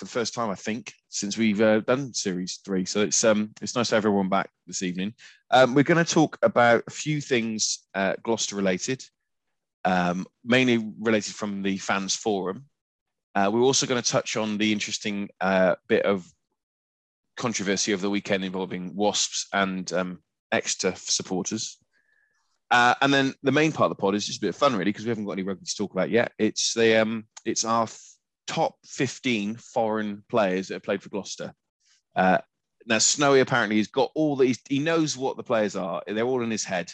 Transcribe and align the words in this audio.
for 0.00 0.06
the 0.06 0.10
first 0.10 0.32
time, 0.32 0.48
I 0.48 0.54
think, 0.54 0.94
since 1.10 1.36
we've 1.36 1.60
uh, 1.60 1.80
done 1.80 2.14
series 2.14 2.60
three. 2.64 2.86
So 2.86 3.02
it's 3.02 3.22
um 3.22 3.50
it's 3.60 3.76
nice 3.76 3.90
to 3.90 3.96
have 3.96 4.06
everyone 4.06 4.30
back 4.30 4.48
this 4.66 4.82
evening. 4.82 5.12
Um, 5.50 5.74
we're 5.74 5.84
going 5.84 6.02
to 6.02 6.10
talk 6.10 6.38
about 6.42 6.84
a 6.86 6.90
few 6.90 7.20
things 7.20 7.86
uh, 7.94 8.14
Gloucester 8.22 8.56
related, 8.56 9.04
um, 9.84 10.26
mainly 10.42 10.78
related 10.98 11.34
from 11.34 11.62
the 11.62 11.76
fans 11.76 12.16
forum. 12.16 12.64
Uh, 13.34 13.50
we're 13.52 13.60
also 13.60 13.86
going 13.86 14.02
to 14.02 14.10
touch 14.10 14.36
on 14.36 14.56
the 14.56 14.72
interesting 14.72 15.28
uh, 15.40 15.74
bit 15.86 16.06
of 16.06 16.26
controversy 17.36 17.92
over 17.92 18.00
the 18.00 18.10
weekend 18.10 18.42
involving 18.42 18.96
Wasps 18.96 19.48
and 19.52 19.92
um, 19.92 20.22
Exeter 20.50 20.94
supporters. 20.96 21.76
Uh, 22.70 22.94
and 23.02 23.12
then 23.12 23.34
the 23.42 23.52
main 23.52 23.70
part 23.70 23.90
of 23.90 23.96
the 23.96 24.00
pod 24.00 24.14
is 24.14 24.26
just 24.26 24.38
a 24.38 24.40
bit 24.40 24.50
of 24.50 24.56
fun, 24.56 24.72
really, 24.72 24.84
because 24.84 25.04
we 25.04 25.10
haven't 25.10 25.26
got 25.26 25.32
any 25.32 25.42
rugby 25.42 25.66
to 25.66 25.76
talk 25.76 25.92
about 25.92 26.08
yet. 26.08 26.32
It's 26.38 26.72
the 26.72 27.02
um, 27.02 27.26
it's 27.44 27.66
our 27.66 27.86
top 28.46 28.76
15 28.84 29.56
foreign 29.56 30.24
players 30.28 30.68
that 30.68 30.74
have 30.74 30.82
played 30.82 31.02
for 31.02 31.08
Gloucester. 31.08 31.52
Uh, 32.14 32.38
now, 32.86 32.98
Snowy 32.98 33.40
apparently 33.40 33.76
he's 33.76 33.88
got 33.88 34.10
all 34.14 34.36
these, 34.36 34.58
he 34.68 34.78
knows 34.78 35.16
what 35.16 35.36
the 35.36 35.42
players 35.42 35.76
are. 35.76 36.02
They're 36.06 36.24
all 36.24 36.42
in 36.42 36.50
his 36.50 36.64
head. 36.64 36.92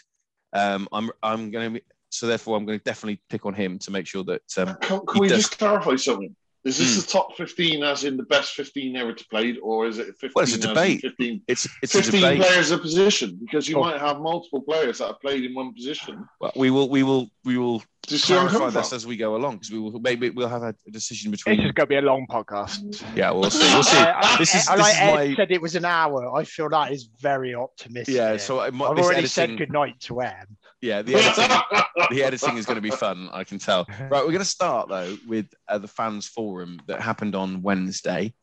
Um, 0.52 0.88
I'm, 0.92 1.10
I'm 1.22 1.50
going 1.50 1.74
to, 1.74 1.82
so 2.10 2.26
therefore, 2.26 2.56
I'm 2.56 2.66
going 2.66 2.78
to 2.78 2.84
definitely 2.84 3.20
pick 3.28 3.46
on 3.46 3.54
him 3.54 3.78
to 3.80 3.90
make 3.90 4.06
sure 4.06 4.24
that. 4.24 4.42
Um, 4.56 4.76
can, 4.80 5.06
can 5.06 5.20
we 5.20 5.28
does... 5.28 5.38
just 5.38 5.58
clarify 5.58 5.96
something? 5.96 6.34
Is 6.66 6.78
this 6.78 6.98
mm. 6.98 7.06
the 7.06 7.12
top 7.12 7.36
15 7.36 7.84
as 7.84 8.02
in 8.02 8.16
the 8.16 8.24
best 8.24 8.54
15 8.54 8.96
ever 8.96 9.12
to 9.12 9.28
played, 9.28 9.56
or 9.62 9.86
is 9.86 9.98
it 9.98 10.06
15 10.18 10.32
well, 10.34 10.42
it's 10.42 10.56
a 10.56 10.58
debate. 10.58 11.00
15, 11.00 11.42
it's, 11.46 11.68
it's 11.80 11.92
15 11.92 12.18
a 12.18 12.22
debate. 12.22 12.40
players 12.40 12.72
a 12.72 12.78
position? 12.78 13.38
Because 13.40 13.68
you 13.68 13.76
oh. 13.76 13.82
might 13.82 14.00
have 14.00 14.18
multiple 14.18 14.60
players 14.62 14.98
that 14.98 15.06
have 15.06 15.20
played 15.20 15.44
in 15.44 15.54
one 15.54 15.72
position. 15.72 16.28
Well, 16.40 16.50
we 16.56 16.70
will 16.70 16.88
we 16.88 17.04
will 17.04 17.30
we 17.44 17.56
will 17.56 17.84
clarify 18.08 18.70
this 18.70 18.92
as 18.92 19.06
we 19.06 19.16
go 19.16 19.36
along 19.36 19.58
because 19.58 19.70
we 19.70 19.78
will 19.78 20.00
maybe 20.00 20.30
we'll 20.30 20.48
have 20.48 20.64
a, 20.64 20.74
decision 20.90 21.30
between. 21.30 21.58
This 21.58 21.66
is 21.66 21.72
going 21.72 21.86
to 21.86 21.86
be 21.86 21.96
a 21.98 22.02
long 22.02 22.26
podcast. 22.28 23.00
Yeah, 23.14 23.30
we'll 23.30 23.48
see. 23.48 23.72
We'll 23.72 23.84
see. 23.84 24.04
this 24.36 24.56
is, 24.56 24.68
I, 24.68 24.76
this 24.76 24.82
like 24.82 24.94
is 24.94 25.00
Ed 25.00 25.14
my... 25.14 25.34
said 25.36 25.52
it 25.52 25.62
was 25.62 25.76
an 25.76 25.84
hour. 25.84 26.36
I 26.36 26.42
feel 26.42 26.68
that 26.70 26.90
is 26.90 27.08
very 27.20 27.54
optimistic. 27.54 28.12
Yeah, 28.12 28.38
so 28.38 28.58
I, 28.58 28.66
I've 28.66 28.80
already 28.80 29.18
editing... 29.18 29.28
said 29.28 29.56
good 29.56 29.70
night 29.70 30.00
to 30.00 30.20
Em. 30.20 30.56
Yeah, 30.82 31.02
the 31.02 31.14
editing, 31.16 32.16
the 32.16 32.22
editing 32.22 32.56
is 32.56 32.66
going 32.66 32.76
to 32.76 32.82
be 32.82 32.90
fun. 32.90 33.28
I 33.32 33.44
can 33.44 33.58
tell. 33.58 33.86
Right, 34.00 34.24
we're 34.24 34.32
going 34.32 34.38
to 34.38 34.44
start 34.44 34.88
though 34.88 35.16
with 35.26 35.46
uh, 35.68 35.78
the 35.78 35.88
fans 35.88 36.26
forum 36.26 36.80
that 36.86 37.00
happened 37.00 37.34
on 37.34 37.62
Wednesday. 37.62 38.34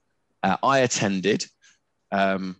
Uh, 0.42 0.58
I 0.64 0.80
attended, 0.80 1.45
um, 2.12 2.58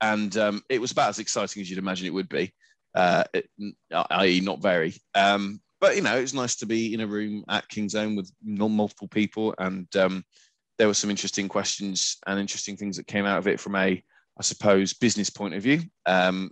and 0.00 0.34
um, 0.36 0.62
it 0.68 0.80
was 0.80 0.92
about 0.92 1.10
as 1.10 1.18
exciting 1.18 1.60
as 1.60 1.68
you'd 1.68 1.78
imagine 1.78 2.06
it 2.06 2.14
would 2.14 2.28
be. 2.28 2.52
Uh, 2.94 3.24
it, 3.34 3.50
i.e., 3.92 4.40
not 4.40 4.62
very. 4.62 4.94
Um, 5.14 5.60
but 5.80 5.96
you 5.96 6.02
know, 6.02 6.16
it's 6.16 6.32
nice 6.32 6.56
to 6.56 6.66
be 6.66 6.94
in 6.94 7.00
a 7.00 7.06
room 7.06 7.44
at 7.48 7.68
Kingsholm 7.68 8.16
with 8.16 8.32
multiple 8.42 9.08
people, 9.08 9.54
and 9.58 9.94
um, 9.96 10.24
there 10.78 10.86
were 10.86 10.94
some 10.94 11.10
interesting 11.10 11.48
questions 11.48 12.16
and 12.26 12.40
interesting 12.40 12.76
things 12.76 12.96
that 12.96 13.06
came 13.06 13.26
out 13.26 13.38
of 13.38 13.46
it 13.46 13.60
from 13.60 13.74
a, 13.74 14.02
I 14.38 14.42
suppose, 14.42 14.94
business 14.94 15.30
point 15.30 15.54
of 15.54 15.62
view. 15.62 15.82
Um, 16.06 16.50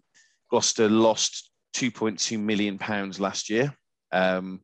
Gloucester 0.51 0.89
lost 0.89 1.51
2.2 1.75 2.39
million 2.39 2.79
pounds 2.79 3.21
last 3.21 3.51
year, 3.51 3.75
um, 4.13 4.61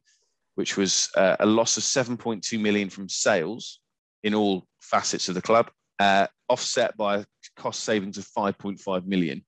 which 0.54 0.76
was 0.76 1.10
uh, 1.16 1.36
a 1.40 1.46
loss 1.46 1.76
of 1.76 1.82
7.2 1.82 2.58
million 2.60 2.88
from 2.88 3.08
sales 3.08 3.80
in 4.22 4.34
all 4.34 4.64
facets 4.80 5.28
of 5.28 5.34
the 5.34 5.42
club, 5.42 5.70
uh, 5.98 6.26
offset 6.48 6.96
by 6.96 7.24
cost 7.56 7.80
savings 7.80 8.18
of 8.18 8.26
5.5 8.26 9.06
million. 9.06 9.44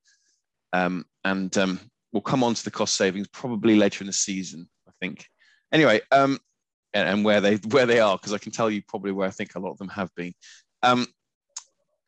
Um, 0.73 1.05
and 1.25 1.57
um, 1.59 1.81
we'll 2.13 2.23
come 2.23 2.43
on 2.43 2.55
to 2.55 2.65
the 2.65 2.71
cost 2.71 2.97
savings 2.97 3.29
probably 3.29 3.77
later 3.77 4.03
in 4.03 4.07
the 4.07 4.13
season, 4.13 4.69
I 4.89 4.93
think. 5.01 5.27
Anyway, 5.73 6.01
um, 6.11 6.39
and, 6.95 7.09
and, 7.09 7.25
where 7.25 7.41
they 7.41 7.57
where 7.57 7.87
they 7.87 8.01
are, 8.01 8.19
because 8.19 8.33
I 8.33 8.39
can 8.39 8.53
tell 8.53 8.71
you 8.71 8.83
probably 8.87 9.13
where 9.13 9.27
I 9.27 9.31
think 9.31 9.55
a 9.55 9.59
lot 9.59 9.71
of 9.71 9.79
them 9.79 9.89
have 9.89 10.11
been. 10.15 10.35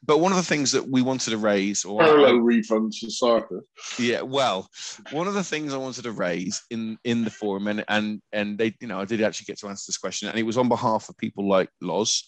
But 0.07 0.19
one 0.19 0.33
of 0.33 0.37
the 0.37 0.45
things 0.45 0.73
that 0.73 0.89
we 0.89 1.03
wanted 1.03 1.31
to 1.31 1.39
raise, 1.39 1.85
or 1.85 2.01
parallel 2.01 2.41
refunds 2.41 2.97
for. 3.19 3.65
Yeah, 3.99 4.23
well, 4.23 4.69
one 5.13 5.29
of 5.29 5.35
the 5.35 5.45
things 5.45 5.73
I 5.73 5.79
wanted 5.79 6.03
to 6.03 6.13
raise 6.13 6.63
in 6.71 6.99
in 7.05 7.25
the 7.25 7.31
forum, 7.31 7.69
and 7.69 7.85
and 7.89 8.21
and 8.33 8.59
they, 8.59 8.75
you 8.81 8.89
know, 8.89 9.01
I 9.01 9.05
did 9.05 9.23
actually 9.23 9.47
get 9.47 9.59
to 9.61 9.69
answer 9.69 9.85
this 9.89 9.99
question, 9.99 10.29
and 10.29 10.39
it 10.39 10.43
was 10.43 10.59
on 10.59 10.69
behalf 10.69 11.09
of 11.09 11.17
people 11.17 11.49
like 11.49 11.71
Loz, 11.81 12.25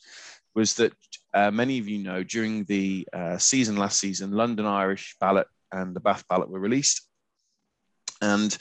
was 0.55 0.75
that 0.75 0.93
uh, 1.35 1.51
many 1.51 1.79
of 1.79 1.89
you 1.89 1.99
know 1.99 2.23
during 2.23 2.65
the 2.65 3.07
uh, 3.13 3.37
season 3.37 3.77
last 3.77 3.99
season, 3.99 4.31
London 4.31 4.65
Irish 4.65 5.17
ballot 5.21 5.47
and 5.73 5.95
the 5.95 6.01
Bath 6.01 6.25
ballot 6.29 6.49
were 6.49 6.61
released, 6.61 7.03
and 8.23 8.57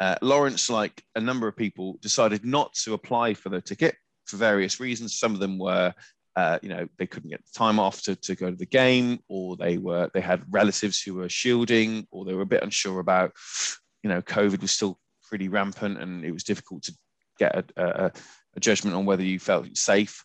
uh, 0.00 0.16
Lawrence, 0.22 0.70
like 0.70 1.02
a 1.14 1.20
number 1.20 1.46
of 1.46 1.56
people, 1.56 1.98
decided 2.00 2.44
not 2.44 2.72
to 2.84 2.94
apply 2.94 3.34
for 3.34 3.50
the 3.50 3.60
ticket 3.60 3.94
for 4.24 4.38
various 4.38 4.80
reasons. 4.80 5.18
Some 5.18 5.34
of 5.34 5.40
them 5.40 5.58
were 5.58 5.94
uh, 6.36 6.58
you 6.62 6.68
know 6.68 6.86
they 6.98 7.06
couldn't 7.06 7.30
get 7.30 7.44
the 7.44 7.58
time 7.58 7.78
off 7.78 8.02
to, 8.02 8.14
to 8.16 8.34
go 8.34 8.50
to 8.50 8.56
the 8.56 8.66
game 8.66 9.18
or 9.28 9.56
they 9.56 9.78
were 9.78 10.10
they 10.14 10.20
had 10.20 10.42
relatives 10.50 11.02
who 11.02 11.14
were 11.14 11.28
shielding 11.28 12.06
or 12.10 12.24
they 12.24 12.34
were 12.34 12.42
a 12.42 12.46
bit 12.46 12.62
unsure 12.62 13.00
about 13.00 13.32
you 14.02 14.08
know 14.08 14.22
covid 14.22 14.60
was 14.60 14.70
still 14.70 14.98
pretty 15.28 15.48
rampant 15.48 16.00
and 16.00 16.24
it 16.24 16.32
was 16.32 16.44
difficult 16.44 16.82
to 16.82 16.96
get 17.38 17.54
a, 17.54 17.64
a, 17.76 18.12
a 18.56 18.60
judgment 18.60 18.96
on 18.96 19.04
whether 19.04 19.22
you 19.22 19.38
felt 19.38 19.76
safe 19.76 20.24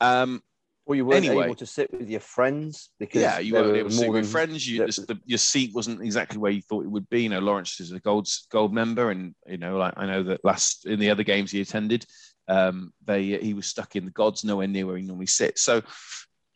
um 0.00 0.42
well, 0.88 0.96
you 0.96 1.04
weren't 1.04 1.26
anyway, 1.26 1.44
able 1.44 1.54
to 1.56 1.66
sit 1.66 1.92
with 1.92 2.08
your 2.08 2.20
friends 2.20 2.88
because 2.98 3.20
yeah, 3.20 3.38
you 3.40 3.52
weren't 3.52 3.76
able 3.76 3.90
to 3.90 3.94
sit 3.94 4.10
with 4.10 4.26
friends. 4.26 4.66
You, 4.66 4.86
the, 4.86 5.04
the, 5.06 5.20
your 5.26 5.36
seat 5.36 5.74
wasn't 5.74 6.00
exactly 6.00 6.38
where 6.38 6.50
you 6.50 6.62
thought 6.62 6.84
it 6.86 6.90
would 6.90 7.06
be. 7.10 7.24
You 7.24 7.28
know, 7.28 7.40
Lawrence 7.40 7.78
is 7.78 7.92
a 7.92 8.00
gold 8.00 8.26
gold 8.50 8.72
member, 8.72 9.10
and 9.10 9.34
you 9.46 9.58
know, 9.58 9.76
like 9.76 9.92
I 9.98 10.06
know 10.06 10.22
that 10.22 10.42
last 10.46 10.86
in 10.86 10.98
the 10.98 11.10
other 11.10 11.24
games 11.24 11.50
he 11.50 11.60
attended, 11.60 12.06
um, 12.48 12.92
they 13.04 13.38
he 13.38 13.54
was 13.54 13.66
stuck 13.66 13.96
in 13.96 14.04
the 14.04 14.10
gods, 14.10 14.44
nowhere 14.44 14.66
near 14.66 14.86
where 14.86 14.96
he 14.96 15.04
normally 15.04 15.26
sits. 15.26 15.62
So 15.62 15.82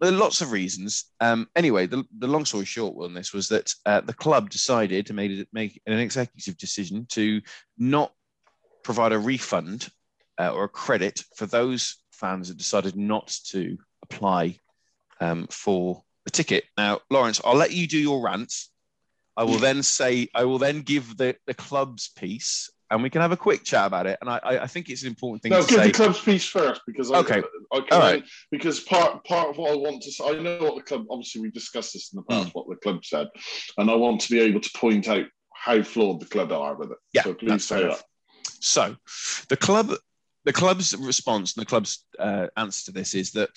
there 0.02 0.12
are 0.12 0.16
lots 0.16 0.40
of 0.40 0.50
reasons. 0.50 1.04
Um, 1.20 1.48
anyway, 1.54 1.86
the, 1.86 2.04
the 2.18 2.26
long 2.26 2.44
story 2.44 2.64
short 2.64 2.96
on 3.04 3.14
this 3.14 3.32
was 3.32 3.48
that 3.50 3.72
uh, 3.86 4.00
the 4.00 4.12
club 4.12 4.50
decided 4.50 5.06
to 5.06 5.14
make, 5.14 5.46
make 5.52 5.80
an 5.86 6.00
executive 6.00 6.58
decision 6.58 7.06
to 7.10 7.40
not 7.78 8.12
provide 8.82 9.12
a 9.12 9.18
refund 9.18 9.88
uh, 10.40 10.52
or 10.52 10.64
a 10.64 10.68
credit 10.68 11.22
for 11.36 11.46
those 11.46 12.02
fans 12.10 12.48
that 12.48 12.58
decided 12.58 12.96
not 12.96 13.28
to 13.50 13.78
apply 14.02 14.58
um, 15.20 15.46
for 15.50 16.02
the 16.24 16.32
ticket. 16.32 16.64
Now, 16.76 16.98
Lawrence, 17.08 17.40
I'll 17.44 17.54
let 17.54 17.70
you 17.70 17.86
do 17.86 17.98
your 17.98 18.20
rant. 18.20 18.52
I 19.36 19.44
will 19.44 19.58
then 19.58 19.84
say, 19.84 20.28
I 20.34 20.44
will 20.46 20.58
then 20.58 20.82
give 20.82 21.16
the, 21.16 21.36
the 21.46 21.54
club's 21.54 22.08
piece 22.08 22.70
and 22.92 23.02
we 23.02 23.08
can 23.08 23.22
have 23.22 23.32
a 23.32 23.36
quick 23.36 23.64
chat 23.64 23.86
about 23.86 24.06
it. 24.06 24.18
And 24.20 24.28
I, 24.28 24.38
I 24.44 24.66
think 24.66 24.90
it's 24.90 25.02
an 25.02 25.08
important 25.08 25.42
thing. 25.42 25.50
No, 25.50 25.62
to 25.62 25.66
give 25.66 25.78
say. 25.78 25.86
the 25.86 25.92
club's 25.92 26.20
piece 26.20 26.44
first 26.44 26.82
because 26.86 27.10
I, 27.10 27.18
okay, 27.20 27.42
I, 27.72 27.78
I, 27.78 27.80
All 27.90 28.00
right. 28.00 28.24
because 28.50 28.80
part 28.80 29.24
part 29.24 29.48
of 29.48 29.56
what 29.56 29.72
I 29.72 29.76
want 29.76 30.02
to 30.02 30.12
say, 30.12 30.24
I 30.24 30.34
know 30.34 30.58
what 30.58 30.76
the 30.76 30.82
club. 30.82 31.06
Obviously, 31.10 31.40
we 31.40 31.50
discussed 31.50 31.94
this 31.94 32.12
in 32.12 32.18
the 32.18 32.22
past, 32.24 32.48
mm. 32.48 32.52
what 32.52 32.68
the 32.68 32.76
club 32.76 33.02
said, 33.04 33.28
and 33.78 33.90
I 33.90 33.94
want 33.94 34.20
to 34.20 34.30
be 34.30 34.40
able 34.40 34.60
to 34.60 34.70
point 34.76 35.08
out 35.08 35.24
how 35.54 35.82
flawed 35.82 36.20
the 36.20 36.26
club 36.26 36.52
are 36.52 36.74
with 36.74 36.90
it. 36.90 36.98
Yeah, 37.14 37.22
so 37.22 37.34
please 37.34 37.64
say 37.64 37.82
that. 37.82 38.02
So, 38.60 38.94
the 39.48 39.56
club, 39.56 39.92
the 40.44 40.52
club's 40.52 40.94
response 40.94 41.56
and 41.56 41.62
the 41.62 41.68
club's 41.68 42.04
uh, 42.18 42.48
answer 42.58 42.86
to 42.86 42.92
this 42.92 43.14
is 43.14 43.32
that 43.32 43.48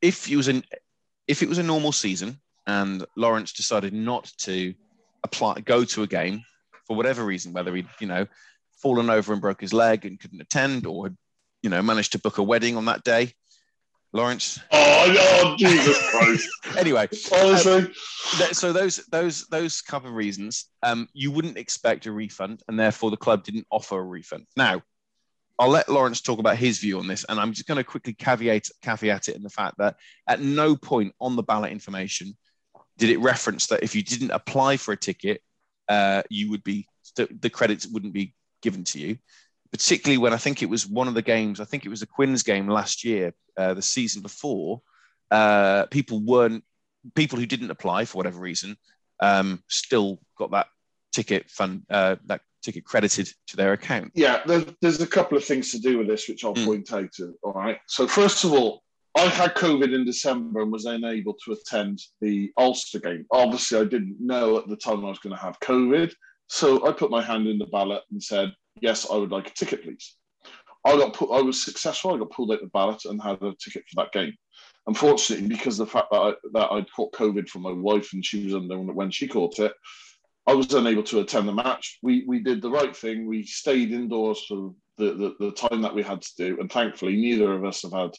if 0.00 0.30
it 0.30 0.36
was 0.36 0.48
an 0.48 0.62
if 1.26 1.42
it 1.42 1.48
was 1.48 1.58
a 1.58 1.62
normal 1.62 1.92
season 1.92 2.40
and 2.68 3.04
Lawrence 3.16 3.52
decided 3.52 3.92
not 3.92 4.30
to 4.38 4.74
apply 5.24 5.60
go 5.60 5.84
to 5.84 6.04
a 6.04 6.06
game 6.06 6.42
for 6.86 6.96
whatever 6.96 7.24
reason, 7.24 7.52
whether 7.52 7.74
he 7.74 7.84
you 8.00 8.06
know 8.06 8.26
fallen 8.80 9.10
over 9.10 9.32
and 9.32 9.40
broke 9.40 9.60
his 9.60 9.72
leg 9.72 10.04
and 10.04 10.18
couldn't 10.18 10.40
attend, 10.40 10.86
or 10.86 11.06
had, 11.06 11.16
you 11.62 11.70
know, 11.70 11.82
managed 11.82 12.12
to 12.12 12.18
book 12.18 12.38
a 12.38 12.42
wedding 12.42 12.76
on 12.76 12.86
that 12.86 13.04
day. 13.04 13.32
Lawrence. 14.12 14.58
Oh, 14.72 15.16
oh 15.18 15.56
Jesus 15.56 16.10
Christ! 16.10 16.48
anyway, 16.78 17.08
honestly, 17.32 17.72
um, 17.72 17.92
th- 18.38 18.54
so 18.54 18.72
those 18.72 18.96
those 19.06 19.46
those 19.46 19.80
couple 19.82 20.08
of 20.08 20.16
reasons, 20.16 20.66
um, 20.82 21.08
you 21.12 21.30
wouldn't 21.30 21.56
expect 21.56 22.06
a 22.06 22.12
refund, 22.12 22.62
and 22.66 22.78
therefore 22.78 23.10
the 23.10 23.16
club 23.16 23.44
didn't 23.44 23.66
offer 23.70 23.98
a 23.98 24.02
refund. 24.02 24.46
Now, 24.56 24.82
I'll 25.60 25.68
let 25.68 25.88
Lawrence 25.88 26.20
talk 26.20 26.40
about 26.40 26.56
his 26.56 26.78
view 26.78 26.98
on 26.98 27.06
this, 27.06 27.24
and 27.28 27.38
I'm 27.38 27.52
just 27.52 27.68
going 27.68 27.76
to 27.76 27.84
quickly 27.84 28.12
caveat 28.12 28.68
caveat 28.82 29.28
it 29.28 29.36
in 29.36 29.42
the 29.42 29.50
fact 29.50 29.76
that 29.78 29.96
at 30.26 30.40
no 30.40 30.74
point 30.74 31.14
on 31.20 31.36
the 31.36 31.42
ballot 31.42 31.70
information 31.70 32.36
did 32.98 33.10
it 33.10 33.20
reference 33.20 33.66
that 33.68 33.82
if 33.82 33.94
you 33.94 34.02
didn't 34.02 34.30
apply 34.30 34.76
for 34.76 34.92
a 34.92 34.96
ticket, 34.96 35.40
uh, 35.88 36.22
you 36.30 36.50
would 36.50 36.64
be 36.64 36.86
the 37.16 37.50
credits 37.50 37.86
wouldn't 37.86 38.12
be 38.12 38.34
given 38.62 38.84
to 38.84 38.98
you, 38.98 39.18
particularly 39.70 40.18
when 40.18 40.32
I 40.32 40.36
think 40.36 40.62
it 40.62 40.68
was 40.68 40.86
one 40.86 41.08
of 41.08 41.14
the 41.14 41.22
games, 41.22 41.60
I 41.60 41.64
think 41.64 41.84
it 41.84 41.88
was 41.88 42.00
the 42.00 42.06
Quins 42.06 42.42
game 42.42 42.68
last 42.68 43.04
year, 43.04 43.34
uh, 43.56 43.74
the 43.74 43.82
season 43.82 44.22
before, 44.22 44.82
uh, 45.30 45.86
people 45.86 46.20
weren't, 46.20 46.64
people 47.14 47.38
who 47.38 47.46
didn't 47.46 47.70
apply 47.70 48.04
for 48.04 48.18
whatever 48.18 48.40
reason, 48.40 48.76
um, 49.20 49.62
still 49.68 50.20
got 50.36 50.50
that 50.50 50.66
ticket 51.12 51.50
fund, 51.50 51.82
uh, 51.90 52.16
that 52.26 52.40
ticket 52.62 52.84
credited 52.84 53.28
to 53.46 53.56
their 53.56 53.72
account. 53.72 54.12
Yeah, 54.14 54.42
there's, 54.46 54.66
there's 54.80 55.00
a 55.00 55.06
couple 55.06 55.36
of 55.36 55.44
things 55.44 55.70
to 55.72 55.78
do 55.78 55.98
with 55.98 56.08
this, 56.08 56.28
which 56.28 56.44
I'll 56.44 56.54
mm. 56.54 56.64
point 56.64 56.92
out. 56.92 57.12
To, 57.14 57.34
all 57.42 57.52
right. 57.52 57.78
So, 57.86 58.06
first 58.06 58.44
of 58.44 58.52
all, 58.52 58.82
I 59.16 59.26
had 59.26 59.54
COVID 59.54 59.94
in 59.94 60.04
December 60.04 60.62
and 60.62 60.70
was 60.70 60.84
unable 60.84 61.34
to 61.44 61.52
attend 61.52 62.00
the 62.20 62.52
Ulster 62.56 63.00
game. 63.00 63.26
Obviously, 63.30 63.78
I 63.80 63.84
didn't 63.84 64.16
know 64.20 64.58
at 64.58 64.68
the 64.68 64.76
time 64.76 65.04
I 65.04 65.08
was 65.08 65.18
going 65.18 65.34
to 65.34 65.42
have 65.42 65.58
COVID. 65.60 66.12
So 66.50 66.84
I 66.84 66.90
put 66.90 67.12
my 67.12 67.22
hand 67.22 67.46
in 67.46 67.58
the 67.58 67.66
ballot 67.66 68.02
and 68.10 68.20
said, 68.20 68.52
yes, 68.80 69.06
I 69.08 69.16
would 69.16 69.30
like 69.30 69.46
a 69.46 69.54
ticket, 69.54 69.84
please. 69.84 70.16
I 70.84 70.96
got 70.96 71.14
put, 71.14 71.30
I 71.30 71.40
was 71.40 71.62
successful. 71.62 72.12
I 72.12 72.18
got 72.18 72.32
pulled 72.32 72.50
out 72.50 72.60
the 72.60 72.66
ballot 72.66 73.04
and 73.04 73.22
had 73.22 73.40
a 73.40 73.54
ticket 73.62 73.84
for 73.88 74.02
that 74.02 74.12
game. 74.12 74.34
Unfortunately, 74.88 75.46
because 75.46 75.78
of 75.78 75.86
the 75.86 75.92
fact 75.92 76.08
that 76.10 76.18
I, 76.18 76.32
that 76.54 76.72
I'd 76.72 76.92
caught 76.92 77.12
COVID 77.12 77.48
from 77.48 77.62
my 77.62 77.70
wife 77.70 78.12
and 78.12 78.24
she 78.24 78.44
was 78.44 78.54
under 78.54 78.80
when 78.80 79.12
she 79.12 79.28
caught 79.28 79.60
it, 79.60 79.72
I 80.48 80.54
was 80.54 80.74
unable 80.74 81.04
to 81.04 81.20
attend 81.20 81.46
the 81.46 81.52
match. 81.52 81.98
We 82.02 82.24
we 82.26 82.40
did 82.40 82.60
the 82.62 82.70
right 82.70 82.96
thing. 82.96 83.26
We 83.26 83.44
stayed 83.44 83.92
indoors 83.92 84.44
for 84.48 84.74
the, 84.98 85.12
the, 85.12 85.34
the 85.38 85.52
time 85.52 85.82
that 85.82 85.94
we 85.94 86.02
had 86.02 86.20
to 86.22 86.30
do, 86.36 86.58
and 86.58 86.72
thankfully, 86.72 87.14
neither 87.14 87.52
of 87.52 87.64
us 87.64 87.82
have 87.82 87.92
had 87.92 88.10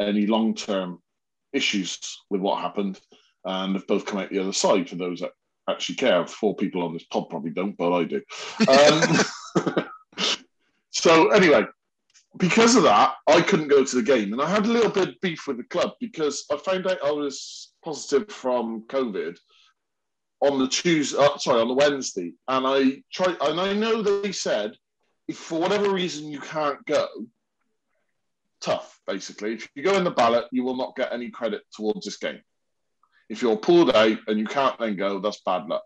any 0.00 0.26
long 0.26 0.54
term 0.54 0.98
issues 1.52 2.00
with 2.30 2.40
what 2.40 2.60
happened, 2.60 2.98
and 3.44 3.76
have 3.76 3.86
both 3.86 4.06
come 4.06 4.18
out 4.18 4.30
the 4.30 4.40
other 4.40 4.52
side. 4.52 4.88
For 4.88 4.96
those 4.96 5.20
that 5.20 5.30
actually 5.68 5.96
care, 5.96 6.26
four 6.26 6.56
people 6.56 6.82
on 6.82 6.92
this 6.92 7.04
pod 7.04 7.28
probably 7.28 7.50
don't, 7.50 7.76
but 7.76 7.92
I 7.92 8.04
do. 8.04 8.22
Um, 8.68 9.84
so 10.90 11.28
anyway, 11.28 11.64
because 12.36 12.76
of 12.76 12.84
that, 12.84 13.14
I 13.26 13.40
couldn't 13.42 13.68
go 13.68 13.84
to 13.84 13.96
the 13.96 14.02
game, 14.02 14.32
and 14.32 14.42
I 14.42 14.48
had 14.48 14.66
a 14.66 14.70
little 14.70 14.90
bit 14.90 15.08
of 15.08 15.20
beef 15.20 15.46
with 15.46 15.56
the 15.56 15.64
club 15.64 15.92
because 16.00 16.44
I 16.52 16.56
found 16.56 16.86
out 16.86 16.98
I 17.04 17.10
was 17.10 17.72
positive 17.84 18.30
from 18.30 18.82
COVID 18.88 19.36
on 20.40 20.58
the 20.58 20.68
Tuesday. 20.68 21.18
Uh, 21.18 21.36
sorry, 21.38 21.60
on 21.60 21.68
the 21.68 21.74
Wednesday, 21.74 22.32
and 22.48 22.66
I 22.66 23.02
tried, 23.12 23.36
and 23.40 23.60
I 23.60 23.72
know 23.72 24.02
they 24.02 24.32
said 24.32 24.72
if 25.26 25.36
for 25.36 25.60
whatever 25.60 25.90
reason 25.90 26.30
you 26.30 26.40
can't 26.40 26.84
go, 26.86 27.06
tough. 28.60 29.00
Basically, 29.06 29.54
if 29.54 29.68
you 29.74 29.82
go 29.82 29.96
in 29.96 30.04
the 30.04 30.10
ballot, 30.10 30.46
you 30.52 30.64
will 30.64 30.76
not 30.76 30.96
get 30.96 31.12
any 31.12 31.30
credit 31.30 31.62
towards 31.72 32.04
this 32.04 32.18
game. 32.18 32.40
If 33.28 33.42
you're 33.42 33.56
pulled 33.56 33.94
out 33.94 34.18
and 34.26 34.38
you 34.38 34.46
can't 34.46 34.78
then 34.78 34.96
go, 34.96 35.20
that's 35.20 35.40
bad 35.40 35.66
luck. 35.66 35.82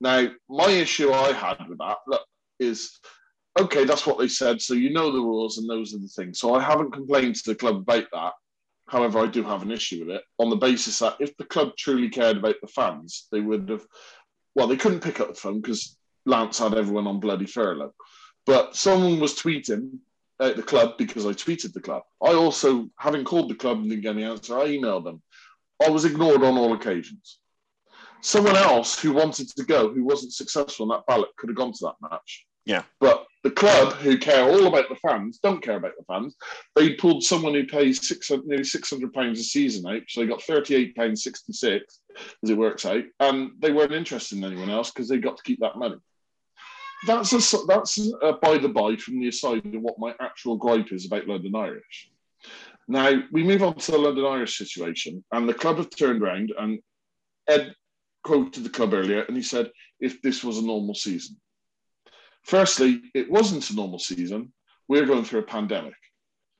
Now, 0.00 0.28
my 0.48 0.68
issue 0.68 1.12
I 1.12 1.32
had 1.32 1.68
with 1.68 1.78
that 1.78 1.98
look 2.06 2.26
is 2.58 2.98
okay, 3.58 3.84
that's 3.84 4.06
what 4.06 4.18
they 4.18 4.28
said. 4.28 4.60
So 4.60 4.74
you 4.74 4.90
know 4.90 5.12
the 5.12 5.20
rules 5.20 5.58
and 5.58 5.68
those 5.68 5.94
are 5.94 5.98
the 5.98 6.08
things. 6.08 6.38
So 6.38 6.54
I 6.54 6.62
haven't 6.62 6.92
complained 6.92 7.36
to 7.36 7.50
the 7.50 7.54
club 7.54 7.76
about 7.76 8.06
that. 8.12 8.32
However, 8.88 9.20
I 9.20 9.26
do 9.26 9.42
have 9.42 9.62
an 9.62 9.70
issue 9.70 10.00
with 10.00 10.16
it 10.16 10.22
on 10.38 10.50
the 10.50 10.56
basis 10.56 10.98
that 10.98 11.16
if 11.20 11.36
the 11.36 11.44
club 11.44 11.72
truly 11.78 12.08
cared 12.08 12.36
about 12.36 12.56
the 12.60 12.68
fans, 12.68 13.28
they 13.30 13.40
would 13.40 13.68
have. 13.68 13.86
Well, 14.54 14.66
they 14.66 14.76
couldn't 14.76 15.00
pick 15.00 15.20
up 15.20 15.28
the 15.28 15.40
phone 15.40 15.60
because 15.60 15.96
Lance 16.26 16.58
had 16.58 16.74
everyone 16.74 17.06
on 17.06 17.20
bloody 17.20 17.46
furlough. 17.46 17.94
But 18.44 18.76
someone 18.76 19.20
was 19.20 19.34
tweeting 19.34 19.98
at 20.40 20.56
the 20.56 20.62
club 20.62 20.98
because 20.98 21.24
I 21.24 21.30
tweeted 21.30 21.72
the 21.72 21.80
club. 21.80 22.02
I 22.22 22.34
also, 22.34 22.90
having 22.98 23.24
called 23.24 23.48
the 23.48 23.54
club 23.54 23.78
and 23.78 23.88
didn't 23.88 24.02
get 24.02 24.16
any 24.16 24.24
answer, 24.24 24.58
I 24.58 24.66
emailed 24.66 25.04
them. 25.04 25.22
I 25.82 25.90
was 25.90 26.04
ignored 26.04 26.42
on 26.42 26.56
all 26.56 26.74
occasions. 26.74 27.38
Someone 28.20 28.56
else 28.56 28.98
who 28.98 29.12
wanted 29.12 29.48
to 29.48 29.64
go, 29.64 29.92
who 29.92 30.04
wasn't 30.04 30.32
successful 30.32 30.84
in 30.84 30.90
that 30.90 31.06
ballot, 31.06 31.30
could 31.36 31.50
have 31.50 31.56
gone 31.56 31.72
to 31.72 31.84
that 31.84 32.08
match. 32.10 32.46
Yeah. 32.64 32.82
But 33.00 33.26
the 33.42 33.50
club, 33.50 33.94
who 33.94 34.16
care 34.18 34.48
all 34.48 34.68
about 34.68 34.88
the 34.88 34.96
fans, 34.96 35.40
don't 35.42 35.62
care 35.62 35.76
about 35.76 35.94
the 35.98 36.04
fans. 36.04 36.36
They 36.76 36.94
pulled 36.94 37.24
someone 37.24 37.54
who 37.54 37.66
pays 37.66 38.06
600, 38.06 38.46
nearly 38.46 38.62
£600 38.62 39.32
a 39.32 39.36
season 39.36 39.86
out. 39.92 40.02
So 40.08 40.20
they 40.20 40.28
got 40.28 40.40
£38.66 40.40 41.80
as 42.44 42.50
it 42.50 42.56
works 42.56 42.86
out. 42.86 43.02
And 43.18 43.52
they 43.58 43.72
weren't 43.72 43.92
interested 43.92 44.38
in 44.38 44.44
anyone 44.44 44.70
else 44.70 44.92
because 44.92 45.08
they 45.08 45.18
got 45.18 45.36
to 45.38 45.42
keep 45.42 45.58
that 45.60 45.76
money. 45.76 45.96
That's 47.04 47.32
a, 47.32 47.66
that's 47.66 47.98
a 48.22 48.34
by 48.34 48.58
the 48.58 48.68
by 48.68 48.94
from 48.94 49.18
the 49.18 49.26
aside 49.26 49.66
of 49.66 49.82
what 49.82 49.98
my 49.98 50.14
actual 50.20 50.56
gripe 50.56 50.92
is 50.92 51.06
about 51.06 51.26
London 51.26 51.56
Irish. 51.56 52.08
Now 52.88 53.22
we 53.30 53.42
move 53.42 53.62
on 53.62 53.76
to 53.76 53.92
the 53.92 53.98
London 53.98 54.24
Irish 54.24 54.58
situation, 54.58 55.24
and 55.32 55.48
the 55.48 55.54
club 55.54 55.76
have 55.78 55.90
turned 55.90 56.22
around. 56.22 56.52
And 56.58 56.80
Ed 57.48 57.74
quoted 58.24 58.64
the 58.64 58.70
club 58.70 58.94
earlier, 58.94 59.22
and 59.22 59.36
he 59.36 59.42
said, 59.42 59.70
"If 60.00 60.22
this 60.22 60.42
was 60.42 60.58
a 60.58 60.66
normal 60.66 60.94
season." 60.94 61.40
Firstly, 62.42 63.02
it 63.14 63.30
wasn't 63.30 63.70
a 63.70 63.76
normal 63.76 63.98
season. 63.98 64.52
We're 64.88 65.06
going 65.06 65.24
through 65.24 65.40
a 65.40 65.44
pandemic. 65.44 65.94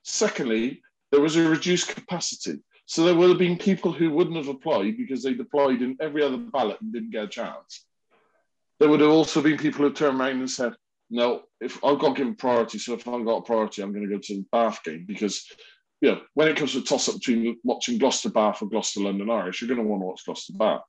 Secondly, 0.05 0.81
there 1.11 1.21
was 1.21 1.37
a 1.37 1.49
reduced 1.49 1.89
capacity. 1.89 2.61
So 2.87 3.05
there 3.05 3.15
would 3.15 3.29
have 3.29 3.39
been 3.39 3.59
people 3.59 3.93
who 3.93 4.11
wouldn't 4.11 4.37
have 4.37 4.49
applied 4.49 4.97
because 4.97 5.23
they'd 5.23 5.41
applied 5.41 5.83
in 5.83 5.97
every 6.01 6.23
other 6.23 6.37
ballot 6.37 6.81
and 6.81 6.93
didn't 6.93 7.11
get 7.11 7.25
a 7.25 7.29
chance. 7.29 7.85
There 8.79 8.89
would 8.89 9.01
have 9.01 9.11
also 9.11 9.41
been 9.41 9.59
people 9.59 9.87
who 9.87 9.93
turned 9.93 10.21
around 10.21 10.41
and 10.41 10.51
said, 10.51 10.75
no, 11.09 11.43
if 11.61 11.83
I've 11.85 11.99
got 11.99 12.17
to 12.17 12.25
give 12.25 12.33
a 12.33 12.37
priority, 12.37 12.79
so 12.79 12.95
if 12.95 13.07
I've 13.07 13.25
got 13.25 13.39
a 13.39 13.43
priority, 13.43 13.83
I'm 13.83 13.93
going 13.93 14.09
to 14.09 14.15
go 14.15 14.21
to 14.21 14.35
the 14.35 14.47
Bath 14.51 14.83
game 14.83 15.05
because, 15.07 15.47
you 16.03 16.11
know, 16.11 16.21
when 16.35 16.49
it 16.49 16.57
comes 16.57 16.73
to 16.73 16.81
a 16.81 16.83
toss 16.83 17.09
up 17.09 17.15
between 17.15 17.57
watching 17.63 17.97
Gloucester 17.97 18.29
Bath 18.29 18.61
or 18.61 18.69
Gloucester 18.69 19.01
London 19.01 19.31
Irish, 19.31 19.63
you're 19.63 19.69
going 19.69 19.81
to 19.81 19.89
want 19.89 20.03
to 20.03 20.07
watch 20.07 20.25
Gloucester 20.27 20.53
Bath. 20.55 20.83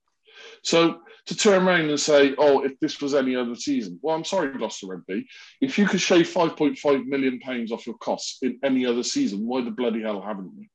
So 0.63 1.01
to 1.27 1.37
turn 1.37 1.67
around 1.67 1.89
and 1.91 1.99
say, 1.99 2.33
oh, 2.39 2.63
if 2.63 2.79
this 2.79 2.99
was 2.99 3.13
any 3.13 3.35
other 3.35 3.55
season, 3.55 3.99
well, 4.01 4.15
I'm 4.15 4.25
sorry, 4.25 4.57
Gloucester 4.57 4.87
Rugby. 4.87 5.27
If 5.61 5.77
you 5.77 5.85
could 5.85 6.01
shave 6.01 6.27
5.5 6.27 7.05
million 7.05 7.39
pounds 7.39 7.71
off 7.71 7.85
your 7.85 7.97
costs 7.97 8.39
in 8.41 8.57
any 8.63 8.87
other 8.87 9.03
season, 9.03 9.45
why 9.45 9.63
the 9.63 9.69
bloody 9.69 10.01
hell 10.01 10.19
haven't 10.19 10.51
you? 10.57 10.67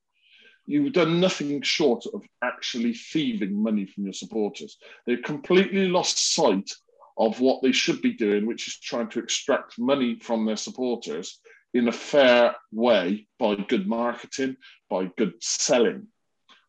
You've 0.66 0.92
done 0.92 1.18
nothing 1.18 1.60
short 1.62 2.04
of 2.14 2.22
actually 2.40 2.94
thieving 2.94 3.60
money 3.60 3.86
from 3.86 4.04
your 4.04 4.12
supporters. 4.12 4.78
They've 5.04 5.20
completely 5.20 5.88
lost 5.88 6.34
sight 6.34 6.70
of 7.16 7.40
what 7.40 7.60
they 7.62 7.72
should 7.72 8.00
be 8.02 8.12
doing, 8.12 8.46
which 8.46 8.68
is 8.68 8.78
trying 8.78 9.08
to 9.08 9.18
extract 9.18 9.80
money 9.80 10.20
from 10.20 10.46
their 10.46 10.56
supporters 10.56 11.40
in 11.74 11.88
a 11.88 11.92
fair 11.92 12.54
way 12.72 13.26
by 13.38 13.54
good 13.54 13.86
marketing, 13.86 14.56
by 14.88 15.10
good 15.16 15.34
selling. 15.40 16.08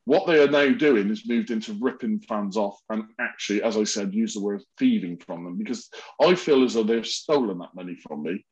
What 0.06 0.26
they 0.26 0.42
are 0.42 0.50
now 0.50 0.72
doing 0.74 1.10
is 1.10 1.28
moved 1.28 1.52
into 1.52 1.78
ripping 1.80 2.20
fans 2.22 2.58
off 2.58 2.80
and 2.90 3.04
actually, 3.20 3.62
as 3.62 3.78
I 3.78 3.84
said, 3.84 4.14
use 4.14 4.34
the 4.34 4.42
word 4.42 4.64
thieving 4.78 5.18
from 5.18 5.44
them 5.44 5.58
because 5.58 5.90
I 6.20 6.36
feel 6.36 6.64
as 6.64 6.74
though 6.74 6.84
they've 6.84 7.06
stolen 7.06 7.60
that 7.60 7.76
money 7.76 7.96
from 7.96 8.24
me. 8.24 8.44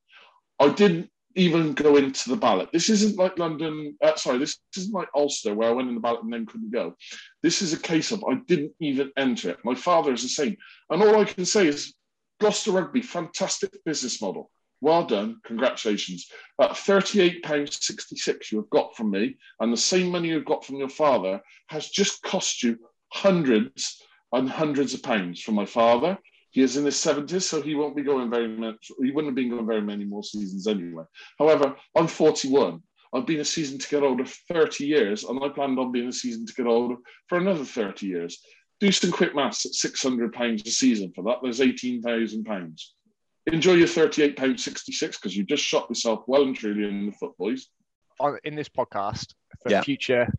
I 0.60 0.70
didn't 0.70 1.10
even 1.36 1.74
go 1.74 1.98
into 1.98 2.30
the 2.30 2.36
ballot. 2.36 2.70
This 2.72 2.90
isn't 2.90 3.18
like 3.18 3.38
London, 3.38 3.96
uh, 4.04 4.16
sorry, 4.16 4.40
this 4.40 4.60
isn't 4.76 4.94
like 4.94 5.08
Ulster 5.16 5.54
where 5.54 5.70
I 5.70 5.74
went 5.74 5.90
in 5.90 5.96
the 5.96 6.02
ballot 6.02 6.24
and 6.24 6.34
then 6.34 6.46
couldn't 6.46 6.72
go. 6.72 6.96
This 7.44 7.62
is 7.62 7.74
a 7.74 7.80
case 7.80 8.12
of 8.12 8.24
I 8.24 8.36
didn't 8.48 8.74
even 8.80 9.12
enter 9.18 9.50
it. 9.50 9.58
My 9.64 9.76
father 9.76 10.14
is 10.14 10.24
the 10.24 10.30
same. 10.30 10.58
And 10.90 11.02
all 11.02 11.20
I 11.20 11.26
can 11.26 11.46
say 11.46 11.68
is 11.68 11.94
Gloucester 12.40 12.72
Rugby, 12.72 13.02
fantastic 13.02 13.72
business 13.86 14.22
model. 14.22 14.50
Well 14.80 15.06
done. 15.06 15.42
Congratulations. 15.44 16.28
At 16.62 16.72
£38.66 16.72 18.52
you 18.52 18.60
have 18.60 18.70
got 18.70 18.96
from 18.96 19.10
me, 19.10 19.38
and 19.60 19.74
the 19.74 19.78
same 19.78 20.12
money 20.12 20.30
you've 20.30 20.46
got 20.46 20.64
from 20.64 20.76
your 20.76 20.90
father 20.90 21.42
has 21.70 21.90
just 21.90 22.22
cost 22.22 22.62
you 22.62 22.78
hundreds 23.12 24.02
and 24.34 24.50
hundreds 24.50 24.94
of 24.94 25.02
pounds 25.02 25.42
from 25.42 25.56
my 25.56 25.66
father. 25.66 26.18
He 26.52 26.62
is 26.62 26.78
in 26.78 26.86
his 26.86 26.96
70s, 26.96 27.44
so 27.44 27.62
he 27.62 27.76
won't 27.76 27.96
be 27.96 28.04
going 28.04 28.30
very 28.30 28.48
much, 28.48 28.92
he 29.02 29.12
wouldn't 29.12 29.32
have 29.32 29.36
been 29.36 29.50
going 29.50 29.66
very 29.66 29.82
many 29.82 30.06
more 30.06 30.24
seasons 30.24 30.68
anyway. 30.68 31.04
However, 31.40 31.76
I'm 31.96 32.08
41. 32.08 32.82
I've 33.14 33.26
been 33.26 33.40
a 33.40 33.46
season 33.46 33.80
ticket 33.80 34.02
holder 34.02 34.26
for 34.26 34.54
30 34.54 34.86
years, 34.86 35.24
and 35.24 35.44
I 35.44 35.50
planned 35.50 35.80
on 35.80 35.92
being 35.92 36.10
a 36.10 36.14
season 36.14 36.46
ticket 36.46 36.66
holder 36.66 36.98
for 37.30 37.38
another 37.38 37.66
30 37.66 38.06
years. 38.06 38.40
Do 38.80 38.92
some 38.92 39.12
quick 39.12 39.34
maths 39.34 39.66
at 39.66 39.72
£600 39.72 40.68
a 40.68 40.70
season 40.70 41.12
for 41.16 41.24
that. 41.24 41.38
There's 41.42 41.60
£18,000 41.62 42.84
enjoy 43.54 43.74
your 43.74 43.88
£38.66 43.88 45.00
because 45.12 45.36
you 45.36 45.44
just 45.44 45.64
shot 45.64 45.90
yourself 45.90 46.24
well 46.28 46.44
and 46.44 46.56
truly 46.56 46.88
in 46.88 47.08
the 47.08 47.12
foot, 47.14 47.38
boys. 47.38 47.68
In 48.44 48.56
this 48.56 48.70
podcast, 48.70 49.34
for 49.62 49.70
Yeah. 49.72 49.82
future, 49.82 50.34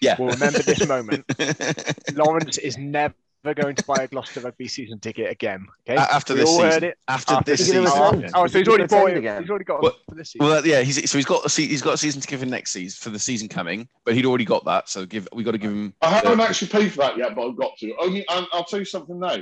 Yeah. 0.00 0.16
we'll 0.18 0.30
remember 0.30 0.60
this 0.60 0.86
moment. 0.86 1.24
Lawrence 2.14 2.58
is 2.58 2.78
never 2.78 3.14
going 3.56 3.74
to 3.76 3.84
buy 3.84 3.96
a 4.04 4.08
Gloucester 4.08 4.40
rugby 4.40 4.68
season 4.68 5.00
ticket 5.00 5.30
again. 5.30 5.66
Okay, 5.86 5.96
A- 6.00 6.14
after 6.14 6.32
we 6.34 6.40
this 6.40 6.56
season. 6.56 6.84
it. 6.84 6.98
After 7.08 7.34
After 7.34 7.50
this 7.50 7.60
He's 7.66 7.72
gonna 7.74 7.88
season. 7.90 8.16
return. 8.20 8.30
Oh, 8.34 8.46
so 8.46 8.58
he's 8.58 8.66
He's 8.66 8.68
already 8.68 8.86
bought 8.86 9.10
it. 9.10 9.16
again. 9.18 9.42
He's 9.42 9.50
already 9.50 9.64
got 9.64 9.82
Well- 9.82 9.92
one 9.92 10.00
for 10.10 10.14
this 10.14 10.30
season. 10.32 10.46
Well, 10.46 10.66
yeah, 10.66 10.80
he's 10.82 11.10
so 11.10 11.18
he's 11.18 11.26
got 11.26 11.44
a 11.44 11.48
se- 11.48 11.66
he's 11.66 11.82
got 11.82 11.94
a 11.94 11.98
season 11.98 12.20
ticket 12.22 12.40
for 12.40 12.46
next 12.46 12.72
season 12.72 12.96
for 13.02 13.10
the 13.10 13.18
season 13.18 13.48
coming, 13.48 13.88
but 14.04 14.14
he'd 14.14 14.24
already 14.26 14.44
got 14.46 14.64
that, 14.64 14.88
so 14.88 15.04
give 15.04 15.28
we 15.34 15.42
got 15.44 15.50
to 15.52 15.58
give 15.58 15.72
him. 15.72 15.92
I 16.00 16.10
haven't 16.10 16.38
the- 16.38 16.44
actually 16.44 16.68
paid 16.68 16.90
for 16.92 16.98
that 17.00 17.18
yet, 17.18 17.34
but 17.34 17.48
I've 17.48 17.56
got 17.56 17.76
to. 17.78 17.94
Only, 18.00 18.24
and 18.28 18.46
I'll 18.52 18.64
tell 18.64 18.78
you 18.78 18.84
something 18.86 19.18
now. 19.18 19.38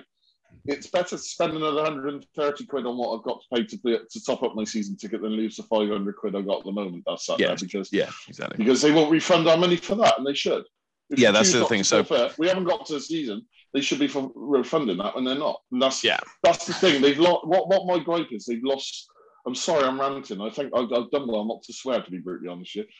It's 0.66 0.87
better 0.87 1.16
to 1.16 1.19
spend 1.19 1.57
another 1.57 1.83
130 1.83 2.66
quid 2.66 2.87
on 2.87 2.97
what 2.97 3.16
I've 3.16 3.25
got 3.25 3.40
to 3.40 3.47
pay 3.57 3.64
to, 3.66 3.78
play, 3.78 3.99
to 4.09 4.25
top 4.25 4.42
up 4.45 4.54
my 4.54 4.62
season 4.64 4.97
ticket 4.97 5.21
than 5.21 5.33
lose 5.33 5.57
the 5.57 5.64
500 5.64 6.16
quid 6.16 6.37
I've 6.37 6.47
got 6.47 6.61
at 6.61 6.64
the 6.64 6.73
moment. 6.73 7.02
That's 7.07 7.26
that 7.26 7.40
Yeah. 7.40 7.49
there 7.49 7.57
because 7.57 7.92
Yeah, 7.92 8.11
exactly. 8.28 8.59
because 8.59 8.81
they 8.81 8.92
won't 8.92 9.11
refund 9.11 9.49
our 9.49 9.57
money 9.57 9.76
for 9.76 9.97
that, 9.97 10.19
and 10.19 10.26
they 10.26 10.35
should. 10.35 10.64
If 11.11 11.19
Yeah, 11.19 11.33
that's 11.33 11.52
the 11.52 11.64
thing, 11.66 11.83
so- 11.83 12.04
forfeit, 12.04 12.38
we 12.38 12.47
haven't 12.49 12.64
got 12.64 12.87
to 12.87 12.95
the 12.95 13.00
season. 13.00 13.47
They 13.75 13.81
should 13.81 13.99
be 13.99 14.07
for 14.09 14.31
refunding 14.35 14.99
that, 14.99 15.16
and 15.16 15.26
they're 15.26 15.35
not. 15.35 15.61
And 15.73 15.83
that's 15.83 16.04
Yeah. 16.04 16.21
that's 16.42 16.66
the 16.66 16.75
thing. 16.75 17.02
They've 17.02 17.19
lost. 17.19 17.47
What 17.47 17.69
what 17.69 17.87
my 17.87 17.99
gripe 18.02 18.31
is, 18.33 18.45
they've 18.45 18.62
lost. 18.62 19.09
I'm 19.47 19.54
sorry, 19.57 19.83
I'm 19.85 20.00
ranting. 20.00 20.40
I 20.40 20.50
think 20.50 20.73
I've, 20.76 20.92
I've 20.92 21.11
done 21.11 21.26
well 21.26 21.45
not 21.45 21.62
to 21.64 21.73
swear, 21.73 22.00
to 22.00 22.11
be 22.11 22.19
brutally 22.19 22.49
honest 22.49 22.76
with 22.76 22.87
you, 22.87 22.92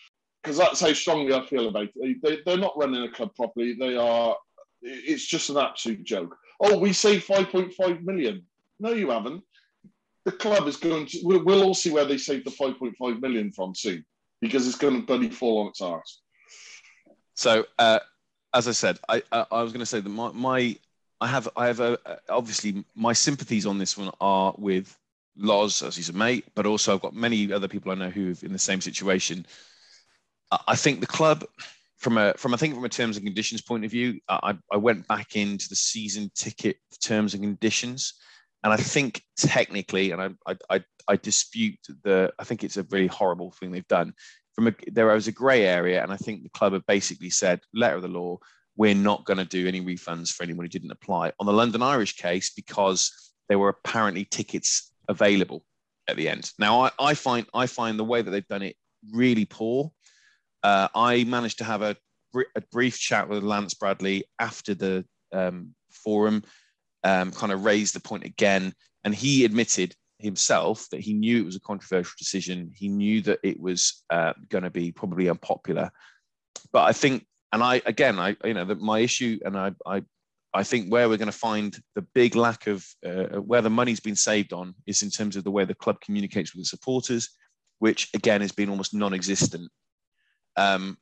because 0.43 0.57
that's 0.57 0.81
how 0.81 0.93
strongly 0.93 1.33
I 1.33 1.47
feel 1.47 1.69
about 1.69 1.85
it. 1.85 1.93
They, 1.95 2.15
they, 2.15 2.39
they're 2.45 2.57
not 2.57 2.77
running 2.77 3.05
a 3.05 3.09
club 3.11 3.33
properly. 3.37 3.75
They 3.75 3.95
are. 3.97 4.37
It's 4.83 5.25
just 5.27 5.51
an 5.51 5.59
absolute 5.59 6.03
joke. 6.03 6.37
Oh, 6.63 6.79
we 6.79 6.93
saved 6.93 7.27
5.5 7.27 8.03
million. 8.03 8.43
No, 8.79 8.93
you 8.93 9.11
haven't. 9.11 9.43
The 10.25 10.33
club 10.33 10.69
is 10.69 10.77
going 10.77 11.07
to. 11.07 11.19
We'll, 11.25 11.65
all 11.65 11.75
see 11.75 11.91
where 11.91 12.05
they 12.05 12.17
saved 12.17 12.47
the 12.47 12.51
5.5 12.51 13.21
million 13.21 13.51
from 13.53 13.75
soon, 13.75 14.05
because 14.41 14.67
it's 14.67 14.79
going 14.79 14.95
to 14.95 15.05
bloody 15.05 15.29
fall 15.29 15.63
on 15.63 15.69
its 15.69 15.81
arse. 15.81 16.23
So, 17.35 17.67
uh, 17.79 17.99
as 18.55 18.69
I 18.69 18.73
said, 18.73 19.01
I 19.09 19.23
I, 19.33 19.47
I 19.51 19.63
was 19.63 19.73
going 19.73 19.81
to 19.81 19.87
say 19.87 20.01
that 20.01 20.09
my, 20.09 20.31
my 20.33 20.77
I 21.21 21.27
have 21.27 21.49
I 21.57 21.67
have 21.67 21.81
a 21.81 21.99
obviously 22.29 22.85
my 22.95 23.13
sympathies 23.13 23.67
on 23.67 23.79
this 23.79 23.99
one 23.99 24.13
are 24.21 24.55
with 24.57 24.97
Loz, 25.37 25.83
as 25.83 25.97
he's 25.97 26.09
a 26.09 26.13
mate, 26.13 26.45
but 26.55 26.67
also 26.67 26.95
I've 26.95 27.01
got 27.01 27.15
many 27.15 27.53
other 27.53 27.69
people 27.69 27.91
I 27.91 27.97
know 27.97 28.11
who 28.11 28.35
in 28.43 28.53
the 28.53 28.59
same 28.59 28.81
situation. 28.81 29.47
I 30.69 30.77
think 30.77 31.01
the 31.01 31.07
club, 31.07 31.45
from 32.03 32.19
a 32.19 32.35
from 32.35 32.53
I 32.53 32.57
think 32.57 32.75
from 32.75 32.85
a 32.85 32.89
terms 32.89 33.17
and 33.17 33.25
conditions 33.25 33.63
point 33.63 33.85
of 33.85 33.91
view, 33.91 34.19
I, 34.29 34.59
I 34.73 34.77
went 34.77 35.07
back 35.07 35.37
into 35.37 35.69
the 35.69 35.77
season 35.77 36.31
ticket 36.35 36.77
terms 37.01 37.35
and 37.35 37.43
conditions, 37.43 38.15
and 38.65 38.73
I 38.73 38.77
think 38.77 39.23
technically, 39.37 40.11
and 40.11 40.21
I 40.21 40.31
I, 40.47 40.57
I, 40.69 40.85
I 41.09 41.17
dispute 41.17 41.79
the. 42.03 42.33
I 42.39 42.45
think 42.45 42.65
it's 42.65 42.77
a 42.77 42.87
really 42.91 43.07
horrible 43.07 43.53
thing 43.53 43.71
they've 43.71 43.87
done. 43.87 44.15
From 44.55 44.67
a, 44.67 44.75
there 44.89 45.07
was 45.07 45.29
a 45.29 45.33
grey 45.33 45.65
area, 45.65 46.03
and 46.03 46.13
I 46.13 46.17
think 46.17 46.43
the 46.43 46.51
club 46.51 46.73
have 46.73 46.85
basically 46.87 47.31
said, 47.31 47.61
letter 47.73 47.97
of 47.97 48.03
the 48.03 48.09
law, 48.09 48.39
we're 48.77 48.95
not 48.95 49.25
going 49.25 49.39
to 49.39 49.45
do 49.45 49.69
any 49.69 49.81
refunds 49.81 50.31
for 50.31 50.43
anyone 50.43 50.65
who 50.65 50.71
didn't 50.71 50.91
apply. 50.91 51.33
On 51.39 51.47
the 51.47 51.53
London 51.53 51.83
Irish 51.83 52.17
case, 52.17 52.51
because 52.51 53.33
there 53.49 53.59
were 53.59 53.71
apparently 53.71 54.25
tickets 54.25 54.93
available 55.09 55.65
at 56.09 56.17
the 56.17 56.29
end. 56.29 56.51
Now, 56.59 56.83
I, 56.83 56.91
I 56.99 57.15
find 57.15 57.47
I 57.55 57.67
find 57.67 57.97
the 57.97 58.05
way 58.05 58.23
that 58.23 58.31
they've 58.31 58.49
done 58.49 58.63
it 58.63 58.77
really 59.13 59.45
poor. 59.45 59.93
Uh, 60.63 60.89
I 60.95 61.25
managed 61.25 61.59
to 61.59 61.65
have 61.65 61.83
a, 61.83 61.97
a, 62.57 62.61
brief 62.71 62.99
chat 62.99 63.29
with 63.29 63.43
Lance 63.43 63.75
Bradley 63.75 64.25
after 64.39 64.75
the 64.75 65.05
um, 65.33 65.75
forum, 65.91 66.45
um, 67.05 67.33
kind 67.33 67.53
of 67.53 67.65
raised 67.65 67.95
the 67.95 68.01
point 68.01 68.25
again, 68.25 68.73
and 69.05 69.15
he 69.15 69.45
admitted 69.45 69.95
himself 70.19 70.87
that 70.91 71.01
he 71.01 71.15
knew 71.15 71.41
it 71.41 71.45
was 71.45 71.57
a 71.57 71.61
controversial 71.61 72.15
decision. 72.17 72.71
He 72.75 72.89
knew 72.89 73.23
that 73.23 73.41
it 73.43 73.59
was 73.59 74.05
uh, 74.11 74.35
going 74.51 74.63
to 74.63 74.71
be 74.71 74.93
probably 74.93 75.29
unpopular, 75.29 75.91
but 76.73 76.85
I 76.85 76.93
think, 76.93 77.27
and 77.53 77.63
I 77.63 77.83
again, 77.85 78.19
I 78.19 78.37
you 78.45 78.55
know, 78.55 78.65
that 78.65 78.81
my 78.81 79.01
issue, 79.01 79.41
and 79.45 79.59
I, 79.59 79.73
I, 79.85 80.03
I 80.55 80.63
think 80.63 80.93
where 80.93 81.09
we're 81.09 81.17
going 81.17 81.27
to 81.27 81.33
find 81.33 81.77
the 81.97 82.03
big 82.15 82.37
lack 82.37 82.69
of 82.69 82.87
uh, 83.05 83.41
where 83.41 83.63
the 83.63 83.71
money's 83.71 84.01
been 84.01 84.17
saved 84.17 84.53
on 84.53 84.75
is 84.87 85.03
in 85.03 85.11
terms 85.11 85.35
of 85.35 85.43
the 85.43 85.51
way 85.51 85.65
the 85.65 85.75
club 85.75 86.01
communicates 86.01 86.55
with 86.55 86.63
the 86.63 86.67
supporters, 86.67 87.31
which 87.81 88.11
again 88.15 88.43
has 88.43 88.53
been 88.53 88.71
almost 88.71 88.95
non-existent 88.95 89.69
um, 90.57 90.99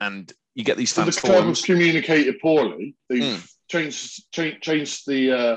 and 0.00 0.32
you 0.54 0.64
get 0.64 0.76
these 0.76 0.92
fans. 0.92 1.16
So 1.16 1.28
the 1.28 1.34
club 1.34 1.46
has 1.46 1.62
communicated 1.62 2.40
poorly. 2.40 2.96
They've 3.08 3.22
mm. 3.22 3.48
changed, 3.68 4.30
changed 4.32 4.62
changed 4.62 5.06
the, 5.06 5.32
uh, 5.32 5.56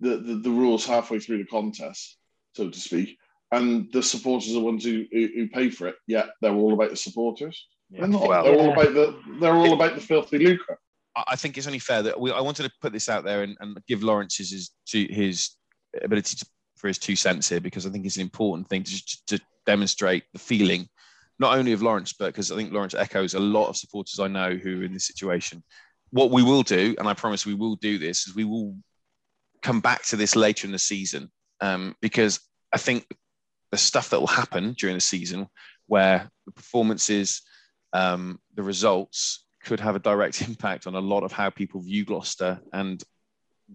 the, 0.00 0.16
the 0.18 0.34
the 0.36 0.50
rules 0.50 0.86
halfway 0.86 1.18
through 1.18 1.38
the 1.38 1.44
contest, 1.44 2.16
so 2.54 2.68
to 2.68 2.78
speak. 2.78 3.16
And 3.50 3.90
the 3.92 4.02
supporters 4.02 4.50
are 4.50 4.54
the 4.54 4.60
ones 4.60 4.84
who, 4.84 5.06
who, 5.10 5.28
who 5.34 5.48
pay 5.48 5.70
for 5.70 5.88
it. 5.88 5.96
Yeah, 6.06 6.26
they're 6.42 6.52
all 6.52 6.74
about 6.74 6.90
the 6.90 6.96
supporters. 6.96 7.66
Yeah. 7.90 8.00
They're 8.00 8.08
not. 8.08 8.28
Well, 8.28 8.44
they're 8.44 8.54
yeah. 8.54 8.60
all 8.60 8.72
about 8.72 8.94
the. 8.94 9.20
They're 9.40 9.54
all 9.54 9.72
about 9.72 9.94
the 9.94 10.00
filthy 10.00 10.38
lucre. 10.38 10.78
I 11.26 11.36
think 11.36 11.56
it's 11.56 11.66
only 11.66 11.78
fair 11.78 12.02
that 12.02 12.20
we, 12.20 12.30
I 12.30 12.40
wanted 12.40 12.64
to 12.64 12.72
put 12.80 12.92
this 12.92 13.08
out 13.08 13.24
there 13.24 13.42
and, 13.42 13.56
and 13.60 13.76
give 13.88 14.02
Lawrence 14.02 14.36
his, 14.36 14.70
his, 14.86 15.06
his 15.10 15.50
ability 16.00 16.36
to, 16.36 16.46
for 16.76 16.88
his 16.88 16.98
two 16.98 17.16
cents 17.16 17.48
here 17.48 17.60
because 17.60 17.86
I 17.86 17.90
think 17.90 18.06
it's 18.06 18.16
an 18.16 18.22
important 18.22 18.68
thing 18.68 18.84
to, 18.84 19.16
to 19.28 19.40
demonstrate 19.66 20.24
the 20.32 20.38
feeling 20.38 20.88
not 21.38 21.56
only 21.56 21.72
of 21.72 21.82
Lawrence, 21.82 22.12
but 22.12 22.26
because 22.26 22.50
I 22.50 22.56
think 22.56 22.72
Lawrence 22.72 22.94
echoes 22.94 23.34
a 23.34 23.40
lot 23.40 23.68
of 23.68 23.76
supporters 23.76 24.18
I 24.18 24.28
know 24.28 24.54
who 24.54 24.80
are 24.80 24.84
in 24.84 24.92
this 24.92 25.06
situation. 25.06 25.62
What 26.10 26.30
we 26.30 26.42
will 26.42 26.62
do, 26.62 26.94
and 26.98 27.06
I 27.06 27.14
promise 27.14 27.46
we 27.46 27.54
will 27.54 27.76
do 27.76 27.98
this, 27.98 28.26
is 28.26 28.34
we 28.34 28.44
will 28.44 28.76
come 29.62 29.80
back 29.80 30.04
to 30.06 30.16
this 30.16 30.36
later 30.36 30.66
in 30.66 30.72
the 30.72 30.78
season 30.78 31.30
um, 31.60 31.94
because 32.00 32.40
I 32.72 32.78
think 32.78 33.06
the 33.70 33.76
stuff 33.76 34.10
that 34.10 34.20
will 34.20 34.26
happen 34.26 34.74
during 34.78 34.96
the 34.96 35.00
season 35.00 35.48
where 35.86 36.30
the 36.46 36.52
performances, 36.52 37.42
um, 37.92 38.38
the 38.54 38.62
results 38.62 39.44
could 39.64 39.80
have 39.80 39.96
a 39.96 40.00
direct 40.00 40.42
impact 40.48 40.86
on 40.86 40.94
a 40.94 41.00
lot 41.00 41.22
of 41.22 41.32
how 41.32 41.50
people 41.50 41.80
view 41.80 42.04
Gloucester. 42.04 42.60
And, 42.72 43.02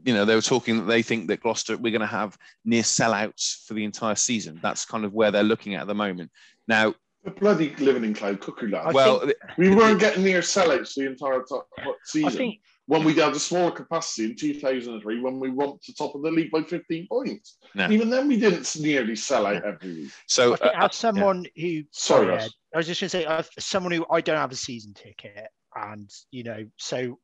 you 0.05 0.13
know, 0.13 0.25
they 0.25 0.35
were 0.35 0.41
talking 0.41 0.77
that 0.77 0.85
they 0.85 1.01
think 1.01 1.27
that 1.27 1.41
Gloucester, 1.41 1.77
we're 1.77 1.91
going 1.91 2.01
to 2.01 2.07
have 2.07 2.37
near 2.65 2.83
sellouts 2.83 3.65
for 3.67 3.73
the 3.73 3.83
entire 3.83 4.15
season. 4.15 4.59
That's 4.61 4.85
kind 4.85 5.05
of 5.05 5.13
where 5.13 5.31
they're 5.31 5.43
looking 5.43 5.75
at 5.75 5.81
at 5.81 5.87
the 5.87 5.95
moment. 5.95 6.31
Now, 6.67 6.95
we're 7.23 7.33
bloody 7.33 7.75
living 7.77 8.03
in 8.03 8.13
cloud 8.13 8.41
cuckoo 8.41 8.69
land. 8.69 8.93
well, 8.93 9.23
we 9.57 9.73
weren't 9.73 9.99
getting 9.99 10.23
near 10.23 10.41
sellouts 10.41 10.95
the 10.95 11.05
entire 11.05 11.41
top, 11.43 11.67
season. 12.03 12.31
Think, 12.31 12.59
when 12.85 13.05
we 13.05 13.13
had 13.13 13.31
a 13.31 13.39
smaller 13.39 13.71
capacity 13.71 14.25
in 14.25 14.35
2003, 14.35 15.21
when 15.21 15.39
we 15.39 15.49
went 15.49 15.81
to 15.83 15.93
top 15.93 16.15
of 16.15 16.21
the 16.21 16.29
league 16.29 16.51
by 16.51 16.61
15 16.63 17.07
points. 17.07 17.57
No. 17.75 17.89
Even 17.89 18.09
then, 18.09 18.27
we 18.27 18.37
didn't 18.37 18.75
nearly 18.77 19.15
sell 19.15 19.45
out 19.45 19.63
every 19.63 19.93
week. 19.93 20.11
So, 20.27 20.55
uh, 20.55 20.71
as 20.75 20.95
someone 20.95 21.45
yeah. 21.55 21.79
who, 21.79 21.83
sorry, 21.91 22.33
Ed, 22.33 22.49
I 22.73 22.77
was 22.77 22.87
just 22.87 22.99
going 22.99 23.09
to 23.09 23.17
say, 23.17 23.25
as 23.25 23.49
someone 23.57 23.93
who 23.93 24.05
I 24.11 24.19
don't 24.19 24.37
have 24.37 24.51
a 24.51 24.55
season 24.55 24.93
ticket, 24.93 25.47
and 25.75 26.09
you 26.31 26.43
know, 26.43 26.65
so 26.77 27.17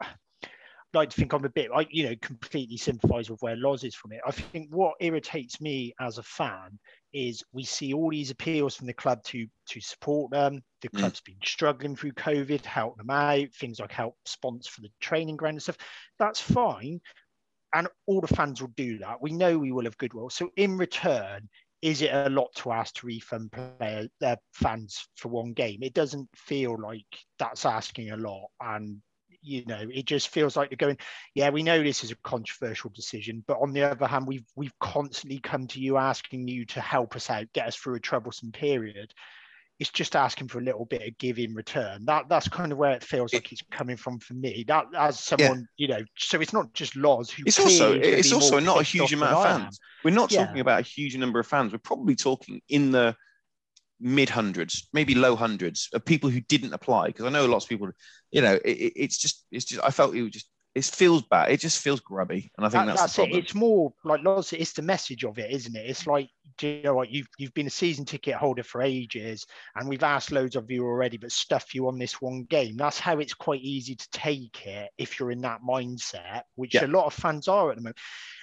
like 0.94 1.10
to 1.10 1.16
think 1.16 1.34
I'm 1.34 1.46
a 1.46 1.50
bit, 1.50 1.70
I 1.76 1.86
you 1.90 2.10
know, 2.10 2.16
completely 2.22 2.78
sympathise 2.78 3.30
with 3.30 3.42
where 3.42 3.56
Loz 3.56 3.84
is 3.84 3.96
from 3.96 4.14
it. 4.14 4.22
I 4.26 4.32
think 4.32 4.70
what 4.72 4.96
irritates 5.00 5.62
me 5.62 5.94
as 6.00 6.18
a 6.18 6.24
fan 6.24 6.80
is 7.14 7.44
we 7.54 7.64
see 7.64 7.94
all 7.94 8.10
these 8.10 8.32
appeals 8.32 8.76
from 8.76 8.88
the 8.88 8.94
club 8.94 9.24
to 9.24 9.48
to 9.68 9.82
support 9.82 10.32
them. 10.32 10.62
The 10.82 10.90
mm. 10.90 11.00
club's 11.00 11.22
mm. 11.22 11.26
been 11.26 11.40
struggling 11.44 11.96
through 11.96 12.14
COVID, 12.14 12.66
help 12.66 12.98
them 12.98 13.10
out, 13.10 13.54
things 13.54 13.80
like 13.80 13.92
help 13.92 14.16
sponsor 14.26 14.72
for 14.72 14.82
the 14.82 14.92
training 15.00 15.38
ground 15.38 15.56
and 15.56 15.64
stuff. 15.64 15.78
That's 16.18 16.40
fine. 16.40 17.02
And 17.74 17.88
all 18.08 18.22
the 18.22 18.28
fans 18.28 18.62
will 18.62 18.74
do 18.76 18.98
that. 19.00 19.22
We 19.22 19.32
know 19.32 19.60
we 19.60 19.72
will 19.72 19.84
have 19.84 19.98
goodwill. 19.98 20.30
So 20.30 20.50
in 20.56 20.78
return, 20.78 21.50
is 21.82 22.02
it 22.02 22.12
a 22.14 22.30
lot 22.30 22.50
to 22.56 22.72
ask 22.72 22.96
to 22.96 23.08
refund 23.08 23.52
player 23.52 24.08
their 24.20 24.38
fans 24.54 25.08
for 25.16 25.30
one 25.30 25.54
game? 25.54 25.84
It 25.84 25.94
doesn't 25.94 26.28
feel 26.36 26.78
like 26.80 27.06
that's 27.38 27.66
asking 27.66 28.12
a 28.12 28.18
lot. 28.18 28.48
And 28.60 29.02
you 29.50 29.66
know, 29.66 29.84
it 29.92 30.06
just 30.06 30.30
feels 30.30 30.56
like 30.56 30.70
they're 30.70 30.78
going, 30.78 30.98
yeah, 31.34 31.50
we 31.50 31.64
know 31.64 31.82
this 31.82 32.04
is 32.04 32.12
a 32.12 32.16
controversial 32.18 32.92
decision, 32.96 33.44
but 33.48 33.60
on 33.60 33.74
the 33.74 33.84
other 33.84 34.08
hand, 34.08 34.28
we've 34.28 34.46
we've 34.56 34.78
constantly 34.80 35.40
come 35.40 35.68
to 35.68 35.80
you 35.80 35.98
asking 35.98 36.48
you 36.48 36.66
to 36.66 36.82
help 36.82 37.16
us 37.16 37.30
out, 37.30 37.52
get 37.54 37.68
us 37.68 37.76
through 37.76 37.96
a 37.96 38.00
troublesome 38.00 38.52
period. 38.52 39.14
It's 39.80 39.90
just 39.90 40.16
asking 40.16 40.50
for 40.50 40.60
a 40.60 40.64
little 40.64 40.84
bit 40.84 41.08
of 41.08 41.18
give 41.18 41.40
in 41.40 41.56
return. 41.56 42.04
That 42.06 42.28
that's 42.28 42.50
kind 42.50 42.72
of 42.72 42.78
where 42.78 42.92
it 42.92 43.04
feels 43.04 43.34
like 43.34 43.52
it's 43.52 43.64
coming 43.72 43.96
from 43.96 44.20
for 44.20 44.34
me. 44.34 44.66
That 44.68 44.86
as 44.96 45.20
someone, 45.20 45.68
yeah. 45.78 45.88
you 45.88 45.88
know, 45.88 46.06
so 46.18 46.42
it's 46.42 46.54
not 46.54 46.74
just 46.74 46.96
Loz 46.98 47.32
who. 47.32 47.44
It's 47.46 47.60
also 47.60 47.94
it's 47.94 48.34
also 48.34 48.60
not 48.60 48.80
a 48.80 48.84
huge 48.84 49.14
amount 49.14 49.34
of 49.34 49.44
fans. 49.44 49.80
We're 50.04 50.14
not 50.14 50.30
talking 50.30 50.60
about 50.60 50.80
a 50.80 50.84
huge 50.84 51.16
number 51.18 51.40
of 51.40 51.48
fans. 51.48 51.72
We're 51.72 51.80
probably 51.80 52.16
talking 52.16 52.62
in 52.70 52.92
the 52.92 53.16
mid 54.00 54.30
hundreds, 54.30 54.88
maybe 54.94 55.16
low 55.16 55.36
hundreds 55.36 55.90
of 55.94 56.06
people 56.06 56.30
who 56.30 56.42
didn't 56.42 56.74
apply. 56.74 57.08
Because 57.08 57.26
I 57.26 57.30
know 57.30 57.46
lots 57.46 57.66
of 57.66 57.70
people, 57.70 57.90
you 58.32 58.42
know, 58.42 58.56
it, 58.66 58.94
it's 58.96 59.18
just, 59.18 59.46
it's 59.52 59.66
just, 59.66 59.84
I 59.84 59.92
felt 59.92 60.16
it 60.16 60.24
was 60.24 60.32
just, 60.32 60.50
it 60.76 60.86
feels 60.86 61.24
bad. 61.24 61.52
It 61.52 61.60
just 61.60 61.82
feels 61.82 62.00
grubby, 62.00 62.52
and 62.58 62.66
I 62.66 62.70
think 62.70 62.86
that, 62.86 62.98
that's, 62.98 63.16
that's 63.16 63.20
it. 63.20 63.36
It's 63.36 63.56
more 63.56 63.94
like 64.04 64.24
lots. 64.24 64.54
It's 64.54 64.74
the 64.74 64.82
message 64.82 65.24
of 65.24 65.38
it, 65.40 65.52
isn't 65.52 65.76
it? 65.76 65.90
It's 65.90 66.08
like 66.08 66.30
you 66.62 66.82
know 66.84 66.94
what? 66.94 67.10
You've 67.10 67.28
you've 67.38 67.54
been 67.54 67.68
a 67.68 67.72
season 67.72 68.06
ticket 68.06 68.36
holder 68.36 68.64
for 68.64 68.82
ages, 68.82 69.46
and 69.76 69.90
we've 69.90 70.04
asked 70.04 70.32
loads 70.32 70.56
of 70.56 70.70
you 70.70 70.84
already, 70.86 71.18
but 71.18 71.32
stuff 71.32 71.74
you 71.74 71.88
on 71.88 71.98
this 71.98 72.22
one 72.22 72.44
game. 72.44 72.78
That's 72.78 73.00
how 73.00 73.20
it's 73.20 73.34
quite 73.34 73.62
easy 73.62 73.96
to 73.96 74.10
take 74.12 74.66
it 74.66 74.92
if 74.98 75.20
you're 75.20 75.32
in 75.32 75.42
that 75.42 75.62
mindset, 75.68 76.44
which 76.56 76.76
yeah. 76.76 76.86
a 76.86 76.88
lot 76.88 77.06
of 77.06 77.14
fans 77.14 77.48
are 77.48 77.72
at 77.72 77.78
the 77.78 77.82
moment 77.82 77.98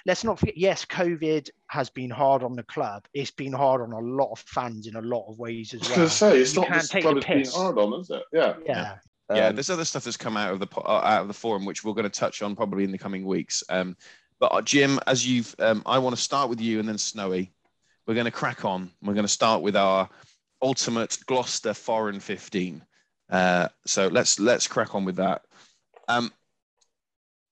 let's 0.07 0.23
not 0.23 0.39
forget, 0.39 0.57
yes, 0.57 0.85
COVID 0.85 1.49
has 1.67 1.89
been 1.89 2.09
hard 2.09 2.41
on 2.41 2.55
the 2.55 2.63
club. 2.63 3.05
It's 3.13 3.29
been 3.29 3.51
hard 3.51 3.81
on 3.81 3.91
a 3.91 3.99
lot 3.99 4.31
of 4.31 4.39
fans 4.39 4.87
in 4.87 4.95
a 4.95 5.01
lot 5.01 5.29
of 5.29 5.37
ways 5.37 5.73
as 5.73 5.81
well. 5.81 5.99
I 5.99 6.03
was 6.03 6.19
going 6.19 6.31
to 6.31 6.35
say, 6.35 6.41
it's 6.41 6.55
you 6.55 6.61
not 6.61 6.73
just 6.73 6.91
club 6.93 7.17
it's 7.17 7.25
been 7.25 7.61
hard 7.61 7.77
on, 7.77 7.99
is 7.99 8.09
it? 8.09 8.23
Yeah. 8.31 8.53
Yeah. 8.65 8.73
Yeah, 8.73 8.95
um, 9.29 9.55
there's 9.55 9.69
other 9.69 9.85
stuff 9.85 10.03
that's 10.03 10.17
come 10.17 10.37
out 10.37 10.53
of 10.53 10.59
the 10.59 10.67
uh, 10.77 11.01
out 11.03 11.21
of 11.21 11.27
the 11.27 11.33
forum, 11.33 11.65
which 11.65 11.83
we're 11.83 11.93
going 11.93 12.03
to 12.03 12.09
touch 12.09 12.41
on 12.41 12.55
probably 12.55 12.83
in 12.83 12.91
the 12.91 12.97
coming 12.97 13.25
weeks. 13.25 13.63
Um, 13.69 13.97
but 14.39 14.47
uh, 14.47 14.61
Jim, 14.61 14.99
as 15.07 15.27
you've, 15.27 15.55
um, 15.59 15.81
I 15.85 15.97
want 15.99 16.15
to 16.15 16.21
start 16.21 16.49
with 16.49 16.61
you 16.61 16.79
and 16.79 16.87
then 16.87 16.97
Snowy. 16.97 17.51
We're 18.05 18.13
going 18.13 18.25
to 18.25 18.31
crack 18.31 18.63
on. 18.63 18.91
We're 19.01 19.13
going 19.13 19.25
to 19.25 19.31
start 19.31 19.61
with 19.61 19.75
our 19.75 20.09
ultimate 20.61 21.17
Gloucester 21.25 21.73
Foreign 21.73 22.19
15. 22.19 22.81
Uh, 23.29 23.67
so 23.85 24.07
let's 24.07 24.39
let's 24.39 24.67
crack 24.67 24.95
on 24.95 25.03
with 25.03 25.17
that. 25.17 25.43
Um, 26.07 26.31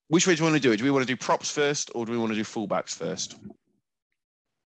which 0.08 0.28
way 0.28 0.36
do 0.36 0.44
we 0.44 0.50
want 0.50 0.62
to 0.62 0.68
do 0.68 0.72
it? 0.72 0.78
Do 0.78 0.84
we 0.84 0.92
want 0.92 1.06
to 1.06 1.14
do 1.14 1.18
props 1.18 1.52
first, 1.52 1.92
or 1.94 2.06
do 2.06 2.12
we 2.12 2.18
want 2.18 2.32
to 2.32 2.38
do 2.38 2.44
fullbacks 2.44 2.96
first? 2.96 3.36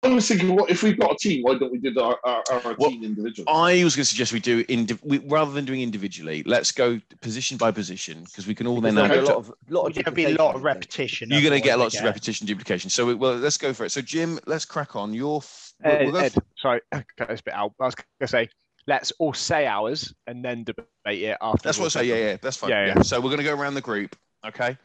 I 0.02 0.08
was 0.10 0.28
thinking, 0.28 0.54
what 0.54 0.70
if 0.70 0.84
we've 0.84 0.98
got 0.98 1.12
a 1.12 1.16
team? 1.16 1.42
Why 1.42 1.58
don't 1.58 1.72
we 1.72 1.78
do 1.78 1.98
our, 2.00 2.18
our, 2.22 2.42
our 2.52 2.76
well, 2.78 2.90
team 2.90 3.02
individually? 3.02 3.46
I 3.48 3.82
was 3.82 3.96
going 3.96 4.04
to 4.04 4.08
suggest 4.08 4.32
we 4.32 4.38
do 4.38 4.64
in 4.68 4.86
we, 5.02 5.18
rather 5.18 5.50
than 5.50 5.64
doing 5.64 5.80
individually. 5.80 6.44
Let's 6.46 6.70
go 6.70 7.00
position 7.20 7.56
by 7.56 7.72
position 7.72 8.22
because 8.22 8.46
we 8.46 8.54
can 8.54 8.68
all 8.68 8.80
because 8.80 8.94
then 8.94 9.10
have 9.10 9.18
a 9.18 9.22
lot 9.22 9.36
of 9.36 9.52
lot 9.68 10.06
of 10.06 10.14
be 10.14 10.26
a 10.26 10.34
lot 10.34 10.54
of 10.54 10.62
repetition. 10.62 11.30
You're 11.30 11.42
going 11.42 11.52
to 11.52 11.60
get 11.60 11.78
lots 11.78 11.98
of 11.98 12.04
repetition, 12.04 12.46
duplication. 12.46 12.90
So 12.90 13.06
we, 13.06 13.14
well, 13.14 13.34
let's 13.34 13.56
go 13.56 13.72
for 13.72 13.84
it. 13.84 13.90
So 13.90 14.00
Jim, 14.00 14.38
let's 14.46 14.64
crack 14.64 14.94
on. 14.94 15.12
Your 15.14 15.42
Ed, 15.82 16.02
uh, 16.02 16.10
we'll 16.10 16.16
Ed, 16.18 16.34
sorry, 16.56 16.80
cut 16.92 17.28
this 17.28 17.40
bit 17.40 17.54
out. 17.54 17.72
I 17.80 17.84
was 17.86 17.96
going 17.96 18.06
to 18.20 18.28
say 18.28 18.48
let's 18.86 19.12
all 19.18 19.34
say 19.34 19.66
ours 19.66 20.14
and 20.26 20.44
then 20.44 20.64
debate 20.64 20.88
it 21.06 21.36
after. 21.40 21.62
That's 21.62 21.78
what 21.78 21.86
I 21.86 22.00
say. 22.00 22.04
Yeah, 22.06 22.30
yeah, 22.30 22.36
that's 22.40 22.56
fine. 22.56 22.70
Yeah, 22.70 22.86
yeah. 22.86 22.92
yeah. 22.96 23.02
So 23.02 23.20
we're 23.20 23.30
going 23.30 23.38
to 23.38 23.44
go 23.44 23.54
around 23.54 23.74
the 23.74 23.80
group. 23.80 24.16
Okay. 24.46 24.78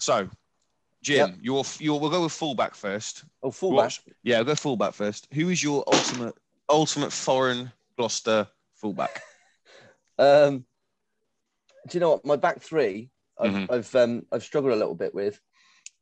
So, 0.00 0.28
Jim, 1.06 1.30
yep. 1.30 1.38
you're, 1.40 1.64
you're, 1.78 2.00
we'll 2.00 2.10
go 2.10 2.24
with 2.24 2.32
fullback 2.32 2.74
first. 2.74 3.24
Oh, 3.40 3.52
fullback. 3.52 3.92
yeah, 4.24 4.38
we'll 4.38 4.46
go 4.46 4.54
fullback 4.56 4.92
first. 4.92 5.28
Who 5.32 5.50
is 5.50 5.62
your 5.62 5.84
ultimate 5.86 6.34
ultimate 6.68 7.12
foreign 7.12 7.70
Gloucester 7.96 8.48
fullback? 8.74 9.22
Um, 10.18 10.64
do 11.86 11.98
you 11.98 12.00
know 12.00 12.12
what? 12.12 12.24
My 12.24 12.36
back 12.36 12.62
three, 12.62 13.10
I've 13.38 13.50
mm-hmm. 13.50 13.70
I've, 13.70 13.94
um, 13.94 14.24
I've 14.32 14.42
struggled 14.42 14.72
a 14.72 14.76
little 14.76 14.94
bit 14.94 15.14
with. 15.14 15.38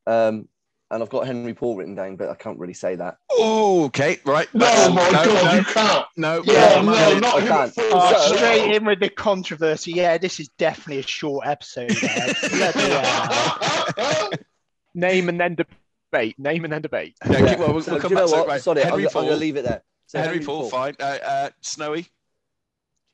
Um, 0.06 0.46
and 0.88 1.02
I've 1.02 1.08
got 1.08 1.26
Henry 1.26 1.52
Paul 1.52 1.74
written 1.74 1.96
down, 1.96 2.14
but 2.14 2.28
I 2.28 2.36
can't 2.36 2.60
really 2.60 2.74
say 2.74 2.94
that. 2.94 3.16
Oh, 3.32 3.86
okay, 3.86 4.20
right. 4.24 4.46
No, 4.54 4.66
no 4.66 4.94
my 4.94 5.10
no, 5.10 5.24
God, 5.24 5.44
no, 5.44 5.52
you 5.54 5.64
can't. 5.64 6.06
No, 6.16 6.42
yeah, 6.44 6.80
no, 6.80 6.92
no, 6.92 7.18
not 7.18 7.42
I 7.42 7.44
can't. 7.44 7.72
Oh, 7.76 8.28
So- 8.28 8.36
straight 8.36 8.76
in 8.76 8.84
with 8.84 9.00
the 9.00 9.08
controversy. 9.08 9.90
Yeah, 9.90 10.16
this 10.16 10.38
is 10.38 10.48
definitely 10.50 11.00
a 11.00 11.06
short 11.08 11.44
episode. 11.44 11.90
There. 14.94 15.10
Bloody 15.10 15.14
hell. 15.16 15.22
Name 15.22 15.28
and 15.28 15.40
then 15.40 15.54
debate. 15.56 16.38
Name 16.38 16.64
and 16.64 16.72
then 16.72 16.82
debate. 16.82 17.16
Yeah, 17.28 17.38
Yeah. 17.38 17.56
well, 17.58 17.72
we'll, 17.74 17.82
So, 17.82 17.92
we'll 17.92 18.00
come 18.00 18.14
back 18.14 18.26
to 18.26 18.32
it. 18.32 18.36
what? 18.36 18.48
Right. 18.48 18.60
Sorry, 18.62 18.82
I'm, 18.82 18.88
Henry 18.90 19.06
I'm 19.06 19.10
Paul. 19.12 19.22
going 19.22 19.34
to 19.34 19.40
leave 19.40 19.56
it 19.56 19.64
there. 19.64 19.82
So 20.06 20.18
Henry 20.20 20.40
Paul, 20.40 20.68
fine. 20.68 20.94
Uh, 21.00 21.04
uh, 21.24 21.50
Snowy. 21.60 22.06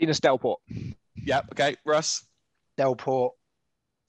Thinus 0.00 0.18
Delport. 0.20 0.56
Yeah. 1.16 1.42
Okay. 1.52 1.76
Russ. 1.84 2.24
Delport. 2.78 3.30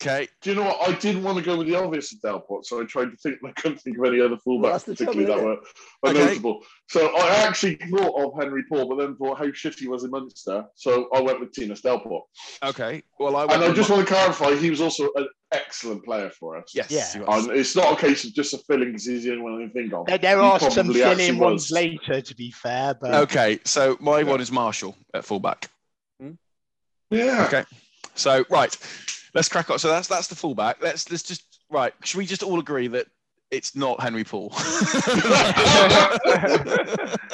Okay. 0.01 0.27
Do 0.41 0.49
you 0.49 0.55
know 0.55 0.63
what? 0.63 0.89
I 0.89 0.93
didn't 0.93 1.21
want 1.23 1.37
to 1.37 1.43
go 1.43 1.57
with 1.57 1.67
the 1.67 1.75
obvious 1.75 2.11
at 2.11 2.21
Delport, 2.21 2.65
so 2.65 2.81
I 2.81 2.85
tried 2.85 3.11
to 3.11 3.17
think. 3.17 3.37
I 3.45 3.51
couldn't 3.51 3.77
think 3.79 3.99
of 3.99 4.05
any 4.05 4.19
other 4.19 4.37
Well, 4.45 4.57
fullbacks 4.57 4.85
that's 4.85 4.99
particularly 4.99 5.25
that 5.25 5.33
trouble, 5.33 5.49
were, 5.49 5.55
were 6.03 6.09
Okay. 6.09 6.25
notable. 6.25 6.61
So 6.89 7.15
I 7.15 7.27
actually 7.47 7.75
thought 7.75 8.15
of 8.25 8.41
Henry 8.41 8.63
Paul, 8.67 8.89
but 8.89 8.95
then 8.97 9.15
thought 9.15 9.37
how 9.37 9.51
shit 9.53 9.75
he 9.77 9.87
was 9.87 10.03
in 10.03 10.09
Munster, 10.09 10.65
so 10.75 11.07
I 11.13 11.21
went 11.21 11.39
with 11.39 11.51
Thinus 11.53 11.81
Delport. 11.81 12.23
Okay. 12.63 13.03
Well, 13.19 13.35
I. 13.35 13.43
And 13.43 13.63
I 13.63 13.71
just 13.73 13.89
my- 13.89 13.97
want 13.97 14.07
to 14.07 14.13
clarify, 14.13 14.55
he 14.55 14.71
was 14.71 14.81
also 14.81 15.09
an 15.15 15.27
excellent 15.51 16.03
player 16.03 16.31
for 16.31 16.57
us. 16.57 16.71
Yes. 16.73 16.89
Yeah. 16.91 17.23
And 17.27 17.51
it's 17.51 17.75
not 17.75 17.93
a 17.93 18.01
case 18.01 18.23
of 18.23 18.33
just 18.33 18.55
a 18.55 18.57
filling 18.57 18.87
because 18.87 19.05
he's 19.05 19.23
the 19.23 19.31
only 19.33 19.43
one 19.43 19.55
I 19.55 19.65
can 19.65 19.71
think 19.71 19.93
of. 19.93 20.07
There, 20.07 20.17
there 20.17 20.39
are 20.41 20.59
some 20.59 20.71
probably 20.91 21.31
ones 21.33 21.63
was. 21.63 21.71
later, 21.71 22.21
to 22.21 22.35
be 22.35 22.49
fair, 22.49 22.95
but 22.99 23.13
Okay. 23.13 23.59
So 23.65 23.97
my 23.99 24.23
one 24.23 24.41
is 24.41 24.51
Marshall 24.51 24.95
at 25.13 25.25
fullback. 25.25 25.69
Hmm? 26.19 26.31
Yeah. 27.11 27.45
Okay. 27.47 27.65
So 28.15 28.43
right, 28.49 28.75
let's 29.33 29.49
crack 29.49 29.69
on. 29.69 29.79
So 29.79 29.87
that's 29.89 30.07
that's 30.07 30.27
the 30.27 30.35
fullback. 30.35 30.77
Let's 30.81 31.09
let's 31.11 31.23
just 31.23 31.59
right. 31.69 31.93
Should 32.03 32.17
we 32.17 32.25
just 32.25 32.43
all 32.43 32.59
agree 32.59 32.87
that 32.89 33.07
it's 33.51 33.75
not 33.75 33.99
Henry 34.01 34.23
Paul? 34.23 34.49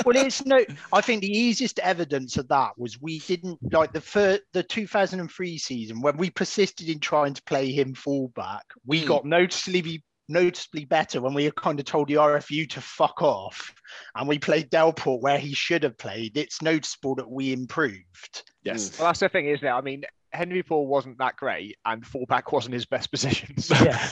well, 0.05 0.15
it's 0.15 0.45
no. 0.45 0.59
I 0.93 1.01
think 1.01 1.21
the 1.21 1.29
easiest 1.37 1.79
evidence 1.79 2.37
of 2.37 2.47
that 2.49 2.71
was 2.77 3.01
we 3.01 3.19
didn't 3.19 3.59
like 3.73 3.93
the 3.93 4.01
fir- 4.01 4.39
the 4.53 4.63
2003 4.63 5.57
season 5.57 6.01
when 6.01 6.17
we 6.17 6.29
persisted 6.29 6.89
in 6.89 6.99
trying 6.99 7.33
to 7.33 7.43
play 7.43 7.71
him 7.71 7.93
fullback. 7.93 8.65
We 8.85 9.01
Hmm. 9.01 9.07
got 9.07 9.25
noticeably 9.25 10.03
noticeably 10.29 10.83
better 10.83 11.21
when 11.21 11.33
we 11.33 11.49
kind 11.51 11.79
of 11.79 11.85
told 11.85 12.09
the 12.09 12.15
RFU 12.15 12.69
to 12.71 12.81
fuck 12.81 13.21
off, 13.21 13.73
and 14.15 14.27
we 14.27 14.37
played 14.37 14.69
Delport 14.69 15.21
where 15.21 15.39
he 15.39 15.53
should 15.53 15.83
have 15.83 15.97
played. 15.97 16.35
It's 16.35 16.61
noticeable 16.61 17.15
that 17.15 17.29
we 17.29 17.53
improved. 17.53 18.43
yes. 18.63 18.99
Well, 18.99 19.07
that's 19.07 19.19
the 19.21 19.29
thing, 19.29 19.45
isn't 19.47 19.65
it? 19.65 19.71
I 19.71 19.79
mean, 19.81 20.03
Henry 20.33 20.63
Paul 20.63 20.87
wasn't 20.87 21.17
that 21.19 21.35
great, 21.37 21.77
and 21.85 22.05
fullback 22.05 22.51
wasn't 22.51 22.73
his 22.73 22.85
best 22.85 23.09
position. 23.11 23.57
So. 23.57 23.75
Yeah. 23.75 24.09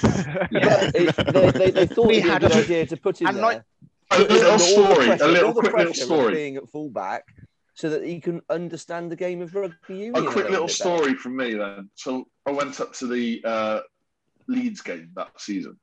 Yeah, 0.52 0.92
it, 0.94 1.16
they, 1.34 1.52
they, 1.52 1.72
they 1.72 1.86
thought 1.88 2.08
We 2.08 2.18
it'd 2.18 2.30
a 2.30 2.32
had 2.34 2.42
good 2.42 2.52
idea 2.54 2.86
to 2.88 2.98
put 2.98 3.22
him 3.22 3.28
and 3.28 3.38
there. 3.38 3.44
like- 3.44 3.64
A 4.12 4.20
little 4.20 4.36
under 4.38 4.46
all 4.52 4.58
the 4.58 4.60
story, 4.60 5.06
pressure- 5.08 5.24
a 5.24 5.28
little 5.28 5.54
quick 5.54 5.74
little 5.76 5.94
story. 5.94 6.34
being 6.36 6.56
at 6.58 6.70
fullback, 6.70 7.24
so 7.74 7.90
that 7.90 8.04
he 8.06 8.20
can 8.22 8.42
understand 8.50 9.12
the 9.12 9.16
game 9.18 9.42
of 9.42 9.54
rugby 9.54 9.76
union. 9.98 10.16
A 10.16 10.22
quick 10.32 10.50
little 10.50 10.52
bit 10.52 10.60
better. 10.62 10.68
story 10.70 11.16
from 11.16 11.36
me 11.36 11.54
then. 11.56 11.90
So 11.96 12.28
I 12.46 12.52
went 12.52 12.80
up 12.80 12.94
to 12.94 13.08
the 13.08 13.42
uh, 13.44 13.80
Leeds 14.48 14.82
game 14.82 15.12
that 15.16 15.30
season. 15.40 15.78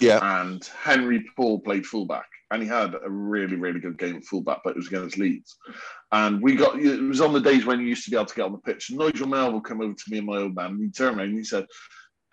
Yeah. 0.00 0.40
And 0.42 0.62
Henry 0.82 1.24
Paul 1.36 1.60
played 1.60 1.86
fullback, 1.86 2.28
and 2.50 2.62
he 2.62 2.68
had 2.68 2.94
a 2.94 3.08
really, 3.08 3.56
really 3.56 3.80
good 3.80 3.98
game 3.98 4.16
at 4.16 4.24
fullback, 4.24 4.58
but 4.64 4.70
it 4.70 4.76
was 4.76 4.88
against 4.88 5.18
Leeds. 5.18 5.56
And 6.10 6.42
we 6.42 6.56
got 6.56 6.78
it 6.78 7.00
was 7.00 7.20
on 7.20 7.32
the 7.32 7.40
days 7.40 7.64
when 7.64 7.80
you 7.80 7.86
used 7.86 8.04
to 8.04 8.10
be 8.10 8.16
able 8.16 8.26
to 8.26 8.34
get 8.34 8.44
on 8.44 8.52
the 8.52 8.58
pitch. 8.58 8.90
And 8.90 8.98
Nigel 8.98 9.28
Melville 9.28 9.60
came 9.60 9.80
over 9.80 9.94
to 9.94 10.10
me 10.10 10.18
and 10.18 10.26
my 10.26 10.38
old 10.38 10.54
man, 10.54 10.72
and 10.72 10.82
he 10.82 10.90
turned 10.90 11.18
around 11.18 11.28
and 11.28 11.38
he 11.38 11.44
said, 11.44 11.66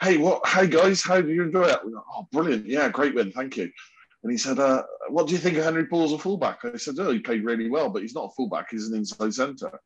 "Hey, 0.02 0.18
what? 0.18 0.42
Hi 0.46 0.66
guys, 0.66 1.04
how 1.04 1.22
do 1.22 1.32
you 1.32 1.44
enjoy 1.44 1.66
it?" 1.66 1.86
We 1.86 1.94
went, 1.94 2.06
"Oh, 2.12 2.28
brilliant! 2.32 2.66
Yeah, 2.66 2.90
great 2.90 3.14
win, 3.14 3.32
thank 3.32 3.58
you." 3.58 3.70
And 4.24 4.32
he 4.32 4.38
said, 4.38 4.58
uh, 4.58 4.84
"What 5.10 5.28
do 5.28 5.34
you 5.34 5.40
think 5.40 5.58
of 5.58 5.64
Henry 5.64 5.86
Paul 5.86 6.06
as 6.06 6.14
a 6.14 6.18
fullback?" 6.18 6.66
I 6.66 6.78
said, 6.78 6.96
"Oh, 6.98 7.12
he 7.12 7.20
played 7.20 7.46
really 7.46 7.70
well, 7.70 7.90
but 7.90 8.02
he's 8.02 8.16
not 8.16 8.32
a 8.32 8.36
fullback; 8.36 8.72
he's 8.72 8.88
an 8.88 8.98
inside 8.98 9.34
centre." 9.34 9.80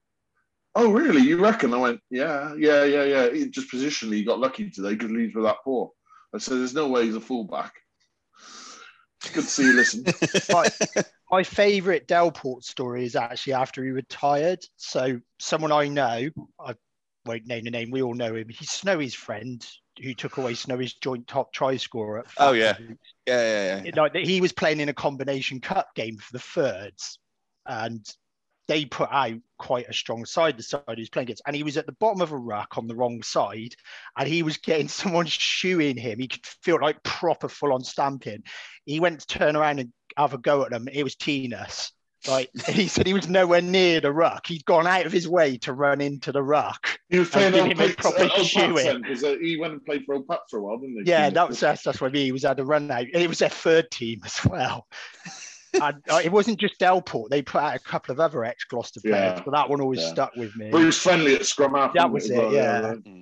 Oh, 0.73 0.89
really? 0.89 1.21
You 1.21 1.43
reckon? 1.43 1.73
I 1.73 1.77
went, 1.77 1.99
"Yeah, 2.09 2.55
yeah, 2.55 2.85
yeah, 2.85 3.03
yeah." 3.03 3.45
Just 3.49 3.69
positionally, 3.69 4.15
he 4.15 4.23
got 4.23 4.39
lucky 4.39 4.69
today 4.69 4.93
because 4.93 5.11
Leeds 5.11 5.35
were 5.35 5.41
that 5.41 5.57
poor. 5.65 5.91
I 6.33 6.37
said, 6.37 6.59
"There's 6.59 6.73
no 6.73 6.87
way 6.87 7.05
he's 7.05 7.15
a 7.17 7.21
fullback." 7.21 7.73
Good 9.33 9.43
to 9.43 9.49
see 9.49 9.63
you. 9.65 9.73
Listen. 9.73 10.05
My 11.31 11.43
favourite 11.43 12.07
Delport 12.07 12.63
story 12.63 13.05
is 13.05 13.15
actually 13.15 13.53
after 13.53 13.83
he 13.83 13.91
retired. 13.91 14.65
So 14.75 15.21
someone 15.39 15.71
I 15.71 15.87
know, 15.87 16.29
I 16.59 16.75
won't 17.25 17.47
name 17.47 17.63
the 17.63 17.71
name, 17.71 17.91
we 17.91 18.01
all 18.01 18.13
know 18.13 18.35
him. 18.35 18.49
He's 18.49 18.69
Snowy's 18.69 19.13
friend 19.13 19.65
who 20.01 20.13
took 20.13 20.37
away 20.37 20.55
Snowy's 20.55 20.93
joint 20.93 21.27
top 21.27 21.53
try 21.53 21.77
scorer. 21.77 22.19
At 22.19 22.25
Oh, 22.37 22.51
yeah. 22.51 22.73
Fatherhood. 22.73 22.97
Yeah. 23.27 23.41
Yeah. 23.41 23.83
yeah. 23.85 24.01
Like 24.01 24.15
he 24.15 24.41
was 24.41 24.51
playing 24.51 24.79
in 24.79 24.89
a 24.89 24.93
combination 24.93 25.61
cup 25.61 25.93
game 25.95 26.17
for 26.17 26.33
the 26.33 26.39
thirds, 26.39 27.19
and 27.65 28.05
they 28.67 28.85
put 28.85 29.09
out 29.11 29.33
quite 29.57 29.89
a 29.89 29.93
strong 29.93 30.25
side. 30.25 30.57
The 30.57 30.63
side 30.63 30.83
he 30.87 31.01
was 31.01 31.09
playing 31.09 31.25
against, 31.25 31.43
and 31.45 31.55
he 31.55 31.63
was 31.63 31.77
at 31.77 31.85
the 31.85 31.91
bottom 31.93 32.21
of 32.21 32.31
a 32.31 32.37
ruck 32.37 32.77
on 32.77 32.87
the 32.87 32.95
wrong 32.95 33.21
side, 33.23 33.75
and 34.17 34.27
he 34.27 34.43
was 34.43 34.57
getting 34.57 34.87
someone 34.89 35.25
shooing 35.25 35.97
him. 35.97 36.19
He 36.19 36.27
could 36.27 36.45
feel 36.45 36.79
like 36.81 37.03
proper 37.03 37.49
full 37.49 37.73
on 37.73 37.83
stamping. 37.83 38.43
He 38.85 38.99
went 38.99 39.19
to 39.21 39.27
turn 39.27 39.55
around 39.55 39.79
and 39.79 39.91
have 40.17 40.33
a 40.33 40.37
go 40.37 40.63
at 40.63 40.71
them. 40.71 40.87
It 40.91 41.03
was 41.03 41.15
Thinus. 41.15 41.91
Like 42.27 42.51
he 42.67 42.87
said, 42.87 43.07
he 43.07 43.13
was 43.13 43.27
nowhere 43.27 43.61
near 43.61 43.99
the 43.99 44.11
ruck. 44.11 44.45
He'd 44.47 44.65
gone 44.65 44.85
out 44.85 45.05
of 45.05 45.11
his 45.11 45.27
way 45.27 45.57
to 45.59 45.73
run 45.73 46.01
into 46.01 46.31
the 46.31 46.43
ruck. 46.43 46.99
He 47.09 47.19
was 47.19 47.29
playing 47.29 47.53
give 47.53 47.65
him 47.65 47.81
a 47.81 47.93
proper 47.93 48.17
uh, 48.17 48.21
Old 48.23 48.31
Pat 48.31 48.45
shoe 48.45 48.73
then, 48.73 49.03
'cause, 49.03 49.23
uh, 49.23 49.37
he 49.41 49.57
went 49.57 49.73
and 49.73 49.85
played 49.85 50.03
for 50.05 50.15
Old 50.15 50.27
Pat 50.27 50.41
for 50.49 50.59
a 50.59 50.63
while, 50.63 50.77
didn't 50.77 51.03
he? 51.03 51.09
Yeah, 51.09 51.29
that 51.31 51.49
was 51.49 51.59
that's, 51.59 51.83
that's 51.83 51.99
what 51.99 52.09
I 52.09 52.13
mean. 52.13 52.25
He 52.25 52.31
was 52.31 52.45
at 52.45 52.59
a 52.59 52.63
run 52.63 52.89
out. 52.91 53.05
And 53.13 53.23
it 53.23 53.27
was 53.27 53.39
their 53.39 53.49
third 53.49 53.89
team 53.89 54.21
as 54.23 54.43
well. 54.45 54.87
And 55.73 56.01
uh, 56.09 56.21
it 56.23 56.31
wasn't 56.31 56.59
just 56.59 56.79
Delport. 56.79 57.29
They 57.29 57.41
put 57.41 57.61
out 57.61 57.75
a 57.75 57.79
couple 57.79 58.11
of 58.11 58.19
other 58.19 58.43
ex 58.43 58.63
Gloucester 58.65 58.99
players, 58.99 59.37
Yeah, 59.37 59.41
but 59.45 59.51
that 59.51 59.69
one 59.69 59.79
always 59.79 60.01
yeah. 60.01 60.09
stuck 60.09 60.35
with 60.35 60.55
me. 60.55 60.69
Bruce 60.69 60.97
Friendly 61.01 61.35
at 61.35 61.45
scrum 61.45 61.73
half. 61.75 61.93
That 61.93 62.11
wasn't 62.11 62.43
was 62.43 62.53
as 62.55 62.97
it, 62.97 63.01
yeah. 63.05 63.21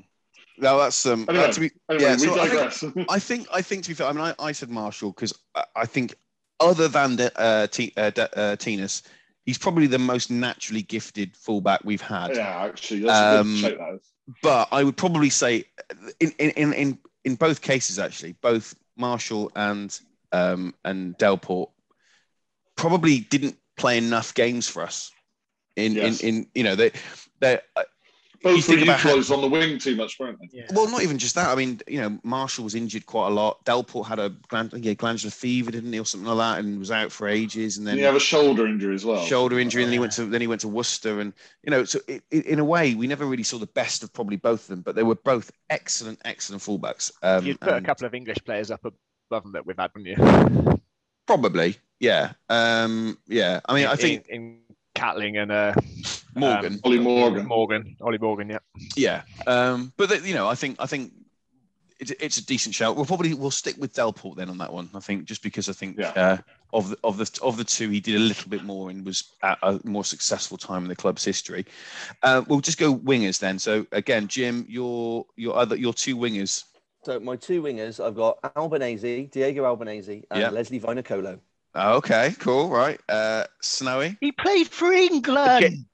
No, 0.57 0.77
that's 0.79 1.05
um. 1.05 1.25
uh, 1.29 1.47
to 1.51 1.59
be, 1.59 1.71
Anyway, 1.89 2.03
yeah, 2.03 2.13
we 2.15 2.19
so 2.19 2.39
I 2.39 2.69
think- 2.69 3.07
I 3.09 3.19
think 3.19 3.47
I 3.53 3.61
think 3.61 3.83
to 3.83 3.89
be 3.89 3.93
fair, 3.93 4.07
I 4.07 4.11
mean, 4.13 4.21
I, 4.21 4.33
I 4.39 4.51
said 4.51 4.69
Marshall 4.69 5.11
because 5.11 5.33
I, 5.55 5.63
I 5.75 5.85
think 5.85 6.15
other 6.59 6.87
than 6.87 7.15
the, 7.15 7.39
uh, 7.39 7.67
T, 7.67 7.93
uh, 7.95 8.09
De- 8.09 8.37
uh, 8.37 8.55
Thinus, 8.57 9.03
he's 9.45 9.57
probably 9.57 9.87
the 9.87 9.99
most 9.99 10.29
naturally 10.31 10.81
gifted 10.81 11.37
fullback 11.37 11.81
we've 11.85 12.01
had. 12.01 12.35
yeah, 12.35 12.63
actually, 12.65 13.01
that's 13.01 13.17
a 13.37 13.39
Um, 13.39 13.61
good 13.61 13.77
shout. 13.77 14.01
But 14.43 14.67
I 14.71 14.83
would 14.83 14.97
probably 14.97 15.29
say, 15.29 15.65
in 16.19 16.31
in 16.39 16.49
in 16.51 16.73
in, 16.73 16.97
in 17.25 17.35
both 17.35 17.61
cases, 17.61 17.97
actually, 17.99 18.33
both 18.41 18.75
Marshall 18.97 19.51
and 19.55 19.97
um, 20.33 20.73
and 20.83 21.17
Delport 21.17 21.69
probably 22.79 23.19
didn't 23.19 23.57
play 23.77 23.97
enough 23.97 24.33
games 24.33 24.67
for 24.67 24.81
us. 24.83 25.11
In 25.75 25.93
Yes. 25.93 26.21
in, 26.21 26.35
in 26.35 26.47
you 26.55 26.63
know 26.63 26.75
they 26.75 26.91
they 27.39 27.55
uh, 27.75 27.83
you 28.41 28.43
Both 28.43 28.55
were 28.55 28.61
think 28.61 28.81
about 28.83 28.99
how- 29.01 29.09
utilised 29.09 29.31
on 29.31 29.41
the 29.41 29.49
wing 29.49 29.77
too 29.79 29.95
much, 29.97 30.17
weren't 30.19 30.39
they? 30.39 30.49
Yeah. 30.59 30.67
Well, 30.73 30.89
not 30.89 31.03
even 31.03 31.17
just 31.17 31.35
that. 31.35 31.49
I 31.49 31.55
mean, 31.55 31.81
you 31.87 31.99
know, 31.99 32.17
Marshall 32.23 32.63
was 32.63 32.73
injured 32.73 33.05
quite 33.05 33.27
a 33.27 33.31
lot. 33.31 33.63
Delport 33.65 34.05
had 34.07 34.17
a 34.19 34.29
gland, 34.47 34.71
yeah, 34.77 34.93
glandular 34.93 35.29
fever, 35.31 35.71
didn't 35.71 35.91
he, 35.91 35.99
or 35.99 36.05
something 36.05 36.27
like 36.27 36.37
that, 36.37 36.59
and 36.63 36.79
was 36.79 36.89
out 36.89 37.11
for 37.11 37.27
ages. 37.27 37.77
And 37.77 37.85
then 37.85 37.95
Did 37.95 38.01
he 38.01 38.05
have 38.05 38.15
a 38.15 38.19
shoulder 38.19 38.65
injury 38.65 38.95
as 38.95 39.03
well? 39.05 39.23
shoulder 39.25 39.59
injury, 39.59 39.83
and 39.83 39.89
then 39.89 39.93
he 39.93 39.99
went 39.99 40.13
to 40.13 40.25
then 40.25 40.39
he 40.41 40.47
went 40.47 40.61
to 40.61 40.69
Worcester, 40.69 41.19
and 41.19 41.33
you 41.63 41.71
know, 41.71 41.83
so 41.83 41.99
it, 42.07 42.23
it, 42.31 42.45
in 42.45 42.59
a 42.59 42.63
way, 42.65 42.95
we 42.95 43.07
never 43.07 43.25
really 43.25 43.43
saw 43.43 43.57
the 43.57 43.67
best 43.67 44.03
of 44.03 44.13
probably 44.13 44.37
both 44.37 44.61
of 44.61 44.67
them, 44.67 44.81
but 44.81 44.95
they 44.95 45.03
were 45.03 45.15
both 45.15 45.51
excellent, 45.69 46.19
excellent 46.23 46.61
fullbacks. 46.63 47.11
Um, 47.21 47.45
You'd 47.45 47.59
put 47.59 47.73
a 47.73 47.81
couple 47.81 48.05
of 48.07 48.13
English 48.13 48.37
players 48.45 48.71
up 48.71 48.85
above 48.85 49.43
them 49.43 49.51
that 49.51 49.65
we've 49.65 49.77
had, 49.77 49.91
wouldn't 49.93 50.17
you? 50.17 50.79
probably, 51.27 51.77
yeah, 51.99 52.33
um, 52.49 53.17
yeah. 53.27 53.59
I 53.67 53.73
mean, 53.75 53.87
I 53.87 53.95
think 53.95 54.27
in, 54.27 54.41
in 54.41 54.59
Catling 54.95 55.37
and 55.37 55.51
uh, 55.51 55.73
Morgan, 56.35 56.73
um, 56.73 56.79
Ollie 56.83 56.99
Morgan. 56.99 57.45
Morgan, 57.45 57.95
Ollie 58.01 58.17
Morgan, 58.17 58.49
yeah. 58.49 58.59
yeah, 58.95 59.21
um, 59.47 59.93
but 59.97 60.09
the, 60.09 60.19
you 60.27 60.33
know, 60.33 60.47
I 60.47 60.55
think 60.55 60.77
I 60.79 60.85
think. 60.85 61.13
It's, 62.01 62.11
it's 62.11 62.37
a 62.37 62.45
decent 62.45 62.73
shout. 62.73 62.95
We'll 62.95 63.03
probably 63.03 63.33
we'll 63.33 63.51
stick 63.51 63.75
with 63.77 63.93
Delport 63.93 64.37
then 64.37 64.49
on 64.49 64.57
that 64.59 64.71
one. 64.71 64.89
I 64.93 65.01
think 65.01 65.25
just 65.25 65.43
because 65.43 65.67
I 65.67 65.73
think 65.73 65.97
Yeah. 65.99 66.13
uh, 66.15 66.37
of 66.71 66.91
the 66.91 66.97
of 67.03 67.17
the 67.17 67.39
of 67.43 67.57
the 67.57 67.65
two, 67.65 67.89
he 67.89 67.99
did 67.99 68.15
a 68.15 68.19
little 68.19 68.49
bit 68.49 68.63
more 68.63 68.89
and 68.89 69.05
was 69.05 69.33
at 69.43 69.57
a 69.63 69.81
more 69.83 70.05
successful 70.05 70.57
time 70.57 70.83
in 70.83 70.87
the 70.87 70.95
club's 70.95 71.25
history. 71.25 71.65
Uh, 72.23 72.41
we'll 72.47 72.61
just 72.61 72.77
go 72.77 72.95
wingers 72.95 73.37
then. 73.37 73.59
So 73.59 73.85
again, 73.91 74.29
Jim, 74.29 74.65
your 74.69 75.25
your 75.35 75.57
other 75.57 75.75
your 75.75 75.93
two 75.93 76.15
wingers. 76.15 76.63
So 77.03 77.19
my 77.19 77.35
two 77.35 77.61
wingers, 77.61 78.01
I've 78.01 78.15
got 78.15 78.37
Albanese, 78.55 79.25
Diego 79.25 79.65
Albanese, 79.65 80.23
and 80.31 80.39
Yeah. 80.39 80.51
Lesley 80.51 80.79
Vainikolo. 80.79 81.41
Okay, 81.75 82.33
cool, 82.39 82.69
right. 82.69 82.99
Uh, 83.07 83.45
Snowy. 83.61 84.17
He 84.21 84.31
played 84.31 84.67
for 84.67 84.91
England. 84.91 85.85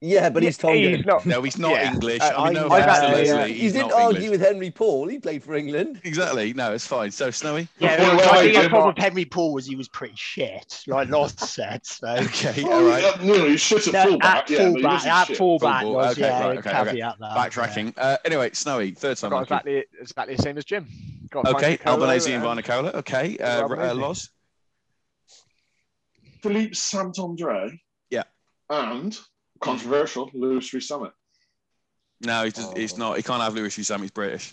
Yeah, 0.00 0.28
but 0.28 0.42
he's 0.42 0.58
Tongan. 0.58 0.96
He's 0.96 1.06
not. 1.06 1.24
No, 1.24 1.40
he's 1.40 1.56
not 1.58 1.70
Yeah. 1.70 1.90
English. 1.94 2.20
Uh, 2.20 2.34
I 2.36 2.44
mean, 2.44 2.52
no 2.54 2.68
I- 2.68 2.80
offense 2.80 2.98
to 2.98 3.24
yeah. 3.26 3.46
He's 3.46 3.62
you 3.62 3.72
didn't 3.72 3.92
argue 3.92 4.16
English. 4.20 4.30
with 4.32 4.40
Henry 4.42 4.70
Paul. 4.70 5.08
He 5.08 5.18
played 5.18 5.42
for 5.42 5.54
England. 5.54 6.02
Exactly. 6.04 6.52
No, 6.52 6.74
it's 6.74 6.86
fine. 6.86 7.10
So 7.10 7.30
Snowy. 7.30 7.68
Yeah, 7.78 7.96
Before 7.96 8.14
we 8.16 8.22
I 8.22 8.26
think 8.42 8.54
the 8.54 8.60
Jim, 8.60 8.68
problem 8.70 8.94
with 8.94 9.02
Henry 9.02 9.24
Paul 9.24 9.54
was 9.54 9.64
he 9.64 9.76
was 9.76 9.88
pretty 9.88 10.12
shit, 10.16 10.82
like 10.88 11.08
Lost 11.08 11.40
said. 11.54 11.86
So 11.86 12.06
Okay, 12.06 12.62
Oh, 12.66 12.70
all 12.72 12.82
right. 12.90 13.02
yeah, 13.02 13.24
no, 13.26 13.46
he's 13.46 13.62
shit 13.62 13.86
at 13.88 13.94
No, 13.94 14.04
fullback. 14.10 14.36
at 14.42 14.50
yeah, 14.50 14.58
but 14.58 14.64
fullback, 14.72 14.92
wasn't 14.92 15.12
at 15.14 15.26
shit. 15.28 15.36
fullback 15.38 15.82
Fullback, 15.84 16.06
was 16.08 16.12
okay, 16.18 16.20
yeah. 16.20 16.46
right, 16.48 16.58
okay, 16.58 16.78
okay. 16.80 17.00
that. 17.00 17.18
Backtracking. 17.20 17.94
Uh, 17.96 18.18
anyway, 18.26 18.50
Snowy, 18.52 18.90
third 18.90 19.16
time. 19.16 19.30
got 19.30 19.42
exactly 19.44 19.84
exactly 19.98 20.36
the 20.36 20.42
same 20.42 20.58
as 20.58 20.66
Jim. 20.66 20.86
Got 21.30 21.48
okay, 21.48 21.78
Albanese 21.86 22.30
and 22.34 22.44
Vainikolo. 22.44 22.92
Okay, 22.96 23.38
uh, 23.38 23.66
uh, 23.68 23.94
Loz. 23.94 24.28
Philippe 26.44 26.74
Saint-Andre. 26.74 27.80
Yeah. 28.10 28.24
And 28.68 29.18
controversial, 29.60 30.30
Louis 30.34 30.74
Rees-Zammit. 30.74 31.12
No, 32.20 32.44
he's, 32.44 32.58
oh. 32.58 32.74
he's 32.76 32.98
not. 32.98 33.16
He 33.16 33.22
can't 33.22 33.42
have 33.42 33.54
Louis 33.54 33.76
Rees-Zammit. 33.78 34.02
He's 34.02 34.10
British. 34.10 34.52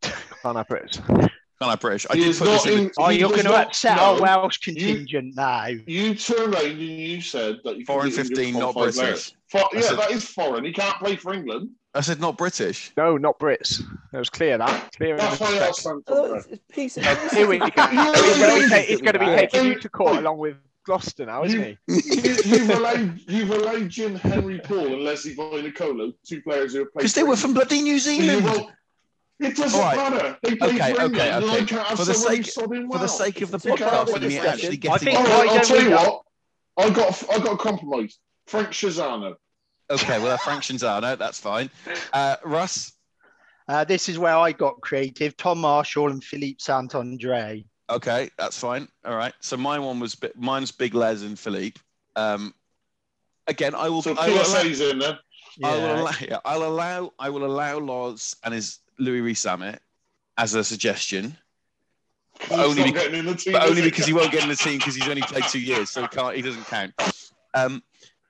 can't 0.00 0.56
have 0.56 0.68
British. 0.68 0.98
Can't 0.98 1.32
have 1.60 1.80
British. 1.80 2.06
I 2.08 2.14
did 2.14 2.36
put 2.36 2.44
this 2.44 2.66
in. 2.66 2.92
oh, 2.98 3.08
you're 3.08 3.30
going 3.30 3.46
to 3.46 3.54
upset 3.54 3.98
our 3.98 4.20
Welsh 4.20 4.58
contingent 4.58 5.28
you, 5.30 5.34
now. 5.34 5.66
You 5.66 6.14
turned 6.14 6.54
around 6.54 6.66
and 6.66 6.80
you 6.80 7.20
said 7.20 7.58
that 7.64 7.78
you 7.78 7.84
foreign 7.84 8.12
fifteen, 8.12 8.54
not 8.54 8.74
British. 8.74 9.32
For, 9.48 9.62
yeah, 9.72 9.80
said, 9.80 9.98
that 9.98 10.12
is 10.12 10.24
foreign. 10.24 10.64
He 10.64 10.72
can't 10.72 10.98
play 10.98 11.16
for 11.16 11.34
England. 11.34 11.70
I 11.96 12.00
said 12.00 12.20
not 12.20 12.36
British. 12.36 12.92
No, 12.96 13.16
not 13.16 13.38
Brits. 13.38 13.80
It 14.12 14.16
was 14.16 14.28
clear 14.28 14.58
that. 14.58 14.92
Clear 14.96 15.16
That's 15.16 15.38
why 15.38 15.54
I 15.54 15.68
asked 15.68 15.86
oh, 15.86 16.34
it's, 16.34 16.96
it's 16.98 17.32
Here 17.32 17.46
we 17.46 17.58
go. 17.58 17.66
He's 17.66 19.00
going 19.00 19.12
to 19.12 19.18
be 19.20 19.26
taking 19.26 19.64
you 19.64 19.78
to 19.78 19.88
court 19.88 20.16
along 20.16 20.38
with 20.38 20.56
Gloucester 20.84 21.26
now, 21.26 21.44
isn't 21.44 21.62
he? 21.62 21.78
you, 21.88 22.58
have 22.66 22.78
allowed 22.78 23.20
you've 23.26 23.50
allowed 23.50 23.88
Jim 23.88 24.14
Henry 24.16 24.60
Paul 24.60 24.86
and 24.86 25.02
Lesley 25.02 25.34
Vainikolo, 25.34 26.12
two 26.26 26.42
players 26.42 26.74
who 26.74 26.80
have 26.80 26.92
played. 26.92 27.02
Because 27.02 27.14
they 27.14 27.22
were 27.22 27.36
from 27.36 27.54
bloody 27.54 27.82
New 27.82 27.98
Zealand. 27.98 28.68
It 29.40 29.56
doesn't 29.56 29.80
right. 29.80 29.96
matter. 29.96 30.38
They 30.42 30.54
play 30.54 30.68
okay, 30.68 30.94
for 30.94 31.02
okay, 31.02 31.34
okay. 31.34 31.96
For 31.96 32.04
the 32.04 32.14
sake, 32.14 32.46
for 32.46 32.68
the 32.68 33.08
sake 33.08 33.40
of 33.40 33.50
the 33.50 33.58
podcast 33.58 34.14
and 34.14 34.26
me 34.26 34.38
actually 34.38 34.76
getting. 34.76 35.16
All 35.16 35.24
right, 35.24 35.50
I'll 35.50 35.60
tell 35.60 35.82
you 35.82 35.90
what. 35.90 36.22
I 36.76 36.90
got 36.90 37.24
I 37.30 37.38
got 37.38 37.52
a 37.54 37.56
compromise. 37.56 38.18
Frank 38.46 38.68
Shazano. 38.68 39.34
Okay, 39.90 40.18
well, 40.22 40.38
Frank 40.38 40.62
Shazano, 40.62 41.18
that's 41.18 41.38
fine. 41.38 41.70
Uh, 42.12 42.36
Russ. 42.44 42.92
Uh, 43.66 43.84
this 43.84 44.08
is 44.08 44.18
where 44.18 44.36
I 44.36 44.52
got 44.52 44.80
creative. 44.82 45.36
Tom 45.36 45.58
Marshall 45.58 46.10
and 46.10 46.22
Philippe 46.22 46.58
Saint 46.60 46.94
Andre. 46.94 47.64
Okay, 47.90 48.30
that's 48.38 48.58
fine. 48.58 48.88
All 49.04 49.16
right. 49.16 49.34
So 49.40 49.56
my 49.56 49.78
one 49.78 50.00
was 50.00 50.16
mine's 50.36 50.72
Big 50.72 50.94
Les 50.94 51.22
and 51.22 51.38
Philippe. 51.38 51.80
Um, 52.16 52.54
again, 53.46 53.74
I 53.74 53.88
will. 53.88 54.02
So 54.02 54.14
I 54.16 54.28
will 54.28 54.40
allow, 54.40 54.62
in 54.62 54.98
there. 54.98 55.18
I 55.62 55.76
will 55.76 56.00
allow. 56.02 56.12
Yeah, 56.20 56.38
I'll 56.44 56.62
allow. 56.64 57.12
I 57.18 57.28
will 57.30 57.44
allow 57.44 57.78
Loz 57.78 58.36
and 58.42 58.54
his 58.54 58.78
Louis 58.98 59.20
Rees-Zammit 59.20 59.78
as 60.38 60.54
a 60.54 60.64
suggestion. 60.64 61.36
But 62.48 62.58
only, 62.58 62.84
because, 62.84 63.44
team, 63.44 63.52
but 63.52 63.68
only 63.68 63.82
because 63.82 64.06
he 64.06 64.12
won't 64.12 64.32
get 64.32 64.42
in 64.42 64.48
the 64.48 64.56
team 64.56 64.78
because 64.78 64.96
he's 64.96 65.08
only 65.08 65.22
played 65.22 65.44
two 65.44 65.60
years, 65.60 65.90
so 65.90 66.02
he 66.02 66.08
can't. 66.08 66.34
He 66.34 66.42
doesn't 66.42 66.66
count. 66.66 66.92
Um, 67.54 67.82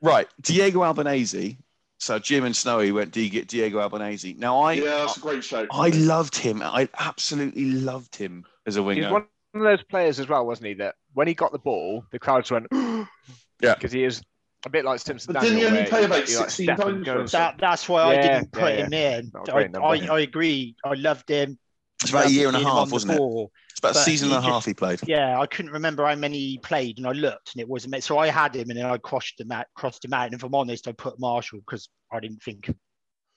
right, 0.03 0.29
Diego 0.43 0.83
Albanese. 0.83 1.57
So 1.99 2.19
Jim 2.19 2.45
and 2.45 2.55
Snowy 2.55 2.93
went 2.93 3.13
Diego 3.13 3.79
Albanese. 3.79 4.35
Now 4.37 4.61
I 4.61 4.75
yeah, 4.75 4.85
that's 4.85 5.17
a 5.17 5.21
great 5.21 5.43
show. 5.43 5.67
I 5.71 5.89
loved 5.89 6.37
him. 6.37 6.61
I 6.63 6.89
absolutely 6.99 7.71
loved 7.71 8.15
him 8.15 8.45
as 8.67 8.77
a 8.77 8.83
winger. 8.83 9.05
He's 9.05 9.13
one 9.13 9.25
of 9.63 9.63
those 9.63 9.83
players 9.85 10.21
as 10.21 10.29
well, 10.29 10.47
wasn't 10.47 10.69
he? 10.69 10.75
That 10.75 10.95
when 11.13 11.29
he 11.29 11.35
got 11.35 11.53
the 11.53 11.59
ball, 11.59 12.05
the 12.11 12.19
crowds 12.19 12.51
went 12.51 12.67
yeah 12.73 13.75
because 13.75 13.93
he 13.93 14.05
is 14.05 14.23
a 14.67 14.71
bit 14.71 14.85
like 14.85 15.01
Simpson. 15.01 15.33
But 15.35 15.43
didn't 15.43 15.59
he 15.59 15.67
only 15.67 15.85
play 15.85 16.05
about 16.05 16.29
sixteen 16.29 16.67
like 16.69 16.79
times? 16.79 17.33
That, 17.33 17.57
that's 17.59 17.89
why 17.89 18.13
yeah, 18.13 18.19
I 18.19 18.23
didn't 18.23 18.53
put 18.53 18.75
yeah, 18.75 18.87
him 18.87 18.93
in. 18.93 19.33
I, 19.49 19.79
I, 19.79 20.07
I, 20.15 20.21
agree. 20.21 20.75
I 20.85 20.95
loved 20.95 21.29
him. 21.29 21.59
It's 22.03 22.11
about 22.11 22.27
a 22.27 22.31
year 22.31 22.49
and 22.49 22.57
a 22.57 22.61
half, 22.61 22.91
wasn't 22.91 23.13
it? 23.13 23.19
Ball. 23.19 23.51
It's 23.71 23.79
about 23.81 23.97
a 23.97 23.99
season 23.99 24.31
and 24.31 24.39
a 24.39 24.41
half 24.41 24.65
he 24.65 24.75
played. 24.75 25.01
Yeah, 25.07 25.41
I 25.41 25.47
couldn't 25.47 25.73
remember 25.73 26.07
how 26.07 26.15
many 26.15 26.39
he 26.39 26.59
played, 26.59 26.99
and 26.99 27.07
I 27.07 27.13
looked, 27.13 27.55
and 27.55 27.61
it 27.61 27.69
wasn't. 27.69 28.03
So 28.05 28.19
I 28.19 28.29
had 28.29 28.55
him, 28.55 28.71
and 28.71 28.79
then 28.79 28.87
I 28.87 28.99
crossed 28.99 29.41
him 29.41 29.51
out. 29.53 29.67
Crossed 29.75 30.05
him 30.05 30.13
out, 30.13 30.27
and 30.27 30.35
if 30.35 30.43
I'm 30.43 30.55
honest, 30.55 30.89
I 30.89 30.93
put 30.93 31.19
Marshall 31.19 31.61
because 31.61 31.89
I 32.13 32.21
didn't 32.21 32.43
think 32.43 32.71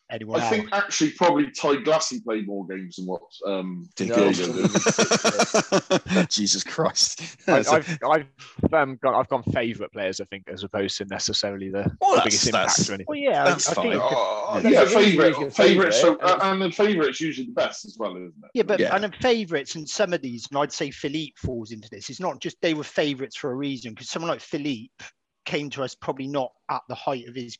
anyone 0.10 0.40
I 0.40 0.44
else. 0.44 0.50
think 0.50 0.70
actually 0.72 1.12
probably 1.12 1.52
Ty 1.52 1.78
Glassie 1.78 2.22
played 2.22 2.48
more 2.48 2.66
games 2.66 2.96
than 2.96 3.06
what 3.06 3.22
um, 3.46 3.88
Diego 3.96 4.32
did. 4.32 4.70
Jesus 6.30 6.64
Christ! 6.64 7.38
I, 7.48 7.58
have 7.58 8.00
I've, 8.10 8.74
um, 8.74 8.98
gone, 9.02 9.16
I've 9.16 9.28
gone 9.28 9.44
favourite 9.44 9.92
players, 9.92 10.22
I 10.22 10.26
think, 10.26 10.44
as 10.48 10.64
opposed 10.64 10.98
to 10.98 11.06
necessarily 11.06 11.70
the, 11.70 11.92
well, 12.02 12.16
the 12.16 12.22
biggest 12.24 12.48
impact 12.48 12.90
or 12.90 12.94
anything. 12.94 13.06
Well, 13.08 13.18
yeah, 13.18 13.44
that's 13.44 13.70
I, 13.70 13.74
fine. 13.74 13.92
think, 13.92 14.04
oh, 14.04 14.62
yeah, 14.64 14.86
favourite, 14.86 15.54
favourite. 15.54 15.94
So, 15.94 16.18
uh, 16.18 16.40
and 16.44 16.62
the 16.62 16.72
favourite's 16.72 17.22
usually 17.22 17.48
the 17.48 17.54
best 17.54 17.86
as 17.86 17.98
well, 17.98 18.16
isn't 18.16 18.28
it? 18.28 18.52
Yeah, 18.54 18.64
but 18.64 18.80
yeah. 18.80 18.96
and 18.96 19.04
the 19.04 19.12
favourites 19.22 19.76
and 19.76 19.88
some 19.88 20.14
of 20.14 20.22
these, 20.22 20.48
and 20.50 20.60
I'd 20.60 20.72
say 20.72 20.92
Philippe 20.92 21.34
falls 21.38 21.72
into 21.72 21.90
this. 21.90 22.10
It's 22.10 22.20
not 22.20 22.40
just 22.40 22.58
they 22.62 22.74
were 22.74 22.84
favourites 22.84 23.36
for 23.36 23.52
a 23.52 23.56
reason, 23.56 23.94
because 23.94 24.10
someone 24.10 24.30
like 24.30 24.42
Philippe 24.42 24.90
came 25.46 25.70
to 25.72 25.84
us 25.84 25.96
probably 25.96 26.28
not 26.28 26.52
at 26.70 26.82
the 26.90 26.96
height 26.96 27.28
of 27.28 27.36
his 27.36 27.58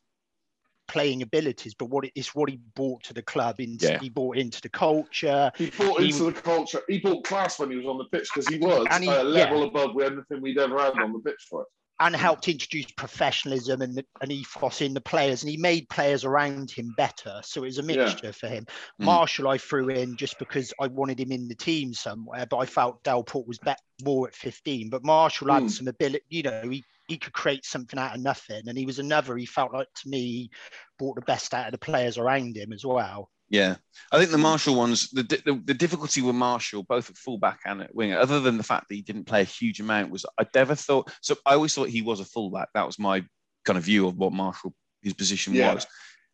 playing 0.88 1.22
abilities, 1.22 1.74
but 1.74 1.86
what 1.86 2.04
it 2.04 2.12
is 2.14 2.28
what 2.28 2.50
he 2.50 2.58
brought 2.74 3.04
to 3.04 3.14
the 3.14 3.22
club. 3.22 3.60
Into, 3.60 3.86
yeah. 3.86 3.98
He 3.98 4.08
brought 4.08 4.36
into 4.36 4.60
the 4.60 4.68
culture. 4.68 5.52
He 5.56 5.70
brought 5.70 6.00
he, 6.00 6.08
into 6.08 6.24
the 6.24 6.32
culture. 6.32 6.80
He 6.88 6.98
brought 6.98 7.24
class 7.24 7.58
when 7.58 7.70
he 7.70 7.76
was 7.76 7.86
on 7.86 7.98
the 7.98 8.04
pitch 8.04 8.28
because 8.32 8.48
he 8.48 8.58
was 8.58 8.86
he, 8.98 9.06
a 9.06 9.22
level 9.22 9.60
yeah. 9.60 9.66
above 9.66 10.00
anything 10.00 10.40
we'd 10.40 10.58
ever 10.58 10.78
had 10.78 10.98
on 10.98 11.12
the 11.12 11.20
pitch 11.20 11.46
for 11.48 11.62
us. 11.62 11.68
And 12.00 12.14
helped 12.14 12.46
introduce 12.46 12.86
professionalism 12.92 13.82
and 13.82 14.04
an 14.20 14.30
ethos 14.30 14.82
in 14.82 14.94
the 14.94 15.00
players, 15.00 15.42
and 15.42 15.50
he 15.50 15.56
made 15.56 15.88
players 15.88 16.24
around 16.24 16.70
him 16.70 16.94
better. 16.96 17.40
So 17.42 17.64
it 17.64 17.66
was 17.66 17.78
a 17.78 17.82
mixture 17.82 18.26
yeah. 18.26 18.30
for 18.30 18.46
him. 18.46 18.66
Mm. 19.00 19.06
Marshall, 19.06 19.48
I 19.48 19.58
threw 19.58 19.88
in 19.88 20.16
just 20.16 20.38
because 20.38 20.72
I 20.80 20.86
wanted 20.86 21.18
him 21.18 21.32
in 21.32 21.48
the 21.48 21.56
team 21.56 21.92
somewhere, 21.92 22.46
but 22.48 22.58
I 22.58 22.66
felt 22.66 23.02
Delport 23.02 23.48
was 23.48 23.58
better 23.58 23.82
more 24.04 24.28
at 24.28 24.34
15. 24.36 24.90
But 24.90 25.04
Marshall 25.04 25.48
mm. 25.48 25.54
had 25.54 25.70
some 25.72 25.88
ability, 25.88 26.24
you 26.28 26.44
know, 26.44 26.68
he 26.68 26.84
he 27.08 27.16
could 27.16 27.32
create 27.32 27.64
something 27.64 27.98
out 27.98 28.14
of 28.14 28.22
nothing. 28.22 28.68
And 28.68 28.78
he 28.78 28.86
was 28.86 28.98
another, 28.98 29.36
he 29.36 29.46
felt 29.46 29.72
like 29.72 29.88
to 30.02 30.08
me, 30.08 30.50
brought 30.98 31.16
the 31.16 31.22
best 31.22 31.54
out 31.54 31.66
of 31.66 31.72
the 31.72 31.78
players 31.78 32.18
around 32.18 32.56
him 32.56 32.72
as 32.72 32.84
well. 32.84 33.30
Yeah, 33.50 33.76
I 34.12 34.18
think 34.18 34.30
the 34.30 34.36
Marshall 34.36 34.74
ones, 34.74 35.08
the, 35.10 35.22
the, 35.22 35.62
the 35.64 35.72
difficulty 35.72 36.20
with 36.20 36.34
Marshall, 36.34 36.82
both 36.82 37.08
at 37.08 37.16
fullback 37.16 37.60
and 37.64 37.80
at 37.80 37.94
winger, 37.94 38.18
other 38.18 38.40
than 38.40 38.58
the 38.58 38.62
fact 38.62 38.88
that 38.88 38.94
he 38.94 39.00
didn't 39.00 39.24
play 39.24 39.40
a 39.40 39.44
huge 39.44 39.80
amount, 39.80 40.10
was 40.10 40.26
I 40.38 40.46
never 40.54 40.74
thought. 40.74 41.10
So 41.22 41.34
I 41.46 41.54
always 41.54 41.74
thought 41.74 41.88
he 41.88 42.02
was 42.02 42.20
a 42.20 42.26
fullback. 42.26 42.68
That 42.74 42.86
was 42.86 42.98
my 42.98 43.24
kind 43.64 43.78
of 43.78 43.84
view 43.84 44.06
of 44.06 44.18
what 44.18 44.34
Marshall 44.34 44.74
his 45.02 45.14
position 45.14 45.54
yeah. 45.54 45.72
was. 45.72 45.86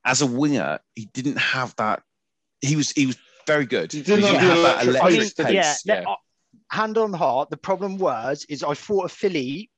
As 0.05 0.23
a 0.23 0.27
winger, 0.27 0.81
he 0.97 1.07
didn't 1.15 1.39
have 1.39 1.73
that. 1.77 2.03
He 2.61 2.75
was 2.75 2.91
he 2.91 3.07
was 3.07 3.17
very 3.47 3.67
good. 3.67 3.93
He 3.93 4.03
didn't 4.03 4.25
have, 4.25 4.41
have 4.41 4.63
that 4.63 4.87
electric 4.87 5.05
I 5.05 5.11
mean, 5.11 5.31
pace. 5.31 5.83
Yeah, 5.85 6.03
yeah. 6.05 6.15
hand 6.71 6.99
on 6.99 7.13
heart, 7.13 7.49
the 7.51 7.57
problem 7.57 7.97
was 7.97 8.45
is 8.49 8.65
I 8.65 8.75
thought 8.75 9.05
of 9.05 9.13
Philippe 9.13 9.71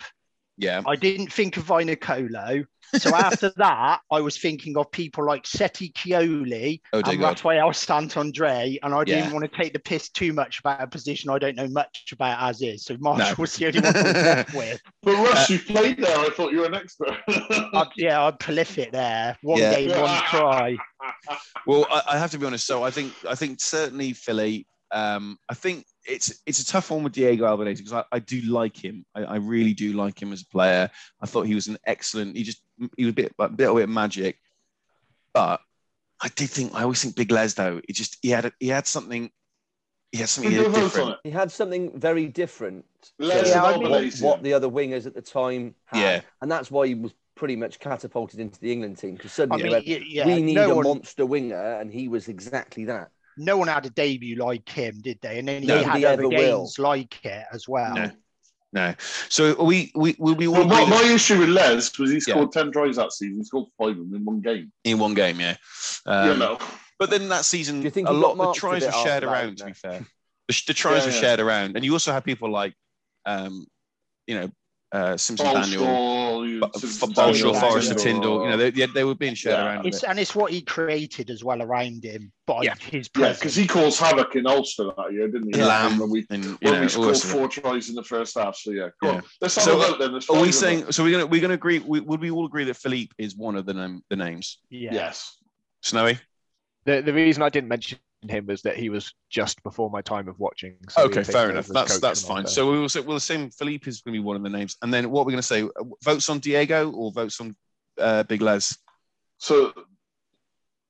yeah. 0.57 0.83
I 0.87 0.97
didn't 0.97 1.33
think 1.33 1.57
of 1.57 1.65
Vainikolo. 1.65 2.67
So 2.95 3.15
after 3.15 3.51
that, 3.57 4.01
I 4.11 4.21
was 4.21 4.39
thinking 4.39 4.77
of 4.77 4.91
people 4.91 5.27
like 5.27 5.47
Seti 5.47 5.91
Kiole 5.91 6.81
oh, 6.93 7.03
and 7.05 7.21
Raphael 7.21 7.73
Saint-Andre, 7.73 8.79
and 8.83 8.95
I 8.95 9.05
didn't 9.05 9.33
want 9.33 9.51
to 9.51 9.57
take 9.57 9.73
the 9.73 9.79
piss 9.79 10.09
too 10.09 10.33
much 10.33 10.61
about 10.61 10.83
a 10.83 10.87
position 10.87 11.31
I 11.31 11.39
don't 11.39 11.57
know 11.57 11.69
much 11.69 12.05
about 12.13 12.49
as 12.49 12.63
is. 12.63 12.85
So 12.85 12.97
Marshall 13.01 13.27
no. 13.29 13.35
was 13.39 13.57
the 13.57 13.67
only 13.67 13.81
one 13.81 13.97
I 13.97 14.03
was 14.03 14.13
left 14.15 14.55
with. 14.55 14.81
But 15.03 15.15
Russ, 15.15 15.51
uh, 15.51 15.53
you 15.53 15.59
played 15.59 15.99
there. 15.99 16.19
I 16.19 16.31
thought 16.31 16.53
you 16.53 16.61
were 16.61 16.67
an 16.67 16.75
expert. 16.75 17.17
I, 17.29 17.87
yeah, 17.97 18.25
I'm 18.25 18.37
prolific 18.39 18.93
there. 18.93 19.37
One 19.43 19.59
yeah. 19.59 19.75
game, 19.75 19.91
one 20.01 20.23
try. 20.25 20.77
Well, 21.67 21.87
I, 21.91 22.03
I, 22.11 22.19
have 22.19 22.31
to 22.33 22.39
be 22.39 22.47
honest. 22.47 22.67
So 22.67 22.83
I 22.83 22.91
think 22.91 23.13
I 23.29 23.35
think 23.35 23.61
certainly 23.61 24.13
Philly. 24.13 24.67
Um, 24.91 25.39
I 25.49 25.55
think 25.55 25.85
it's 26.07 26.41
it's 26.47 26.61
a 26.61 26.67
tough 26.67 26.91
one 26.91 27.03
with 27.03 27.13
Diego 27.13 27.45
Albanese 27.45 27.83
because 27.83 27.93
I, 27.93 28.05
I 28.17 28.19
do 28.21 28.41
like 28.43 28.83
him. 28.83 29.05
I, 29.15 29.25
I, 29.25 29.37
really 29.37 29.75
do 29.75 29.93
like 29.95 30.21
him 30.21 30.33
as 30.33 30.43
a 30.43 30.47
player. 30.47 30.89
I 31.21 31.27
thought 31.27 31.47
he 31.47 31.55
was 31.55 31.67
an 31.67 31.79
excellent. 31.87 32.37
He 32.37 32.45
just 32.45 32.63
he 32.97 33.05
was 33.05 33.11
a 33.11 33.15
bit 33.15 33.33
a 33.39 33.49
bit, 33.49 33.71
a 33.71 33.75
bit 33.75 33.89
magic, 33.89 34.39
but 35.35 35.61
I 36.23 36.29
did 36.29 36.51
think 36.51 36.75
I 36.75 36.83
always 36.83 37.03
think 37.03 37.17
Big 37.17 37.33
Les 37.33 37.55
though. 37.55 37.81
He 37.87 37.93
just 37.93 38.19
he 38.23 38.31
had 38.31 38.53
he 38.61 38.69
had 38.69 38.87
something. 38.87 39.31
He 40.13 40.19
had 40.19 40.29
something 40.29 40.53
different. 40.53 41.17
He 41.25 41.31
had 41.31 41.51
something 41.51 41.99
very 41.99 42.29
different. 42.29 42.85
Les 43.19 43.49
yeah, 43.49 43.65
I 43.65 43.77
mean, 43.77 43.91
what, 43.91 44.19
what, 44.21 44.43
the 44.43 44.53
other 44.53 44.69
wingers 44.69 45.07
at 45.07 45.15
the 45.15 45.21
time 45.21 45.75
had, 45.85 46.01
yeah, 46.01 46.21
and 46.41 46.51
that's 46.51 46.71
why 46.71 46.87
he 46.87 46.95
was 46.95 47.13
pretty 47.35 47.57
much 47.57 47.81
catapulted 47.81 48.41
into 48.41 48.59
the 48.61 48.73
England 48.73 48.99
team 48.99 49.15
because 49.15 49.33
suddenly 49.33 49.63
I 49.63 49.65
mean, 49.65 49.73
went, 49.73 49.87
yeah, 49.87 50.27
we 50.27 50.43
need 50.43 50.55
no 50.55 50.71
a 50.71 50.75
one... 50.77 50.85
monster 50.85 51.27
winger, 51.27 51.81
and 51.81 51.93
he 51.93 52.09
was 52.09 52.29
exactly 52.29 52.85
that 52.87 53.11
no 53.37 53.57
one 53.57 53.69
had 53.69 53.87
a 53.87 53.91
debut 53.91 54.37
like 54.37 54.69
him, 54.69 55.01
did 55.01 55.19
they? 55.21 55.39
And 55.39 55.49
then 55.49 55.63
he 55.63 55.69
had 55.69 56.05
other 56.05 56.29
games 56.29 56.79
will. 56.79 56.85
like 56.85 57.25
it 57.25 57.47
as 57.53 57.69
well. 57.69 57.95
No. 57.95 58.11
No. 58.73 58.95
So 59.29 59.63
we 59.63 59.91
we 59.95 60.17
we, 60.19 60.35
be. 60.35 60.49
Well, 60.49 60.67
my, 60.67 60.85
my, 60.85 61.03
issue 61.03 61.39
with 61.39 61.49
Les 61.49 61.99
was 61.99 62.11
he 62.11 62.21
scored 62.21 62.51
yeah. 62.55 62.63
ten 62.63 62.73
tries 62.73 62.97
that 62.97 63.13
season. 63.13 63.39
He 63.39 63.45
scored 63.45 63.69
five 63.79 63.91
of 63.91 63.97
them 63.97 64.15
in 64.15 64.25
one 64.25 64.41
game. 64.41 64.71
In 64.85 64.99
one 64.99 65.15
game, 65.15 65.41
yeah. 65.41 65.57
Um, 66.05 66.31
you 66.31 66.37
know. 66.37 66.59
But 66.99 67.11
then 67.11 67.29
that 67.29 67.45
season, 67.45 67.83
you 67.83 67.91
think 67.91 68.09
a 68.09 68.13
lot 68.13 68.37
the 68.37 68.53
tries 68.53 68.85
were 68.85 68.93
shared 68.93 69.23
around. 69.25 69.59
To 69.59 69.67
be 69.67 69.73
fair, 69.73 70.05
the, 70.49 70.63
the 70.67 70.75
tries 70.75 71.03
yeah, 71.03 71.07
were 71.07 71.15
yeah. 71.15 71.21
shared 71.21 71.41
around, 71.41 71.77
and 71.77 71.85
you 71.85 71.93
also 71.93 72.13
had 72.13 72.25
people 72.25 72.51
like, 72.51 72.75
um, 73.25 73.67
you 74.27 74.41
know, 74.41 74.51
uh, 74.93 75.17
Simpson 75.17 75.47
Daniel, 75.47 75.85
Balshaw, 76.61 77.61
Forrester, 77.61 77.95
Tindall. 77.95 78.45
You 78.45 78.51
know, 78.51 78.57
they, 78.57 78.71
they 78.71 79.05
were 79.05 79.15
being 79.15 79.35
shared 79.35 79.59
yeah. 79.59 79.67
around. 79.67 79.87
It's, 79.87 80.05
and 80.05 80.19
it's 80.19 80.35
what 80.35 80.53
he 80.53 80.63
created 80.63 81.31
as 81.31 81.45
well 81.45 81.63
around 81.63 82.05
him 82.05 82.33
by 82.47 82.63
yeah. 82.63 82.75
his 82.79 83.09
presence. 83.09 83.39
Yeah, 83.39 83.41
because 83.41 83.57
he 83.57 83.67
caused 83.67 83.99
havoc 83.99 84.37
in 84.37 84.47
Ulster 84.47 84.91
that 84.97 85.13
year, 85.13 85.29
didn't 85.29 85.55
he? 85.55 85.61
Yeah. 85.61 85.67
Lamb, 85.67 85.99
when 85.99 86.11
we, 86.11 86.27
and, 86.31 86.45
when 86.45 86.75
know, 86.75 86.81
we 86.81 86.89
scored 86.89 87.17
four 87.17 87.49
tries 87.49 87.89
in 87.89 87.95
the 87.95 88.05
first 88.05 88.39
half. 88.39 88.57
So 88.57 88.71
yeah, 88.71 88.89
yeah. 89.03 89.21
Let's 89.41 89.57
have 89.57 89.65
so, 89.65 89.81
a 89.81 89.85
uh, 89.85 89.91
vote 89.91 89.99
then. 89.99 90.37
Are 90.37 90.43
we 90.43 90.53
saying? 90.53 90.93
So 90.93 91.03
we're 91.03 91.13
gonna 91.13 91.27
we're 91.27 91.41
gonna 91.41 91.55
agree? 91.55 91.79
We, 91.79 92.01
would 92.01 92.21
we 92.21 92.31
all 92.31 92.47
agree 92.47 92.65
that 92.65 92.77
Philippe 92.77 93.13
is 93.19 93.37
one 93.37 93.57
of 93.57 93.67
the 93.67 93.75
name, 93.75 94.03
the 94.11 94.17
names? 94.17 94.59
Yeah. 94.71 94.93
Yes. 94.93 95.37
Snowy. 95.83 96.19
The 96.85 97.03
the 97.03 97.13
reason 97.13 97.43
I 97.43 97.49
didn't 97.49 97.69
mention 97.69 97.99
him 98.31 98.47
was 98.47 98.63
that 98.63 98.77
he 98.77 98.89
was 98.89 99.15
just 99.31 99.63
before 99.63 99.91
my 99.91 100.03
time 100.03 100.29
of 100.29 100.39
watching. 100.39 100.77
So 100.89 101.05
okay, 101.05 101.23
fair 101.23 101.51
enough. 101.51 101.67
That's 101.67 101.99
that's 102.01 102.23
fine. 102.23 102.47
So 102.47 102.71
we 102.71 102.79
will 102.79 102.89
say 102.89 103.01
we'll 103.01 103.17
assume 103.17 103.51
Philippe 103.51 103.89
is 103.89 104.01
going 104.01 104.15
to 104.15 104.21
be 104.21 104.25
one 104.25 104.37
of 104.37 104.43
the 104.43 104.51
names, 104.51 104.77
and 104.83 104.93
then 104.93 105.11
what 105.11 105.27
we're 105.27 105.33
going 105.33 105.43
to 105.43 105.43
say: 105.43 105.63
uh, 105.63 105.85
votes 106.05 106.29
on 106.29 106.39
Diego 106.39 106.91
or 106.91 107.13
votes 107.13 107.41
on 107.41 107.57
uh, 107.99 108.23
Big 108.25 108.43
Les. 108.43 108.77
So 109.39 109.73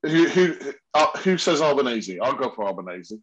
who 0.02 0.28
who 0.28 0.56
uh, 0.94 1.06
who 1.18 1.38
says 1.38 1.60
Albanese? 1.60 2.20
I'll 2.20 2.34
go 2.34 2.50
for 2.50 2.66
Albanese. 2.66 3.18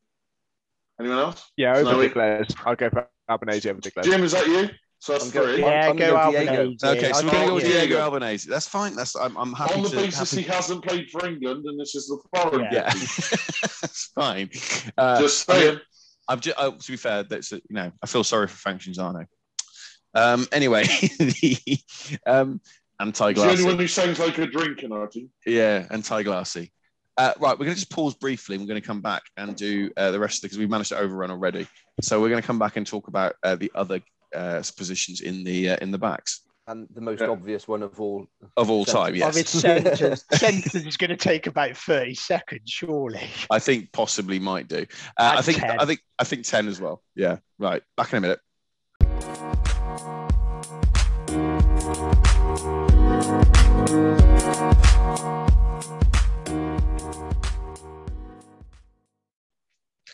Anyone 0.99 1.19
else? 1.19 1.51
Yeah, 1.57 1.77
over 1.77 1.97
Big 1.97 2.15
Les. 2.15 2.47
I'll 2.65 2.75
go 2.75 2.89
for 2.89 3.07
Albanese 3.29 3.69
over 3.69 3.79
Big 3.81 3.93
Les. 3.95 4.05
Jim, 4.05 4.23
is 4.23 4.31
that 4.33 4.47
you? 4.47 4.69
So 5.03 5.11
that's 5.11 5.31
three. 5.31 5.59
Yeah, 5.59 5.89
I'm, 5.89 5.97
go 5.97 6.15
Albanese. 6.15 6.77
Okay, 6.81 7.11
so 7.11 7.25
we're 7.25 7.31
going 7.31 7.43
to 7.43 7.47
go 7.49 7.55
with 7.55 7.65
Diego, 7.65 7.79
Diego 7.79 7.99
Albanese. 7.99 8.49
That's 8.49 8.69
fine. 8.69 8.95
That's 8.95 9.17
I'm, 9.17 9.35
I'm 9.35 9.51
happy 9.51 9.73
on 9.73 9.83
the 9.83 9.89
to, 9.89 9.95
basis 9.97 10.31
happy... 10.31 10.43
he 10.43 10.49
hasn't 10.49 10.81
played 10.81 11.09
for 11.11 11.27
England 11.27 11.65
and 11.65 11.77
this 11.77 11.93
is 11.93 12.07
the 12.07 12.19
foreign. 12.33 12.69
Yeah, 12.71 12.83
that's 12.93 14.11
fine. 14.15 14.49
Uh, 14.97 15.19
just 15.19 15.45
saying. 15.45 15.81
I've 16.29 16.39
just, 16.39 16.55
oh, 16.57 16.71
to 16.71 16.91
be 16.91 16.95
fair, 16.95 17.23
that's 17.23 17.51
you 17.51 17.59
know 17.69 17.91
I 18.01 18.07
feel 18.07 18.23
sorry 18.23 18.47
for 18.47 18.55
Frank 18.55 18.79
Cinzano. 18.79 19.25
Um, 20.13 20.47
anyway, 20.53 20.83
the 21.19 21.79
um, 22.25 22.61
anti-glassy. 23.01 23.45
The 23.45 23.51
only 23.51 23.65
one 23.65 23.79
who 23.79 23.87
sounds 23.89 24.19
like 24.19 24.37
a 24.37 24.47
drinking, 24.47 24.93
Artie. 24.93 25.27
Yeah, 25.45 25.85
anti-glassy. 25.91 26.71
Uh, 27.17 27.33
right, 27.41 27.59
we're 27.59 27.65
going 27.65 27.75
to 27.75 27.81
just 27.81 27.91
pause 27.91 28.15
briefly. 28.15 28.57
We're 28.57 28.67
going 28.67 28.81
to 28.81 28.87
come 28.87 29.01
back 29.01 29.23
and 29.35 29.53
do 29.53 29.91
uh, 29.97 30.11
the 30.11 30.19
rest 30.19 30.37
of 30.37 30.39
it 30.39 30.47
because 30.47 30.59
we've 30.59 30.69
managed 30.69 30.89
to 30.89 30.97
overrun 30.97 31.29
already. 31.29 31.67
So 32.01 32.21
we're 32.21 32.29
going 32.29 32.41
to 32.41 32.47
come 32.47 32.57
back 32.57 32.77
and 32.77 32.87
talk 32.87 33.09
about 33.09 33.35
uh, 33.43 33.55
the 33.57 33.69
other 33.75 33.99
uh, 34.33 34.61
positions 34.75 35.21
in 35.21 35.43
the 35.43 35.71
uh, 35.71 35.77
in 35.81 35.91
the 35.91 35.97
backs. 35.97 36.41
And 36.65 36.87
the 36.93 37.01
most 37.01 37.19
yeah. 37.19 37.27
obvious 37.27 37.67
one 37.67 37.83
of 37.83 37.99
all 37.99 38.25
of 38.55 38.69
all 38.69 38.85
time, 38.85 39.15
yes. 39.15 39.35
Of 39.35 39.41
its 39.41 39.49
centres, 39.51 40.23
centres 40.31 40.85
is 40.85 40.95
going 40.95 41.09
to 41.09 41.17
take 41.17 41.45
about 41.47 41.75
thirty 41.75 42.15
seconds, 42.15 42.69
surely. 42.69 43.27
I 43.51 43.59
think 43.59 43.91
possibly 43.91 44.39
might 44.39 44.69
do. 44.69 44.85
Uh, 45.17 45.35
I 45.37 45.41
think 45.41 45.59
10. 45.59 45.79
I 45.79 45.85
think 45.85 45.99
I 46.19 46.23
think 46.23 46.45
ten 46.45 46.67
as 46.69 46.79
well. 46.79 47.01
Yeah, 47.15 47.39
right. 47.59 47.83
Back 47.97 48.13
in 48.13 48.17
a 48.17 48.21
minute. 48.21 48.39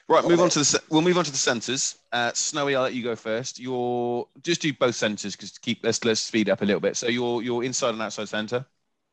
Right, 0.10 0.28
move 0.28 0.40
on 0.40 0.50
to 0.50 0.60
the. 0.60 0.82
We'll 0.90 1.04
move 1.04 1.20
on 1.20 1.24
to 1.24 1.32
the 1.32 1.38
centres. 1.38 2.00
Uh, 2.12 2.32
Snowy, 2.34 2.76
I'll 2.76 2.82
let 2.82 2.96
you 2.96 3.04
go 3.04 3.16
first. 3.16 3.60
Your 3.60 4.28
just 4.42 4.60
do 4.60 4.74
both 4.74 4.96
centres 4.96 5.36
because 5.36 5.56
keep 5.60 5.84
let's 5.84 6.04
let's 6.04 6.20
speed 6.20 6.50
up 6.50 6.64
a 6.64 6.66
little 6.66 6.80
bit. 6.80 6.98
So 6.98 7.08
your 7.08 7.44
your 7.44 7.64
inside 7.64 7.92
and 7.92 8.02
outside 8.02 8.28
centre. 8.28 8.66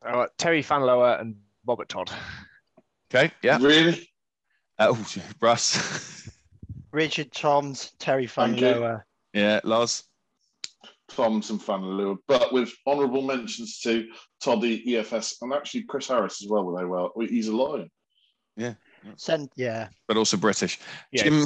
Uh, 0.03 0.25
Terry 0.39 0.63
Fanolua 0.63 1.21
and 1.21 1.35
Robert 1.67 1.87
Todd. 1.87 2.11
Okay, 3.13 3.31
yeah. 3.43 3.59
Really? 3.61 4.09
Uh, 4.79 4.87
oh, 4.89 5.05
Russ. 5.39 6.31
Richard 6.91 7.31
Tombs, 7.31 7.91
Terry 7.99 8.25
Fanolua. 8.25 9.03
Yeah, 9.33 9.59
Loz. 9.63 10.03
Tombs 11.09 11.51
and 11.51 11.61
Fanolua, 11.61 12.17
but 12.27 12.51
with 12.51 12.73
honourable 12.87 13.21
mentions 13.21 13.79
to 13.81 14.07
Toddy, 14.43 14.83
EFS, 14.83 15.35
and 15.41 15.53
actually 15.53 15.83
Chris 15.83 16.07
Harris 16.07 16.41
as 16.43 16.49
well. 16.49 16.63
Were 16.63 16.79
They 16.79 16.85
well, 16.85 17.11
he's 17.19 17.49
a 17.49 17.55
lion. 17.55 17.91
Yeah. 18.55 18.73
Send, 19.15 19.49
yeah. 19.55 19.87
But 20.07 20.17
also 20.17 20.37
British. 20.37 20.79
Yeah. 21.11 21.23
Jim. 21.23 21.45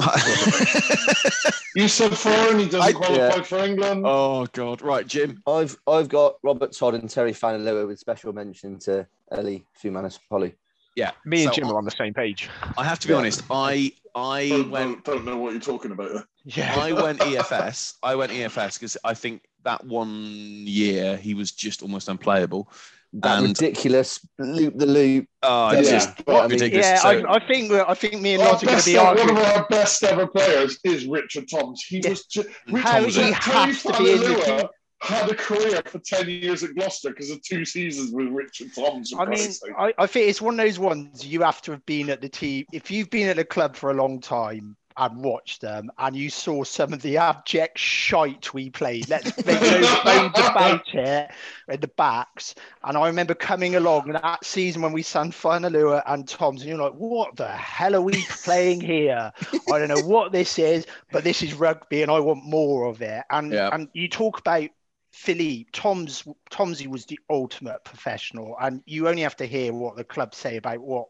you 1.76 1.88
said 1.88 2.16
foreign, 2.16 2.58
he 2.58 2.64
doesn't 2.66 2.82
I, 2.82 2.92
qualify 2.92 3.36
yeah. 3.36 3.42
for 3.42 3.58
England. 3.58 4.04
Oh, 4.06 4.46
God. 4.52 4.82
Right, 4.82 5.06
Jim. 5.06 5.42
I've 5.46 5.76
I've 5.86 6.08
got 6.08 6.34
Robert 6.42 6.72
Todd 6.72 6.94
and 6.94 7.08
Terry 7.08 7.32
Fanolua 7.32 7.86
with 7.86 7.98
special 7.98 8.32
mention 8.32 8.78
to 8.80 9.06
Ellie 9.30 9.64
Fumanis 9.82 10.18
Polly. 10.28 10.54
Yeah. 10.96 11.12
Me 11.24 11.44
and 11.44 11.54
so 11.54 11.60
Jim 11.60 11.70
are 11.70 11.78
on 11.78 11.84
the 11.84 11.90
same 11.90 12.12
page. 12.12 12.50
I 12.76 12.84
have 12.84 12.98
to 13.00 13.08
be 13.08 13.12
yeah. 13.12 13.18
honest. 13.20 13.42
I 13.50 13.92
I 14.14 14.48
don't, 14.48 14.70
went. 14.70 15.04
Don't, 15.04 15.16
don't, 15.16 15.24
know 15.24 15.38
what 15.38 15.52
you're 15.52 15.60
talking 15.60 15.92
about. 15.92 16.26
Yeah. 16.44 16.74
I 16.78 16.92
went 16.92 17.20
EFS. 17.20 17.94
I 18.02 18.14
went 18.14 18.32
EFS 18.32 18.78
because 18.78 18.96
I 19.04 19.14
think 19.14 19.42
that 19.64 19.84
one 19.84 20.64
year 20.66 21.16
he 21.16 21.34
was 21.34 21.52
just 21.52 21.82
almost 21.82 22.08
unplayable 22.08 22.70
that 23.14 23.38
and, 23.38 23.48
ridiculous 23.48 24.20
loop 24.38 24.76
the 24.76 24.86
loop. 24.86 25.26
Oh, 25.42 25.72
yeah. 25.72 25.82
just 25.82 26.22
I 26.26 26.42
mean, 26.42 26.50
ridiculous. 26.50 26.86
Yeah, 26.86 26.96
so, 26.96 27.08
I, 27.08 27.34
I, 27.34 27.46
think 27.46 27.72
I 27.72 27.94
think 27.94 28.20
me 28.20 28.34
and 28.34 28.42
Lottie 28.42 28.66
are 28.66 28.70
going 28.70 28.80
to 28.80 28.84
be 28.84 28.96
arguing. 28.96 29.34
One 29.34 29.44
of 29.44 29.56
our 29.56 29.66
best 29.68 30.02
ever 30.02 30.26
players 30.26 30.78
is 30.84 31.06
Richard 31.06 31.48
Tombs. 31.48 31.82
He 31.82 31.98
yeah. 31.98 32.10
was 32.10 32.24
just, 32.26 32.48
how 32.74 33.04
he 33.04 33.32
has 33.32 33.82
to 33.82 33.98
be 33.98 34.12
in 34.12 34.20
the. 34.20 34.70
Had 35.00 35.28
a 35.28 35.34
career 35.34 35.82
for 35.84 35.98
ten 35.98 36.30
years 36.30 36.62
at 36.62 36.76
Gloucester 36.76 37.10
because 37.10 37.28
of 37.30 37.42
two 37.42 37.64
seasons 37.64 38.12
with 38.12 38.28
Richard 38.28 38.72
Tombs. 38.72 39.12
I 39.18 39.24
mean, 39.24 39.50
I, 39.76 39.92
I 39.98 40.06
think 40.06 40.30
it's 40.30 40.40
one 40.40 40.54
of 40.54 40.64
those 40.64 40.78
ones 40.78 41.26
you 41.26 41.42
have 41.42 41.60
to 41.62 41.72
have 41.72 41.84
been 41.86 42.08
at 42.08 42.20
the 42.20 42.28
team. 42.28 42.66
If 42.72 42.88
you've 42.88 43.10
been 43.10 43.28
at 43.28 43.36
a 43.36 43.44
club 43.44 43.74
for 43.74 43.90
a 43.90 43.94
long 43.94 44.20
time, 44.20 44.76
and 44.96 45.22
watched 45.22 45.60
them, 45.60 45.90
and 45.98 46.16
you 46.16 46.30
saw 46.30 46.64
some 46.64 46.92
of 46.92 47.02
the 47.02 47.16
abject 47.16 47.78
shite 47.78 48.52
we 48.54 48.70
played. 48.70 49.08
Let's 49.08 49.36
make 49.44 49.60
no 49.60 50.02
bones 50.04 50.38
about 50.38 50.94
it 50.94 51.30
in 51.68 51.80
the 51.80 51.88
backs. 51.88 52.54
And 52.84 52.96
I 52.96 53.06
remember 53.06 53.34
coming 53.34 53.76
along 53.76 54.12
that 54.12 54.44
season 54.44 54.82
when 54.82 54.92
we 54.92 55.02
sang 55.02 55.30
Fanolua 55.30 56.02
and 56.06 56.28
Tombs, 56.28 56.62
and 56.62 56.68
you're 56.68 56.78
like, 56.78 56.94
what 56.94 57.36
the 57.36 57.48
hell 57.48 57.94
are 57.94 58.02
we 58.02 58.24
playing 58.30 58.80
here? 58.80 59.32
I 59.72 59.78
don't 59.78 59.88
know 59.88 60.06
what 60.06 60.32
this 60.32 60.58
is, 60.58 60.86
but 61.10 61.24
this 61.24 61.42
is 61.42 61.54
rugby, 61.54 62.02
and 62.02 62.10
I 62.10 62.20
want 62.20 62.44
more 62.44 62.86
of 62.86 63.02
it. 63.02 63.24
And 63.30 63.52
yeah. 63.52 63.70
and 63.72 63.88
you 63.92 64.08
talk 64.08 64.38
about 64.38 64.68
Philippe, 65.12 65.70
Tombs 65.72 66.24
Tombsy 66.50 66.86
was 66.86 67.06
the 67.06 67.18
ultimate 67.28 67.84
professional, 67.84 68.56
and 68.60 68.82
you 68.86 69.08
only 69.08 69.22
have 69.22 69.36
to 69.36 69.46
hear 69.46 69.72
what 69.72 69.96
the 69.96 70.04
club 70.04 70.34
say 70.34 70.56
about 70.56 70.80
what 70.80 71.08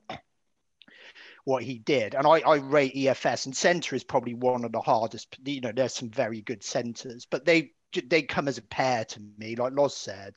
what 1.45 1.63
he 1.63 1.79
did. 1.79 2.15
And 2.15 2.27
I, 2.27 2.41
I 2.41 2.57
rate 2.57 2.95
EFS 2.95 3.47
and 3.47 3.57
centre 3.57 3.97
is 3.97 4.05
probably 4.05 4.35
one 4.35 4.65
of 4.65 4.73
the 4.73 4.81
hardest. 4.81 5.37
You 5.45 5.61
know, 5.61 5.73
there's 5.73 5.95
some 5.95 6.11
very 6.11 6.41
good 6.43 6.63
centres, 6.63 7.27
but 7.31 7.45
they 7.45 7.73
they 8.07 8.23
come 8.23 8.49
as 8.49 8.59
a 8.59 8.63
pair 8.63 9.05
to 9.05 9.21
me, 9.39 9.57
like 9.57 9.73
Loz 9.75 9.97
said. 9.97 10.35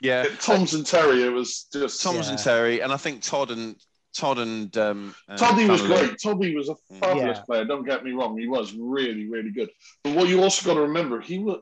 Yeah, 0.00 0.24
Tombs 0.40 0.74
and 0.74 0.86
Terry. 0.86 1.22
It 1.22 1.32
was 1.32 1.66
just 1.72 2.02
Tombs 2.02 2.26
yeah. 2.26 2.30
and 2.30 2.38
Terry, 2.38 2.80
and 2.80 2.92
I 2.92 2.96
think 2.96 3.22
Todd 3.22 3.50
and 3.50 3.76
Todd 4.16 4.38
and 4.38 4.76
um, 4.76 5.14
uh, 5.28 5.36
Toddy 5.36 5.68
was 5.68 5.82
great. 5.82 6.16
Toddy 6.22 6.54
was 6.54 6.68
a 6.68 6.74
fabulous 6.94 7.38
yeah. 7.38 7.44
player. 7.44 7.64
Don't 7.64 7.84
get 7.84 8.02
me 8.02 8.12
wrong; 8.12 8.36
he 8.38 8.48
was 8.48 8.74
really, 8.74 9.28
really 9.28 9.50
good. 9.50 9.68
But 10.02 10.14
what 10.14 10.28
you 10.28 10.42
also 10.42 10.66
got 10.66 10.74
to 10.74 10.82
remember, 10.82 11.20
he 11.20 11.38
was 11.38 11.60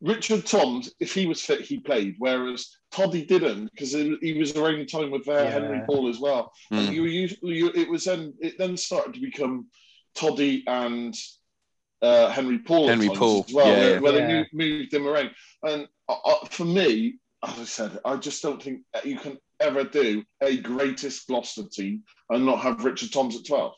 Richard 0.00 0.46
Tombs. 0.46 0.92
If 1.00 1.12
he 1.14 1.26
was 1.26 1.42
fit, 1.42 1.62
he 1.62 1.80
played. 1.80 2.16
Whereas 2.18 2.76
Toddy 2.92 3.24
didn't 3.24 3.70
because 3.70 3.92
he 3.92 4.36
was 4.38 4.56
around 4.56 4.78
the 4.78 4.86
time 4.86 5.10
with 5.10 5.28
uh, 5.28 5.32
yeah. 5.32 5.50
Henry 5.50 5.82
Paul 5.86 6.08
as 6.08 6.18
well. 6.18 6.52
Mm. 6.72 6.78
And 6.78 6.94
you 6.94 7.02
were 7.02 7.08
usually 7.08 7.58
it 7.60 7.88
was 7.88 8.04
then 8.04 8.34
it 8.40 8.58
then 8.58 8.76
started 8.76 9.14
to 9.14 9.20
become 9.20 9.66
Toddy 10.14 10.64
and 10.66 11.14
uh, 12.02 12.28
Henry 12.28 12.58
Paul. 12.58 12.88
Henry 12.88 13.08
Paul, 13.08 13.44
as 13.48 13.54
well, 13.54 13.66
yeah, 13.66 14.00
where, 14.00 14.00
where 14.00 14.12
yeah. 14.12 14.26
they 14.26 14.32
moved, 14.32 14.48
moved, 14.52 14.90
them 14.92 15.08
around. 15.08 15.30
And 15.62 15.88
uh, 16.08 16.16
uh, 16.24 16.44
for 16.50 16.64
me, 16.64 17.18
as 17.44 17.58
I 17.58 17.64
said, 17.64 17.98
I 18.04 18.16
just 18.16 18.42
don't 18.42 18.62
think 18.62 18.82
you 19.04 19.18
can 19.18 19.38
ever 19.60 19.84
do 19.84 20.22
a 20.40 20.56
greatest 20.58 21.26
Gloucester 21.26 21.64
team 21.70 22.04
and 22.30 22.46
not 22.46 22.60
have 22.60 22.84
Richard 22.84 23.12
Tombs 23.12 23.36
at 23.36 23.46
twelve. 23.46 23.74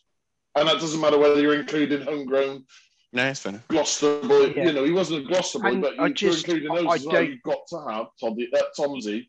And 0.55 0.69
that 0.69 0.81
doesn't 0.81 1.01
matter 1.01 1.19
whether 1.19 1.41
you're 1.41 1.59
including 1.59 2.03
homegrown 2.03 2.65
no, 3.12 3.27
it's 3.27 3.40
fine. 3.40 3.62
Gloucester 3.68 4.20
boy, 4.20 4.53
yeah. 4.57 4.66
you 4.66 4.73
know, 4.73 4.85
he 4.85 4.92
wasn't 4.92 5.25
a 5.25 5.29
Gloucester 5.29 5.59
boy, 5.59 5.68
and 5.68 5.83
but 5.83 5.96
you, 5.96 6.14
just, 6.14 6.46
including 6.46 6.75
those 6.75 6.87
I 6.87 6.94
as 6.94 7.07
well, 7.07 7.23
you've 7.23 7.42
got 7.42 7.66
to 7.70 7.85
have 7.88 8.07
Tommy, 8.20 8.49
uh, 8.55 8.61
Tombsy 8.79 9.27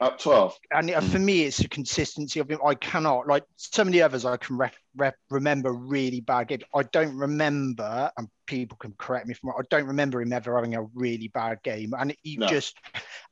at 0.00 0.18
12. 0.18 0.56
And 0.70 0.90
uh, 0.90 1.00
for 1.00 1.18
me, 1.18 1.42
it's 1.42 1.58
the 1.58 1.68
consistency 1.68 2.40
of 2.40 2.50
him. 2.50 2.60
I 2.64 2.74
cannot, 2.74 3.26
like 3.26 3.44
so 3.56 3.84
many 3.84 4.00
others, 4.00 4.24
I 4.24 4.36
can 4.36 4.56
re- 4.56 4.70
re- 4.96 5.12
remember 5.30 5.72
really 5.72 6.20
bad 6.20 6.48
games. 6.48 6.62
I 6.74 6.84
don't 6.84 7.16
remember, 7.16 8.10
and 8.16 8.28
people 8.46 8.76
can 8.78 8.94
correct 8.98 9.26
me 9.26 9.34
from 9.34 9.50
I 9.50 9.62
don't 9.70 9.86
remember 9.86 10.20
him 10.22 10.32
ever 10.32 10.54
having 10.54 10.76
a 10.76 10.82
really 10.94 11.28
bad 11.28 11.62
game. 11.62 11.94
And 11.98 12.14
he 12.22 12.36
no. 12.36 12.46
just, 12.46 12.76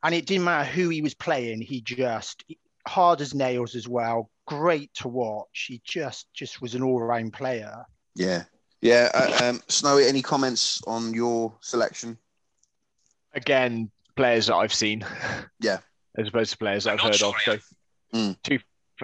and 0.02 0.14
it 0.14 0.26
didn't 0.26 0.44
matter 0.44 0.68
who 0.68 0.88
he 0.88 1.02
was 1.02 1.14
playing, 1.14 1.60
he 1.60 1.80
just, 1.80 2.44
hard 2.88 3.20
as 3.20 3.34
nails 3.34 3.74
as 3.74 3.86
well, 3.86 4.30
great 4.46 4.92
to 4.94 5.08
watch. 5.08 5.66
He 5.68 5.80
just, 5.84 6.26
just 6.34 6.60
was 6.60 6.74
an 6.74 6.82
all 6.82 7.00
round 7.00 7.32
player. 7.32 7.84
Yeah, 8.16 8.44
yeah, 8.80 9.10
uh, 9.14 9.50
um, 9.50 9.62
Snowy, 9.68 10.06
any 10.06 10.22
comments 10.22 10.82
on 10.86 11.14
your 11.14 11.54
selection? 11.60 12.18
Again, 13.34 13.90
players 14.16 14.46
that 14.46 14.56
I've 14.56 14.74
seen. 14.74 15.04
Yeah. 15.60 15.78
As 16.18 16.28
opposed 16.28 16.52
to 16.52 16.58
players 16.58 16.84
that 16.84 16.94
I've 16.94 17.00
heard 17.00 17.22
of. 17.22 17.34
So, 17.44 17.58
mm. 18.14 18.36
two, 18.42 18.58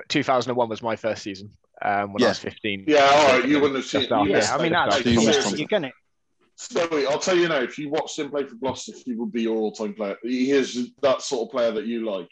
2001 0.08 0.68
was 0.68 0.82
my 0.82 0.96
first 0.96 1.22
season 1.22 1.50
um, 1.82 2.12
when 2.12 2.22
yeah. 2.22 2.28
I 2.28 2.30
was 2.30 2.38
15. 2.38 2.84
Yeah, 2.86 3.00
all 3.04 3.38
right. 3.38 3.48
You 3.48 3.60
wouldn't 3.60 3.76
have 3.76 3.84
seen 3.84 4.02
it. 4.02 4.30
Yeah, 4.30 4.54
I 4.54 4.62
mean, 4.62 4.72
that's 4.72 5.04
you're 5.58 5.68
going 5.68 5.82
to. 5.82 5.92
Snowy, 6.56 7.06
I'll 7.06 7.18
tell 7.18 7.36
you 7.36 7.48
now, 7.48 7.60
if 7.60 7.78
you 7.78 7.90
watched 7.90 8.18
him 8.18 8.30
play 8.30 8.44
for 8.44 8.54
Gloucester, 8.54 8.92
he 9.04 9.14
would 9.14 9.32
be 9.32 9.42
your 9.42 9.56
all 9.56 9.72
time 9.72 9.94
player. 9.94 10.16
He 10.22 10.52
is 10.52 10.90
that 11.02 11.22
sort 11.22 11.48
of 11.48 11.52
player 11.52 11.72
that 11.72 11.86
you 11.86 12.08
like 12.08 12.30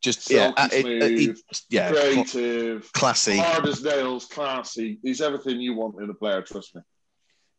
just 0.00 0.30
yeah, 0.30 0.52
uh, 0.56 0.68
smooth, 0.68 1.02
it, 1.02 1.28
it, 1.30 1.38
yeah, 1.70 1.90
creative, 1.90 2.92
classy, 2.92 3.38
hard 3.38 3.66
as 3.66 3.82
nails, 3.82 4.26
classy. 4.26 4.98
He's 5.02 5.20
everything 5.20 5.60
you 5.60 5.74
want 5.74 6.00
in 6.00 6.08
a 6.08 6.14
player. 6.14 6.42
Trust 6.42 6.74
me. 6.76 6.82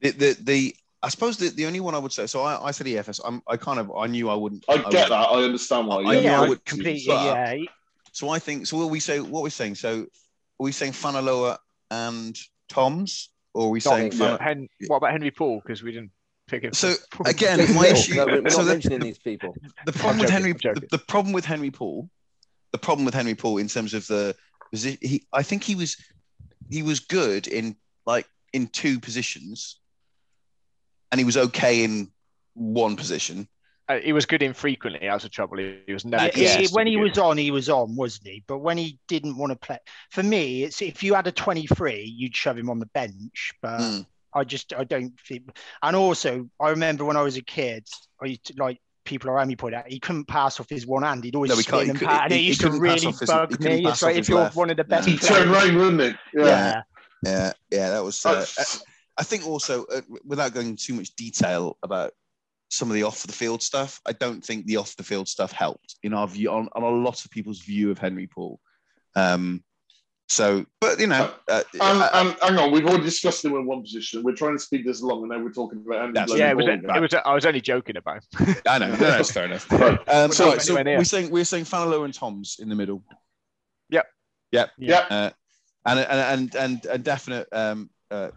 The 0.02 0.12
the, 0.12 0.38
the 0.42 0.76
I 1.02 1.10
suppose 1.10 1.38
the, 1.38 1.50
the 1.50 1.66
only 1.66 1.80
one 1.80 1.96
I 1.96 1.98
would 1.98 2.12
say. 2.12 2.28
So 2.28 2.42
I, 2.42 2.68
I 2.68 2.72
said 2.72 2.88
EFS. 2.88 3.20
I'm, 3.26 3.42
I 3.48 3.58
kind 3.58 3.80
of 3.80 3.92
I 3.96 4.08
knew 4.08 4.30
I 4.30 4.36
wouldn't. 4.36 4.66
I, 4.70 4.74
I 4.74 4.78
get 4.78 4.86
would, 4.86 4.94
that. 4.94 5.12
I 5.12 5.44
understand 5.44 5.88
why. 5.88 5.98
I, 5.98 6.14
yeah, 6.20 6.42
I 6.42 6.48
would 6.48 6.64
completely. 6.66 7.04
Yeah. 7.08 7.58
So 8.12 8.30
I 8.30 8.40
think 8.40 8.68
so. 8.68 8.78
What 8.78 8.84
are 8.84 8.88
we 8.88 9.00
say? 9.00 9.20
What 9.20 9.44
we're 9.44 9.50
saying. 9.50 9.76
So 9.76 10.02
are 10.02 10.64
we 10.64 10.72
saying 10.72 10.94
Fanolua 10.94 11.58
and 11.92 12.38
Tombs, 12.70 13.30
or 13.54 13.68
are 13.68 13.70
we 13.70 13.80
not 13.80 13.84
saying? 13.84 14.12
Yeah. 14.16 14.38
Hen- 14.42 14.70
what 14.88 14.98
about 14.98 15.12
Henry 15.12 15.32
Paul? 15.32 15.62
Because 15.64 15.84
we 15.84 15.92
didn't 15.92 16.12
pick 16.50 16.64
him. 16.64 16.74
So 16.74 16.96
again, 17.26 17.74
my 17.76 17.88
issue. 17.96 18.16
No, 18.16 18.26
we're 18.26 18.42
not 18.42 18.52
so 18.52 18.64
mentioning 18.64 19.00
the, 19.00 19.06
these 19.06 19.20
people. 19.20 19.56
The 19.86 19.94
problem 19.94 20.20
with 20.20 20.30
Henry, 20.30 20.54
the, 20.54 20.88
the, 20.92 20.98
problem 20.98 21.34
with 21.34 21.46
Henry 21.46 21.72
Paul, 21.72 22.10
the 22.72 22.78
problem 22.78 23.06
with 23.06 23.14
Henry 23.14 23.36
Paul 23.36 23.58
in 23.58 23.68
terms 23.68 23.94
of 23.94 24.06
the, 24.08 24.36
position. 24.72 25.00
he, 25.02 25.26
I 25.34 25.44
think 25.44 25.64
he 25.64 25.76
was, 25.76 25.98
he 26.70 26.84
was 26.84 27.00
good 27.00 27.48
in 27.48 27.76
like 28.06 28.28
in 28.54 28.68
two 28.68 29.00
positions, 29.00 29.80
and 31.12 31.20
he 31.20 31.26
was 31.26 31.38
okay 31.38 31.84
in 31.84 32.12
one 32.54 32.96
position. 32.96 33.48
Uh, 33.88 34.00
he 34.00 34.14
was 34.14 34.28
good 34.28 34.44
infrequently. 34.44 35.00
That 35.02 35.16
was 35.16 35.24
the 35.24 35.30
trouble. 35.30 35.58
He, 35.58 35.80
he 35.88 35.94
was 35.94 36.06
never. 36.06 36.30
Yeah, 36.36 36.62
when 36.72 36.86
he 36.86 36.94
good. 36.94 37.02
was 37.02 37.18
on, 37.18 37.38
he 37.38 37.50
was 37.50 37.70
on, 37.70 37.96
wasn't 37.96 38.28
he? 38.28 38.44
But 38.46 38.60
when 38.60 38.78
he 38.78 39.00
didn't 39.08 39.36
want 39.36 39.52
to 39.52 39.58
play, 39.58 39.80
for 40.12 40.22
me, 40.22 40.64
it's 40.64 40.82
if 40.82 41.02
you 41.02 41.16
had 41.16 41.26
a 41.26 41.32
twenty-three, 41.32 42.04
you'd 42.04 42.36
shove 42.36 42.58
him 42.58 42.70
on 42.70 42.78
the 42.78 42.86
bench. 42.88 43.52
But 43.64 43.80
mm. 43.80 44.06
I 44.34 44.44
just 44.44 44.74
I 44.74 44.84
don't 44.84 45.20
think. 45.28 45.58
And 45.82 45.96
also, 45.96 46.48
I 46.60 46.70
remember 46.70 47.04
when 47.04 47.18
I 47.18 47.24
was 47.24 47.38
a 47.38 47.42
kid, 47.42 47.88
I 48.22 48.28
used 48.28 48.46
to 48.46 48.54
like 48.58 48.80
people 49.10 49.30
around 49.30 49.48
me 49.48 49.56
point 49.56 49.76
out 49.76 49.88
he 49.88 50.00
couldn't 50.00 50.26
pass 50.26 50.60
off 50.60 50.70
his 50.70 50.88
one 50.88 51.04
hand. 51.04 51.24
He'd 51.24 51.36
always 51.36 51.50
no, 51.50 51.56
spin 51.56 51.90
and 51.90 52.00
pat, 52.00 52.26
and 52.26 52.34
it 52.34 52.42
used 52.42 52.62
to 52.62 52.72
really 52.72 53.12
bug 53.26 53.50
his, 53.50 53.60
me. 53.60 53.86
It's 53.86 54.02
like 54.02 54.16
if 54.16 54.30
you're 54.30 54.40
left. 54.40 54.56
one 54.56 54.70
of 54.70 54.78
the 54.78 54.84
best. 54.84 55.08
He 55.08 55.18
turned 55.18 55.52
right, 55.52 55.74
wouldn't 55.74 56.02
it? 56.02 56.16
Yeah. 56.34 56.44
yeah, 56.46 56.82
yeah, 57.26 57.54
yeah. 57.72 57.90
That 57.90 58.04
was. 58.04 58.26
Uh, 58.26 58.46
I 59.18 59.24
think 59.24 59.46
also, 59.46 59.84
uh, 59.86 60.02
without 60.24 60.54
going 60.54 60.78
too 60.78 60.94
much 60.94 61.14
detail 61.16 61.78
about 61.84 62.14
some 62.70 62.90
of 62.90 62.94
the 62.94 63.04
off 63.04 63.24
the 63.24 63.34
field 63.34 63.62
stuff, 63.62 64.00
I 64.06 64.14
don't 64.14 64.44
think 64.44 64.66
the 64.66 64.78
off 64.78 64.96
the 64.96 65.04
field 65.04 65.28
stuff 65.28 65.52
helped 65.52 65.96
in 66.04 66.14
our 66.14 66.28
view 66.28 66.52
on, 66.52 66.70
on 66.74 66.84
a 66.84 66.90
lot 66.90 67.26
of 67.26 67.32
people's 67.32 67.60
view 67.60 67.92
of 67.92 67.98
Henry 67.98 68.28
Paul. 68.28 68.60
Um, 69.16 69.64
so, 70.30 70.64
but 70.80 71.00
you 71.00 71.08
know, 71.08 71.32
uh, 71.48 71.64
uh, 71.80 72.34
hang 72.40 72.58
on, 72.60 72.72
we've 72.72 72.86
already 72.86 73.04
discussed 73.04 73.44
him 73.44 73.56
in 73.56 73.66
one 73.66 73.82
position. 73.82 74.22
We're 74.22 74.36
trying 74.36 74.56
to 74.56 74.64
speed 74.64 74.86
this 74.86 75.02
along, 75.02 75.24
and 75.24 75.30
now 75.30 75.40
we're 75.44 75.52
talking 75.52 75.84
about 75.84 76.02
Henry. 76.16 76.40
Yeah, 76.40 76.52
it 76.52 76.56
was, 76.56 76.68
it, 76.68 76.84
it 76.84 77.02
was. 77.02 77.14
I 77.14 77.34
was 77.34 77.46
only 77.48 77.62
joking 77.62 77.98
about. 77.98 78.24
I 78.68 78.78
know, 78.78 78.90
no, 78.90 78.96
that's 78.96 79.32
fair 79.32 79.46
enough. 79.46 79.70
right. 79.72 80.00
Um, 80.08 80.32
so, 80.32 80.56
so 80.60 80.76
we're 80.76 81.04
saying 81.04 81.32
we're 81.32 81.44
saying 81.44 81.66
Fanolua 81.66 82.06
and 82.06 82.14
Tombs 82.14 82.58
in 82.60 82.70
the 82.70 82.76
middle. 82.76 83.04
Yep. 83.90 84.06
Yep. 84.52 84.72
Yep. 84.78 85.08
Uh, 85.10 85.30
and, 85.88 86.00
and 86.00 86.56
and 86.56 86.86
and 86.86 87.04
definite 87.04 87.48
um, 87.52 87.90
uh, 88.12 88.30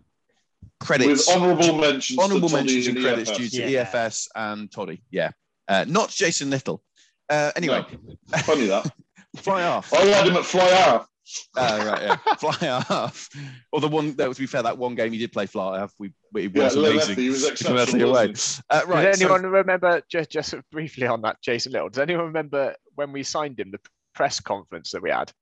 credits. 0.81 1.26
With 1.26 1.37
honourable 1.37 1.78
mentions. 1.78 2.18
Honourable 2.18 2.48
mentions 2.48 2.87
and 2.87 2.98
credits 2.98 3.31
EFS. 3.31 3.37
due 3.37 3.48
to 3.48 3.70
yeah. 3.70 3.85
EFS 3.85 4.28
and 4.35 4.72
Toddy. 4.72 5.02
Yeah. 5.11 5.33
Uh, 5.68 5.85
not 5.87 6.09
Jason 6.09 6.48
Little. 6.48 6.83
Uh, 7.28 7.52
anyway. 7.55 7.85
No. 8.31 8.38
Funny 8.38 8.66
that. 8.66 8.90
fly 9.37 9.64
off. 9.64 9.92
I 9.92 10.05
had 10.07 10.26
him 10.26 10.37
at 10.37 10.44
fly 10.44 10.70
off. 10.88 11.07
Uh, 11.56 11.85
right, 11.87 12.02
yeah. 12.02 12.35
fly 12.38 12.68
off. 12.68 13.28
Or 13.70 13.80
the 13.80 13.88
one 13.88 14.14
that, 14.16 14.32
to 14.32 14.40
be 14.40 14.46
fair, 14.46 14.62
that 14.62 14.76
one 14.76 14.94
game 14.94 15.12
he 15.12 15.18
did 15.18 15.32
play 15.32 15.46
fly 15.46 15.80
off. 15.80 15.92
We, 15.98 16.12
we 16.32 16.48
yeah, 16.48 16.64
was 16.64 16.76
amazing. 16.76 17.16
He 17.16 17.28
was 17.28 17.46
exceptional. 17.46 18.11
Away. 18.11 18.35
Uh, 18.70 18.82
right. 18.87 19.04
Does 19.04 19.20
anyone 19.20 19.42
so... 19.42 19.48
remember 19.48 20.02
just 20.11 20.30
just 20.30 20.54
briefly 20.70 21.06
on 21.06 21.22
that, 21.22 21.40
Jason 21.42 21.72
Little? 21.72 21.88
Does 21.88 22.00
anyone 22.00 22.26
remember 22.26 22.74
when 22.94 23.12
we 23.12 23.22
signed 23.22 23.61
him, 23.61 23.70
the 23.70 23.80
press 24.14 24.40
conference 24.40 24.90
that 24.90 25.02
we 25.02 25.11
had? 25.11 25.32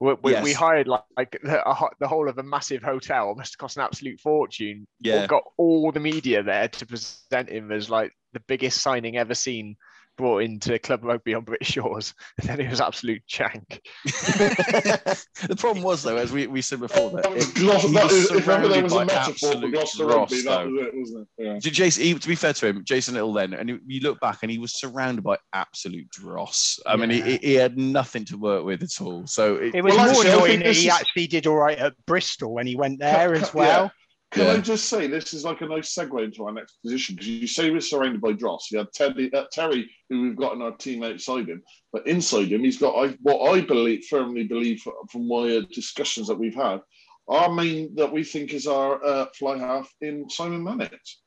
We, 0.00 0.14
we, 0.22 0.32
yes. 0.32 0.44
we 0.44 0.52
hired 0.52 0.88
like, 0.88 1.04
like 1.16 1.38
the, 1.42 1.90
the, 2.00 2.08
whole 2.08 2.28
of 2.28 2.36
a 2.38 2.42
massive 2.42 2.82
hotel, 2.82 3.34
must 3.34 3.54
have 3.54 3.58
cost 3.58 3.76
an 3.76 3.82
absolute 3.82 4.20
fortune. 4.20 4.86
Yeah, 5.00 5.22
we 5.22 5.26
got 5.26 5.44
all 5.56 5.92
the 5.92 6.00
media 6.00 6.42
there 6.42 6.68
to 6.68 6.86
present 6.86 7.50
him 7.50 7.72
as 7.72 7.88
like 7.88 8.12
the 8.32 8.40
biggest 8.40 8.82
signing 8.82 9.16
ever 9.16 9.34
seen 9.34 9.76
brought 10.16 10.42
into 10.42 10.78
club 10.78 11.04
rugby 11.04 11.34
on 11.34 11.44
British 11.44 11.68
shores, 11.68 12.14
and 12.38 12.48
then 12.48 12.60
it 12.60 12.70
was 12.70 12.80
absolute 12.80 13.26
chank. 13.26 13.80
the 14.04 15.56
problem 15.58 15.84
was 15.84 16.02
though, 16.02 16.16
as 16.16 16.32
we, 16.32 16.46
we 16.46 16.62
said 16.62 16.80
before, 16.80 17.10
that, 17.10 17.26
it, 17.26 17.54
Gloucester, 17.54 17.88
that 17.92 18.10
is, 18.10 18.30
if 18.30 18.48
ever 18.48 18.68
there 18.68 18.82
was 18.82 18.92
a 18.92 19.04
metaphor 19.04 19.52
for 19.52 19.68
Gloucester 19.68 20.06
rugby, 20.06 20.42
that 20.42 20.66
was 20.66 20.82
it, 20.82 20.92
wasn't 20.94 21.28
it? 21.38 21.44
Yeah. 21.44 21.58
Jason, 21.58 22.02
he, 22.02 22.14
to 22.14 22.28
be 22.28 22.34
fair 22.34 22.52
to 22.52 22.66
him, 22.66 22.84
Jason 22.84 23.14
Little 23.14 23.32
then, 23.32 23.54
and 23.54 23.80
you 23.86 24.00
look 24.00 24.20
back 24.20 24.38
and 24.42 24.50
he 24.50 24.58
was 24.58 24.78
surrounded 24.78 25.22
by 25.22 25.36
absolute 25.52 26.08
dross. 26.10 26.78
I 26.86 26.94
yeah. 26.94 27.06
mean, 27.06 27.10
he, 27.10 27.36
he, 27.38 27.54
had 27.54 27.76
nothing 27.76 28.24
to 28.26 28.36
work 28.36 28.64
with 28.64 28.82
at 28.82 29.00
all. 29.00 29.26
So 29.26 29.56
it, 29.56 29.74
it 29.74 29.84
was 29.84 29.94
well, 29.94 30.12
more 30.12 30.26
annoying 30.26 30.60
that 30.60 30.74
he 30.74 30.88
is... 30.88 30.92
actually 30.92 31.26
did 31.26 31.46
all 31.46 31.56
right 31.56 31.78
at 31.78 31.94
Bristol 32.06 32.52
when 32.52 32.66
he 32.66 32.76
went 32.76 32.98
there 32.98 33.34
as 33.34 33.52
well. 33.52 33.84
Yeah. 33.84 33.90
Can 34.32 34.46
yeah. 34.46 34.52
I 34.54 34.58
just 34.58 34.88
say 34.88 35.06
this 35.06 35.32
is 35.32 35.44
like 35.44 35.60
a 35.60 35.66
nice 35.66 35.94
segue 35.94 36.24
into 36.24 36.44
our 36.44 36.52
next 36.52 36.82
position 36.82 37.14
because 37.14 37.28
you 37.28 37.46
say 37.46 37.70
we're 37.70 37.80
surrounded 37.80 38.20
by 38.20 38.32
dross. 38.32 38.70
You 38.70 38.78
had 38.78 38.92
Teddy, 38.92 39.32
uh, 39.32 39.44
Terry, 39.52 39.88
who 40.10 40.22
we've 40.22 40.36
got 40.36 40.54
in 40.54 40.62
our 40.62 40.76
team 40.76 41.04
outside 41.04 41.48
him, 41.48 41.62
but 41.92 42.06
inside 42.06 42.50
him, 42.50 42.64
he's 42.64 42.78
got 42.78 42.94
I, 42.96 43.16
what 43.22 43.52
I 43.52 43.60
believe, 43.60 44.04
firmly 44.06 44.44
believe 44.44 44.82
from 45.10 45.28
my 45.28 45.58
uh, 45.58 45.60
discussions 45.72 46.26
that 46.26 46.38
we've 46.38 46.56
had, 46.56 46.80
our 47.28 47.52
main 47.52 47.94
that 47.94 48.12
we 48.12 48.24
think 48.24 48.52
is 48.52 48.66
our 48.66 49.02
uh, 49.04 49.26
fly 49.34 49.58
half 49.58 49.88
in 50.00 50.28
Simon 50.28 50.64
Mannix. 50.64 51.20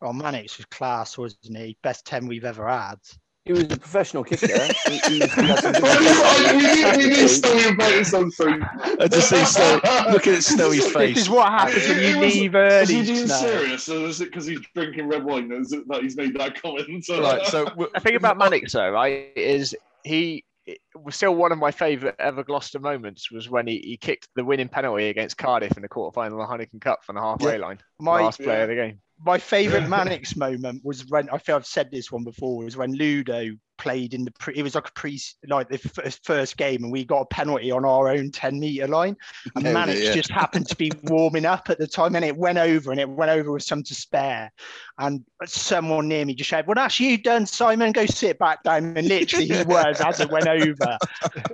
Well, 0.00 0.12
Mannix 0.12 0.56
was 0.56 0.66
class, 0.66 1.16
wasn't 1.16 1.56
he? 1.56 1.78
Best 1.82 2.04
ten 2.04 2.26
we've 2.26 2.44
ever 2.44 2.68
had. 2.68 2.98
He 3.46 3.52
was 3.52 3.62
a 3.64 3.68
professional 3.68 4.22
kicker. 4.22 4.46
he, 4.86 4.98
he, 4.98 5.18
he 5.18 5.20
we 6.96 7.06
need 7.08 7.28
Snowy 7.28 7.68
inviting 7.68 8.04
something. 8.04 8.62
I 8.62 9.08
just 9.08 9.30
see 9.30 9.44
Snow 9.46 9.80
looking 10.12 10.34
at 10.34 10.44
Snowy's 10.44 10.92
face. 10.92 11.14
This 11.14 11.24
is 11.24 11.30
what 11.30 11.48
happens 11.48 11.88
when 11.88 12.00
you 12.00 12.20
leave 12.20 12.54
early. 12.54 12.82
Is 12.82 12.90
he 12.90 13.02
being 13.02 13.26
serious, 13.28 13.88
or 13.88 14.06
is 14.06 14.20
it 14.20 14.26
because 14.26 14.44
he's 14.44 14.60
drinking 14.74 15.08
red 15.08 15.24
wine 15.24 15.48
that 15.48 16.00
he's 16.02 16.16
made 16.16 16.34
that 16.38 16.60
comment? 16.60 16.86
right. 17.08 17.46
So 17.46 17.64
the 17.94 18.00
thing 18.00 18.16
about 18.16 18.36
Mannix, 18.36 18.72
though, 18.72 18.90
right, 18.90 19.32
is 19.34 19.74
he 20.04 20.44
was 20.94 21.16
still 21.16 21.34
one 21.34 21.52
of 21.52 21.58
my 21.58 21.70
favourite 21.70 22.16
ever 22.18 22.44
Gloucester 22.44 22.78
moments 22.78 23.30
was 23.30 23.48
when 23.48 23.66
he, 23.66 23.78
he 23.78 23.96
kicked 23.96 24.28
the 24.34 24.44
winning 24.44 24.68
penalty 24.68 25.08
against 25.08 25.38
Cardiff 25.38 25.76
in 25.76 25.82
the 25.82 25.88
quarterfinal 25.88 26.40
of 26.40 26.48
the 26.48 26.64
Heineken 26.66 26.80
Cup 26.80 27.04
from 27.04 27.16
the 27.16 27.22
halfway 27.22 27.58
yeah. 27.58 27.66
line. 27.66 27.78
My, 27.98 28.22
last 28.22 28.40
player 28.40 28.58
yeah. 28.58 28.62
of 28.62 28.68
the 28.68 28.74
game 28.74 29.00
my 29.24 29.38
favorite 29.38 29.88
Mannix 29.88 30.36
moment 30.36 30.82
was 30.84 31.06
when 31.06 31.28
I 31.30 31.38
feel 31.38 31.56
I've 31.56 31.66
said 31.66 31.90
this 31.90 32.10
one 32.10 32.24
before 32.24 32.64
was 32.64 32.76
when 32.76 32.92
Ludo 32.92 33.50
played 33.80 34.12
in 34.14 34.24
the 34.24 34.30
pre, 34.32 34.54
it 34.54 34.62
was 34.62 34.74
like 34.74 34.88
a 34.88 34.92
pre 34.92 35.18
like 35.48 35.68
the 35.68 35.78
first, 35.78 36.24
first 36.24 36.56
game 36.56 36.84
and 36.84 36.92
we 36.92 37.04
got 37.04 37.22
a 37.22 37.26
penalty 37.26 37.70
on 37.70 37.84
our 37.84 38.10
own 38.10 38.30
10 38.30 38.60
meter 38.60 38.86
line. 38.86 39.16
And 39.56 39.66
oh, 39.66 39.72
Mannix 39.72 40.00
yeah. 40.00 40.14
just 40.14 40.30
happened 40.30 40.68
to 40.68 40.76
be 40.76 40.92
warming 41.04 41.46
up 41.46 41.70
at 41.70 41.78
the 41.78 41.86
time 41.86 42.14
and 42.14 42.24
it 42.24 42.36
went 42.36 42.58
over 42.58 42.90
and 42.90 43.00
it 43.00 43.08
went 43.08 43.30
over 43.30 43.50
with 43.50 43.62
some 43.62 43.82
to 43.82 43.94
spare. 43.94 44.52
And 44.98 45.24
someone 45.46 46.08
near 46.08 46.24
me 46.24 46.34
just 46.34 46.50
said 46.50 46.66
well 46.66 46.74
that's 46.74 47.00
you 47.00 47.16
done 47.18 47.46
Simon 47.46 47.92
go 47.92 48.06
sit 48.06 48.38
back 48.38 48.62
down. 48.62 48.96
And 48.96 49.08
literally 49.08 49.46
his 49.46 49.66
words 49.66 50.00
as 50.00 50.20
it 50.20 50.30
went 50.30 50.46
over. 50.46 50.98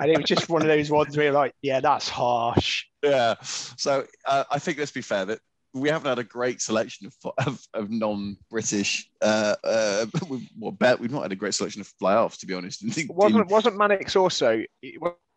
And 0.00 0.10
it 0.10 0.18
was 0.18 0.26
just 0.26 0.48
one 0.48 0.62
of 0.62 0.68
those 0.68 0.90
ones 0.90 1.16
where 1.16 1.32
like 1.32 1.54
yeah 1.62 1.80
that's 1.80 2.08
harsh. 2.08 2.86
Yeah. 3.02 3.36
So 3.40 4.04
uh, 4.26 4.44
I 4.50 4.58
think 4.58 4.78
let's 4.78 4.90
be 4.90 5.02
fair 5.02 5.24
that 5.26 5.38
we 5.76 5.88
haven't 5.88 6.08
had 6.08 6.18
a 6.18 6.24
great 6.24 6.60
selection 6.60 7.06
of 7.06 7.32
of, 7.46 7.60
of 7.74 7.90
non-British. 7.90 9.10
Uh, 9.20 9.54
uh, 9.62 10.06
well, 10.58 10.72
bet 10.72 10.98
we've 10.98 11.12
not 11.12 11.22
had 11.22 11.32
a 11.32 11.36
great 11.36 11.54
selection 11.54 11.80
of 11.80 11.88
fly-offs, 11.98 12.38
to 12.38 12.46
be 12.46 12.54
honest. 12.54 12.82
wasn't 13.08 13.48
wasn't 13.48 13.76
Mannix 13.76 14.16
also? 14.16 14.62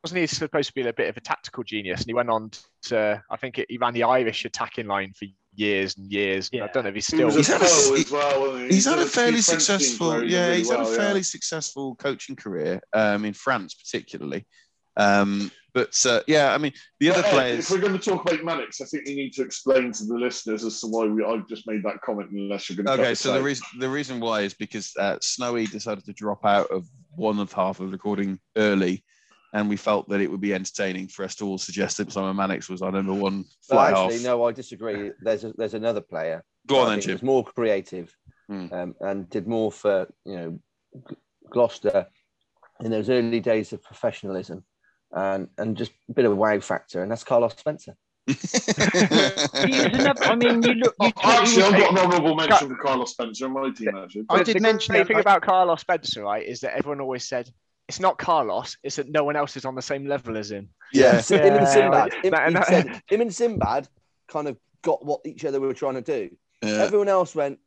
Wasn't 0.04 0.20
he 0.20 0.28
supposed 0.28 0.70
to 0.70 0.74
be 0.74 0.88
a 0.88 0.94
bit 0.94 1.10
of 1.10 1.18
a 1.18 1.22
tactical 1.22 1.64
genius? 1.64 2.02
And 2.02 2.08
he 2.08 2.14
went 2.14 2.30
on 2.30 2.52
to, 2.84 3.22
I 3.30 3.36
think, 3.36 3.60
it, 3.60 3.66
he 3.70 3.78
ran 3.78 3.94
the 3.94 4.04
Irish 4.04 4.46
attacking 4.46 4.88
line 4.88 5.12
for 5.12 5.26
years 5.54 5.98
and 5.98 6.10
years. 6.10 6.50
Yeah. 6.54 6.64
I 6.64 6.68
don't 6.68 6.84
know 6.84 6.90
if 6.90 6.96
he's 6.96 7.08
still. 7.08 7.30
He 7.30 7.38
he's 7.38 7.48
had 7.48 7.62
a, 7.62 7.98
he, 7.98 8.06
well, 8.10 8.56
he? 8.56 8.68
he's 8.68 8.86
had 8.86 9.00
a 9.00 9.06
fairly 9.06 9.42
successful, 9.42 10.24
yeah, 10.24 10.54
he's 10.54 10.70
well, 10.70 10.86
had 10.86 10.88
a 10.88 10.96
fairly 10.96 11.20
yeah. 11.20 11.24
successful 11.24 11.96
coaching 11.96 12.38
career 12.38 12.82
um, 12.94 13.26
in 13.26 13.34
France, 13.34 13.74
particularly. 13.74 14.46
Um, 14.96 15.52
but 15.74 16.06
uh, 16.06 16.22
yeah, 16.28 16.54
I 16.54 16.58
mean, 16.58 16.74
the 17.00 17.12
other 17.12 17.24
players. 17.24 17.66
If 17.66 17.72
we're 17.72 17.82
going 17.86 17.98
to 17.98 18.10
talk 18.10 18.22
about 18.22 18.44
Mannix, 18.44 18.82
I 18.82 18.86
think 18.86 19.08
we 19.08 19.16
need 19.16 19.34
to 19.34 19.44
explain 19.44 19.92
to 19.94 20.06
the 20.06 20.16
listeners 20.16 20.64
as 20.64 20.80
to 20.82 20.88
why 20.88 21.06
we, 21.06 21.24
I've 21.24 21.48
just 21.48 21.68
made 21.68 21.84
that 21.84 22.02
comment. 22.02 22.32
Unless 22.32 22.70
you're 22.70 22.84
going 22.84 22.98
to. 22.98 23.04
Okay, 23.04 23.16
so 23.16 23.34
the 23.34 23.42
reason 23.42 23.66
the 23.80 23.90
reason 23.90 24.20
why 24.20 24.42
is 24.42 24.54
because 24.54 24.94
uh, 25.00 25.18
Snowy 25.22 25.68
decided 25.68 26.06
to 26.06 26.14
drop 26.14 26.46
out 26.46 26.68
of 26.72 26.88
one 27.16 27.40
of 27.40 27.52
half 27.52 27.80
of 27.80 27.88
the 27.88 27.92
recording 27.92 28.40
early, 28.58 29.04
and 29.54 29.70
we 29.70 29.78
felt 29.78 30.10
that 30.10 30.22
it 30.22 30.30
would 30.30 30.42
be 30.42 30.54
entertaining 30.54 31.08
for 31.08 31.24
us 31.24 31.36
to 31.36 31.46
all 31.46 31.58
suggest 31.58 31.98
that 31.98 32.12
Simon 32.12 32.36
Mannix 32.36 32.70
was 32.70 32.82
our 32.82 32.92
number 32.92 33.14
one. 33.14 33.46
Well, 33.70 33.80
actually, 33.80 34.16
half. 34.16 34.24
no, 34.24 34.46
I 34.46 34.52
disagree. 34.52 35.12
There's 35.22 35.44
a, 35.44 35.54
there's 35.54 35.76
another 35.76 36.02
player. 36.02 36.44
Go 36.68 36.80
on 36.80 36.90
then, 36.90 37.02
Jim. 37.02 37.14
Was 37.14 37.24
more 37.24 37.44
creative, 37.44 38.16
hmm. 38.48 38.68
um, 38.72 38.96
and 39.02 39.30
did 39.30 39.48
more 39.48 39.72
for 39.72 40.08
you 40.26 40.36
know 40.36 40.60
Gloucester 41.52 42.08
in 42.82 42.92
those 42.92 43.10
early 43.10 43.40
days 43.40 43.74
of 43.74 43.84
professionalism 43.84 44.64
and 45.12 45.48
and 45.58 45.78
just 45.78 45.92
a 46.10 46.14
bit 46.14 46.26
of 46.26 46.32
a 46.32 46.36
wow 46.36 46.60
factor, 46.60 47.02
and 47.02 47.12
that's 47.12 47.24
Carlos 47.24 47.56
Spencer. 47.58 47.96
I 48.30 48.34
mean, 50.38 50.62
you 50.62 50.74
look. 50.76 50.96
You 51.02 51.12
actually, 51.24 51.64
I've 51.64 51.80
got 51.80 51.92
an 51.92 51.98
honourable 51.98 52.36
mention 52.36 52.70
for 52.70 52.76
Carlos 52.76 53.12
Spencer 53.12 53.46
on 53.46 53.54
my 53.54 53.72
team. 53.72 53.90
Actually, 53.96 54.26
I 54.30 54.44
did 54.44 54.58
the 54.58 54.60
mention 54.60 54.96
the 54.96 55.06
thing 55.06 55.20
about 55.20 55.42
Carlos 55.42 55.82
Spencer, 55.82 56.24
right, 56.24 56.46
is 56.46 56.60
that 56.62 56.76
everyone 56.76 57.02
always 57.02 57.28
said 57.28 57.50
it's 57.88 58.00
not 58.00 58.18
Carlos; 58.18 58.78
it's 58.84 58.96
that 58.98 59.10
no 59.10 59.24
one 59.24 59.36
else 59.36 59.58
is 59.58 59.66
on 59.66 59.76
the 59.76 59.82
same 59.82 60.06
level 60.06 60.38
as 60.38 60.52
him. 60.52 60.70
Yeah, 60.94 61.22
yeah. 61.28 61.38
him 61.38 61.56
and 61.56 61.68
Sinbad. 61.68 62.14
Him, 62.24 62.34
and, 62.36 63.02
him 63.08 63.22
and 63.22 63.34
Sinbad 63.34 63.88
kind 64.28 64.48
of 64.48 64.58
got 64.82 65.06
what 65.06 65.22
each 65.26 65.46
other 65.46 65.60
were 65.60 65.74
trying 65.74 65.96
to 65.96 66.02
do. 66.02 66.30
Yeah. 66.62 66.84
Everyone 66.84 67.10
else 67.10 67.34
went, 67.34 67.58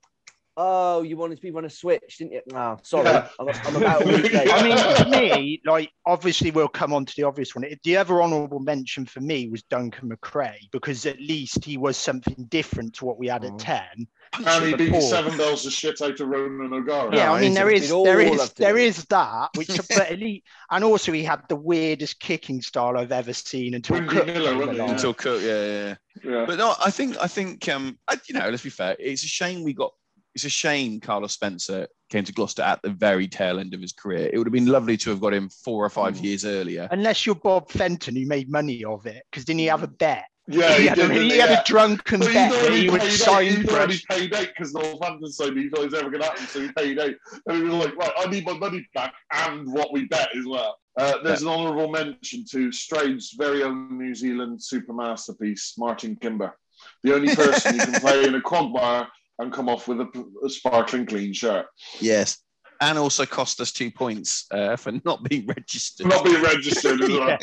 Oh, 0.57 1.03
you 1.03 1.17
wanted 1.17 1.37
to 1.37 1.43
be 1.43 1.51
on 1.51 1.65
a 1.65 1.71
switch, 1.71 2.19
didn't 2.19 2.33
you? 2.33 2.43
No, 2.49 2.77
sorry. 2.83 3.07
Yeah. 3.07 3.29
I'm, 3.41 3.49
I'm, 3.49 3.77
about 3.77 4.03
a. 4.03 4.53
I 4.53 4.63
mean, 4.63 4.97
to 4.97 5.09
me, 5.09 5.63
like, 5.65 5.91
obviously, 6.05 6.51
we'll 6.51 6.69
come 6.69 6.93
on 6.93 7.07
to 7.07 7.15
the 7.17 7.23
obvious 7.23 7.55
one. 7.55 7.65
The 7.85 7.97
other 7.97 8.23
honourable 8.23 8.61
mention 8.61 9.07
for 9.07 9.21
me 9.21 9.49
was 9.49 9.63
Duncan 9.63 10.11
McRae 10.11 10.71
because 10.71 11.07
at 11.07 11.19
least 11.19 11.65
he 11.65 11.79
was 11.79 11.97
something 11.97 12.45
different 12.51 12.95
to 12.97 13.07
what 13.07 13.19
we 13.19 13.29
had 13.29 13.45
oh. 13.45 13.49
at 13.49 13.59
10. 13.59 14.07
And 14.47 14.65
he 14.65 14.75
beat 14.75 15.01
seven 15.03 15.37
bells 15.37 15.67
of 15.67 15.73
shit 15.73 16.01
out 16.01 16.19
of 16.19 16.29
Ronan 16.29 16.73
O'Gara. 16.73 17.15
Yeah, 17.15 17.33
I 17.33 17.41
mean, 17.41 17.55
there 17.55 17.71
is, 17.71 17.91
there 17.91 18.21
is, 18.21 18.53
there 18.55 18.79
is 18.79 19.05
that, 19.07 19.51
which, 19.57 19.69
but 19.89 20.11
elite, 20.11 20.45
and 20.71 20.85
also 20.85 21.13
he 21.13 21.23
had 21.23 21.43
the 21.49 21.57
weirdest 21.57 22.19
kicking 22.19 22.63
style 22.63 22.97
I've 22.97 23.13
ever 23.13 23.33
seen 23.33 23.75
until 23.75 24.07
Cook. 24.07 24.27
Miller, 24.27 24.85
until 24.85 25.13
Cook, 25.13 25.43
yeah, 25.43 25.67
yeah, 25.67 25.95
yeah. 26.25 26.45
But 26.47 26.59
no, 26.59 26.75
I 26.83 26.91
think, 26.91 27.17
I 27.21 27.27
think, 27.27 27.69
um, 27.69 27.99
you 28.27 28.39
know, 28.39 28.49
let's 28.49 28.63
be 28.63 28.71
fair. 28.71 28.97
It's 28.99 29.23
a 29.23 29.29
shame 29.29 29.65
we 29.65 29.75
got 29.75 29.93
it's 30.35 30.45
a 30.45 30.51
shame 30.51 31.01
Carlos 31.01 31.33
Spencer 31.33 31.87
came 32.11 32.25
to 32.25 32.33
Gloucester 32.33 32.63
at 32.63 32.81
the 32.83 32.91
very 32.91 33.29
tail 33.29 33.59
end 33.59 33.75
of 33.75 33.81
his 33.81 33.93
career. 33.93 34.31
It 34.33 34.39
would 34.39 34.47
have 34.47 34.53
been 34.53 34.67
lovely 34.67 34.97
to 34.99 35.11
have 35.11 35.21
got 35.21 35.35
him 35.35 35.49
four 35.49 35.85
or 35.85 35.91
five 35.91 36.17
mm. 36.17 36.23
years 36.23 36.45
earlier. 36.45 36.89
Unless 36.91 37.27
you're 37.27 37.35
Bob 37.35 37.71
Fenton, 37.71 38.17
who 38.17 38.27
made 38.27 38.51
money 38.51 38.85
of 38.85 39.07
it, 39.07 39.25
because 39.31 39.45
didn't 39.45 39.61
he 39.61 39.67
have 39.67 39.83
a 39.83 39.89
bet? 39.89 40.25
Yeah, 40.49 40.75
he, 40.75 40.83
he, 40.83 40.89
had, 40.89 40.97
did, 40.97 41.11
a, 41.11 41.15
he 41.15 41.37
yeah. 41.37 41.47
had, 41.47 41.59
a, 41.61 41.63
drunken 41.65 42.21
but 42.21 42.33
bet 42.33 42.51
that 42.51 42.73
he 42.73 42.91
would 42.91 43.03
sign 43.03 43.65
for 43.65 43.77
us. 43.77 43.93
He 43.93 44.07
paid 44.11 44.35
eight 44.35 44.51
because 44.57 44.75
Northampton 44.75 45.31
said 45.31 45.57
he 45.57 45.69
thought 45.69 45.83
it 45.83 45.93
was 45.93 45.95
ever 45.95 46.11
going 46.11 46.23
to 46.23 46.29
happen, 46.29 46.47
so 46.47 46.61
he 46.61 46.73
paid 46.73 46.99
eight. 46.99 47.17
And 47.47 47.59
he 47.59 47.63
was 47.63 47.75
like, 47.75 47.97
right, 47.97 48.13
I 48.19 48.27
need 48.27 48.45
my 48.45 48.55
money 48.55 48.85
back 48.95 49.15
and 49.31 49.73
what 49.73 49.93
we 49.93 50.07
bet 50.07 50.29
as 50.37 50.45
well. 50.45 50.77
Uh, 50.99 51.23
there's 51.23 51.43
yeah. 51.43 51.53
an 51.53 51.61
honourable 51.61 51.89
mention 51.89 52.45
to 52.51 52.73
Stroud's 52.73 53.35
very 53.39 53.63
own 53.63 53.97
New 53.97 54.15
Zealand 54.15 54.63
super 54.63 54.93
masterpiece, 54.93 55.75
Martin 55.79 56.17
Kimber. 56.17 56.57
The 57.05 57.15
only 57.15 57.35
person 57.35 57.79
who 57.79 57.87
can 57.87 58.01
play 58.01 58.25
in 58.25 58.35
a 58.35 58.41
quagmire 58.41 59.07
and 59.39 59.53
come 59.53 59.69
off 59.69 59.89
with 59.89 60.01
a, 60.01 60.27
a 60.45 60.49
sparkling 60.49 61.07
clean 61.07 61.33
shirt. 61.33 61.67
Yes. 62.01 62.39
And 62.81 62.99
also 62.99 63.25
cost 63.25 63.61
us 63.61 63.71
two 63.71 63.93
points 63.93 64.47
uh, 64.51 64.75
for 64.75 64.93
not 65.05 65.23
being 65.25 65.47
registered. 65.47 66.09
Not 66.09 66.25
being 66.25 66.43
registered 66.43 67.01
as 67.01 67.09
well. 67.11 67.39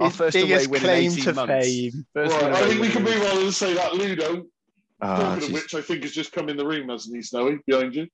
Our 0.00 0.06
His 0.06 0.16
first 0.16 0.36
away 0.36 0.66
win 0.66 0.82
in 0.82 0.90
18 0.90 1.34
months. 1.34 1.94
Right, 2.14 2.32
I 2.42 2.66
think 2.66 2.80
we 2.80 2.88
can 2.88 3.02
move 3.02 3.22
on 3.22 3.42
and 3.42 3.52
say 3.52 3.74
that 3.74 3.94
Ludo, 3.94 4.46
oh, 5.02 5.36
of 5.36 5.52
which 5.52 5.74
I 5.74 5.82
think 5.82 6.04
has 6.04 6.12
just 6.12 6.32
come 6.32 6.48
in 6.48 6.56
the 6.56 6.66
room, 6.66 6.88
hasn't 6.88 7.14
he, 7.14 7.20
Snowy, 7.20 7.58
behind 7.66 7.94
you? 7.94 8.06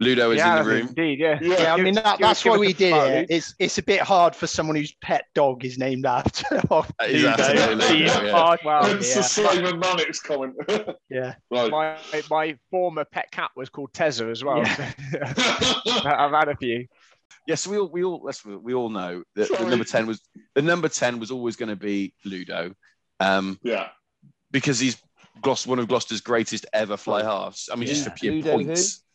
Ludo 0.00 0.30
is 0.30 0.38
yeah, 0.38 0.58
in 0.58 0.64
the 0.64 0.70
room. 0.70 0.88
Indeed, 0.88 1.18
yeah. 1.18 1.38
Yeah, 1.42 1.60
yeah 1.60 1.74
I 1.74 1.76
mean 1.76 1.94
that, 1.94 2.18
that's 2.18 2.42
why 2.44 2.56
we 2.56 2.72
did 2.72 2.94
it. 2.94 3.26
It's 3.28 3.54
it's 3.58 3.76
a 3.76 3.82
bit 3.82 4.00
hard 4.00 4.34
for 4.34 4.46
someone 4.46 4.76
whose 4.76 4.94
pet 5.02 5.26
dog 5.34 5.62
is 5.64 5.76
named 5.76 6.06
after. 6.06 6.56
Is 7.06 7.24
absolutely 7.24 8.04
yeah. 8.04 8.30
hard. 8.30 8.60
Well, 8.64 8.86
it's 8.86 9.10
yeah. 9.10 9.16
the 9.16 9.22
Simon 9.22 9.78
Mannix 9.78 10.20
comment. 10.20 10.54
yeah. 11.10 11.34
Right. 11.50 11.70
My 11.70 11.98
my 12.30 12.58
former 12.70 13.04
pet 13.04 13.30
cat 13.30 13.50
was 13.56 13.68
called 13.68 13.92
Tezza 13.92 14.30
as 14.30 14.42
well. 14.42 14.58
Yeah. 14.58 14.92
I've 16.04 16.32
had 16.32 16.48
a 16.48 16.56
few. 16.56 16.86
Yes, 17.46 17.66
we 17.66 17.78
all 17.78 17.88
we 17.88 18.02
all 18.02 18.20
let's, 18.22 18.44
we 18.44 18.72
all 18.72 18.88
know 18.88 19.22
that 19.34 19.48
Sorry. 19.48 19.64
the 19.64 19.70
number 19.70 19.84
ten 19.84 20.06
was 20.06 20.20
the 20.54 20.62
number 20.62 20.88
ten 20.88 21.20
was 21.20 21.30
always 21.30 21.56
going 21.56 21.68
to 21.68 21.76
be 21.76 22.14
Ludo. 22.24 22.74
Um, 23.18 23.58
yeah. 23.62 23.88
Because 24.50 24.80
he's 24.80 24.96
Gloucester, 25.42 25.68
one 25.68 25.78
of 25.78 25.88
Gloucester's 25.88 26.22
greatest 26.22 26.64
ever 26.72 26.96
fly 26.96 27.22
halves. 27.22 27.68
I 27.70 27.76
mean, 27.76 27.86
just 27.86 28.04
for 28.04 28.10
pure 28.10 28.34
Ludo 28.34 28.52
points. 28.52 28.94
Who? 28.96 29.09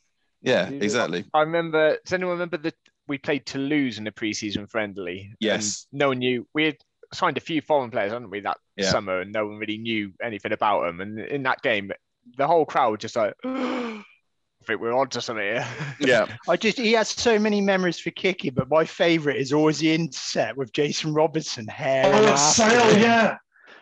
Yeah, 0.45 0.69
exactly. 0.69 1.25
I 1.33 1.41
remember. 1.41 1.97
Does 2.05 2.13
anyone 2.13 2.33
remember 2.33 2.57
that 2.57 2.75
we 3.07 3.17
played 3.17 3.45
Toulouse 3.45 3.97
in 3.97 4.03
the 4.03 4.11
preseason 4.11 4.69
friendly? 4.69 5.33
Yes. 5.39 5.87
no 5.91 6.09
one 6.09 6.19
knew. 6.19 6.47
We 6.53 6.65
had 6.65 6.77
signed 7.13 7.37
a 7.37 7.41
few 7.41 7.61
foreign 7.61 7.91
players, 7.91 8.11
hadn't 8.11 8.29
we, 8.29 8.41
that 8.41 8.57
yeah. 8.77 8.89
summer, 8.89 9.21
and 9.21 9.31
no 9.31 9.47
one 9.47 9.57
really 9.57 9.77
knew 9.77 10.13
anything 10.21 10.51
about 10.51 10.85
them. 10.85 11.01
And 11.01 11.19
in 11.19 11.43
that 11.43 11.61
game, 11.61 11.91
the 12.37 12.47
whole 12.47 12.65
crowd 12.65 12.99
just 12.99 13.15
like. 13.15 13.33
I 13.45 14.67
think 14.69 14.81
we're 14.81 14.97
on 14.97 15.09
to 15.09 15.21
something 15.21 15.45
here. 15.45 15.67
Yeah. 15.99 16.25
I 16.49 16.57
just 16.57 16.79
he 16.79 16.93
has 16.93 17.09
so 17.09 17.37
many 17.37 17.61
memories 17.61 17.99
for 17.99 18.09
kicking, 18.09 18.51
but 18.55 18.67
my 18.67 18.83
favourite 18.83 19.37
is 19.37 19.53
always 19.53 19.77
the 19.77 19.93
intercept 19.93 20.57
with 20.57 20.73
Jason 20.73 21.13
Robinson 21.13 21.67
hair. 21.67 22.05
Oh, 22.07 22.35
Sale, 22.35 22.97
yeah. 22.97 23.37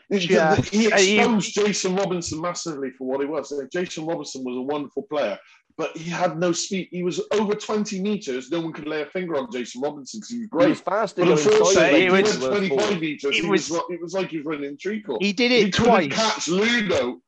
Yeah. 0.09 0.55
He 0.57 0.87
exposed 0.87 1.53
Jason 1.53 1.95
Robinson 1.95 2.41
massively 2.41 2.91
for 2.91 3.07
what 3.07 3.21
he 3.21 3.25
was. 3.25 3.51
Uh, 3.51 3.65
Jason 3.71 4.05
Robinson 4.05 4.43
was 4.43 4.57
a 4.57 4.61
wonderful 4.61 5.03
player, 5.03 5.39
but 5.77 5.95
he 5.97 6.09
had 6.09 6.37
no 6.37 6.51
speed. 6.51 6.89
He 6.91 7.03
was 7.03 7.21
over 7.31 7.53
20 7.55 8.01
meters. 8.01 8.51
No 8.51 8.61
one 8.61 8.73
could 8.73 8.87
lay 8.87 9.01
a 9.01 9.05
finger 9.07 9.35
on 9.35 9.51
Jason 9.51 9.81
Robinson 9.81 10.19
because 10.19 10.29
he 10.29 10.39
was 10.39 10.47
great. 10.47 10.65
He 10.65 10.69
was 10.71 10.81
faster. 10.81 11.25
But 11.25 11.31
unfortunately, 11.31 12.01
he 12.01 12.09
went 12.09 12.27
25 12.27 13.01
meters. 13.01 13.37
It 13.37 13.45
was, 13.45 13.71
it 13.71 14.01
was 14.01 14.13
like 14.13 14.29
he 14.29 14.37
was 14.37 14.45
running 14.45 14.77
treacle. 14.77 15.17
He 15.19 15.33
did 15.33 15.51
it 15.51 15.65
he 15.65 15.71
twice. 15.71 16.13
catch 16.13 16.47
Ludo. 16.47 17.21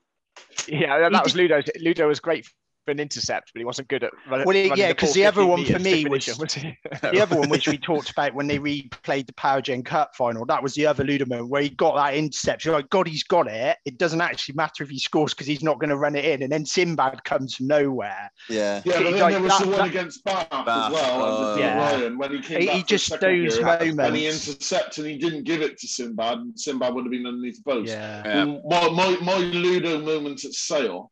Yeah, 0.67 1.09
that 1.09 1.23
was 1.23 1.35
Ludo. 1.35 1.61
Ludo 1.79 2.07
was 2.07 2.19
great 2.19 2.47
an 2.91 2.99
intercept, 2.99 3.51
but 3.53 3.59
he 3.59 3.65
wasn't 3.65 3.87
good 3.87 4.03
at 4.03 4.11
running. 4.29 4.45
Well, 4.45 4.55
yeah, 4.55 4.89
because 4.89 5.13
the 5.13 5.25
other 5.25 5.45
one 5.45 5.65
for 5.65 5.79
me 5.79 6.05
was 6.05 6.25
the 6.25 7.19
other 7.21 7.39
one 7.39 7.49
which 7.49 7.67
we 7.67 7.77
talked 7.77 8.09
about 8.11 8.33
when 8.33 8.47
they 8.47 8.59
replayed 8.59 9.27
the 9.27 9.33
Powergen 9.33 9.83
Cup 9.85 10.15
final. 10.15 10.45
That 10.45 10.61
was 10.61 10.73
the 10.73 10.85
other 10.85 11.03
Ludeman 11.03 11.47
where 11.47 11.61
he 11.61 11.69
got 11.69 11.95
that 11.95 12.15
intercept. 12.15 12.65
You're 12.65 12.75
like, 12.75 12.89
God, 12.89 13.07
he's 13.07 13.23
got 13.23 13.47
it. 13.47 13.77
It 13.85 13.97
doesn't 13.97 14.21
actually 14.21 14.55
matter 14.55 14.83
if 14.83 14.89
he 14.89 14.99
scores 14.99 15.33
because 15.33 15.47
he's 15.47 15.63
not 15.63 15.79
going 15.79 15.89
to 15.89 15.97
run 15.97 16.15
it 16.15 16.25
in. 16.25 16.43
And 16.43 16.51
then 16.51 16.65
Sinbad 16.65 17.23
comes 17.23 17.55
from 17.55 17.67
nowhere. 17.67 18.31
Yeah, 18.49 18.81
yeah. 18.85 18.93
But 18.97 19.03
then 19.03 19.19
like, 19.19 19.33
there 19.33 19.41
was 19.41 19.51
that, 19.51 19.63
the 19.63 19.69
one 19.69 19.79
that, 19.79 19.89
against 19.89 20.23
Bath, 20.23 20.49
Bath 20.49 20.67
as 20.67 20.93
well. 20.93 21.23
Uh, 21.23 21.57
yeah. 21.57 21.77
Ryan 21.77 22.17
when 22.17 22.31
he 22.31 22.41
came 22.41 22.61
he, 22.61 22.67
back 22.67 22.75
he 22.75 22.83
just 22.83 23.19
those 23.19 23.61
moments. 23.61 23.99
And 23.99 24.15
he 24.15 24.27
intercepted 24.27 25.05
and 25.05 25.13
he 25.13 25.17
didn't 25.17 25.43
give 25.43 25.61
it 25.61 25.77
to 25.79 25.87
Sinbad. 25.87 26.39
And 26.39 26.59
Sinbad 26.59 26.93
would 26.93 27.05
have 27.05 27.11
been 27.11 27.25
underneath 27.25 27.63
the 27.63 27.71
post. 27.71 27.89
Yeah. 27.89 28.23
yeah. 28.25 28.57
My, 28.65 28.89
my 28.89 29.17
my 29.21 29.37
Ludo 29.37 29.99
moments 30.01 30.45
at 30.45 30.53
Sale 30.53 31.11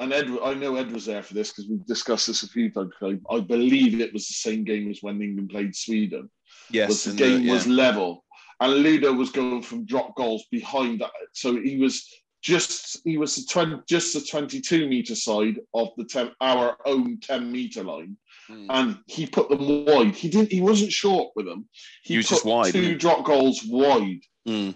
and 0.00 0.12
Ed, 0.12 0.28
I 0.42 0.54
know 0.54 0.76
Ed 0.76 0.92
was 0.92 1.06
there 1.06 1.22
for 1.22 1.34
this 1.34 1.50
because 1.50 1.68
we've 1.68 1.86
discussed 1.86 2.26
this 2.26 2.42
a 2.42 2.48
few 2.48 2.70
times. 2.70 2.92
I, 3.02 3.18
I, 3.30 3.40
believe 3.40 4.00
it 4.00 4.12
was 4.12 4.26
the 4.26 4.34
same 4.34 4.64
game 4.64 4.90
as 4.90 4.98
when 5.02 5.22
England 5.22 5.50
played 5.50 5.74
Sweden. 5.74 6.28
Yes, 6.70 7.04
the 7.04 7.14
game 7.14 7.40
the, 7.40 7.44
yeah. 7.46 7.52
was 7.52 7.66
level, 7.66 8.24
and 8.60 8.72
Ludo 8.74 9.12
was 9.12 9.30
going 9.30 9.62
from 9.62 9.86
drop 9.86 10.16
goals 10.16 10.44
behind 10.50 11.00
that. 11.00 11.10
So 11.32 11.60
he 11.60 11.76
was 11.76 12.08
just 12.42 13.00
he 13.04 13.18
was 13.18 13.36
the 13.36 13.44
20, 13.48 13.82
just 13.88 14.14
the 14.14 14.20
22 14.20 14.88
meter 14.88 15.14
side 15.14 15.58
of 15.74 15.88
the 15.96 16.04
10, 16.04 16.30
our 16.40 16.76
own 16.86 17.18
10 17.20 17.50
meter 17.50 17.82
line. 17.82 18.16
Mm. 18.48 18.66
And 18.68 18.98
he 19.06 19.26
put 19.26 19.48
them 19.48 19.84
wide. 19.84 20.14
He 20.14 20.28
didn't. 20.28 20.52
He 20.52 20.60
wasn't 20.60 20.92
short 20.92 21.32
with 21.34 21.46
them. 21.46 21.68
He, 22.02 22.14
he 22.14 22.18
was 22.18 22.28
just 22.28 22.44
wide. 22.44 22.72
Two 22.72 22.96
drop 22.96 23.24
goals 23.24 23.64
wide. 23.64 24.20
Mm. 24.46 24.74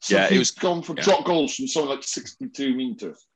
So 0.00 0.16
yeah, 0.16 0.28
he 0.28 0.38
was 0.38 0.50
gone 0.50 0.82
for 0.82 0.94
yeah. 0.96 1.02
drop 1.02 1.24
goals 1.24 1.54
from 1.54 1.68
something 1.68 1.90
like 1.90 2.02
62 2.02 2.74
meters. 2.74 3.27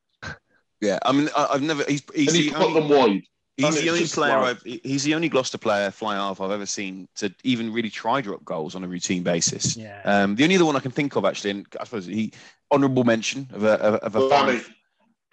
Yeah, 0.82 0.98
I 1.04 1.12
mean, 1.12 1.28
I, 1.36 1.52
have 1.52 1.62
never. 1.62 1.84
He's, 1.84 2.02
he's 2.12 2.34
and 2.34 2.36
he 2.36 2.50
put 2.50 2.62
only, 2.62 2.80
them 2.80 2.88
wide. 2.88 3.22
He's 3.56 3.80
the 3.80 3.88
only 3.88 4.04
player 4.04 4.36
I've. 4.36 4.60
He's 4.62 5.04
the 5.04 5.14
only 5.14 5.28
Gloucester 5.28 5.56
player 5.56 5.92
fly 5.92 6.16
half 6.16 6.40
I've 6.40 6.50
ever 6.50 6.66
seen 6.66 7.06
to 7.16 7.32
even 7.44 7.72
really 7.72 7.88
try 7.88 8.20
drop 8.20 8.44
goals 8.44 8.74
on 8.74 8.82
a 8.82 8.88
routine 8.88 9.22
basis. 9.22 9.76
Yeah. 9.76 10.02
Um, 10.04 10.34
the 10.34 10.42
only 10.42 10.56
other 10.56 10.64
one 10.64 10.74
I 10.74 10.80
can 10.80 10.90
think 10.90 11.14
of 11.14 11.24
actually, 11.24 11.50
and 11.50 11.66
I 11.80 11.84
suppose 11.84 12.06
he 12.06 12.32
honourable 12.72 13.04
mention 13.04 13.48
of 13.52 13.62
a 13.62 13.74
of 13.74 14.16
a. 14.16 14.28
Foreign, 14.28 14.60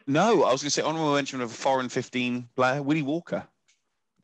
no, 0.05 0.43
I 0.43 0.51
was 0.51 0.61
going 0.61 0.67
to 0.67 0.69
say 0.69 0.83
honourable 0.83 1.15
mention 1.15 1.41
of 1.41 1.49
a 1.49 1.53
foreign 1.53 1.89
fifteen 1.89 2.47
player, 2.55 2.83
Willie 2.83 3.01
Walker. 3.01 3.43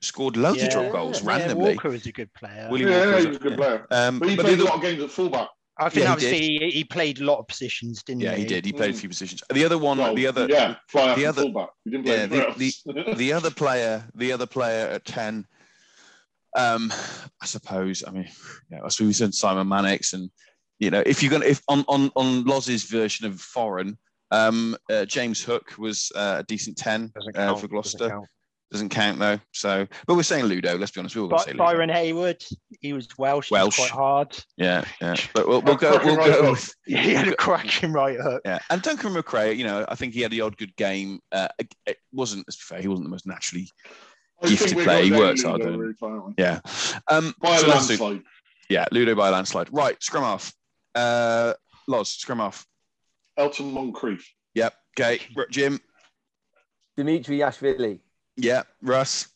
Scored 0.02 0.38
loads 0.38 0.60
yeah, 0.60 0.66
of 0.66 0.72
drop 0.74 0.92
goals 0.92 1.24
yeah, 1.24 1.30
randomly. 1.30 1.74
Walker 1.74 1.92
is 1.92 2.06
a 2.06 2.12
good 2.12 2.32
player. 2.36 2.68
Willie 2.70 2.92
yeah, 2.92 3.06
Walker 3.06 3.16
was 3.16 3.38
a 3.38 3.40
good 3.40 3.58
player. 3.58 3.88
Um, 3.90 4.20
but 4.20 4.30
he 4.30 4.36
played 4.36 4.60
a 4.60 4.64
lot 4.64 4.76
of 4.76 4.82
games 4.82 5.02
at 5.02 5.10
fullback. 5.10 5.48
I 5.78 5.90
think 5.90 6.06
yeah, 6.06 6.14
obviously 6.14 6.40
he, 6.40 6.72
he, 6.72 6.84
played 6.86 7.20
a 7.20 7.26
lot 7.26 7.40
of 7.40 7.48
positions, 7.48 8.02
didn't 8.02 8.22
yeah, 8.22 8.32
he? 8.32 8.36
Yeah, 8.38 8.42
he 8.42 8.48
did. 8.48 8.66
He 8.66 8.72
played 8.72 8.92
a 8.92 8.98
few 8.98 9.10
positions. 9.10 9.44
The 9.54 9.66
other 9.66 9.78
one, 9.78 9.98
well, 9.98 10.16
the 10.16 10.28
other, 10.28 10.48
yeah, 10.50 10.76
fly 10.88 11.16
the 11.16 11.26
other, 11.26 11.42
fullback. 11.42 11.70
He 11.84 11.92
didn't 11.92 12.06
play 12.06 12.18
yeah, 12.18 12.26
the, 12.28 12.74
the, 12.86 13.14
the, 13.16 13.34
other 13.34 13.52
player, 13.64 14.06
the 14.16 14.32
other 14.32 14.46
player 14.46 14.88
at 14.88 15.04
ten. 15.04 15.46
Um, 16.56 16.94
I 17.42 17.46
suppose. 17.46 18.06
I 18.08 18.12
mean, 18.12 18.30
yeah, 18.70 18.80
I 18.86 18.88
suppose 18.88 19.08
we 19.08 19.14
said 19.14 19.34
Simon 19.34 19.68
Mannix, 19.68 20.14
and 20.14 20.30
you 20.80 20.92
know, 20.92 21.04
if 21.06 21.22
you're 21.22 21.32
gonna, 21.32 21.46
if 21.46 21.62
on 21.68 21.84
on 21.90 22.10
on 22.16 22.46
Loz's 22.46 22.84
version 22.84 23.28
of 23.28 23.42
foreign, 23.42 23.98
um, 24.32 24.78
uh, 24.90 25.04
James 25.04 25.44
Hook 25.44 25.78
was 25.78 26.10
uh, 26.16 26.38
a 26.40 26.44
decent 26.44 26.78
ten 26.78 27.12
uh, 27.36 27.54
for 27.56 27.68
Gloucester. 27.68 28.22
Doesn't 28.72 28.90
count 28.90 29.20
though. 29.20 29.40
So, 29.54 29.88
but 30.08 30.16
we're 30.16 30.24
saying 30.24 30.46
Ludo. 30.46 30.78
Let's 30.78 30.92
be 30.92 31.00
honest. 31.00 31.16
We 31.16 31.22
all 31.22 31.38
say 31.40 31.54
Byron 31.54 31.90
Hayward. 31.90 32.44
He 32.82 32.94
was 32.94 33.08
Welsh. 33.18 33.52
Welsh. 33.52 33.78
quite 33.78 33.92
hard. 33.92 34.38
Yeah, 34.58 34.84
yeah. 35.02 35.16
But 35.34 35.48
we'll, 35.48 35.62
we'll 35.62 35.76
go. 35.76 36.00
We'll 36.04 36.16
go. 36.16 36.52
With, 36.52 36.74
yeah, 36.88 37.02
he 37.02 37.14
had 37.14 37.28
a 37.28 37.36
cracking 37.36 37.94
right 37.94 38.20
hook. 38.20 38.42
Yeah, 38.44 38.60
and 38.70 38.82
Duncan 38.82 39.14
McRae. 39.14 39.56
You 39.56 39.66
know, 39.66 39.86
I 39.88 39.96
think 39.96 40.14
he 40.14 40.22
had 40.22 40.32
the 40.32 40.42
odd 40.42 40.58
good 40.58 40.76
game. 40.76 41.20
Uh, 41.32 41.48
it 41.86 41.98
wasn't 42.12 42.46
as 42.48 42.58
fair. 42.58 42.82
He 42.82 42.88
wasn't 42.88 43.06
the 43.06 43.12
most 43.12 43.28
naturally 43.28 43.70
gifted 44.44 44.80
player. 44.80 45.04
He 45.04 45.12
works 45.12 45.44
hard. 45.44 45.64
Really 45.64 45.94
yeah. 46.38 46.60
Um, 47.10 47.34
by 47.40 47.58
so 47.58 47.68
a 47.68 47.70
landslide. 47.70 48.24
Yeah, 48.70 48.86
Ludo 48.92 49.14
by 49.16 49.30
a 49.30 49.32
landslide. 49.32 49.70
Right, 49.72 50.02
scrum 50.02 50.24
off. 50.24 50.52
Uh, 50.96 51.54
Loz, 51.88 52.10
scrum 52.10 52.42
off. 52.42 52.66
Elton 53.38 53.72
Moncrieff. 53.74 54.24
Yep. 54.56 54.74
Okay, 54.98 55.20
Jim. 55.52 55.80
Dimitri 56.98 57.40
Yachvili. 57.40 58.00
Yeah, 58.38 58.64
Russ. 58.82 59.28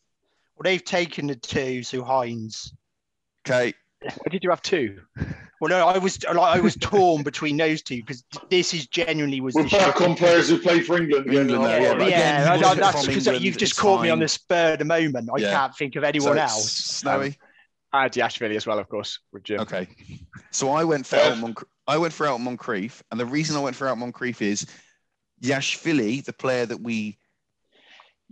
Well, 0.55 0.63
they've 0.63 0.83
taken 0.83 1.27
the 1.27 1.35
two, 1.35 1.83
so 1.83 2.03
Hines. 2.03 2.73
Okay. 3.47 3.73
Why 4.01 4.29
did 4.29 4.43
you 4.43 4.49
have 4.49 4.61
two? 4.61 5.01
Well, 5.59 5.69
no, 5.69 5.87
I 5.87 5.97
was 5.97 6.23
like 6.23 6.37
I 6.37 6.61
was 6.61 6.75
torn 6.77 7.23
between 7.23 7.57
those 7.57 7.81
two 7.81 7.97
because 7.97 8.23
this 8.49 8.73
is 8.73 8.87
genuinely 8.87 9.41
was. 9.41 9.55
We're 9.55 9.63
the 9.63 9.69
back 9.69 9.99
on 9.99 10.15
players 10.15 10.49
who 10.49 10.57
play 10.57 10.79
for 10.79 11.01
England. 11.01 11.27
England, 11.27 11.63
yeah, 11.63 11.79
yeah, 11.79 12.07
yeah, 12.07 12.55
again, 12.55 12.77
that's 12.77 13.05
because 13.05 13.41
you've 13.41 13.57
just 13.57 13.77
caught 13.77 14.01
me 14.01 14.09
on 14.09 14.19
the 14.19 14.27
spur 14.27 14.73
of 14.73 14.79
the 14.79 14.85
moment. 14.85 15.29
I 15.33 15.39
yeah. 15.39 15.51
can't 15.51 15.75
think 15.75 15.97
of 15.97 16.05
anyone 16.05 16.35
so 16.35 16.41
else. 16.41 16.71
Snowy. 16.71 17.27
Um, 17.27 17.35
I 17.91 18.03
had 18.03 18.13
Yachvili 18.13 18.55
as 18.55 18.65
well, 18.65 18.79
of 18.79 18.87
course, 18.87 19.19
with 19.33 19.43
Jim. 19.43 19.59
Okay, 19.61 19.87
so 20.51 20.69
I 20.69 20.85
went 20.85 21.05
for 21.05 21.17
Elton 21.17 21.43
uh, 21.43 21.47
Moncrieff. 21.47 21.67
I 21.87 21.97
went 21.97 22.13
for 22.13 22.25
Elton 22.25 22.45
Moncrieff, 22.45 23.01
and 23.11 23.19
the 23.19 23.25
reason 23.25 23.57
I 23.57 23.59
went 23.59 23.75
for 23.75 23.87
Elton 23.87 24.13
Moncrieff 24.13 24.41
is 24.41 24.65
Yachvili, 25.43 26.23
the 26.23 26.31
player 26.31 26.65
that 26.67 26.79
we 26.79 27.18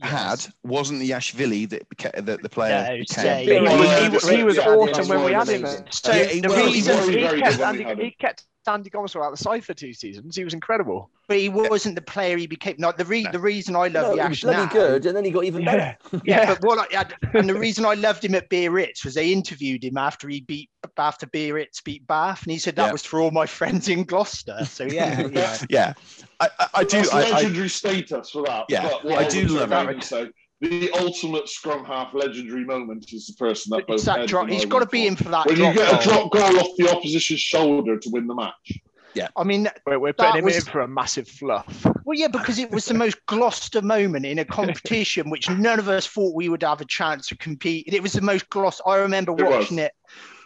had 0.02 0.46
wasn't 0.64 1.00
the 1.00 1.10
Yachvili 1.10 1.68
that 1.70 1.90
became 1.90 2.12
the, 2.16 2.38
the 2.38 2.50
player 2.50 2.88
no, 2.90 2.98
became. 2.98 3.48
He, 3.48 4.10
was, 4.10 4.30
he 4.30 4.44
was 4.44 4.60
awesome 4.60 5.08
when 5.08 5.26
we 5.26 5.32
had 5.34 5.48
him. 5.48 5.66
So 5.90 6.14
yeah, 6.14 6.42
the 6.42 6.50
reason 6.50 7.10
he 7.10 7.42
kept, 7.42 7.60
Andy, 7.60 8.04
he 8.04 8.12
kept 8.12 8.46
Andy 8.68 8.90
Gomes 8.90 9.16
was 9.16 9.26
out 9.26 9.32
the 9.32 9.38
side 9.38 9.64
for 9.64 9.74
two 9.74 9.94
seasons. 9.94 10.36
He 10.36 10.44
was 10.44 10.54
incredible. 10.54 11.10
But 11.28 11.38
he 11.38 11.50
wasn't 11.50 11.96
the 11.96 12.02
player 12.02 12.38
he 12.38 12.48
became. 12.48 12.76
Not 12.78 12.98
the 12.98 13.06
re- 13.06 13.24
no. 13.24 13.32
the 13.32 13.40
reason 13.40 13.76
I 13.76 13.88
love 13.88 14.10
no, 14.10 14.16
the 14.16 14.22
Ash 14.22 14.42
bloody 14.42 14.72
good, 14.72 15.06
and 15.06 15.16
then 15.16 15.26
he 15.26 15.32
got 15.32 15.44
even 15.44 15.66
better. 15.66 15.98
Yeah, 16.12 16.20
yeah. 16.24 16.46
but 16.46 16.62
what 16.62 16.96
I, 16.96 17.06
and 17.34 17.50
the 17.50 17.56
reason 17.56 17.86
I 17.86 17.96
loved 17.96 18.24
him 18.24 18.36
at 18.36 18.50
Biarritz 18.50 19.04
was 19.04 19.16
they 19.16 19.32
interviewed 19.32 19.84
him 19.84 19.98
after 19.98 20.30
he 20.30 20.42
beat 20.42 20.70
after 20.98 21.28
Biarritz 21.28 21.82
beat 21.82 22.08
Bath, 22.08 22.44
and 22.44 22.52
he 22.52 22.58
said 22.58 22.76
that 22.78 22.88
yeah. 22.88 22.92
was 22.92 23.04
for 23.04 23.20
all 23.20 23.32
my 23.32 23.46
friends 23.58 23.90
in 23.90 24.04
Gloucester. 24.04 24.64
So 24.66 24.86
yeah, 24.86 25.28
yeah, 25.32 25.58
yeah. 25.70 25.94
I, 26.40 26.50
I, 26.60 26.68
I 26.76 26.84
do. 26.84 26.98
That's 26.98 27.14
I, 27.14 27.32
legendary 27.32 27.70
status 27.70 28.30
for 28.30 28.44
that. 28.44 28.66
Yeah, 28.70 28.90
I 29.06 29.28
do 29.28 29.48
love 29.48 29.72
it. 29.90 30.04
So 30.04 30.30
the 30.62 30.92
ultimate 30.94 31.48
scrum 31.48 31.86
half 31.86 32.14
legendary 32.14 32.66
moment 32.66 33.14
is 33.14 33.28
the 33.28 33.34
person 33.34 33.70
that 33.72 33.88
both 33.88 34.04
that 34.06 34.28
drop, 34.28 34.50
he's 34.50 34.66
got 34.66 34.80
to 34.80 34.88
be 34.88 35.06
in 35.06 35.16
for 35.16 35.30
that. 35.30 35.46
When 35.46 35.58
you 35.58 35.74
get 35.74 35.90
goal. 35.90 36.00
a 36.00 36.04
drop 36.04 36.32
goal 36.32 36.60
off 36.60 36.76
the 36.78 36.90
opposition's 36.90 37.40
shoulder 37.40 37.98
to 37.98 38.10
win 38.10 38.28
the 38.28 38.36
match. 38.36 38.80
Yeah, 39.14 39.30
I 39.36 39.44
mean, 39.44 39.68
we're, 39.86 40.00
we're 40.00 40.14
putting 40.14 40.38
him 40.38 40.46
was, 40.46 40.58
in 40.58 40.62
for 40.62 40.82
a 40.82 40.88
massive 40.88 41.28
fluff. 41.28 41.86
Well, 42.06 42.18
yeah, 42.18 42.28
because 42.28 42.60
it 42.60 42.70
was 42.70 42.86
the 42.86 42.94
most 42.94 43.18
Gloucester 43.26 43.82
moment 43.82 44.26
in 44.26 44.38
a 44.40 44.46
competition 44.46 45.30
which 45.30 45.50
none 45.50 45.80
of 45.80 45.90
us 45.90 46.06
thought 46.06 46.36
we 46.36 46.50
would 46.50 46.62
have 46.62 46.82
a 46.82 46.86
chance 46.86 47.28
to 47.28 47.38
compete. 47.38 47.86
It 47.88 48.04
was 48.04 48.14
the 48.14 48.22
most 48.22 48.50
Gloucester. 48.50 48.84
I 48.86 48.98
remember 48.98 49.34
watching 49.34 49.80
it. 49.80 49.92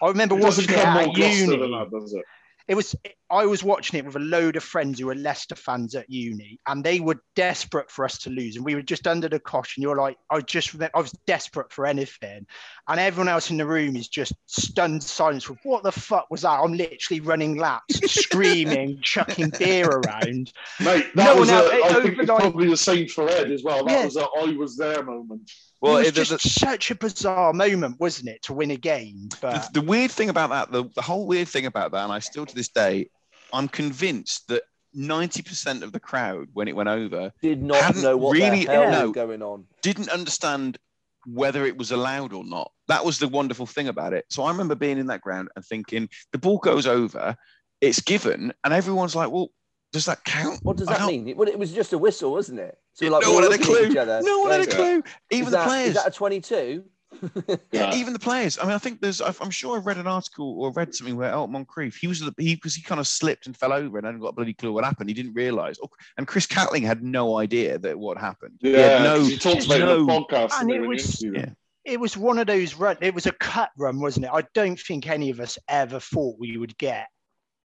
I 0.01 0.07
remember 0.07 0.38
it 0.38 0.43
watching 0.43 0.66
it 0.66 0.78
at 0.78 1.18
uni. 1.18 1.57
That, 1.57 2.24
it 2.72 2.76
was 2.76 2.95
I 3.30 3.45
was 3.45 3.65
watching 3.65 3.99
it 3.99 4.05
with 4.05 4.15
a 4.15 4.19
load 4.19 4.55
of 4.55 4.63
friends 4.63 4.97
who 4.97 5.07
were 5.07 5.15
Leicester 5.15 5.55
fans 5.55 5.93
at 5.93 6.09
uni, 6.09 6.57
and 6.67 6.82
they 6.82 7.01
were 7.01 7.22
desperate 7.36 7.91
for 7.91 8.05
us 8.05 8.17
to 8.19 8.30
lose, 8.30 8.55
and 8.55 8.63
we 8.63 8.76
were 8.76 8.82
just 8.82 9.07
under 9.07 9.28
the 9.28 9.41
cosh. 9.41 9.76
And 9.76 9.84
you're 9.84 9.97
like, 9.97 10.15
I 10.30 10.39
just 10.39 10.74
I 10.82 11.01
was 11.01 11.11
desperate 11.28 11.69
for 11.74 11.86
anything, 11.86 12.47
and 12.88 12.97
everyone 12.97 13.28
else 13.28 13.51
in 13.51 13.57
the 13.57 13.65
room 13.65 13.97
is 13.97 14.07
just 14.07 14.32
stunned 14.45 15.03
silence. 15.03 15.49
With 15.49 15.59
what 15.63 15.84
the 15.84 15.91
fuck 15.91 16.32
was 16.32 16.43
that? 16.43 16.61
I'm 16.61 16.72
literally 16.72 17.19
running 17.19 17.57
laps, 17.57 17.99
screaming, 18.09 19.01
chucking 19.01 19.51
beer 19.59 19.89
around. 19.89 20.53
Mate, 20.80 21.07
that 21.15 21.36
no 21.36 21.41
was 21.41 21.49
a, 21.49 21.55
I 21.55 22.01
think 22.01 22.19
it's 22.19 22.30
like, 22.30 22.39
probably 22.39 22.69
the 22.69 22.78
same 22.78 23.09
for 23.09 23.28
Ed 23.30 23.51
as 23.51 23.63
well. 23.63 23.84
That 23.84 23.99
yeah. 23.99 24.05
was 24.05 24.15
a 24.15 24.24
I 24.24 24.55
was 24.57 24.78
there 24.78 25.03
moment. 25.03 25.51
Well, 25.82 25.97
it 25.97 26.15
was 26.15 26.29
just 26.29 26.43
the, 26.43 26.49
such 26.49 26.91
a 26.91 26.95
bizarre 26.95 27.53
moment, 27.53 27.99
wasn't 27.99 28.29
it, 28.29 28.43
to 28.43 28.53
win 28.53 28.69
a 28.71 28.77
game? 28.77 29.29
But 29.41 29.73
the, 29.73 29.82
the 29.82 29.88
weird 29.88 30.11
thing 30.11 30.29
about 30.29 30.51
that, 30.51 30.71
the, 30.71 30.86
the 30.95 31.01
whole 31.01 31.25
weird 31.25 31.47
thing 31.47 31.65
about 31.65 31.91
that, 31.91 32.03
and 32.03 32.13
I 32.13 32.19
still 32.19 32.45
to 32.45 32.55
this 32.55 32.69
day, 32.69 33.09
I'm 33.51 33.67
convinced 33.67 34.47
that 34.49 34.61
90% 34.95 35.82
of 35.82 35.91
the 35.91 35.99
crowd, 35.99 36.49
when 36.53 36.67
it 36.67 36.75
went 36.75 36.89
over, 36.89 37.32
did 37.41 37.63
not 37.63 37.95
know 37.95 38.15
what 38.15 38.34
really, 38.34 38.65
the 38.65 38.71
hell 38.71 38.91
no, 38.91 39.05
was 39.07 39.15
going 39.15 39.41
on. 39.41 39.65
Didn't 39.82 40.09
understand 40.09 40.77
whether 41.25 41.65
it 41.65 41.77
was 41.77 41.91
allowed 41.91 42.34
or 42.34 42.43
not. 42.43 42.71
That 42.88 43.05
was 43.05 43.17
the 43.17 43.27
wonderful 43.27 43.65
thing 43.65 43.88
about 43.88 44.13
it. 44.13 44.25
So 44.29 44.43
I 44.43 44.51
remember 44.51 44.75
being 44.75 44.97
in 44.97 45.07
that 45.07 45.21
ground 45.21 45.49
and 45.55 45.65
thinking, 45.65 46.09
the 46.32 46.38
ball 46.38 46.57
goes 46.57 46.86
over, 46.86 47.36
it's 47.79 48.01
given, 48.01 48.53
and 48.63 48.73
everyone's 48.73 49.15
like, 49.15 49.32
well, 49.32 49.49
does 49.91 50.05
that 50.05 50.23
count? 50.23 50.59
What 50.63 50.77
does 50.77 50.87
that 50.87 51.05
mean? 51.05 51.35
Well, 51.35 51.47
it 51.47 51.59
was 51.59 51.73
just 51.73 51.93
a 51.93 51.97
whistle, 51.97 52.31
wasn't 52.31 52.59
it? 52.59 52.77
So 52.93 53.07
like, 53.07 53.23
no 53.23 53.33
one 53.33 53.43
had 53.43 53.53
a 53.53 53.57
clue. 53.57 53.89
No 53.89 54.39
one 54.39 54.51
had 54.51 54.61
a 54.61 54.67
clue. 54.67 55.03
Even 55.31 55.47
is 55.47 55.51
the 55.51 55.63
players. 55.63 55.87
Is 55.89 55.95
that 55.95 56.07
a 56.07 56.11
22? 56.11 56.83
yeah, 57.71 57.93
even 57.93 58.13
the 58.13 58.19
players. 58.19 58.57
I 58.57 58.63
mean, 58.63 58.71
I 58.71 58.77
think 58.77 59.01
there's. 59.01 59.21
I'm 59.21 59.49
sure 59.49 59.77
I 59.77 59.81
read 59.81 59.97
an 59.97 60.07
article 60.07 60.59
or 60.59 60.71
read 60.71 60.95
something 60.95 61.17
where 61.17 61.29
Elton 61.29 61.53
Moncrieff, 61.53 61.95
he 61.95 62.07
was 62.07 62.21
the 62.21 62.33
he 62.37 62.55
because 62.55 62.73
he 62.73 62.81
kind 62.81 62.99
of 63.01 63.07
slipped 63.07 63.47
and 63.47 63.55
fell 63.55 63.73
over 63.73 63.97
and 63.97 64.05
hadn't 64.05 64.21
got 64.21 64.29
a 64.29 64.33
bloody 64.33 64.53
clue 64.53 64.71
what 64.71 64.85
happened. 64.85 65.09
He 65.09 65.13
didn't 65.13 65.33
realise. 65.33 65.77
Oh, 65.83 65.89
and 66.17 66.25
Chris 66.25 66.47
Catling 66.47 66.83
had 66.83 67.03
no 67.03 67.37
idea 67.37 67.77
that 67.79 67.99
what 67.99 68.17
happened. 68.17 68.59
Yeah, 68.61 68.97
he, 68.97 69.03
no, 69.03 69.23
he 69.25 69.37
talked 69.37 69.65
about 69.65 69.79
no, 69.79 70.05
the 70.05 70.11
podcast 70.11 70.53
and 70.61 70.71
it 70.71 70.81
was. 70.81 71.21
Yeah. 71.21 71.49
It 71.83 71.99
was 71.99 72.15
one 72.15 72.37
of 72.37 72.45
those 72.45 72.75
run. 72.75 72.95
It 73.01 73.13
was 73.13 73.25
a 73.25 73.31
cut 73.33 73.71
run, 73.75 73.99
wasn't 73.99 74.27
it? 74.27 74.31
I 74.31 74.43
don't 74.53 74.79
think 74.79 75.09
any 75.09 75.31
of 75.31 75.39
us 75.39 75.57
ever 75.67 75.99
thought 75.99 76.37
we 76.39 76.55
would 76.55 76.77
get 76.77 77.07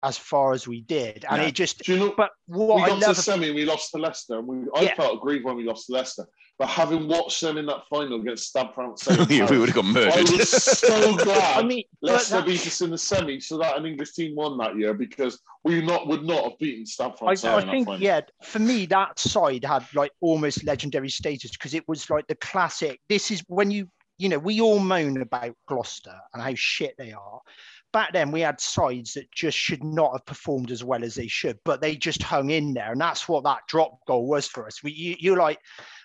as 0.04 0.18
far 0.18 0.54
as 0.54 0.68
we 0.68 0.82
did, 0.82 1.26
and 1.30 1.42
yeah. 1.42 1.48
it 1.48 1.56
just. 1.56 1.88
You 1.88 1.98
know, 1.98 2.14
but 2.16 2.32
what 2.48 2.76
we 2.78 2.82
got 2.84 3.04
I 3.04 3.14
to 3.14 3.16
semi, 3.16 3.52
we 3.52 3.66
lost 3.66 3.92
to 3.92 3.98
Leicester, 3.98 4.40
and 4.40 4.48
we, 4.48 4.58
I 4.76 4.84
yeah. 4.84 4.96
felt 4.96 5.18
aggrieved 5.18 5.46
when 5.46 5.56
we 5.56 5.64
lost 5.64 5.88
to 5.88 5.94
Leicester. 5.94 6.26
But 6.58 6.68
having 6.68 7.08
watched 7.08 7.40
them 7.40 7.58
in 7.58 7.66
that 7.68 7.88
final 7.90 8.20
against 8.20 8.50
Stade 8.50 8.68
Francais, 8.76 9.16
we 9.50 9.58
would 9.58 9.70
have 9.70 9.76
got 9.76 9.86
murdered. 9.86 10.14
I 10.14 10.22
was 10.24 10.50
so 10.50 11.16
glad 11.24 11.58
I 11.58 11.66
mean, 11.66 11.84
Leicester 12.02 12.42
beat 12.42 12.68
us 12.68 12.82
in 12.82 12.92
the 12.92 12.98
semi, 12.98 13.40
so 13.40 13.58
that 13.60 13.78
an 13.78 13.86
English 13.86 14.12
team 14.14 14.36
won 14.36 14.58
that 14.58 14.78
year 14.78 14.94
because 14.94 15.42
we 15.64 15.82
not 15.82 16.08
would 16.08 16.24
not 16.24 16.44
have 16.44 16.60
beaten 16.60 16.86
Stade 16.86 17.18
Francais. 17.18 17.48
I, 17.48 17.58
I 17.58 17.62
think, 17.72 17.88
yeah, 18.00 18.22
for 18.44 18.60
me, 18.60 18.86
that 18.88 19.18
side 19.20 19.64
had 19.64 19.86
like 19.96 20.12
almost 20.20 20.66
legendary 20.66 21.10
status 21.10 21.52
because 21.52 21.74
it 21.74 21.88
was 21.88 22.10
like 22.10 22.28
the 22.28 22.36
classic. 22.36 23.00
This 23.08 23.32
is 23.32 23.42
when 23.48 23.72
you, 23.72 23.88
you 24.18 24.28
know, 24.28 24.40
we 24.40 24.60
all 24.60 24.80
moan 24.80 25.22
about 25.22 25.56
Gloucester 25.66 26.16
and 26.34 26.44
how 26.44 26.54
shit 26.56 26.94
they 26.98 27.14
are 27.14 27.40
back 27.92 28.14
then 28.14 28.32
we 28.32 28.42
had 28.42 28.60
sides 28.62 29.14
that 29.14 29.32
just 29.32 29.58
should 29.58 29.84
not 29.84 30.14
have 30.14 30.26
performed 30.26 30.72
as 30.72 30.84
well 30.84 31.04
as 31.04 31.16
they 31.16 31.28
should, 31.28 31.58
but 31.66 31.82
they 31.82 31.96
just 31.96 32.22
hung 32.22 32.50
in 32.50 32.74
there, 32.74 32.92
and 32.92 33.02
that's 33.02 33.28
what 33.28 33.44
that 33.44 33.62
drop 33.68 34.00
goal 34.08 34.28
was 34.28 34.48
for 34.48 34.66
us. 34.66 34.84
We, 34.84 34.92
you, 34.92 35.16
you 35.20 35.36
like, 35.36 35.60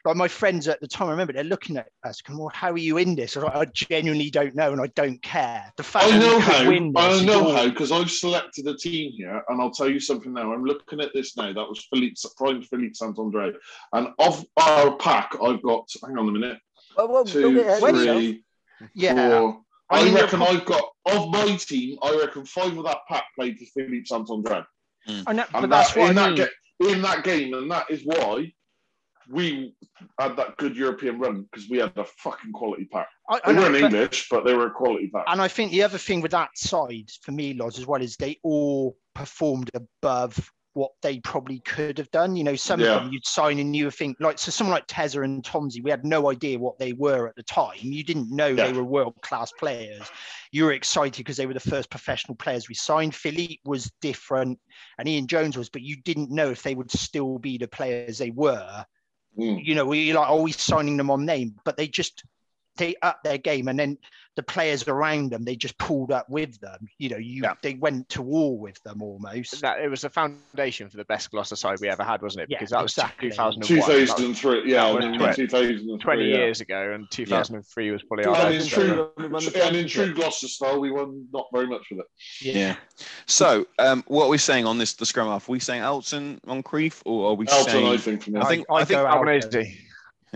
like 0.05 0.17
my 0.17 0.29
friends 0.29 0.69
at 0.69 0.81
the 0.81 0.89
time. 0.89 1.09
I 1.09 1.13
remember 1.13 1.33
they're 1.33 1.45
looking 1.45 1.77
at 1.77 1.89
us, 2.05 2.21
going, 2.21 2.39
"Well, 2.39 2.51
how 2.53 2.71
are 2.71 2.79
you 2.79 2.99
in 2.99 3.15
this?" 3.15 3.37
I, 3.37 3.41
like, 3.41 3.55
I 3.55 3.65
genuinely 3.67 4.31
don't 4.31 4.55
know, 4.55 4.73
and 4.73 4.81
I 4.81 4.87
don't 4.89 5.21
care. 5.23 5.73
The 5.77 5.83
fact 5.83 6.13
I 6.13 6.19
know 6.19 6.39
how. 6.39 6.71
I 6.71 7.25
know 7.25 7.53
how 7.55 7.69
because 7.69 7.93
I've 7.93 8.11
selected 8.11 8.67
a 8.67 8.77
team 8.77 9.13
here, 9.17 9.43
and 9.49 9.61
I'll 9.61 9.71
tell 9.71 9.89
you 9.89 10.01
something 10.01 10.33
now. 10.33 10.53
I'm 10.53 10.65
looking 10.65 11.01
at 11.01 11.13
this 11.15 11.37
now. 11.37 11.53
That 11.53 11.69
was 11.69 11.87
Philippe, 11.91 12.17
prime 12.37 12.63
Philippe 12.63 12.95
Saint 12.95 13.19
Andre, 13.19 13.53
and 13.93 14.09
of 14.19 14.45
our 14.57 14.97
pack, 14.97 15.33
I've 15.43 15.63
got. 15.63 15.89
Hang 16.03 16.19
on 16.19 16.29
a 16.29 16.33
minute. 16.33 16.59
Well, 16.97 17.09
well, 17.09 17.25
two, 17.25 17.65
three, 17.81 18.45
yeah. 18.95 19.41
Four, 19.41 19.64
I, 19.91 20.09
I 20.09 20.15
reckon 20.15 20.43
I've 20.43 20.65
got 20.65 20.85
of 21.07 21.31
my 21.31 21.57
team. 21.57 21.99
I 22.03 22.17
reckon 22.19 22.45
five 22.47 22.77
of 22.77 22.85
that 22.85 22.99
pack 23.09 23.25
played 23.39 23.59
for 23.59 23.67
Philippe 23.75 24.07
Saint-André. 24.07 24.65
Mm. 25.09 25.25
And, 25.27 25.39
that, 25.39 25.49
and 25.55 25.73
that's 25.73 25.93
that, 25.95 26.11
in, 26.11 26.19
I 26.19 26.29
mean. 26.29 26.37
that 26.37 26.51
ga- 26.81 26.91
in 26.93 27.03
that 27.03 27.25
game, 27.25 27.55
and 27.55 27.71
that 27.71 27.91
is 27.91 28.03
why 28.05 28.53
we 29.31 29.75
had 30.19 30.37
that 30.37 30.57
good 30.57 30.77
European 30.77 31.19
run 31.19 31.47
because 31.51 31.69
we 31.69 31.79
had 31.79 31.93
a 31.97 32.05
fucking 32.05 32.53
quality 32.53 32.87
pack. 32.87 33.09
I, 33.29 33.41
they 33.47 33.59
weren't 33.59 33.77
English, 33.77 34.29
but 34.31 34.45
they 34.45 34.55
were 34.55 34.67
a 34.67 34.71
quality 34.71 35.09
pack. 35.09 35.25
And 35.29 35.41
I 35.41 35.49
think 35.49 35.71
the 35.71 35.83
other 35.83 35.99
thing 35.99 36.21
with 36.21 36.33
that 36.33 36.51
side 36.57 37.11
for 37.23 37.33
me, 37.33 37.55
Loz, 37.55 37.79
as 37.79 37.87
well, 37.87 38.03
is 38.03 38.17
they 38.17 38.39
all 38.43 38.97
performed 39.15 39.71
above 39.75 40.51
what 40.75 40.91
they 41.03 41.21
probably 41.21 41.61
could 41.61 41.99
have 41.99 42.11
done. 42.11 42.37
You 42.37 42.45
know, 42.45 42.57
some 42.57 42.81
yeah. 42.81 42.97
of 42.97 43.03
them 43.03 43.13
you'd 43.13 43.27
sign 43.27 43.59
and 43.59 43.75
you 43.75 43.87
would 43.87 43.95
think 43.95 44.19
like 44.21 44.39
so 44.39 44.51
someone 44.51 44.75
like 44.75 44.87
Tezza 44.87 45.25
and 45.25 45.43
Tombsy, 45.43 45.83
we 45.83 45.91
had 45.91 46.05
no 46.05 46.31
idea 46.31 46.59
what 46.59 46.79
they 46.79 46.93
were 46.93 47.27
at 47.29 47.37
the 47.37 47.43
time. 47.43 47.79
You 47.81 48.05
didn't 48.05 48.31
know 48.31 48.49
yeah. 48.49 48.67
they 48.67 48.73
were 48.73 48.85
world 48.85 49.15
class 49.23 49.51
players. 49.53 50.03
You 50.53 50.65
were 50.65 50.73
excited 50.73 51.19
because 51.19 51.37
they 51.37 51.47
were 51.47 51.55
the 51.55 51.61
first 51.61 51.91
professional 51.91 52.37
players 52.37 52.69
we 52.69 52.75
signed. 52.75 53.15
Philippe 53.15 53.61
was 53.65 53.91
different 54.01 54.59
and 54.99 55.09
Ian 55.09 55.27
Jones 55.27 55.57
was, 55.57 55.69
but 55.71 55.83
you 55.83 55.97
didn't 56.03 56.31
know 56.31 56.51
if 56.51 56.63
they 56.63 56.75
would 56.75 56.91
still 56.91 57.39
be 57.39 57.57
the 57.57 57.69
players 57.69 58.19
they 58.19 58.31
were. 58.31 58.85
Mm. 59.39 59.65
You 59.65 59.75
know, 59.75 59.87
we 59.87 60.13
like 60.13 60.29
always 60.29 60.61
signing 60.61 60.97
them 60.97 61.11
on 61.11 61.25
name, 61.25 61.55
but 61.65 61.77
they 61.77 61.89
just 61.89 62.25
they 62.77 62.95
up 63.03 63.23
their 63.23 63.39
game 63.39 63.69
and 63.69 63.79
then 63.79 63.99
the 64.37 64.43
players 64.43 64.87
around 64.89 65.31
them 65.31 65.45
they 65.45 65.55
just 65.55 65.79
pulled 65.79 66.11
up 66.11 66.29
with 66.29 66.59
them. 66.61 66.89
You 66.99 67.11
know 67.11 67.17
you 67.17 67.43
yeah. 67.43 67.55
they 67.63 67.75
went 67.75 68.09
to 68.11 68.23
war 68.23 68.59
with 68.59 68.83
them 68.83 69.03
almost. 69.03 69.61
That 69.61 69.81
it 69.81 69.89
was 69.89 70.05
a 70.05 70.11
foundation 70.11 70.89
for 70.89 70.97
the 70.97 71.05
best 71.05 71.31
Gloucester 71.31 71.57
side 71.57 71.79
we 71.81 71.89
ever 71.89 72.03
had 72.03 72.21
wasn't 72.21 72.45
it? 72.45 72.49
Because 72.49 72.71
yeah, 72.71 72.79
that 72.79 72.83
was 72.83 72.93
exactly. 72.93 73.31
2001 73.31 73.67
2003 73.67 74.71
yeah 74.71 74.91
was 74.91 75.05
20, 75.05 75.47
2003 75.47 75.99
20 75.99 76.25
yeah. 76.25 76.37
years 76.37 76.61
ago 76.61 76.93
and 76.93 77.09
2003 77.11 77.91
was 77.93 78.03
probably 78.03 78.25
our 78.25 78.35
and, 78.47 78.55
in 78.57 78.67
true, 78.67 79.11
and 79.17 79.77
in 79.77 79.87
true 79.87 80.13
Gloucester 80.13 80.49
style 80.49 80.81
we 80.81 80.91
won 80.91 81.27
not 81.33 81.47
very 81.53 81.67
much 81.67 81.87
with 81.91 82.01
it. 82.01 82.07
Yeah, 82.41 82.77
so 83.27 83.67
um, 83.79 84.03
what 84.09 84.27
are 84.27 84.31
we 84.31 84.39
saying 84.39 84.67
on 84.67 84.79
this 84.79 84.95
the 84.95 85.07
scrum 85.07 85.29
off 85.29 85.49
are 85.49 85.53
we 85.53 85.61
saying 85.61 85.83
Elton 85.83 86.41
Moncrieff 86.47 87.03
or 87.05 87.31
are 87.31 87.35
we 87.35 87.47
Elton 87.49 87.73
saying 87.73 87.87
I 87.87 87.97
think 87.97 88.37
I 88.37 88.45
think 88.45 88.67
I, 88.69 88.75
I 88.75 88.85
think 88.85 89.01
Albanese 89.01 89.79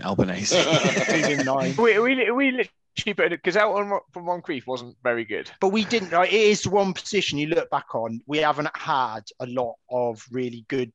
Albanese. 0.03 0.55
we, 1.77 1.99
we, 1.99 2.31
we 2.31 2.51
literally 2.51 3.13
put 3.15 3.29
because 3.29 3.55
Elton 3.55 3.99
from 4.11 4.25
Moncrieff 4.25 4.67
wasn't 4.67 4.95
very 5.03 5.25
good. 5.25 5.49
But 5.59 5.69
we 5.69 5.85
didn't. 5.85 6.11
Like, 6.11 6.33
it 6.33 6.41
is 6.41 6.67
one 6.67 6.93
position 6.93 7.37
you 7.37 7.47
look 7.47 7.69
back 7.69 7.93
on. 7.95 8.21
We 8.27 8.39
haven't 8.39 8.69
had 8.75 9.21
a 9.39 9.45
lot 9.47 9.75
of 9.89 10.25
really 10.31 10.65
good 10.67 10.91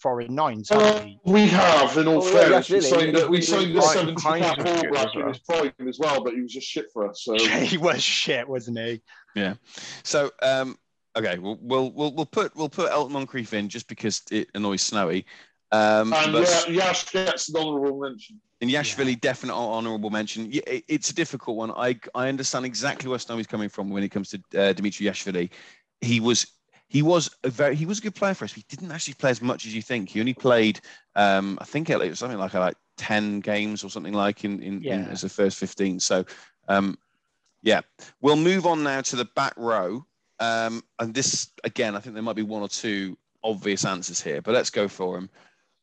foreign 0.00 0.34
nines. 0.34 0.70
Uh, 0.70 1.02
we? 1.04 1.20
we? 1.24 1.48
have, 1.48 1.96
in 1.96 2.08
all 2.08 2.18
oh, 2.18 2.20
fairness. 2.22 2.70
we 2.70 2.80
signed, 2.80 3.16
a, 3.16 3.28
we 3.28 3.42
signed 3.42 3.76
the 3.76 3.82
70 3.82 4.14
cap 4.22 4.58
All 4.58 4.88
Black 4.90 5.14
in 5.14 5.28
his 5.28 5.38
prime 5.38 5.72
as 5.88 5.98
well, 5.98 6.24
but 6.24 6.34
he 6.34 6.40
was 6.40 6.52
just 6.52 6.66
shit 6.66 6.86
for 6.92 7.08
us. 7.08 7.24
So. 7.24 7.34
he 7.60 7.76
was 7.76 8.02
shit, 8.02 8.48
wasn't 8.48 8.78
he? 8.78 9.02
Yeah. 9.34 9.54
So, 10.02 10.30
um, 10.42 10.78
Okay, 11.16 11.38
we'll, 11.38 11.58
we'll 11.60 11.90
we'll 11.90 12.14
we'll 12.14 12.26
put 12.26 12.54
we'll 12.54 12.68
put 12.68 12.90
Elton 12.90 13.14
Moncrieff 13.14 13.52
in 13.52 13.68
just 13.68 13.88
because 13.88 14.22
it 14.30 14.48
annoys 14.54 14.82
Snowy. 14.82 15.26
Um, 15.72 16.12
and 16.12 16.32
but, 16.32 16.66
yeah, 16.68 16.86
Yash 16.86 17.10
gets 17.10 17.48
an 17.48 17.56
honourable 17.56 18.00
mention. 18.00 18.40
And 18.60 18.70
Yachvili, 18.70 19.10
yeah. 19.10 19.18
definite 19.20 19.54
honourable 19.54 20.10
mention. 20.10 20.50
It's 20.52 21.10
a 21.10 21.14
difficult 21.14 21.56
one. 21.56 21.70
I 21.70 21.98
I 22.14 22.28
understand 22.28 22.66
exactly 22.66 23.08
where 23.08 23.18
Snowy's 23.18 23.46
coming 23.46 23.68
from 23.68 23.88
when 23.88 24.02
it 24.02 24.10
comes 24.10 24.30
to 24.30 24.60
uh, 24.60 24.72
Dimitri 24.72 25.06
Yachvili. 25.06 25.50
He 26.00 26.20
was 26.20 26.46
he 26.88 27.02
was 27.02 27.30
a 27.44 27.48
very 27.48 27.76
he 27.76 27.86
was 27.86 28.00
a 28.00 28.02
good 28.02 28.14
player 28.16 28.34
for 28.34 28.44
us. 28.44 28.52
He 28.52 28.64
didn't 28.68 28.90
actually 28.90 29.14
play 29.14 29.30
as 29.30 29.40
much 29.40 29.64
as 29.64 29.74
you 29.74 29.80
think. 29.80 30.10
He 30.10 30.20
only 30.20 30.34
played 30.34 30.80
um, 31.14 31.56
I 31.60 31.64
think 31.64 31.88
it 31.88 31.98
was 31.98 32.18
something 32.18 32.38
like 32.38 32.52
like 32.54 32.76
ten 32.96 33.40
games 33.40 33.84
or 33.84 33.90
something 33.90 34.12
like 34.12 34.44
in 34.44 34.60
in, 34.62 34.80
yeah. 34.82 34.94
in 34.94 35.04
as 35.06 35.22
the 35.22 35.28
first 35.28 35.56
fifteen. 35.56 36.00
So 36.00 36.24
um, 36.68 36.98
yeah, 37.62 37.80
we'll 38.20 38.36
move 38.36 38.66
on 38.66 38.82
now 38.82 39.02
to 39.02 39.16
the 39.16 39.26
back 39.36 39.54
row. 39.56 40.04
Um, 40.40 40.82
and 40.98 41.14
this 41.14 41.50
again, 41.64 41.94
I 41.94 42.00
think 42.00 42.14
there 42.14 42.22
might 42.22 42.36
be 42.36 42.42
one 42.42 42.62
or 42.62 42.68
two 42.68 43.16
obvious 43.42 43.84
answers 43.84 44.20
here, 44.20 44.42
but 44.42 44.52
let's 44.52 44.70
go 44.70 44.88
for 44.88 45.14
them. 45.14 45.30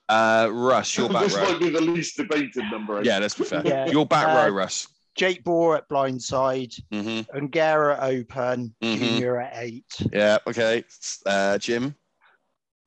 Uh, 0.10 0.50
Russ, 0.52 0.98
your 0.98 1.10
back 1.14 1.24
this 1.24 1.36
row. 1.36 1.42
This 1.42 1.52
might 1.52 1.60
be 1.60 1.70
the 1.70 1.82
least 1.82 2.18
debated 2.18 2.64
number. 2.72 3.02
Yeah, 3.04 3.20
let's 3.20 3.36
be 3.36 3.44
fair. 3.44 3.62
Yeah. 3.66 3.88
Your 3.88 4.06
back 4.06 4.28
uh, 4.28 4.48
row, 4.48 4.56
Russ. 4.56 4.88
Jake 5.16 5.44
Boer 5.44 5.78
at 5.78 5.90
blindside, 5.90 6.80
mm-hmm. 6.92 7.36
Ongera 7.36 7.98
open, 8.02 8.74
mm-hmm. 8.82 9.04
Junior 9.04 9.42
at 9.42 9.54
eight. 9.56 9.92
Yeah, 10.14 10.38
okay. 10.46 10.84
Uh, 11.26 11.58
Jim? 11.58 11.96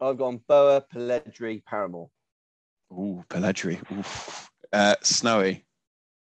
I've 0.01 0.17
gone 0.17 0.41
Boer, 0.49 0.83
Polledri, 0.95 1.63
Paramore. 1.65 2.09
Ooh, 2.93 3.25
Polledri. 3.29 3.79
Ooh. 3.93 4.05
Uh, 4.73 4.95
Snowy? 5.03 5.65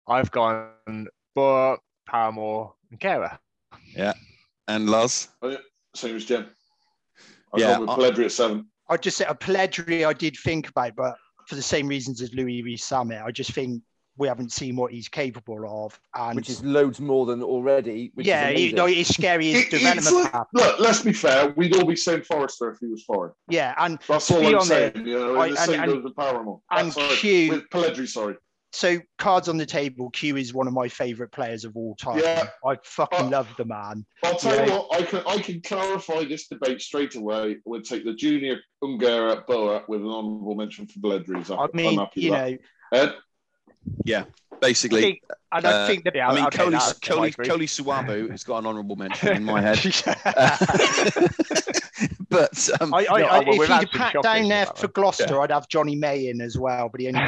I've 0.07 0.31
gone 0.31 1.07
Boer, 1.35 1.79
Paramore, 2.07 2.73
and 2.91 2.99
Kera. 2.99 3.39
Yeah. 3.95 4.13
And 4.67 4.89
Loz? 4.89 5.29
Oh, 5.41 5.49
yeah. 5.49 5.57
Same 5.95 6.15
as 6.15 6.25
Jim. 6.25 6.47
I've 7.53 7.59
yeah, 7.59 7.77
gone 7.77 7.81
with 7.81 7.89
Polledri 7.89 8.25
at 8.25 8.31
seven. 8.31 8.67
I 8.89 8.97
just 8.97 9.17
said 9.17 9.27
a 9.29 9.35
Polledri 9.35 10.05
I 10.05 10.13
did 10.13 10.37
think 10.37 10.69
about, 10.69 10.95
but 10.95 11.15
for 11.47 11.55
the 11.55 11.61
same 11.61 11.87
reasons 11.87 12.21
as 12.21 12.33
Louis 12.33 12.61
Rees-Zammit, 12.61 13.23
I 13.23 13.31
just 13.31 13.51
think 13.51 13.81
we 14.17 14.27
haven't 14.27 14.51
seen 14.51 14.75
what 14.75 14.91
he's 14.91 15.07
capable 15.07 15.85
of, 15.85 15.99
and 16.15 16.35
which 16.35 16.49
is 16.49 16.63
loads 16.63 16.99
more 16.99 17.25
than 17.25 17.43
already. 17.43 18.11
yeah, 18.17 18.49
he, 18.49 18.71
no, 18.71 18.85
it's 18.87 19.09
scary 19.09 19.51
his 19.51 19.69
development 19.69 20.31
path. 20.31 20.47
Look, 20.53 20.79
let's 20.79 21.01
be 21.01 21.13
fair. 21.13 21.53
We'd 21.55 21.75
all 21.75 21.85
be 21.85 21.95
saying 21.95 22.23
Forrester 22.23 22.71
if 22.71 22.79
he 22.79 22.87
was 22.87 23.03
foreign. 23.03 23.33
Yeah, 23.47 23.75
and 23.77 23.99
that's 24.07 24.31
all 24.31 24.45
I'm 24.45 24.61
saying. 24.61 25.05
you 25.05 25.19
know, 25.19 25.39
I, 25.39 25.49
the 25.49 25.55
same 25.57 25.81
and, 25.81 25.91
goes 25.91 26.03
with 26.03 26.15
Paramore. 26.15 26.61
And 26.71 26.91
sorry, 26.91 27.15
Q 27.15 27.51
with 27.51 27.69
Polledri, 27.69 28.07
sorry. 28.07 28.35
So 28.73 28.99
cards 29.17 29.47
on 29.47 29.57
the 29.57 29.65
table. 29.65 30.09
Q 30.09 30.37
is 30.37 30.53
one 30.53 30.67
of 30.67 30.73
my 30.73 30.87
favourite 30.87 31.31
players 31.31 31.63
of 31.63 31.75
all 31.75 31.95
time. 31.95 32.19
Yeah, 32.19 32.47
I 32.65 32.77
fucking 32.83 33.27
uh, 33.27 33.29
love 33.29 33.47
the 33.57 33.65
man. 33.65 34.05
I'll 34.23 34.35
tell 34.35 34.59
you, 34.59 34.67
know? 34.67 34.87
what. 34.89 35.01
I 35.01 35.05
can 35.05 35.23
I 35.25 35.39
can 35.39 35.61
clarify 35.61 36.25
this 36.25 36.47
debate 36.47 36.81
straight 36.81 37.15
away. 37.15 37.57
We'll 37.65 37.81
take 37.81 38.03
the 38.03 38.13
junior 38.13 38.57
Ungara 38.83 39.45
Boer 39.47 39.83
with 39.87 40.01
an 40.01 40.07
honourable 40.07 40.55
mention 40.55 40.87
for 40.87 40.99
Polledri. 40.99 41.57
I 41.57 41.75
mean, 41.75 42.05
you 42.15 42.31
know. 42.31 42.57
Ed? 42.93 43.15
Yeah, 44.03 44.25
basically. 44.61 44.99
I, 44.99 45.03
think, 45.03 45.19
I 45.51 45.61
don't 45.61 45.73
uh, 45.73 45.87
think 45.87 46.03
that. 46.03 46.19
I 46.19 46.35
mean, 46.35 46.45
okay, 46.47 46.57
Koli, 46.57 46.77
Koli, 47.01 47.31
Koli 47.31 47.67
Suabu 47.67 48.29
has 48.31 48.43
got 48.43 48.59
an 48.59 48.65
honourable 48.65 48.95
mention 48.95 49.35
in 49.35 49.43
my 49.43 49.61
head. 49.73 49.77
but 52.29 52.69
um, 52.81 52.93
I, 52.93 53.05
I, 53.09 53.21
I, 53.21 53.43
if 53.45 53.67
he'd 53.67 53.91
packed 53.91 54.21
down 54.21 54.49
there 54.49 54.65
for 54.65 54.89
Gloucester, 54.89 55.25
yeah. 55.29 55.39
I'd 55.39 55.51
have 55.51 55.69
Johnny 55.69 55.95
May 55.95 56.27
in 56.27 56.41
as 56.41 56.57
well. 56.57 56.89
But 56.89 56.99
he 56.99 57.07
only 57.07 57.19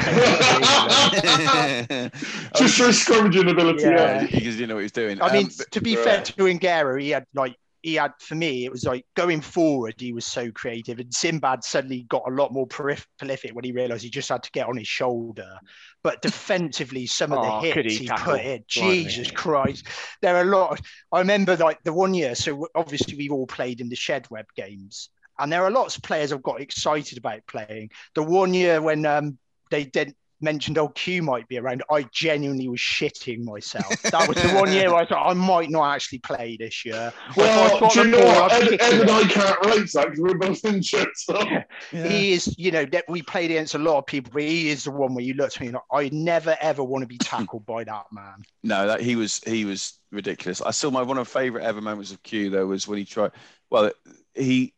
just 2.56 2.76
for 2.76 2.86
his 2.86 3.02
scrummaging 3.02 3.50
ability. 3.50 3.84
Yeah. 3.84 4.26
because 4.26 4.60
you 4.60 4.66
know 4.66 4.74
what 4.74 4.82
he's 4.82 4.92
doing. 4.92 5.22
I 5.22 5.32
mean, 5.32 5.46
um, 5.46 5.52
to 5.70 5.80
be 5.80 5.96
fair 5.96 6.22
to 6.22 6.32
Ngera, 6.34 7.00
he 7.00 7.10
had 7.10 7.24
like 7.34 7.56
he 7.82 7.94
had 7.94 8.12
for 8.18 8.34
me 8.34 8.64
it 8.64 8.72
was 8.72 8.84
like 8.84 9.04
going 9.14 9.40
forward 9.40 9.94
he 9.98 10.12
was 10.12 10.24
so 10.24 10.50
creative 10.52 10.98
and 10.98 11.14
Sinbad 11.14 11.64
suddenly 11.64 12.02
got 12.08 12.22
a 12.26 12.34
lot 12.34 12.52
more 12.52 12.66
prolific 12.66 13.54
when 13.54 13.64
he 13.64 13.72
realized 13.72 14.02
he 14.02 14.10
just 14.10 14.28
had 14.28 14.42
to 14.42 14.50
get 14.52 14.66
on 14.66 14.76
his 14.76 14.88
shoulder. 14.88 15.58
But 16.02 16.22
defensively 16.22 17.06
some 17.06 17.32
of 17.32 17.38
oh, 17.38 17.60
the 17.62 17.72
hits 17.72 17.96
he, 17.96 18.04
he 18.04 18.10
put 18.10 18.40
in 18.40 18.64
jesus 18.68 19.30
christ. 19.30 19.86
There 20.22 20.36
are 20.36 20.42
a 20.42 20.44
lot 20.44 20.72
of, 20.78 20.86
i 21.12 21.18
remember 21.18 21.56
like 21.56 21.82
the 21.82 21.92
one 21.92 22.14
year 22.14 22.34
so 22.34 22.66
obviously 22.74 23.16
we've 23.16 23.32
all 23.32 23.46
played 23.46 23.80
in 23.80 23.88
the 23.88 23.96
shed 23.96 24.26
web 24.30 24.46
games 24.54 25.10
and 25.40 25.50
there 25.50 25.64
are 25.64 25.70
lots 25.70 25.96
of 25.96 26.02
players 26.02 26.32
I've 26.32 26.42
got 26.42 26.60
excited 26.60 27.16
about 27.16 27.46
playing. 27.46 27.90
The 28.14 28.22
one 28.22 28.52
year 28.52 28.82
when 28.82 29.06
um, 29.06 29.38
they 29.70 29.84
did 29.84 30.14
mentioned 30.40 30.78
old 30.78 30.94
Q 30.94 31.22
might 31.22 31.48
be 31.48 31.58
around, 31.58 31.82
I 31.90 32.02
genuinely 32.12 32.68
was 32.68 32.80
shitting 32.80 33.44
myself. 33.44 34.00
That 34.02 34.28
was 34.28 34.36
the 34.36 34.48
one 34.50 34.72
year 34.72 34.94
I 34.94 35.06
thought 35.06 35.28
I 35.28 35.34
might 35.34 35.70
not 35.70 35.94
actually 35.94 36.18
play 36.18 36.56
this 36.58 36.84
year. 36.84 37.12
Well, 37.36 37.88
do 37.90 38.00
you 38.00 38.06
know 38.08 38.24
what? 38.24 38.52
Ed, 38.52 38.80
Ed 38.80 39.00
and 39.00 39.10
I 39.10 39.22
can't 39.24 39.60
relate 39.60 39.92
that 39.92 40.10
because 40.10 40.20
we're 40.20 40.38
both 40.38 40.64
injured. 40.64 41.08
So. 41.14 41.40
Yeah. 41.50 41.64
Yeah. 41.92 42.08
He 42.08 42.32
is, 42.32 42.54
you 42.58 42.70
know, 42.70 42.84
that 42.86 43.04
we 43.08 43.22
played 43.22 43.50
against 43.50 43.74
a 43.74 43.78
lot 43.78 43.98
of 43.98 44.06
people, 44.06 44.30
but 44.32 44.42
he 44.42 44.68
is 44.68 44.84
the 44.84 44.90
one 44.90 45.14
where 45.14 45.24
you 45.24 45.34
look 45.34 45.52
at 45.52 45.60
me 45.60 45.68
and 45.68 45.78
I 45.90 46.08
never 46.12 46.56
ever 46.60 46.84
want 46.84 47.02
to 47.02 47.08
be 47.08 47.18
tackled 47.18 47.66
by 47.66 47.84
that 47.84 48.06
man. 48.12 48.42
No, 48.62 48.86
that 48.86 49.00
he 49.00 49.16
was 49.16 49.40
he 49.46 49.64
was 49.64 49.98
ridiculous. 50.12 50.60
I 50.60 50.70
still 50.70 50.90
my 50.90 51.02
one 51.02 51.16
of 51.16 51.26
my 51.26 51.40
favourite 51.40 51.64
ever 51.64 51.80
moments 51.80 52.12
of 52.12 52.22
Q 52.22 52.50
though 52.50 52.66
was 52.66 52.86
when 52.86 52.98
he 52.98 53.04
tried. 53.04 53.32
Well, 53.70 53.90
he 54.34 54.74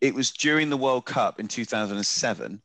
it 0.00 0.14
was 0.14 0.30
during 0.30 0.70
the 0.70 0.76
World 0.76 1.06
Cup 1.06 1.40
in 1.40 1.48
2007 1.48 2.62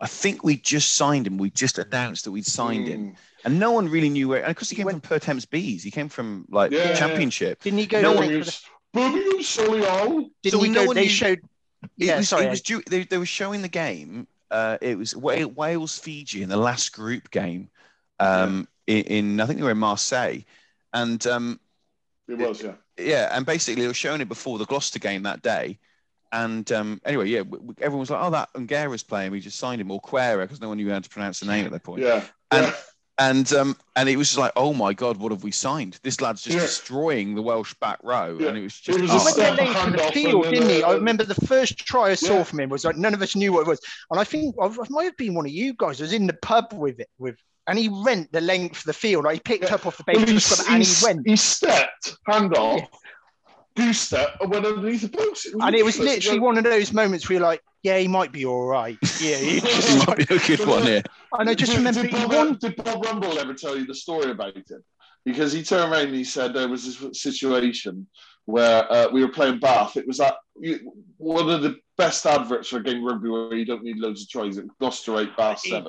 I 0.00 0.06
think 0.06 0.44
we 0.44 0.56
just 0.56 0.94
signed 0.94 1.26
him. 1.26 1.38
We 1.38 1.50
just 1.50 1.78
announced 1.78 2.24
that 2.24 2.30
we'd 2.30 2.46
signed 2.46 2.86
mm. 2.86 2.90
him, 2.90 3.16
and 3.44 3.58
no 3.58 3.72
one 3.72 3.88
really 3.88 4.08
knew 4.08 4.28
where. 4.28 4.44
And 4.44 4.54
because 4.54 4.70
he 4.70 4.76
came 4.76 4.86
when, 4.86 5.00
from 5.00 5.08
Pertemps 5.08 5.44
Bees, 5.44 5.82
he 5.82 5.90
came 5.90 6.08
from 6.08 6.46
like 6.50 6.70
yeah, 6.70 6.94
Championship. 6.94 7.62
Didn't 7.62 7.78
he 7.78 7.86
go? 7.86 8.00
No 8.00 8.12
one. 8.12 8.36
Was, 8.38 8.62
Birmingham 8.92 9.40
Solihull. 9.40 10.30
Didn't 10.42 10.60
so 10.60 10.64
he 10.64 10.72
go? 10.72 10.94
They 10.94 11.02
knew, 11.02 11.08
showed. 11.08 11.40
Yeah, 11.96 12.18
was, 12.18 12.28
sorry. 12.28 12.46
It 12.46 12.50
was 12.50 12.62
due, 12.62 12.82
they, 12.88 13.04
they 13.04 13.18
were 13.18 13.26
showing 13.26 13.62
the 13.62 13.68
game. 13.68 14.26
Uh, 14.50 14.78
it 14.80 14.96
was 14.96 15.14
Wales 15.14 15.98
Fiji 15.98 16.42
in 16.42 16.48
the 16.48 16.56
last 16.56 16.92
group 16.92 17.30
game. 17.30 17.68
Um, 18.18 18.66
yeah. 18.86 18.96
in, 18.96 19.04
in, 19.04 19.40
I 19.40 19.46
think 19.46 19.58
they 19.58 19.64
were 19.64 19.70
in 19.70 19.78
Marseille, 19.78 20.40
and 20.92 21.24
um, 21.26 21.60
it 22.26 22.38
was 22.38 22.62
yeah. 22.62 22.72
Yeah, 22.98 23.28
and 23.32 23.46
basically 23.46 23.82
they 23.82 23.88
were 23.88 23.94
showing 23.94 24.20
it 24.20 24.28
before 24.28 24.58
the 24.58 24.64
Gloucester 24.64 24.98
game 24.98 25.22
that 25.22 25.42
day, 25.42 25.78
and 26.32 26.70
um, 26.72 27.00
anyway, 27.04 27.28
yeah, 27.28 27.40
everyone 27.80 28.00
was 28.00 28.10
like, 28.10 28.20
"Oh, 28.22 28.30
that 28.30 28.50
Ungara's 28.54 29.02
playing. 29.02 29.32
We 29.32 29.40
just 29.40 29.58
signed 29.58 29.80
him." 29.80 29.90
Or 29.90 30.00
Quera, 30.00 30.44
because 30.44 30.60
no 30.60 30.68
one 30.68 30.76
knew 30.76 30.90
how 30.90 30.98
to 30.98 31.08
pronounce 31.08 31.40
the 31.40 31.46
name 31.46 31.64
at 31.64 31.72
that 31.72 31.82
point. 31.82 32.02
Yeah. 32.02 32.24
And 32.50 32.66
yeah. 32.66 32.74
and 33.18 33.52
um, 33.54 33.76
and 33.96 34.08
it 34.08 34.16
was 34.16 34.28
just 34.28 34.38
like, 34.38 34.52
"Oh 34.56 34.74
my 34.74 34.92
god, 34.92 35.16
what 35.16 35.32
have 35.32 35.42
we 35.42 35.50
signed? 35.50 35.98
This 36.02 36.20
lad's 36.20 36.42
just 36.42 36.56
yeah. 36.56 36.62
destroying 36.62 37.34
the 37.34 37.42
Welsh 37.42 37.74
back 37.74 37.98
row." 38.02 38.36
Yeah. 38.38 38.48
And 38.48 38.58
it 38.58 38.62
was 38.62 38.78
just. 38.78 38.98
It 38.98 39.02
was 39.02 39.10
oh. 39.12 39.42
went 39.42 39.56
length 39.58 39.86
of 39.86 39.92
the 39.92 40.12
field, 40.12 40.44
didn't 40.44 40.68
he? 40.68 40.82
I 40.82 40.92
remember 40.92 41.24
the 41.24 41.46
first 41.46 41.78
try 41.78 42.10
I 42.10 42.14
saw 42.14 42.44
from 42.44 42.60
him 42.60 42.68
was 42.68 42.84
like 42.84 42.96
none 42.96 43.14
of 43.14 43.22
us 43.22 43.34
knew 43.34 43.52
what 43.52 43.60
it 43.62 43.66
was, 43.66 43.80
and 44.10 44.20
I 44.20 44.24
think 44.24 44.54
I 44.60 44.68
might 44.90 45.04
have 45.04 45.16
been 45.16 45.34
one 45.34 45.46
of 45.46 45.52
you 45.52 45.74
guys. 45.74 46.00
I 46.00 46.04
was 46.04 46.12
in 46.12 46.26
the 46.26 46.34
pub 46.34 46.72
with 46.72 47.00
it 47.00 47.08
with 47.18 47.36
and 47.68 47.78
he 47.78 47.88
went 47.88 48.32
the 48.32 48.40
length 48.40 48.78
of 48.78 48.84
the 48.84 48.92
field. 48.94 49.26
I 49.26 49.38
picked 49.38 49.64
yeah. 49.64 49.74
up 49.74 49.86
off 49.86 49.98
the 49.98 50.04
bench 50.04 50.50
well, 50.50 50.66
and 50.70 50.82
he 50.82 51.04
went. 51.04 51.28
He 51.28 51.36
stepped, 51.36 52.16
hand 52.26 52.56
off, 52.56 52.88
goose 53.78 54.00
step 54.00 54.36
and 54.40 54.50
went 54.50 54.66
underneath 54.66 55.02
the 55.02 55.08
post. 55.08 55.46
It 55.46 55.54
and 55.60 55.74
it 55.74 55.84
was 55.84 55.98
literally 55.98 56.40
one 56.40 56.58
of 56.58 56.64
those 56.64 56.92
moments 56.92 57.28
where 57.28 57.38
you're 57.38 57.46
like, 57.46 57.62
yeah, 57.82 57.98
he 57.98 58.08
might 58.08 58.32
be 58.32 58.44
all 58.44 58.66
right. 58.66 58.98
Yeah, 59.20 59.36
he, 59.36 59.60
just, 59.60 60.06
might 60.06 60.28
be 60.28 60.34
a 60.34 60.38
good 60.38 60.66
one 60.66 60.82
here. 60.82 61.02
And 61.38 61.48
I 61.48 61.54
just 61.54 61.72
did, 61.72 61.78
remember 61.78 62.02
did 62.02 62.10
Bob, 62.10 62.32
won... 62.32 62.58
did 62.60 62.76
Bob 62.76 63.04
Rumble 63.04 63.38
ever 63.38 63.54
tell 63.54 63.78
you 63.78 63.86
the 63.86 63.94
story 63.94 64.32
about 64.32 64.56
it? 64.56 64.70
Because 65.24 65.52
he 65.52 65.62
turned 65.62 65.92
around 65.92 66.06
and 66.06 66.14
he 66.14 66.24
said 66.24 66.52
there 66.52 66.68
was 66.68 66.98
this 66.98 67.22
situation 67.22 68.06
where 68.46 68.90
uh, 68.92 69.08
we 69.12 69.22
were 69.22 69.30
playing 69.30 69.60
Bath. 69.60 69.96
It 69.96 70.06
was 70.06 70.18
that 70.18 70.36
one 71.18 71.48
of 71.48 71.62
the 71.62 71.76
best 71.96 72.26
adverts 72.26 72.68
for 72.68 72.78
a 72.78 72.82
game 72.82 73.04
rugby 73.04 73.28
where 73.28 73.54
you 73.54 73.64
don't 73.64 73.84
need 73.84 73.98
loads 73.98 74.22
of 74.22 74.28
tries. 74.28 74.58
It 74.58 74.66
Gloucester 74.80 75.20
8, 75.20 75.36
Bath 75.36 75.60
7. 75.60 75.86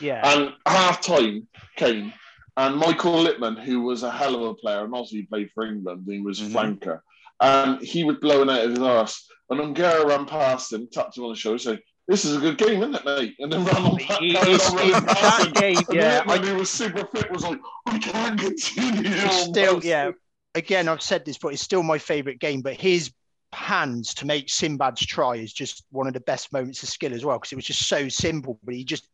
Yeah. 0.00 0.20
And 0.24 0.52
half 0.66 1.02
time 1.02 1.48
came, 1.76 2.12
and 2.56 2.76
Michael 2.76 3.24
Lipman, 3.24 3.62
who 3.62 3.82
was 3.82 4.04
a 4.04 4.10
hell 4.10 4.34
of 4.36 4.42
a 4.42 4.54
player, 4.54 4.84
and 4.84 4.94
also 4.94 5.16
he 5.16 5.22
played 5.22 5.50
for 5.52 5.66
England, 5.66 6.06
he 6.08 6.20
was 6.20 6.40
mm-hmm. 6.40 6.56
flanker 6.56 7.00
and 7.40 7.80
he 7.80 8.04
was 8.04 8.16
blowing 8.20 8.50
out 8.50 8.64
of 8.64 8.70
his 8.70 8.78
arse. 8.78 9.26
And 9.48 9.60
Ungara 9.60 10.04
ran 10.04 10.26
past 10.26 10.72
him, 10.72 10.88
tapped 10.92 11.16
him 11.16 11.24
on 11.24 11.30
the 11.30 11.36
shoulder, 11.36 11.58
said, 11.58 11.80
this 12.08 12.24
is 12.24 12.36
a 12.36 12.40
good 12.40 12.58
game, 12.58 12.82
isn't 12.82 12.94
it, 12.94 13.04
mate? 13.04 13.34
And 13.38 13.52
then 13.52 13.64
ran 13.64 13.82
on 13.82 13.96
back, 13.96 14.08
that 14.08 15.52
game, 15.54 15.76
yeah. 15.90 16.22
And 16.22 16.30
I, 16.30 16.46
he 16.46 16.52
was 16.52 16.70
super 16.70 17.04
fit, 17.06 17.30
was 17.30 17.42
like, 17.42 17.58
I 17.86 17.98
can't 17.98 18.38
continue. 18.38 19.28
Still, 19.28 19.80
yeah. 19.84 20.12
Again, 20.54 20.88
I've 20.88 21.02
said 21.02 21.24
this, 21.24 21.36
but 21.36 21.52
it's 21.52 21.62
still 21.62 21.82
my 21.82 21.98
favourite 21.98 22.38
game. 22.38 22.62
But 22.62 22.74
his 22.74 23.12
hands 23.52 24.14
to 24.14 24.26
make 24.26 24.48
Sinbad's 24.48 25.04
try 25.04 25.36
is 25.36 25.52
just 25.52 25.84
one 25.90 26.06
of 26.06 26.14
the 26.14 26.20
best 26.20 26.52
moments 26.52 26.82
of 26.82 26.88
skill 26.88 27.12
as 27.12 27.24
well, 27.24 27.38
because 27.38 27.52
it 27.52 27.56
was 27.56 27.64
just 27.64 27.88
so 27.88 28.08
simple. 28.08 28.58
But 28.62 28.74
he 28.74 28.84
just 28.84 29.08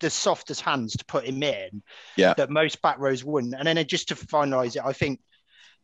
the 0.00 0.10
softest 0.10 0.62
hands 0.62 0.96
to 0.96 1.04
put 1.04 1.24
him 1.24 1.42
in 1.42 1.82
yeah. 2.16 2.34
that 2.34 2.50
most 2.50 2.80
back 2.82 2.98
rows 2.98 3.22
wouldn't. 3.22 3.54
And 3.54 3.66
then 3.66 3.86
just 3.86 4.08
to 4.08 4.14
finalise 4.14 4.76
it, 4.76 4.82
I 4.84 4.92
think 4.92 5.20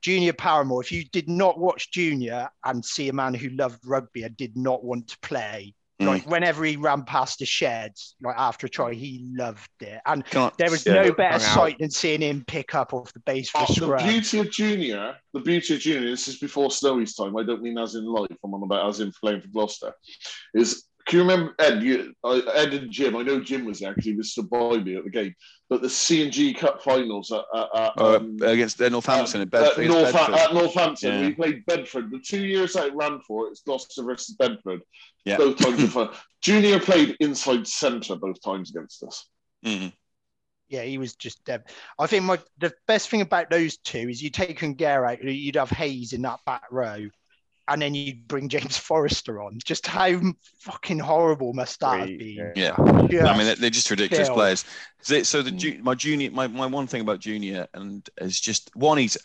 Junior 0.03 0.33
Paramore, 0.33 0.83
if 0.83 0.93
you 0.93 1.05
did 1.05 1.29
not 1.29 1.59
watch 1.59 1.91
Junior 1.91 2.49
and 2.65 2.85
see 2.85 3.09
a 3.09 3.13
man 3.13 3.35
who 3.35 3.51
loved 3.51 3.85
rugby 3.85 4.23
and 4.23 4.37
did 4.37 4.57
not 4.57 4.83
want 4.83 5.09
to 5.09 5.19
play, 5.21 5.75
Mm. 6.01 6.07
Like 6.07 6.31
whenever 6.31 6.65
he 6.65 6.77
ran 6.77 7.03
past 7.03 7.41
the 7.41 7.47
sheds, 7.47 8.17
like 8.23 8.35
after 8.39 8.67
a 8.67 8.71
try, 8.71 8.95
he 8.95 9.31
loved 9.37 9.69
it. 9.81 10.01
And 10.07 10.25
there 10.57 10.71
was 10.71 10.87
yeah, 10.87 11.03
no 11.03 11.13
better 11.13 11.39
sight 11.39 11.79
than 11.79 11.91
seeing 11.91 12.23
him 12.23 12.43
pick 12.47 12.75
up 12.75 12.95
off 12.95 13.13
the 13.13 13.21
base 13.21 13.51
for 13.51 13.67
oh, 13.69 13.99
The 13.99 14.05
beauty 14.05 14.39
of 14.39 14.51
Junior, 14.51 15.17
the 15.35 15.41
beauty 15.41 15.75
of 15.75 15.81
Junior, 15.81 16.09
this 16.09 16.27
is 16.27 16.39
before 16.39 16.71
Snowy's 16.71 17.15
time. 17.15 17.37
I 17.37 17.43
don't 17.43 17.63
mean 17.63 17.77
as 17.77 17.97
in 17.97 18.07
life. 18.07 18.35
I'm 18.43 18.55
on 18.55 18.63
about 18.63 18.89
as 18.89 19.01
in 19.01 19.13
playing 19.13 19.43
for 19.43 19.49
Gloucester. 19.49 19.93
Is 20.55 20.85
can 21.11 21.19
you 21.19 21.25
remember 21.25 21.55
Ed? 21.59 21.83
You, 21.83 22.15
uh, 22.23 22.41
Ed 22.55 22.73
and 22.73 22.89
Jim. 22.89 23.17
I 23.17 23.23
know 23.23 23.41
Jim 23.41 23.65
was 23.65 23.81
there 23.81 23.91
because 23.91 24.05
he 24.05 24.15
was 24.15 24.31
stood 24.31 24.49
by 24.49 24.77
me 24.77 24.95
at 24.95 25.03
the 25.03 25.11
game. 25.11 25.35
But 25.69 25.83
the 25.83 25.91
C 25.91 26.23
and 26.23 26.31
G 26.31 26.55
Cup 26.55 26.85
finals 26.85 27.33
at, 27.33 27.43
at, 27.53 27.69
at 27.75 27.93
oh, 27.97 28.15
um, 28.15 28.37
against 28.41 28.81
uh, 28.81 28.89
Northampton 28.89 29.41
at, 29.41 29.51
Bedford, 29.51 29.89
North, 29.89 30.13
Bedford. 30.13 30.35
at 30.37 30.55
Northampton, 30.55 31.13
yeah. 31.13 31.27
we 31.27 31.35
played 31.35 31.67
Bedford. 31.67 32.13
The 32.13 32.21
two 32.21 32.45
years 32.47 32.77
I 32.77 32.91
ran 32.91 33.19
for 33.27 33.49
it, 33.49 33.51
it's 33.51 33.63
Gloucester 33.63 34.05
versus 34.05 34.37
Bedford. 34.37 34.83
Yeah. 35.25 35.37
Both 35.37 35.59
times 35.59 35.83
were 35.83 35.89
fun. 36.07 36.11
Junior 36.43 36.79
played 36.79 37.17
inside 37.19 37.67
centre 37.67 38.15
both 38.15 38.41
times 38.41 38.71
against 38.71 39.03
us. 39.03 39.29
Mm-hmm. 39.67 39.89
Yeah, 40.69 40.83
he 40.83 40.99
was 40.99 41.17
just. 41.17 41.51
Uh, 41.51 41.59
I 41.99 42.07
think 42.07 42.25
my 42.25 42.39
the 42.59 42.73
best 42.87 43.09
thing 43.09 43.21
about 43.21 43.51
those 43.51 43.79
two 43.79 44.09
is 44.09 44.23
you 44.23 44.31
take 44.31 44.61
Ongare 44.61 45.11
out, 45.11 45.25
you'd 45.25 45.57
have 45.57 45.71
Hayes 45.71 46.13
in 46.13 46.23
that 46.23 46.39
back 46.47 46.63
row, 46.71 47.09
and 47.71 47.81
then 47.81 47.95
you 47.95 48.15
bring 48.27 48.49
James 48.49 48.77
Forrester 48.89 49.43
on. 49.43 49.59
Just 49.65 49.87
how 49.87 50.21
fucking 50.59 50.99
horrible 50.99 51.53
must 51.53 51.81
that 51.81 52.07
be? 52.07 52.41
Yeah, 52.57 52.75
I 52.79 53.37
mean 53.37 53.55
they're 53.59 53.71
just 53.71 53.91
ridiculous 53.91 54.29
kill. 54.29 54.35
players. 54.35 54.65
So 55.03 55.43
the 55.43 55.53
mm. 55.53 55.83
my 55.83 55.95
junior, 55.95 56.31
my, 56.31 56.47
my 56.47 56.67
one 56.67 56.87
thing 56.87 57.01
about 57.01 57.21
junior, 57.21 57.67
and 57.73 58.09
is 58.21 58.41
just 58.41 58.75
one, 58.75 58.99
he's 58.99 59.17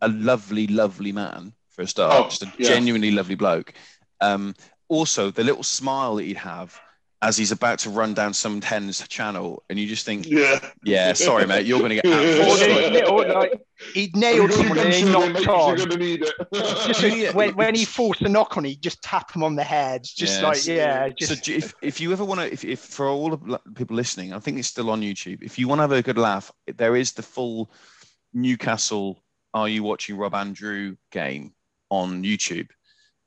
a 0.00 0.08
lovely, 0.08 0.66
lovely 0.66 1.12
man 1.12 1.52
for 1.70 1.82
a 1.82 1.86
start, 1.86 2.12
oh, 2.14 2.28
just 2.28 2.42
a 2.42 2.52
yeah. 2.58 2.68
genuinely 2.68 3.10
lovely 3.10 3.34
bloke. 3.34 3.72
Um, 4.20 4.54
also, 4.88 5.30
the 5.30 5.42
little 5.42 5.62
smile 5.62 6.16
that 6.16 6.24
he'd 6.24 6.36
have 6.36 6.78
as 7.24 7.38
he's 7.38 7.52
about 7.52 7.78
to 7.78 7.88
run 7.88 8.12
down 8.12 8.34
some 8.34 8.60
ten's 8.60 9.08
channel, 9.08 9.64
and 9.70 9.78
you 9.78 9.86
just 9.86 10.04
think, 10.04 10.26
yeah, 10.28 10.60
yeah, 10.84 11.14
sorry, 11.14 11.46
mate, 11.46 11.64
you're 11.64 11.78
going 11.78 11.96
to 11.96 12.02
get. 12.02 13.08
or, 13.08 13.26
like, 13.26 13.64
he 13.94 14.10
nailed 14.14 14.52
someone 14.52 14.76
and 14.76 14.92
he 14.92 15.04
knocked 15.04 15.48
on. 15.48 15.78
Just 16.86 17.34
when, 17.34 17.56
when 17.56 17.74
he 17.74 17.86
forced 17.86 18.20
a 18.20 18.28
knock 18.28 18.58
on, 18.58 18.64
he 18.64 18.76
just 18.76 19.02
tap 19.02 19.34
him 19.34 19.42
on 19.42 19.56
the 19.56 19.64
head, 19.64 20.04
just 20.04 20.42
yeah, 20.42 20.46
like 20.46 20.66
yeah. 20.66 21.08
Just... 21.08 21.46
So 21.46 21.52
if, 21.52 21.72
if 21.80 21.98
you 21.98 22.12
ever 22.12 22.26
want 22.26 22.40
to, 22.40 22.52
if, 22.52 22.62
if 22.62 22.80
for 22.80 23.08
all 23.08 23.30
the 23.30 23.58
people 23.74 23.96
listening, 23.96 24.34
I 24.34 24.38
think 24.38 24.58
it's 24.58 24.68
still 24.68 24.90
on 24.90 25.00
YouTube. 25.00 25.42
If 25.42 25.58
you 25.58 25.66
want 25.66 25.78
to 25.78 25.84
have 25.84 25.92
a 25.92 26.02
good 26.02 26.18
laugh, 26.18 26.52
there 26.76 26.94
is 26.94 27.12
the 27.12 27.22
full 27.22 27.70
Newcastle 28.34 29.22
"Are 29.54 29.68
You 29.68 29.82
Watching 29.82 30.18
Rob 30.18 30.34
Andrew" 30.34 30.96
game 31.10 31.54
on 31.88 32.22
YouTube, 32.22 32.68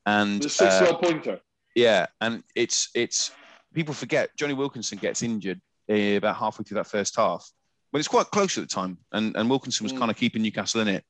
and 0.05 0.43
the 0.43 0.49
six-yard 0.49 0.95
uh, 0.95 0.97
pointer. 0.99 1.39
Yeah, 1.73 2.05
and 2.21 2.43
it's 2.53 2.89
it's 2.93 3.31
people 3.77 3.93
forget 3.93 4.35
Jonny 4.35 4.55
Wilkinson 4.55 4.97
gets 4.97 5.21
injured 5.21 5.61
uh, 5.89 6.17
about 6.17 6.35
halfway 6.35 6.63
through 6.63 6.77
that 6.77 6.87
first 6.87 7.15
half, 7.15 7.47
but 7.91 7.99
it's 7.99 8.07
quite 8.07 8.25
close 8.31 8.57
at 8.57 8.61
the 8.61 8.67
time, 8.67 8.97
and 9.11 9.35
and 9.37 9.47
Wilkinson 9.49 9.83
was 9.83 9.93
mm. 9.93 9.99
kind 9.99 10.09
of 10.09 10.17
keeping 10.17 10.41
Newcastle 10.41 10.81
in 10.81 10.87
it, 10.87 11.05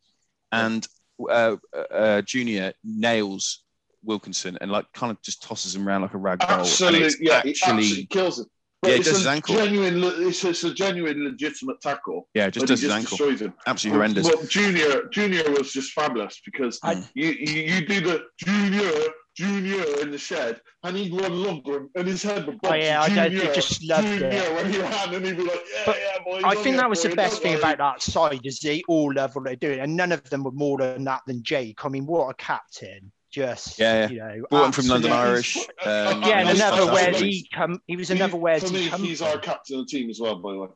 and 0.52 0.86
uh, 1.30 1.56
uh, 1.90 2.22
Junior 2.24 2.74
nails 2.84 3.64
Wilkinson 4.04 4.58
and 4.60 4.70
like 4.70 4.86
kind 4.94 5.12
of 5.12 5.22
just 5.22 5.42
tosses 5.42 5.76
him 5.76 5.88
around 5.88 6.02
like 6.02 6.14
a 6.14 6.18
rag 6.18 6.40
doll. 6.40 6.60
Absolutely, 6.60 7.26
yeah, 7.26 7.38
actually, 7.38 7.52
absolutely 7.52 8.06
kills 8.08 8.40
him. 8.40 8.48
But 8.82 8.92
yeah, 8.92 8.96
it 8.98 9.04
does 9.06 9.18
his 9.18 9.28
ankle. 9.28 9.56
Genuine, 9.56 10.04
it's, 10.28 10.44
it's, 10.44 10.64
a 10.64 10.72
genuine, 10.72 11.24
legitimate 11.24 11.82
tackle. 11.82 12.28
Yeah, 12.36 12.50
just 12.50 12.68
does 12.68 12.82
his 12.82 12.90
just 12.90 13.00
ankle. 13.00 13.18
Destroys 13.18 13.42
him. 13.42 13.54
Absolutely 13.66 13.98
horrendous. 13.98 14.26
Well, 14.26 14.46
Junior, 14.46 15.08
Junior 15.08 15.50
was 15.52 15.72
just 15.72 15.94
fabulous 15.94 16.40
because 16.46 16.80
you, 17.16 17.30
you, 17.30 17.62
you 17.64 17.88
do 17.88 18.02
the 18.02 18.26
Junior 18.46 18.92
Junior 19.38 19.84
in 20.02 20.10
the 20.10 20.18
shed, 20.18 20.60
and 20.84 20.98
he'd 20.98 21.14
run 21.14 21.44
longer, 21.44 21.86
and 21.94 22.08
his 22.08 22.24
head 22.24 22.48
would 22.48 22.60
bounce. 22.60 22.74
Oh 22.74 22.76
yeah, 22.76 23.02
I 23.04 23.30
Junior, 23.30 23.54
just 23.54 23.84
loved 23.84 24.08
Junior, 24.08 24.30
it. 24.30 24.56
when 24.56 24.74
he 24.74 24.80
ran, 24.80 25.14
and 25.14 25.24
he'd 25.24 25.38
be 25.38 25.44
like, 25.44 25.64
"Yeah, 25.76 25.84
but 25.86 25.98
yeah, 26.00 26.24
boy." 26.24 26.42
I 26.44 26.56
think 26.56 26.78
that 26.78 26.90
was 26.90 27.04
boy, 27.04 27.10
the 27.10 27.16
best 27.16 27.44
thing 27.44 27.56
about 27.56 27.78
that 27.78 28.02
side 28.02 28.44
is 28.46 28.60
they 28.60 28.82
all 28.88 29.14
love 29.14 29.36
what 29.36 29.46
they're 29.46 29.56
doing, 29.56 29.80
and 29.80 29.96
none 29.96 30.12
of 30.12 30.28
them 30.32 30.44
were 30.44 30.52
more 30.52 30.80
than 30.80 31.04
that 31.04 31.22
than 31.28 31.44
Jake. 31.44 31.86
I 31.86 31.90
mean, 31.90 32.08
what 32.08 32.32
a 32.32 32.34
captain! 32.34 33.12
Just 33.30 33.78
yeah, 33.78 34.10
you 34.10 34.18
know, 34.18 34.44
brought 34.50 34.66
him 34.66 34.72
from 34.72 34.88
London 34.88 35.12
Irish. 35.12 35.56
Um, 35.56 36.24
yeah, 36.24 36.40
and 36.40 36.50
another 36.50 36.92
where 36.92 37.12
he 37.14 37.48
come. 37.54 37.80
He 37.86 37.96
was 37.96 38.10
another 38.10 38.38
where 38.38 38.60
for 38.60 38.74
me. 38.74 38.90
He's 38.90 39.22
our 39.22 39.38
captain 39.38 39.80
of 39.80 39.86
the 39.86 39.98
team 39.98 40.10
as 40.10 40.20
well, 40.20 40.40
by 40.40 40.54
the 40.54 40.60
way. 40.62 40.68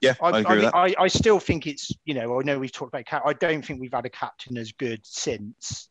Yeah, 0.00 0.14
I, 0.22 0.30
I 0.30 0.38
agree 0.38 0.64
I, 0.64 0.86
I, 0.86 0.94
I, 0.98 1.08
still 1.08 1.38
think 1.38 1.66
it's 1.66 1.92
you 2.06 2.14
know 2.14 2.40
I 2.40 2.42
know 2.42 2.58
we've 2.58 2.72
talked 2.72 2.94
about 2.94 3.04
cap. 3.04 3.22
I 3.26 3.34
don't 3.34 3.62
think 3.62 3.82
we've 3.82 3.92
had 3.92 4.06
a 4.06 4.10
captain 4.10 4.56
as 4.56 4.72
good 4.72 5.00
since 5.04 5.90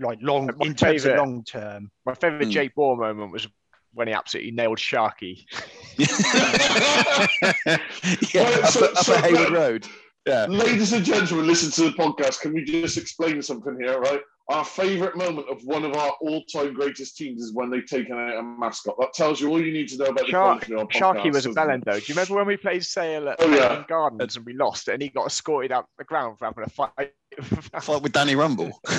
like 0.00 0.18
long 0.22 0.46
my 0.46 0.66
in 0.66 0.74
terms 0.74 1.02
favorite, 1.02 1.12
of 1.12 1.18
long 1.18 1.44
term. 1.44 1.90
My 2.04 2.14
favorite 2.14 2.48
mm. 2.48 2.52
Jake 2.52 2.74
Boer 2.74 2.96
moment 2.96 3.32
was 3.32 3.46
when 3.92 4.08
he 4.08 4.14
absolutely 4.14 4.52
nailed 4.52 4.78
Sharky. 4.78 5.44
yeah, 8.34 8.42
well, 8.42 8.66
so, 8.66 8.86
up, 8.86 8.96
so, 8.98 9.14
up 9.14 9.24
Heywood 9.24 9.50
Road. 9.50 9.86
Yeah. 10.26 10.46
Ladies 10.46 10.92
and 10.92 11.04
gentlemen, 11.04 11.46
listen 11.46 11.70
to 11.72 11.90
the 11.90 11.96
podcast. 11.96 12.40
Can 12.40 12.54
we 12.54 12.64
just 12.64 12.96
explain 12.96 13.40
something 13.42 13.76
here, 13.80 14.00
right? 14.00 14.20
our 14.50 14.64
favourite 14.64 15.16
moment 15.16 15.48
of 15.48 15.64
one 15.64 15.84
of 15.84 15.96
our 15.96 16.10
all-time 16.20 16.74
greatest 16.74 17.16
teams 17.16 17.42
is 17.42 17.54
when 17.54 17.70
they've 17.70 17.86
taken 17.86 18.14
out 18.14 18.36
a 18.36 18.42
mascot. 18.42 18.94
That 18.98 19.14
tells 19.14 19.40
you 19.40 19.48
all 19.48 19.62
you 19.62 19.72
need 19.72 19.88
to 19.88 19.96
know 19.96 20.06
about 20.06 20.26
Shark, 20.26 20.66
the 20.66 20.74
Sharky 20.74 21.32
was 21.32 21.46
a 21.46 21.50
bellend, 21.50 21.84
though. 21.84 21.98
Do 21.98 22.04
you 22.06 22.14
remember 22.14 22.34
when 22.34 22.46
we 22.46 22.58
played 22.58 22.84
Sale 22.84 23.30
at 23.30 23.36
oh, 23.38 23.48
yeah. 23.48 23.84
Gardens 23.88 24.36
and 24.36 24.44
we 24.44 24.52
lost 24.52 24.88
and 24.88 25.00
he 25.00 25.08
got 25.08 25.26
escorted 25.26 25.72
out 25.72 25.86
the 25.96 26.04
ground 26.04 26.38
for 26.38 26.44
having 26.44 26.64
a 26.64 26.68
fight? 26.68 27.12
fight 27.80 28.02
with 28.02 28.12
Danny 28.12 28.34
Rumble. 28.34 28.80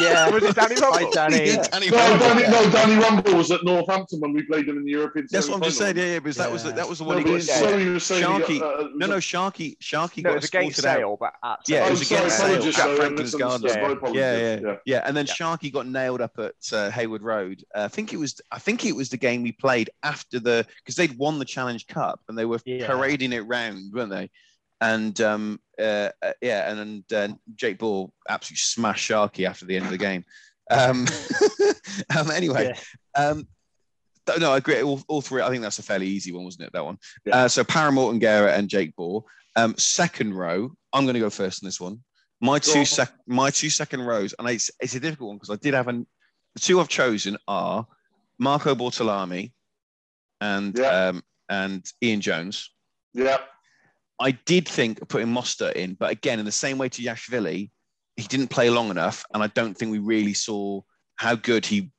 yeah, 0.00 0.28
was 0.30 0.42
it 0.42 0.54
Danny 0.54 0.74
Rumble? 0.76 1.10
Danny. 1.10 1.46
Yeah. 1.46 1.62
Danny 1.62 1.90
no, 1.90 1.96
Rumble. 1.96 2.18
Danny, 2.18 2.42
no, 2.42 2.70
Danny 2.70 2.94
Rumble 2.96 3.36
was 3.36 3.50
at 3.50 3.64
Northampton 3.64 4.20
when 4.20 4.32
we 4.32 4.42
played 4.42 4.68
him 4.68 4.76
in 4.78 4.84
the 4.84 4.90
European. 4.90 5.26
That's 5.30 5.48
what 5.48 5.56
I'm 5.56 5.62
just 5.62 5.78
saying. 5.78 5.96
Yeah, 5.96 6.04
yeah, 6.04 6.18
because 6.18 6.36
that 6.36 6.50
was 6.50 6.64
the, 6.64 6.72
that 6.72 6.88
was 6.88 6.98
the 6.98 7.04
one 7.04 7.22
no, 7.22 7.24
he 7.24 7.38
got. 7.38 7.42
So 7.42 7.76
you 7.76 7.92
were 7.92 8.00
saying 8.00 8.24
Sharky. 8.24 8.60
Got, 8.60 8.80
uh, 8.80 8.88
no, 8.94 9.06
no, 9.06 9.16
Sharky. 9.16 9.78
Sharky 9.78 10.22
no, 10.22 10.30
got 10.30 10.32
it 10.32 10.34
was 10.36 10.44
against 10.44 10.82
Sale, 10.82 11.16
but 11.18 11.34
at 11.44 11.60
yeah, 11.68 11.86
it 11.86 11.90
was 11.90 12.02
against 12.02 12.38
Sale. 12.38 12.70
Jack 12.70 12.96
Franklin's 12.96 13.34
Garden. 13.34 13.68
Yeah, 14.14 14.58
yeah, 14.60 14.76
yeah. 14.84 15.02
And 15.04 15.16
then 15.16 15.26
Sharky 15.26 15.72
got 15.72 15.86
nailed 15.86 16.20
up 16.20 16.38
at 16.38 16.54
uh, 16.72 16.90
Heywood 16.90 17.22
Road. 17.22 17.64
Uh, 17.74 17.82
I 17.82 17.88
think 17.88 18.12
it 18.12 18.18
was 18.18 18.40
I 18.50 18.58
think 18.58 18.84
it 18.84 18.94
was 18.94 19.08
the 19.08 19.16
game 19.16 19.42
we 19.42 19.52
played 19.52 19.90
after 20.02 20.38
the 20.38 20.66
because 20.82 20.96
they'd 20.96 21.16
won 21.18 21.38
the 21.38 21.44
Challenge 21.44 21.86
Cup 21.86 22.20
and 22.28 22.36
they 22.36 22.44
were 22.44 22.60
yeah. 22.64 22.86
parading 22.86 23.32
it 23.32 23.40
round, 23.40 23.92
weren't 23.92 24.10
they? 24.10 24.30
And 24.80 25.20
um, 25.20 25.60
uh, 25.78 26.10
uh 26.22 26.32
yeah, 26.40 26.70
and, 26.70 26.80
and 26.80 27.12
uh, 27.12 27.34
Jake 27.54 27.78
Boer 27.78 28.10
absolutely 28.28 28.58
smashed 28.58 29.10
Sharky 29.10 29.48
after 29.48 29.66
the 29.66 29.76
end 29.76 29.86
of 29.86 29.90
the 29.90 29.98
game. 29.98 30.24
Um, 30.70 31.06
um 32.16 32.30
anyway, 32.30 32.74
yeah. 32.74 33.28
um, 33.28 33.48
no, 34.38 34.52
I 34.52 34.58
agree. 34.58 34.82
All, 34.82 35.02
all, 35.08 35.22
three. 35.22 35.42
I 35.42 35.48
think 35.48 35.62
that's 35.62 35.78
a 35.78 35.82
fairly 35.82 36.06
easy 36.06 36.32
one, 36.32 36.44
wasn't 36.44 36.66
it? 36.66 36.72
That 36.72 36.84
one. 36.84 36.98
Yeah. 37.24 37.36
Uh, 37.36 37.48
so 37.48 37.64
Paramore 37.64 38.10
and 38.10 38.20
Garrett 38.20 38.58
and 38.58 38.68
Jake 38.68 38.94
Boer. 38.94 39.24
Um, 39.56 39.74
second 39.78 40.34
row. 40.34 40.70
I'm 40.92 41.04
going 41.04 41.14
to 41.14 41.20
go 41.20 41.30
first 41.30 41.62
in 41.62 41.66
this 41.66 41.80
one. 41.80 42.00
My 42.40 42.58
two 42.58 42.84
sec, 42.84 43.12
my 43.26 43.50
two 43.50 43.70
second 43.70 44.02
rows, 44.02 44.32
and 44.38 44.48
it's, 44.48 44.70
it's 44.80 44.94
a 44.94 45.00
difficult 45.00 45.28
one 45.28 45.36
because 45.38 45.50
I 45.50 45.56
did 45.56 45.74
have 45.74 45.88
an. 45.88 46.06
The 46.54 46.60
two 46.60 46.80
I've 46.80 46.88
chosen 46.88 47.36
are 47.48 47.86
Marco 48.38 48.74
Bortolami 48.74 49.52
and 50.40 50.76
yeah. 50.78 51.08
um, 51.08 51.22
and 51.48 51.84
Ian 52.02 52.20
Jones. 52.20 52.70
Yeah. 53.12 53.38
I 54.20 54.32
did 54.32 54.68
think 54.68 55.00
of 55.00 55.08
putting 55.08 55.28
Mostert 55.28 55.74
in, 55.74 55.94
but 55.94 56.10
again, 56.10 56.38
in 56.38 56.44
the 56.44 56.52
same 56.52 56.78
way 56.78 56.88
to 56.88 57.02
Yachvili, 57.02 57.70
he 58.16 58.22
didn't 58.24 58.48
play 58.48 58.68
long 58.68 58.90
enough, 58.90 59.24
and 59.32 59.42
I 59.42 59.46
don't 59.48 59.74
think 59.74 59.92
we 59.92 59.98
really 59.98 60.34
saw 60.34 60.80
how 61.16 61.36
good 61.36 61.64
he 61.64 61.90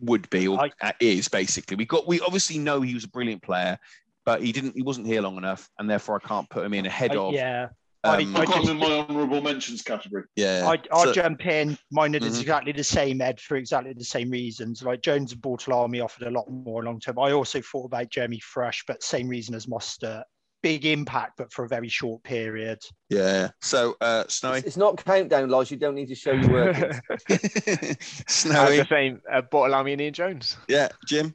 would 0.00 0.28
be 0.30 0.48
or 0.48 0.68
I, 0.80 0.94
is. 1.00 1.28
Basically, 1.28 1.76
we 1.76 1.84
got 1.84 2.06
we 2.06 2.20
obviously 2.20 2.58
know 2.58 2.80
he 2.80 2.94
was 2.94 3.04
a 3.04 3.08
brilliant 3.08 3.42
player, 3.42 3.78
but 4.24 4.42
he 4.42 4.52
didn't. 4.52 4.74
He 4.74 4.82
wasn't 4.82 5.06
here 5.06 5.20
long 5.20 5.36
enough, 5.36 5.68
and 5.78 5.88
therefore 5.90 6.20
I 6.22 6.26
can't 6.26 6.48
put 6.48 6.64
him 6.64 6.72
in 6.72 6.86
ahead 6.86 7.12
I, 7.12 7.16
of. 7.16 7.34
Yeah, 7.34 7.68
um, 8.04 8.36
I, 8.36 8.40
I 8.40 8.44
got 8.46 8.68
in 8.68 8.78
my 8.78 8.86
honourable 8.86 9.40
mentions 9.42 9.82
category. 9.82 10.24
Yeah, 10.34 10.66
I, 10.66 10.80
I'll 10.90 11.04
so, 11.04 11.12
jump 11.12 11.46
in. 11.46 11.78
Mine 11.90 12.14
is 12.14 12.22
mm-hmm. 12.22 12.40
exactly 12.40 12.72
the 12.72 12.82
same, 12.82 13.20
Ed, 13.20 13.40
for 13.40 13.56
exactly 13.56 13.92
the 13.92 14.04
same 14.04 14.30
reasons. 14.30 14.82
Like 14.82 15.02
Jones 15.02 15.32
and 15.32 15.40
Bortolami 15.40 16.02
offered 16.02 16.26
a 16.26 16.30
lot 16.30 16.50
more 16.50 16.82
long 16.82 16.98
term. 16.98 17.18
I 17.18 17.32
also 17.32 17.60
thought 17.60 17.84
about 17.84 18.10
Jeremy 18.10 18.40
Thrush, 18.40 18.84
but 18.86 19.02
same 19.02 19.28
reason 19.28 19.54
as 19.54 19.66
Mostert. 19.66 20.24
Big 20.62 20.86
impact, 20.86 21.32
but 21.36 21.52
for 21.52 21.64
a 21.64 21.68
very 21.68 21.88
short 21.88 22.22
period. 22.22 22.78
Yeah. 23.10 23.50
So, 23.60 23.96
uh, 24.00 24.24
Snowy. 24.28 24.58
It's, 24.58 24.68
it's 24.68 24.76
not 24.76 25.04
countdown, 25.04 25.48
Lodge. 25.48 25.70
You 25.70 25.76
don't 25.76 25.94
need 25.94 26.08
to 26.08 26.14
show 26.14 26.32
your 26.32 26.50
work. 26.50 26.76
Snowy. 28.00 28.78
the 28.78 28.86
same. 28.88 29.20
Uh, 29.30 29.42
Bortolami 29.42 29.92
and 29.92 30.00
Ian 30.00 30.14
Jones. 30.14 30.56
Yeah, 30.68 30.88
Jim. 31.06 31.34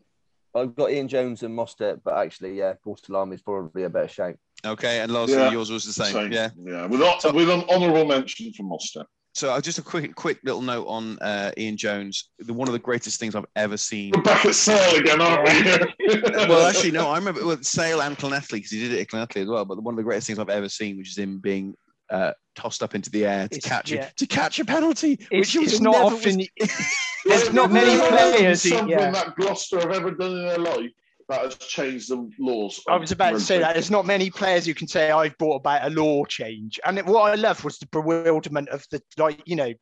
I've 0.55 0.75
got 0.75 0.91
Ian 0.91 1.07
Jones 1.07 1.43
and 1.43 1.57
Mostert, 1.57 2.01
but 2.03 2.17
actually, 2.17 2.57
yeah, 2.57 2.73
Bortolami 2.85 3.33
is 3.33 3.41
probably 3.41 3.83
a 3.83 3.89
better 3.89 4.07
shape. 4.07 4.37
Okay, 4.65 5.01
and 5.01 5.11
Lars, 5.11 5.29
yeah. 5.29 5.51
yours 5.51 5.69
was 5.69 5.85
the 5.85 5.93
same. 5.93 6.13
same. 6.13 6.31
Yeah, 6.31 6.49
yeah, 6.57 6.85
with, 6.87 7.01
with 7.33 7.49
an 7.49 7.63
honourable 7.69 8.05
mention 8.05 8.51
for 8.53 8.63
Mostert. 8.63 9.05
So 9.37 9.51
uh, 9.51 9.61
just 9.61 9.77
a 9.77 9.83
quick, 9.83 10.15
quick 10.15 10.39
little 10.43 10.63
note 10.63 10.87
on 10.87 11.19
uh, 11.19 11.51
Ian 11.59 11.77
Jones. 11.77 12.31
The, 12.39 12.53
one 12.53 12.67
of 12.67 12.71
the 12.71 12.79
greatest 12.79 13.19
things 13.19 13.35
I've 13.35 13.45
ever 13.55 13.77
seen. 13.77 14.11
We're 14.15 14.23
back 14.23 14.43
at 14.43 14.55
Sale 14.55 14.99
again, 14.99 15.21
aren't 15.21 15.47
we? 15.47 16.21
well, 16.47 16.65
actually, 16.65 16.89
no. 16.89 17.09
I 17.09 17.19
remember 17.19 17.45
well, 17.45 17.61
Sale 17.61 18.01
and 18.01 18.17
Llanelli 18.17 18.53
because 18.53 18.71
he 18.71 18.79
did 18.79 18.93
it 18.93 19.01
at 19.01 19.07
Llanelli 19.09 19.43
as 19.43 19.47
well. 19.47 19.63
But 19.63 19.83
one 19.83 19.93
of 19.93 19.97
the 19.97 20.03
greatest 20.03 20.25
things 20.25 20.39
I've 20.39 20.49
ever 20.49 20.67
seen, 20.67 20.97
which 20.97 21.09
is 21.09 21.19
him 21.19 21.37
being 21.37 21.75
uh, 22.09 22.31
tossed 22.55 22.81
up 22.81 22.95
into 22.95 23.11
the 23.11 23.27
air 23.27 23.47
to 23.47 23.57
it's, 23.57 23.67
catch 23.67 23.91
yeah. 23.91 24.07
a, 24.07 24.13
to 24.15 24.25
catch 24.25 24.57
a 24.57 24.65
penalty, 24.65 25.19
it's, 25.29 25.53
which 25.53 25.67
it's 25.67 25.79
not 25.79 25.93
often. 25.97 26.37
Was, 26.59 26.95
there's 27.25 27.53
not 27.53 27.71
many 27.71 27.95
players. 28.09 28.63
Something 28.63 28.89
yeah. 28.89 29.11
that 29.11 29.35
Gloucester 29.35 29.79
have 29.79 29.91
ever 29.91 30.09
done 30.09 30.31
in 30.31 30.47
their 30.47 30.57
life 30.57 30.89
that 31.29 31.41
has 31.41 31.55
changed 31.57 32.09
the 32.09 32.29
laws. 32.39 32.81
I 32.87 32.97
was 32.97 33.11
about 33.11 33.31
to 33.31 33.39
say 33.39 33.59
that 33.59 33.73
there's 33.73 33.91
not 33.91 34.05
many 34.05 34.29
players 34.29 34.65
who 34.65 34.73
can 34.73 34.87
say 34.87 35.11
I've 35.11 35.37
brought 35.37 35.57
about 35.57 35.85
a 35.85 35.89
law 35.89 36.23
change. 36.25 36.79
And 36.85 36.99
what 37.05 37.31
I 37.31 37.35
love 37.35 37.63
was 37.63 37.77
the 37.77 37.87
bewilderment 37.87 38.69
of 38.69 38.85
the 38.91 39.01
like, 39.17 39.41
you 39.45 39.55
know, 39.55 39.73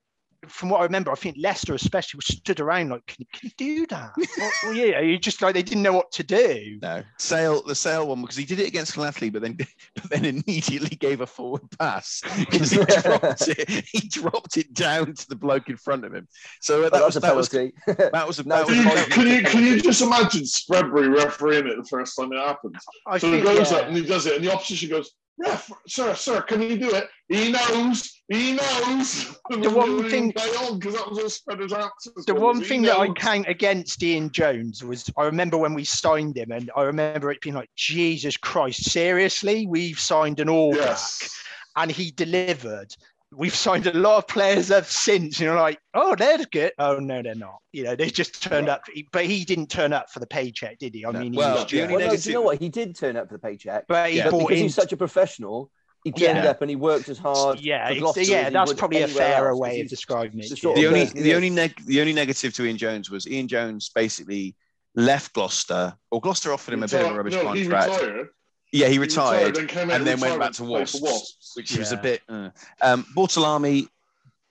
from 0.48 0.70
what 0.70 0.82
I 0.82 0.84
remember, 0.84 1.12
I 1.12 1.16
think 1.16 1.36
Leicester 1.40 1.74
especially 1.74 2.22
stood 2.22 2.60
around 2.60 2.90
like, 2.90 3.06
can, 3.06 3.26
can 3.34 3.50
you 3.50 3.52
do 3.58 3.88
that? 3.88 4.12
well, 4.64 4.74
yeah, 4.74 5.00
you 5.00 5.18
just 5.18 5.42
like 5.42 5.54
they 5.54 5.64
didn't 5.64 5.84
know 5.84 5.94
what 5.94 6.12
to 6.14 6.24
do. 6.24 6.80
No, 6.82 7.04
Sale 7.18 7.64
the 7.64 7.76
Sale 7.76 8.08
one 8.08 8.22
because 8.22 8.38
he 8.38 8.46
did 8.46 8.60
it 8.60 8.68
against 8.68 8.96
Llanelli, 8.96 9.32
but 9.32 9.42
then 9.42 9.58
but 9.96 10.10
then 10.10 10.26
immediately 10.26 10.96
gave 10.96 11.22
a 11.22 11.28
forward 11.28 11.64
pass 11.80 12.22
because 12.40 12.72
he 12.72 12.78
dropped 12.78 13.48
it. 13.48 13.86
He 13.88 14.08
dropped 14.08 14.58
it 14.58 14.74
down 14.74 15.14
to 15.14 15.30
the 15.30 15.36
bloke 15.36 15.70
in 15.70 15.78
front 15.78 16.06
of 16.06 16.14
him. 16.14 16.28
So 16.62 16.84
uh, 16.84 16.90
that, 16.90 17.04
was, 17.04 17.16
that 17.16 17.36
was 17.36 17.50
that 17.50 18.28
was 18.28 18.40
a 18.40 18.44
that 18.44 18.68
was, 18.68 19.06
can 19.08 19.28
you 19.28 19.44
can 19.44 19.64
you 19.64 19.82
just 19.82 20.02
imagine 20.02 20.42
Spreadbury 20.42 21.16
refereeing 21.16 21.68
it 21.68 21.78
the 21.78 21.88
first 21.90 22.16
time 22.18 22.32
it 22.32 22.38
happened? 22.38 22.76
I 23.08 23.18
so 23.18 23.32
think, 23.32 23.48
he 23.48 23.56
goes 23.56 23.72
yeah. 23.72 23.78
up 23.78 23.88
and 23.88 23.98
he 23.98 24.06
does 24.06 24.26
it, 24.26 24.36
and 24.36 24.46
the 24.46 24.54
opposition 24.54 24.90
goes, 24.90 25.12
Ref, 25.38 25.70
sir, 25.88 26.16
sir, 26.16 26.42
can 26.42 26.62
you 26.62 26.78
do 26.78 26.94
it? 26.96 27.10
He 27.28 27.52
knows. 27.52 28.15
He 28.28 28.54
knows. 28.54 29.38
The 29.50 29.70
one 29.70 30.10
thing, 30.10 30.30
because 30.30 30.94
that 30.96 31.10
was 31.10 31.20
all 31.20 31.30
spread 31.30 31.72
out. 31.74 31.92
The 32.26 32.34
one 32.34 32.64
thing 32.64 32.82
that 32.84 32.98
I 32.98 33.10
count 33.10 33.48
against 33.48 34.02
Ian 34.02 34.32
Jones 34.32 34.84
was 34.84 35.12
I 35.16 35.26
remember 35.26 35.58
when 35.58 35.76
we 35.76 35.84
signed 35.84 36.36
him, 36.36 36.52
and 36.52 36.72
I 36.76 36.84
remember 36.84 37.32
it 37.32 37.42
being 37.42 37.56
like, 37.56 37.70
Jesus 37.76 38.36
Christ, 38.36 38.90
seriously, 38.90 39.68
we've 39.68 40.00
signed 40.00 40.40
an 40.40 40.50
all 40.50 40.76
yes. 40.76 41.38
and 41.76 41.92
he 41.92 42.12
delivered 42.12 42.96
we've 43.36 43.56
signed 43.56 43.88
a 43.88 43.94
lot 43.94 44.18
of 44.18 44.28
players 44.28 44.70
have 44.70 44.90
since. 44.90 45.40
You 45.40 45.48
know, 45.48 45.56
like, 45.56 45.80
oh, 45.94 46.16
they're 46.16 46.46
good. 46.52 46.72
Oh 46.80 46.98
no, 46.98 47.22
they're 47.22 47.36
not. 47.36 47.60
You 47.72 47.84
know, 47.84 47.96
they 47.96 48.10
just 48.10 48.42
turned 48.42 48.70
up. 48.70 48.84
But 49.12 49.26
he 49.26 49.46
didn't 49.46 49.68
turn 49.68 49.94
up 49.94 50.10
for 50.10 50.20
the 50.20 50.28
paycheck, 50.28 50.80
did 50.80 50.94
he? 50.94 51.06
I 51.06 51.12
no. 51.12 51.20
mean, 51.20 51.34
well, 51.34 51.64
was, 51.64 51.74
well 51.74 51.90
no, 51.90 51.98
negative... 51.98 52.26
you 52.26 52.34
know 52.34 52.42
what? 52.42 52.60
He 52.60 52.70
did 52.70 52.96
turn 52.96 53.18
up 53.18 53.28
for 53.28 53.36
the 53.36 53.40
paycheck, 53.40 53.86
but, 53.88 54.14
yeah. 54.14 54.30
but 54.30 54.40
because 54.40 54.58
in... 54.58 54.64
he's 54.64 54.76
such 54.76 54.92
a 54.94 54.98
professional. 54.98 55.72
He 56.06 56.12
turned 56.12 56.44
yeah. 56.44 56.52
up 56.52 56.62
and 56.62 56.70
he 56.70 56.76
worked 56.76 57.10
as 57.10 57.18
hard. 57.18 57.60
Yeah, 57.60 57.90
yeah, 57.90 58.52
that's 58.52 58.74
probably 58.74 59.02
a 59.02 59.08
fairer 59.08 59.58
way 59.58 59.82
of 59.82 59.90
describing 59.90 60.40
it. 60.40 60.50
The, 60.50 60.74
the 60.76 60.88
only, 60.88 61.06
the 61.06 61.34
only, 61.34 61.50
neg- 61.50 61.84
the 61.86 62.00
only 62.00 62.14
negative 62.14 62.54
to 62.54 62.64
Ian 62.64 62.78
Jones 62.78 63.10
was 63.10 63.28
Ian 63.28 63.48
Jones 63.48 63.90
basically 63.90 64.56
left 64.94 65.34
Gloucester, 65.34 65.96
or 66.12 66.22
Gloucester 66.22 66.54
offered 66.54 66.76
him 66.76 66.84
a 66.84 66.88
bit 66.88 67.02
of 67.02 67.12
a 67.12 67.16
rubbish 67.16 67.34
no, 67.34 67.44
contract. 67.44 68.30
Yeah, 68.72 68.88
he 68.88 69.00
retired, 69.00 69.56
he 69.56 69.64
retired 69.64 69.80
and, 69.80 69.92
and 69.92 70.08
then 70.08 70.20
went 70.20 70.40
back 70.40 70.52
to 70.54 70.64
Wasps, 70.64 71.02
Wasps. 71.02 71.54
which 71.56 71.72
yeah. 71.72 71.80
was 71.80 71.92
a 71.92 71.98
bit. 71.98 72.22
Uh, 72.30 72.50
um, 72.82 73.04
Bortolami 73.16 73.88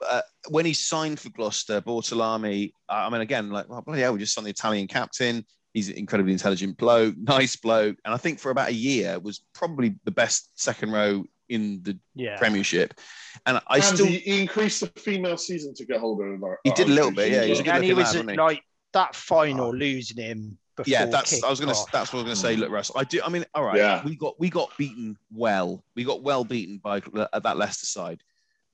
uh, 0.08 0.22
when 0.48 0.66
he 0.66 0.74
signed 0.74 1.20
for 1.20 1.30
Gloucester, 1.30 1.80
Bortolami, 1.80 2.72
uh, 2.88 2.92
I 2.92 3.10
mean, 3.10 3.20
again, 3.20 3.50
like, 3.50 3.68
well, 3.68 3.82
bloody 3.82 4.02
hell, 4.02 4.12
we 4.12 4.18
just 4.18 4.34
signed 4.34 4.46
the 4.46 4.50
Italian 4.50 4.86
captain. 4.86 5.44
He's 5.72 5.88
an 5.88 5.96
incredibly 5.96 6.32
intelligent 6.32 6.76
bloke, 6.76 7.16
nice 7.16 7.56
bloke. 7.56 7.96
And 8.04 8.14
I 8.14 8.16
think 8.16 8.38
for 8.38 8.50
about 8.50 8.68
a 8.68 8.74
year 8.74 9.18
was 9.18 9.44
probably 9.54 9.96
the 10.04 10.10
best 10.10 10.50
second 10.54 10.92
row 10.92 11.24
in 11.48 11.82
the 11.82 11.98
yeah. 12.14 12.36
Premiership. 12.38 12.98
And 13.46 13.60
I 13.66 13.76
and 13.76 13.84
still. 13.84 14.06
He, 14.06 14.40
increased 14.40 14.80
the 14.80 15.00
female 15.00 15.36
season 15.36 15.74
to 15.74 15.84
get 15.84 16.00
hold 16.00 16.20
of 16.20 16.40
that. 16.40 16.56
He 16.64 16.70
did 16.72 16.88
a 16.88 16.92
little 16.92 17.10
bit, 17.10 17.30
yeah. 17.30 17.44
He 17.44 17.50
was 17.50 17.60
and 17.60 17.84
he 17.84 17.94
was 17.94 18.14
lad, 18.14 18.36
like 18.36 18.62
that 18.92 19.14
final 19.14 19.66
oh. 19.66 19.70
losing 19.70 20.22
him. 20.22 20.58
yeah, 20.86 21.04
that's 21.06 21.42
I 21.44 21.50
was 21.50 21.60
gonna 21.60 21.72
off. 21.72 21.90
that's 21.92 22.12
what 22.12 22.20
I 22.20 22.22
was 22.24 22.40
gonna 22.40 22.54
say. 22.54 22.56
Look, 22.56 22.70
Russ, 22.70 22.90
I 22.96 23.04
do. 23.04 23.20
I 23.24 23.28
mean, 23.28 23.44
all 23.54 23.64
right, 23.64 23.76
yeah. 23.76 24.04
we 24.04 24.16
got 24.16 24.38
we 24.40 24.50
got 24.50 24.76
beaten 24.76 25.16
well. 25.32 25.84
We 25.94 26.04
got 26.04 26.22
well 26.22 26.44
beaten 26.44 26.78
by 26.78 27.00
that 27.32 27.56
Leicester 27.56 27.86
side. 27.86 28.22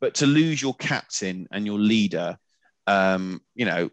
But 0.00 0.14
to 0.16 0.26
lose 0.26 0.62
your 0.62 0.74
captain 0.74 1.46
and 1.52 1.66
your 1.66 1.78
leader, 1.78 2.38
um, 2.86 3.42
you 3.54 3.66
know, 3.66 3.90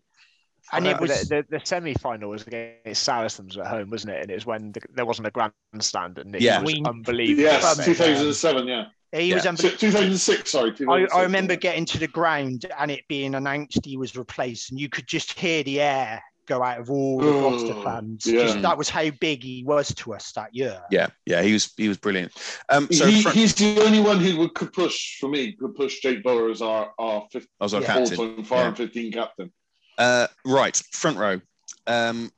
and 0.72 0.88
it 0.88 1.00
was 1.00 1.30
the, 1.30 1.44
the, 1.50 1.58
the 1.58 1.66
semi-final 1.66 2.30
was 2.30 2.46
against 2.46 3.04
Saracens 3.04 3.58
at 3.58 3.68
home, 3.68 3.90
wasn't 3.90 4.14
it? 4.14 4.22
And 4.22 4.32
it 4.32 4.36
was 4.36 4.46
when 4.46 4.72
the, 4.72 4.82
there 4.94 5.06
wasn't 5.06 5.28
a 5.28 5.32
grandstand, 5.32 6.18
and 6.18 6.36
it 6.36 6.42
yeah. 6.42 6.62
was 6.62 6.76
unbelievable. 6.86 7.44
Yes, 7.44 7.86
2007, 7.86 8.68
yeah. 8.68 8.86
He 9.14 9.30
yeah. 9.30 9.36
was 9.36 9.46
unbelievable. 9.46 9.80
2006, 9.80 10.52
sorry. 10.52 10.72
2006, 10.74 11.14
I, 11.14 11.20
I, 11.20 11.24
remember 11.24 11.54
yeah. 11.54 11.60
getting 11.60 11.86
to 11.86 11.98
the 11.98 12.08
ground 12.08 12.66
and 12.78 12.92
it 12.92 13.08
being 13.08 13.36
announced 13.36 13.86
he 13.86 13.98
was 13.98 14.16
replaced, 14.16 14.72
and 14.72 14.80
you 14.80 14.90
could 14.90 15.08
just 15.08 15.40
hear 15.40 15.64
the 15.64 15.82
air 15.82 16.22
go 16.48 16.64
out 16.64 16.80
of 16.80 16.90
all 16.90 17.20
the 17.20 17.32
Gloucester 17.32 17.74
oh, 17.76 17.84
fans. 17.84 18.26
Yeah. 18.26 18.44
Just, 18.44 18.62
that 18.62 18.78
was 18.78 18.90
how 18.90 19.10
big 19.12 19.44
he 19.44 19.64
was 19.64 19.94
to 19.96 20.14
us 20.16 20.32
that 20.32 20.56
year. 20.56 20.82
Yeah, 20.90 21.08
yeah, 21.26 21.44
he 21.44 21.54
was 21.54 21.72
he 21.78 21.88
was 21.88 21.98
brilliant. 21.98 22.32
Um, 22.70 22.88
so 22.92 23.06
he, 23.06 23.22
he's 23.22 23.54
the 23.54 23.82
only 23.82 24.00
one 24.00 24.20
who 24.20 24.50
could 24.50 24.74
push 24.74 25.20
for 25.20 25.30
me 25.30 25.52
could 25.52 25.76
push 25.76 26.00
Jake 26.00 26.24
Boer 26.24 26.50
as 26.50 26.62
our 26.62 26.92
our 26.98 27.28
fifth 27.32 27.48
as 27.62 27.74
our 27.74 27.82
yeah. 27.82 27.88
captain, 27.88 28.44
foreign 28.44 28.70
yeah. 28.70 28.74
fifteen 28.74 29.12
captain. 29.12 29.52
Uh, 29.98 30.28
right, 30.46 30.76
front 30.92 31.18
row. 31.18 31.42
Um, 31.88 32.32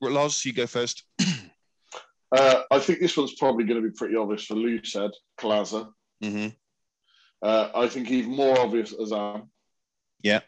Loz, 0.00 0.44
you 0.44 0.52
go 0.52 0.66
first. 0.66 1.04
uh, 2.32 2.62
I 2.70 2.78
think 2.78 3.00
this 3.00 3.16
one's 3.16 3.34
probably 3.34 3.64
going 3.64 3.82
to 3.82 3.88
be 3.88 3.94
pretty 3.94 4.16
obvious 4.16 4.44
for 4.44 4.54
Lou 4.54 4.82
said 4.84 5.10
Claza. 5.38 5.90
Mm-hmm. 6.22 6.48
Uh, 7.42 7.70
I 7.74 7.88
think 7.88 8.10
even 8.10 8.34
more 8.34 8.58
obvious 8.58 8.92
as 8.92 9.12
Am. 9.12 9.50
Yeah. 10.22 10.40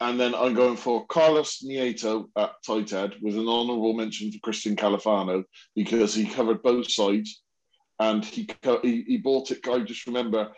And 0.00 0.18
then 0.18 0.34
I'm 0.34 0.54
going 0.54 0.76
for 0.76 1.06
Carlos 1.06 1.62
Nieto 1.64 2.28
at 2.36 2.54
tight 2.66 2.90
head 2.90 3.14
with 3.20 3.36
an 3.36 3.48
honourable 3.48 3.94
mention 3.94 4.30
for 4.30 4.38
Christian 4.40 4.76
Califano 4.76 5.44
because 5.74 6.14
he 6.14 6.26
covered 6.26 6.62
both 6.62 6.90
sides 6.90 7.42
and 8.00 8.24
he 8.24 8.48
he, 8.82 9.02
he 9.02 9.16
bought 9.18 9.50
it. 9.50 9.66
I 9.66 9.80
just 9.80 10.06
remember, 10.06 10.50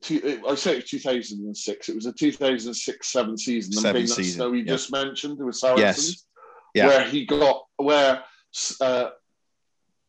two, 0.00 0.42
I 0.46 0.54
say 0.54 0.72
it 0.72 0.76
was 0.76 0.90
2006. 0.90 1.88
It 1.88 1.94
was 1.94 2.06
a 2.06 2.12
2006 2.12 3.12
seven 3.12 3.38
season. 3.38 3.72
Seven 3.72 4.06
season. 4.06 4.34
Snow 4.34 4.52
he 4.52 4.62
just 4.62 4.92
mentioned 4.92 5.38
with 5.38 5.56
Saracens, 5.56 6.08
yes. 6.08 6.26
yeah. 6.74 6.86
where 6.86 7.04
he 7.04 7.26
got 7.26 7.64
where 7.76 8.22
uh, 8.80 9.10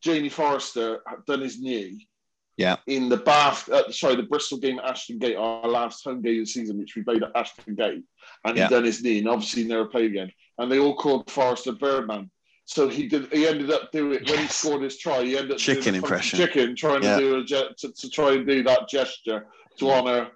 Jamie 0.00 0.28
Forrester 0.28 1.00
had 1.06 1.24
done 1.26 1.40
his 1.40 1.60
knee 1.60 2.08
yeah. 2.56 2.76
In 2.86 3.08
the 3.08 3.16
Bath, 3.16 3.68
uh, 3.70 3.90
sorry, 3.90 4.16
the 4.16 4.24
Bristol 4.24 4.58
game 4.58 4.78
at 4.78 4.84
Ashton 4.84 5.18
Gate, 5.18 5.36
our 5.36 5.66
last 5.66 6.04
home 6.04 6.20
game 6.20 6.40
of 6.40 6.46
the 6.46 6.46
season, 6.46 6.78
which 6.78 6.94
we 6.94 7.02
played 7.02 7.22
at 7.22 7.34
Ashton 7.34 7.74
Gate, 7.74 8.04
and 8.44 8.56
yeah. 8.56 8.68
he 8.68 8.74
done 8.74 8.84
his 8.84 9.02
knee, 9.02 9.18
and 9.18 9.28
obviously 9.28 9.64
never 9.64 9.86
played 9.86 10.10
again. 10.10 10.30
And 10.58 10.70
they 10.70 10.78
all 10.78 10.94
called 10.94 11.30
Forrester 11.30 11.72
Birdman. 11.72 12.30
So 12.64 12.88
he 12.88 13.08
did. 13.08 13.32
He 13.32 13.46
ended 13.46 13.70
up 13.70 13.90
doing 13.90 14.14
it 14.14 14.28
yes. 14.28 14.30
when 14.30 14.40
he 14.40 14.46
scored 14.48 14.82
his 14.82 14.98
try. 14.98 15.24
He 15.24 15.36
ended 15.36 15.52
up 15.52 15.58
chicken 15.58 15.94
impression, 15.94 16.38
chicken, 16.38 16.76
trying 16.76 17.02
yeah. 17.02 17.18
to 17.18 17.20
do 17.20 17.36
a 17.36 17.74
to, 17.74 17.92
to, 17.92 18.10
try 18.10 18.34
and 18.34 18.46
do 18.46 18.62
that 18.62 18.88
gesture 18.88 19.46
to 19.78 19.90
honour 19.90 20.30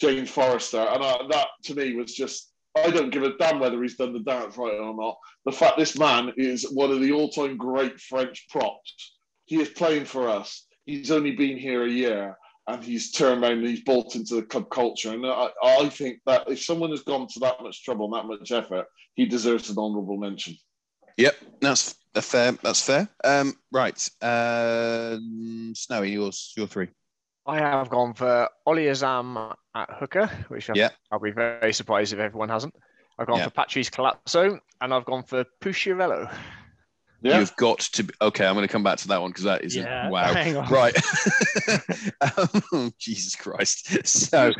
James 0.00 0.30
Forrester, 0.30 0.80
and 0.80 1.02
uh, 1.02 1.26
that 1.30 1.48
to 1.64 1.74
me 1.74 1.94
was 1.94 2.14
just. 2.14 2.48
I 2.76 2.88
don't 2.88 3.10
give 3.10 3.24
a 3.24 3.36
damn 3.36 3.58
whether 3.58 3.82
he's 3.82 3.96
done 3.96 4.12
the 4.12 4.20
dance 4.20 4.56
right 4.56 4.78
or 4.78 4.94
not. 4.94 5.18
The 5.44 5.50
fact 5.50 5.76
this 5.76 5.98
man 5.98 6.32
is 6.36 6.70
one 6.70 6.92
of 6.92 7.00
the 7.00 7.10
all-time 7.10 7.56
great 7.56 7.98
French 8.00 8.46
props. 8.48 9.16
He 9.46 9.60
is 9.60 9.70
playing 9.70 10.04
for 10.04 10.28
us 10.28 10.68
he's 10.90 11.10
only 11.10 11.32
been 11.32 11.56
here 11.56 11.84
a 11.84 11.90
year 11.90 12.36
and 12.66 12.82
he's 12.82 13.10
turned 13.12 13.42
around 13.42 13.58
and 13.58 13.66
he's 13.66 13.82
bought 13.82 14.14
into 14.14 14.34
the 14.34 14.42
club 14.42 14.70
culture. 14.70 15.12
And 15.12 15.26
I, 15.26 15.48
I 15.62 15.88
think 15.88 16.20
that 16.26 16.50
if 16.50 16.62
someone 16.62 16.90
has 16.90 17.02
gone 17.02 17.26
to 17.28 17.40
that 17.40 17.62
much 17.62 17.84
trouble 17.84 18.06
and 18.06 18.14
that 18.14 18.28
much 18.28 18.52
effort, 18.52 18.86
he 19.14 19.26
deserves 19.26 19.70
an 19.70 19.78
honourable 19.78 20.16
mention. 20.16 20.56
Yep, 21.16 21.36
that's 21.60 21.96
fair. 22.20 22.52
That's 22.52 22.82
fair. 22.82 23.08
Um, 23.24 23.54
right, 23.72 24.10
uh, 24.22 25.18
Snowy, 25.74 26.12
yours, 26.12 26.52
your 26.56 26.66
three. 26.66 26.88
I 27.50 27.58
have 27.58 27.90
gone 27.90 28.14
for 28.14 28.48
Ollie 28.64 28.84
Azam 28.84 29.54
at 29.74 29.90
hooker, 29.98 30.30
which 30.48 30.70
yeah. 30.72 30.90
I'll 31.10 31.18
be 31.18 31.32
very 31.32 31.72
surprised 31.72 32.12
if 32.12 32.20
everyone 32.20 32.48
hasn't. 32.48 32.74
I've 33.18 33.26
gone 33.26 33.42
for 33.42 33.50
Patrice 33.50 33.90
Collazo, 33.90 34.60
and 34.80 34.94
I've 34.94 35.04
gone 35.04 35.24
for 35.24 35.44
Pucciariello. 35.60 36.32
Yeah. 37.22 37.40
You've 37.40 37.54
got 37.56 37.80
to 37.80 38.04
be 38.04 38.14
okay. 38.22 38.46
I'm 38.46 38.54
going 38.54 38.66
to 38.66 38.72
come 38.72 38.84
back 38.84 38.98
to 38.98 39.08
that 39.08 39.20
one 39.20 39.30
because 39.30 39.44
that 39.44 39.64
is 39.64 39.74
yeah, 39.74 40.08
wow. 40.08 40.32
Right. 40.70 40.96
um, 42.38 42.94
Jesus 42.98 43.34
Christ. 43.34 44.06
So 44.06 44.52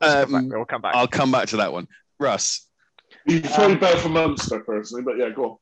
um, 0.00 0.48
we'll 0.48 0.64
come 0.64 0.82
back. 0.82 0.96
I'll 0.96 1.06
come 1.06 1.30
back 1.30 1.48
to 1.48 1.58
that 1.58 1.72
one. 1.72 1.86
Russ. 2.18 2.68
He's 3.26 3.42
probably 3.42 3.74
um, 3.74 3.80
better 3.80 3.98
for 3.98 4.08
Munster 4.08 4.60
personally, 4.60 5.04
but 5.04 5.16
yeah, 5.18 5.30
go 5.30 5.44
on. 5.44 5.56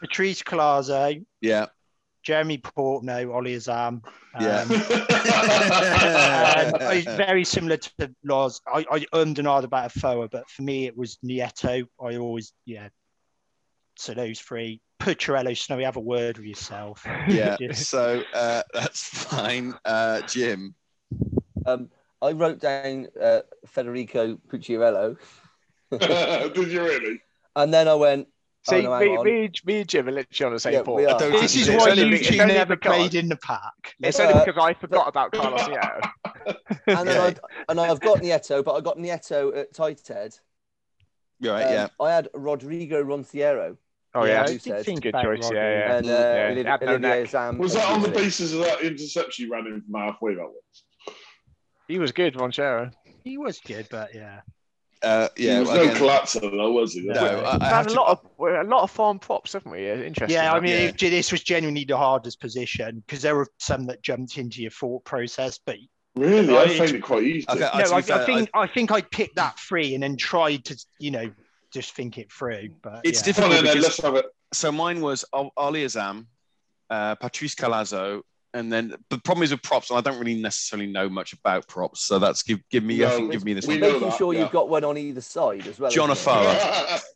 Patrice 0.00 0.42
Collazo. 0.42 1.22
Yeah. 1.42 1.66
Jeremy 2.22 2.58
Portno, 2.58 3.32
Ollie 3.32 3.56
Azam. 3.56 4.02
Yeah. 4.40 4.64
Um, 6.52 7.16
very 7.16 7.44
similar 7.44 7.76
to 7.76 8.14
Loz. 8.24 8.60
I, 8.66 8.84
I 8.90 9.06
ummed 9.12 9.38
and 9.38 9.48
ahed 9.48 9.64
about 9.64 9.94
a 9.94 9.98
Foa, 9.98 10.28
but 10.28 10.48
for 10.50 10.62
me 10.62 10.86
it 10.86 10.96
was 10.96 11.18
Nieto. 11.24 11.86
I 12.00 12.16
always, 12.16 12.52
yeah. 12.64 12.88
So 13.96 14.14
those 14.14 14.40
three. 14.40 14.80
Pucciariello, 15.00 15.56
Snowy, 15.56 15.84
have 15.84 15.96
a 15.96 16.00
word 16.00 16.38
with 16.38 16.46
yourself. 16.46 17.04
Yeah, 17.28 17.56
so 17.72 18.22
uh, 18.34 18.62
that's 18.72 19.02
fine. 19.02 19.74
Uh, 19.84 20.20
Jim? 20.22 20.74
Um, 21.66 21.90
I 22.20 22.32
wrote 22.32 22.60
down 22.60 23.08
uh, 23.20 23.40
Federico 23.66 24.38
Pucciariello. 24.48 25.16
Did 26.54 26.68
you 26.68 26.84
really? 26.84 27.20
And 27.56 27.74
then 27.74 27.88
I 27.88 27.94
went, 27.94 28.28
See, 28.64 28.86
oh, 28.86 28.98
no, 28.98 29.00
me, 29.00 29.16
me, 29.24 29.50
me, 29.66 29.80
and 29.80 29.88
Jim 29.88 30.08
are 30.08 30.12
literally 30.12 30.46
on 30.46 30.52
the 30.52 30.60
same 30.60 30.74
yeah, 30.74 31.14
This 31.18 31.56
is 31.56 31.68
why 31.68 31.88
you 31.94 32.16
two 32.18 32.36
never 32.36 32.76
played 32.76 33.16
in 33.16 33.28
the 33.28 33.36
pack. 33.36 33.96
It's 34.00 34.20
uh, 34.20 34.24
only 34.24 34.44
because 34.44 34.62
I 34.62 34.72
forgot 34.74 35.08
about 35.08 35.32
Carlos 35.34 35.62
Nieto. 35.62 36.00
and, 36.86 37.08
then 37.08 37.20
I, 37.20 37.34
and 37.68 37.80
I've 37.80 37.98
got 37.98 38.18
Nieto, 38.18 38.62
but 38.62 38.74
I 38.74 38.80
got 38.80 38.98
Nieto 38.98 39.56
at 39.56 39.74
tight 39.74 40.06
head 40.06 40.36
Right, 41.42 41.64
um, 41.64 41.72
yeah. 41.72 41.88
I 42.00 42.12
had 42.12 42.28
Rodrigo 42.34 43.02
Roncero. 43.02 43.76
Oh 44.14 44.24
yeah, 44.24 44.42
I 44.42 44.46
did 44.58 44.84
think 44.84 45.02
good 45.02 45.14
choice. 45.14 45.50
Yeah, 45.50 45.70
yeah. 45.88 45.96
And, 45.96 46.06
uh, 46.06 46.62
yeah. 46.62 46.78
Olivier 46.82 47.26
Sam 47.26 47.58
was 47.58 47.74
that 47.74 47.88
on 47.88 48.02
the 48.02 48.10
basis 48.10 48.52
of 48.52 48.60
that 48.60 48.82
interception 48.82 49.46
you 49.46 49.52
ran 49.52 49.66
in 49.66 49.82
from 49.82 50.00
halfway? 50.00 50.34
That 50.34 50.42
was. 50.42 51.16
He 51.88 51.98
was 51.98 52.12
good, 52.12 52.34
Roncero. 52.34 52.92
He 53.24 53.38
was 53.38 53.58
good, 53.58 53.88
but 53.90 54.14
yeah. 54.14 54.42
Uh, 55.02 55.28
yeah, 55.36 55.54
there 55.54 55.60
was 55.62 55.70
no 55.70 55.88
Collazo, 55.94 56.40
though, 56.40 56.70
was 56.70 56.94
he? 56.94 57.02
No, 57.02 57.40
I, 57.40 57.58
I 57.60 57.68
had 57.68 57.88
a 57.88 57.94
lot 57.94 58.08
of 58.08 58.30
a 58.38 58.64
lot 58.64 58.82
of 58.82 58.90
farm 58.90 59.18
props, 59.18 59.52
haven't 59.54 59.72
we? 59.72 59.90
Interesting. 59.90 60.30
Yeah, 60.30 60.52
I 60.52 60.60
mean, 60.60 60.94
yeah. 60.98 61.10
this 61.10 61.32
was 61.32 61.42
genuinely 61.42 61.84
the 61.84 61.96
hardest 61.96 62.40
position 62.40 63.02
because 63.06 63.22
there 63.22 63.34
were 63.34 63.48
some 63.58 63.86
that 63.86 64.02
jumped 64.02 64.38
into 64.38 64.62
your 64.62 64.70
thought 64.70 65.04
process, 65.04 65.58
but 65.64 65.76
really, 66.14 66.56
I, 66.56 66.62
I 66.62 66.78
find 66.78 66.90
it 66.92 67.02
quite 67.02 67.24
easy. 67.24 67.46
Okay, 67.48 67.60
no, 67.60 67.66
I, 67.66 67.96
I, 67.96 68.02
think 68.24 68.50
I, 68.54 68.66
think 68.66 68.92
I 68.92 69.00
picked 69.00 69.36
that 69.36 69.58
free 69.58 69.94
and 69.94 70.02
then 70.02 70.16
tried 70.16 70.64
to, 70.66 70.86
you 71.00 71.10
know, 71.10 71.30
just 71.72 71.94
think 71.94 72.18
it 72.18 72.30
through. 72.30 72.68
But 72.82 73.00
it's 73.02 73.20
yeah. 73.20 73.26
difficult. 73.26 73.50
Well, 73.52 73.62
because, 73.62 73.82
let's 73.82 74.02
have 74.02 74.14
it. 74.14 74.26
So 74.52 74.70
mine 74.70 75.00
was 75.00 75.24
Ali 75.32 75.84
Azam, 75.84 76.26
uh, 76.90 77.16
Patrice 77.16 77.56
Collazo, 77.56 78.22
and 78.54 78.72
then 78.72 78.94
the 79.08 79.18
problem 79.18 79.44
is 79.44 79.50
with 79.50 79.62
props, 79.62 79.90
and 79.90 79.98
I 79.98 80.02
don't 80.02 80.18
really 80.18 80.40
necessarily 80.40 80.90
know 80.90 81.08
much 81.08 81.32
about 81.32 81.66
props, 81.68 82.04
so 82.04 82.18
that's 82.18 82.42
give 82.42 82.60
give 82.70 82.84
me 82.84 82.98
no, 82.98 83.06
I 83.06 83.10
think 83.10 83.32
give 83.32 83.44
me 83.44 83.54
this 83.54 83.66
one. 83.66 83.80
Making 83.80 84.12
sure 84.12 84.32
yeah. 84.32 84.40
you've 84.40 84.52
got 84.52 84.68
one 84.68 84.84
on 84.84 84.98
either 84.98 85.20
side 85.20 85.66
as 85.66 85.78
well. 85.78 85.90
John 85.90 86.10
Afoa. 86.10 86.42
yeah. 86.44 86.98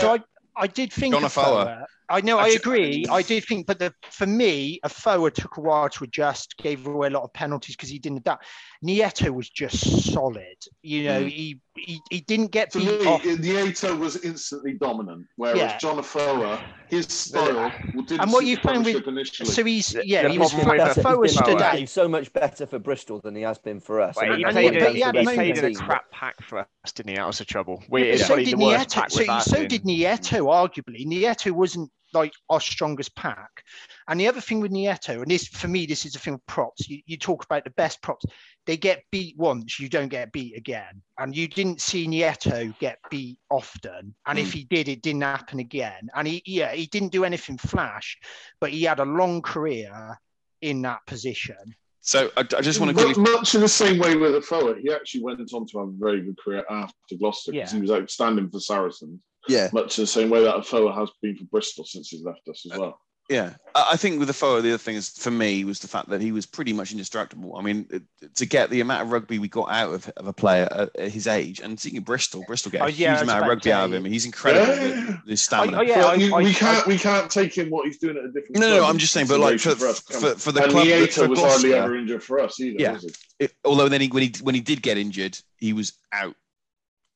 So 0.00 0.12
I, 0.12 0.18
I 0.56 0.66
did 0.66 0.92
think 0.92 1.14
John 1.14 1.24
Afoa. 1.24 1.86
I 2.08 2.20
know, 2.20 2.38
I 2.38 2.48
agree. 2.48 3.06
I 3.10 3.22
did 3.22 3.44
think, 3.44 3.66
but 3.66 3.78
the, 3.78 3.94
for 4.10 4.26
me, 4.26 4.78
Afoa 4.84 5.30
took 5.30 5.56
a 5.56 5.60
while 5.60 5.88
to 5.88 6.04
adjust, 6.04 6.56
gave 6.58 6.86
away 6.86 7.06
a 7.06 7.10
lot 7.10 7.22
of 7.22 7.32
penalties 7.32 7.76
because 7.76 7.88
he 7.88 7.98
didn't 7.98 8.18
adapt. 8.18 8.44
Nieto 8.84 9.30
was 9.30 9.48
just 9.48 10.12
solid. 10.12 10.56
You 10.82 11.04
know, 11.04 11.22
mm. 11.22 11.30
he, 11.30 11.60
he 11.74 12.00
he 12.10 12.20
didn't 12.20 12.48
get 12.48 12.70
to 12.72 12.78
beat 12.78 13.00
me, 13.00 13.06
off. 13.06 13.22
Nieto 13.22 13.98
was 13.98 14.22
instantly 14.24 14.74
dominant, 14.74 15.26
whereas 15.36 15.58
yeah. 15.58 15.78
John 15.78 15.98
Afoa, 15.98 16.62
his 16.88 17.06
style 17.06 17.72
didn't 18.06 18.20
and 18.20 18.32
what 18.32 18.44
you 18.44 18.56
found 18.58 18.84
with 18.84 19.06
initially. 19.08 19.48
so 19.48 19.64
he's 19.64 19.96
yeah, 20.04 20.28
he 20.28 20.38
was 20.38 20.52
Afoa 20.52 21.28
stood 21.28 21.62
out. 21.62 21.78
He's 21.78 21.90
so 21.90 22.08
much 22.08 22.32
better 22.32 22.66
for 22.66 22.78
Bristol 22.78 23.20
than 23.20 23.34
he 23.34 23.42
has 23.42 23.58
been 23.58 23.80
for 23.80 24.00
us. 24.00 24.16
Wait, 24.16 24.38
he, 24.38 24.44
played, 24.44 24.74
he, 24.74 25.00
he, 25.00 25.02
he 25.02 25.24
played 25.24 25.58
in 25.58 25.64
a 25.64 25.74
crap 25.74 26.10
pack 26.10 26.42
for 26.42 26.58
us, 26.58 26.92
didn't 26.92 27.10
he? 27.10 27.16
That 27.16 27.26
was 27.26 27.38
the 27.38 27.44
trouble. 27.44 27.82
We, 27.88 28.10
yeah, 28.10 28.16
so 28.16 28.36
did 28.36 28.54
Nieto. 28.54 29.10
So, 29.10 29.38
so 29.38 29.66
did 29.66 29.84
Nieto, 29.84 30.46
arguably. 30.46 31.06
Nieto 31.06 31.52
wasn't 31.52 31.90
like 32.14 32.32
our 32.48 32.60
strongest 32.60 33.14
pack. 33.16 33.64
And 34.08 34.18
the 34.18 34.28
other 34.28 34.40
thing 34.40 34.60
with 34.60 34.72
Nieto, 34.72 35.20
and 35.20 35.30
this 35.30 35.48
for 35.48 35.68
me, 35.68 35.86
this 35.86 36.06
is 36.06 36.14
a 36.14 36.18
thing 36.18 36.34
of 36.34 36.46
props. 36.46 36.88
You, 36.88 37.00
you 37.06 37.18
talk 37.18 37.44
about 37.44 37.64
the 37.64 37.70
best 37.70 38.00
props. 38.00 38.24
They 38.66 38.76
get 38.76 39.04
beat 39.10 39.36
once, 39.36 39.78
you 39.78 39.88
don't 39.88 40.08
get 40.08 40.32
beat 40.32 40.56
again. 40.56 41.02
And 41.18 41.36
you 41.36 41.48
didn't 41.48 41.80
see 41.80 42.06
Nieto 42.06 42.76
get 42.78 42.98
beat 43.10 43.38
often. 43.50 44.14
And 44.26 44.38
mm. 44.38 44.42
if 44.42 44.52
hmm. 44.52 44.58
he 44.58 44.64
did, 44.64 44.88
it 44.88 45.02
didn't 45.02 45.22
happen 45.22 45.58
again. 45.58 46.08
And 46.14 46.26
he 46.26 46.42
yeah, 46.46 46.72
he 46.72 46.86
didn't 46.86 47.12
do 47.12 47.24
anything 47.24 47.58
flash, 47.58 48.18
but 48.60 48.70
he 48.70 48.84
had 48.84 49.00
a 49.00 49.04
long 49.04 49.42
career 49.42 50.18
in 50.62 50.82
that 50.82 51.00
position. 51.06 51.74
So 52.00 52.30
I, 52.36 52.40
I 52.40 52.60
just 52.60 52.80
want 52.80 52.96
to 52.96 53.06
much, 53.06 53.16
much 53.16 53.54
in 53.54 53.62
the 53.62 53.68
same 53.68 53.98
way 53.98 54.14
with 54.14 54.34
a 54.34 54.38
Afoa, 54.38 54.76
he 54.78 54.92
actually 54.92 55.22
went 55.22 55.40
on 55.40 55.66
to 55.66 55.78
have 55.78 55.88
a 55.88 55.92
very 55.92 56.20
good 56.20 56.36
career 56.38 56.62
after 56.68 57.16
Gloucester 57.18 57.52
because 57.52 57.72
yeah. 57.72 57.76
he 57.76 57.80
was 57.80 57.90
outstanding 57.90 58.50
for 58.50 58.60
Saracens. 58.60 59.20
Yeah. 59.48 59.68
Much 59.72 59.98
in 59.98 60.02
the 60.02 60.06
same 60.06 60.28
way 60.28 60.42
that 60.42 60.54
a 60.54 60.58
Afoa 60.58 60.92
has 60.92 61.10
been 61.22 61.36
for 61.36 61.44
Bristol 61.44 61.84
since 61.84 62.10
he's 62.10 62.22
left 62.22 62.46
us 62.48 62.66
as 62.70 62.78
well. 62.78 63.00
Yeah, 63.30 63.54
I 63.74 63.96
think 63.96 64.20
with 64.20 64.28
Afoa, 64.28 64.60
the 64.60 64.68
other 64.68 64.78
thing 64.78 64.96
is 64.96 65.08
for 65.08 65.30
me 65.30 65.64
was 65.64 65.78
the 65.78 65.88
fact 65.88 66.10
that 66.10 66.20
he 66.20 66.30
was 66.30 66.44
pretty 66.44 66.74
much 66.74 66.92
indestructible. 66.92 67.56
I 67.56 67.62
mean, 67.62 68.06
to 68.34 68.44
get 68.44 68.68
the 68.68 68.82
amount 68.82 69.02
of 69.02 69.12
rugby 69.12 69.38
we 69.38 69.48
got 69.48 69.70
out 69.70 69.94
of, 69.94 70.08
of 70.18 70.26
a 70.26 70.32
player 70.34 70.68
at 70.70 71.10
his 71.10 71.26
age, 71.26 71.60
and 71.60 71.80
seeing 71.80 72.02
Bristol, 72.02 72.44
Bristol 72.46 72.70
get 72.70 72.82
a 72.82 72.84
oh, 72.84 72.88
yeah, 72.88 73.14
huge 73.14 73.22
amount 73.22 73.42
of 73.42 73.48
rugby 73.48 73.72
out 73.72 73.86
of 73.86 73.94
him. 73.94 74.04
He's 74.04 74.26
incredible. 74.26 74.74
Yeah. 74.76 75.16
His 75.26 75.40
stamina. 75.40 75.78
Oh, 75.78 75.80
yeah, 75.80 76.04
I, 76.04 76.12
I, 76.12 76.42
we 76.42 76.52
can't 76.52 76.86
we 76.86 76.98
can't 76.98 77.30
take 77.30 77.56
him 77.56 77.70
what 77.70 77.86
he's 77.86 77.96
doing 77.96 78.18
at 78.18 78.24
a 78.24 78.28
different. 78.30 78.58
No, 78.58 78.68
no, 78.68 78.84
I'm 78.84 78.98
just 78.98 79.14
saying, 79.14 79.26
but 79.26 79.40
like 79.40 79.58
for 79.58 79.74
for, 79.74 79.94
for, 79.94 80.34
for 80.34 80.52
the 80.52 80.64
and 80.64 80.72
club, 80.72 80.86
Nieto 80.86 81.26
was 81.26 81.40
hardly 81.40 81.72
ever 81.72 81.96
injured 81.96 82.22
for 82.22 82.40
us 82.40 82.60
either. 82.60 82.76
Yeah, 82.78 82.98
it, 83.38 83.54
although 83.64 83.88
then 83.88 84.02
he 84.02 84.08
when 84.08 84.22
he 84.22 84.32
when 84.42 84.54
he 84.54 84.60
did 84.60 84.82
get 84.82 84.98
injured, 84.98 85.38
he 85.56 85.72
was 85.72 85.94
out 86.12 86.36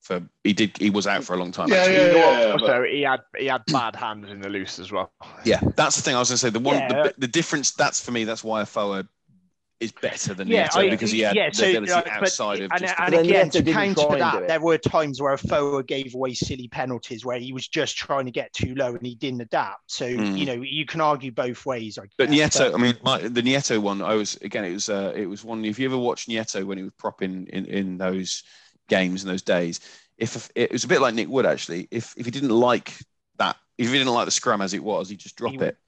for 0.09 0.23
he 0.43 0.55
did 0.55 0.77
he 0.79 0.89
was 0.89 1.07
out 1.07 1.23
for 1.23 1.35
a 1.35 1.37
long 1.37 1.53
time. 1.53 1.69
Yeah, 1.69 1.87
yeah, 1.87 2.13
yeah, 2.13 2.47
yeah, 2.47 2.57
So 2.57 2.83
he 2.83 3.03
had 3.03 3.21
he 3.37 3.47
had 3.47 3.63
bad 3.67 3.95
hands 3.95 4.31
in 4.31 4.41
the 4.41 4.49
loose 4.49 4.79
as 4.79 4.91
well. 4.91 5.13
Yeah, 5.45 5.61
that's 5.77 5.97
the 5.97 6.03
thing 6.03 6.17
I 6.17 6.19
was 6.19 6.31
going 6.31 6.37
to 6.37 6.39
say. 6.39 6.51
The 6.51 6.59
one 6.59 6.79
yeah. 6.79 7.03
the, 7.03 7.15
the, 7.19 7.29
difference 7.29 7.73
that's 7.73 8.03
for 8.03 8.11
me 8.11 8.25
that's 8.25 8.43
why 8.43 8.63
Afoa 8.63 9.07
is 9.81 9.93
better 9.93 10.33
than 10.33 10.49
yeah, 10.49 10.69
Nieto 10.69 10.91
because 10.91 11.11
he 11.11 11.21
had 11.21 11.37
yeah, 11.37 11.51
so, 11.53 11.67
the 11.67 11.77
ability 11.77 12.11
outside 12.11 12.59
but, 12.71 12.83
of. 12.83 12.83
And, 12.83 13.15
and 13.15 13.27
again, 13.27 13.51
to 13.51 13.63
counter 13.63 14.17
that, 14.17 14.49
there 14.49 14.61
were 14.61 14.79
times 14.79 15.21
where 15.21 15.35
Afoa 15.35 15.83
gave 15.83 16.15
away 16.15 16.33
silly 16.33 16.69
penalties 16.69 17.27
where 17.27 17.39
he 17.39 17.53
was 17.53 17.69
just 17.69 17.97
trying 17.97 18.25
to 18.25 18.33
get 18.33 18.51
too 18.55 18.75
low 18.75 18.95
and 18.95 19.07
he 19.07 19.15
didn't 19.15 19.43
adapt. 19.43 19.83
So 19.91 20.07
mm. 20.07 20.39
you 20.39 20.47
know 20.47 20.55
you 20.55 20.87
can 20.87 21.03
argue 21.03 21.33
both 21.33 21.67
ways. 21.67 21.99
I 21.99 22.05
but 22.17 22.31
Nieto, 22.31 22.75
I 22.75 22.79
mean, 22.79 22.97
my, 23.05 23.19
the 23.19 23.43
Nieto 23.43 23.79
one, 23.79 24.01
I 24.01 24.15
was 24.15 24.37
again, 24.37 24.65
it 24.65 24.73
was 24.73 24.89
uh, 24.89 25.13
it 25.15 25.27
was 25.27 25.45
one. 25.45 25.67
If 25.67 25.79
you 25.79 25.87
ever 25.87 25.99
watched 25.99 26.31
Nieto 26.31 26.65
when 26.65 26.79
he 26.79 26.85
was 26.85 26.95
propping 26.99 27.47
in 27.53 27.67
in 27.67 27.99
those 27.99 28.43
games 28.89 29.23
in 29.23 29.29
those 29.29 29.43
days, 29.43 29.81
if 30.19 30.51
it 30.55 30.73
was 30.73 30.85
a 30.85 30.89
bit 30.89 31.01
like 31.01 31.15
Nick 31.15 31.29
Wood 31.29 31.47
actually. 31.47 31.89
If 31.91 32.15
if 32.17 32.25
he 32.25 32.31
didn't 32.31 32.51
like 32.51 32.95
that, 33.39 33.57
if 33.77 33.87
he 33.89 33.99
didn't 33.99 34.13
like 34.13 34.27
the 34.27 34.33
scrum 34.33 34.61
as 34.61 34.75
it 34.75 34.83
was, 34.83 35.09
he'd 35.09 35.19
just 35.19 35.37
drop 35.37 35.53
he, 35.53 35.59
it, 35.59 35.79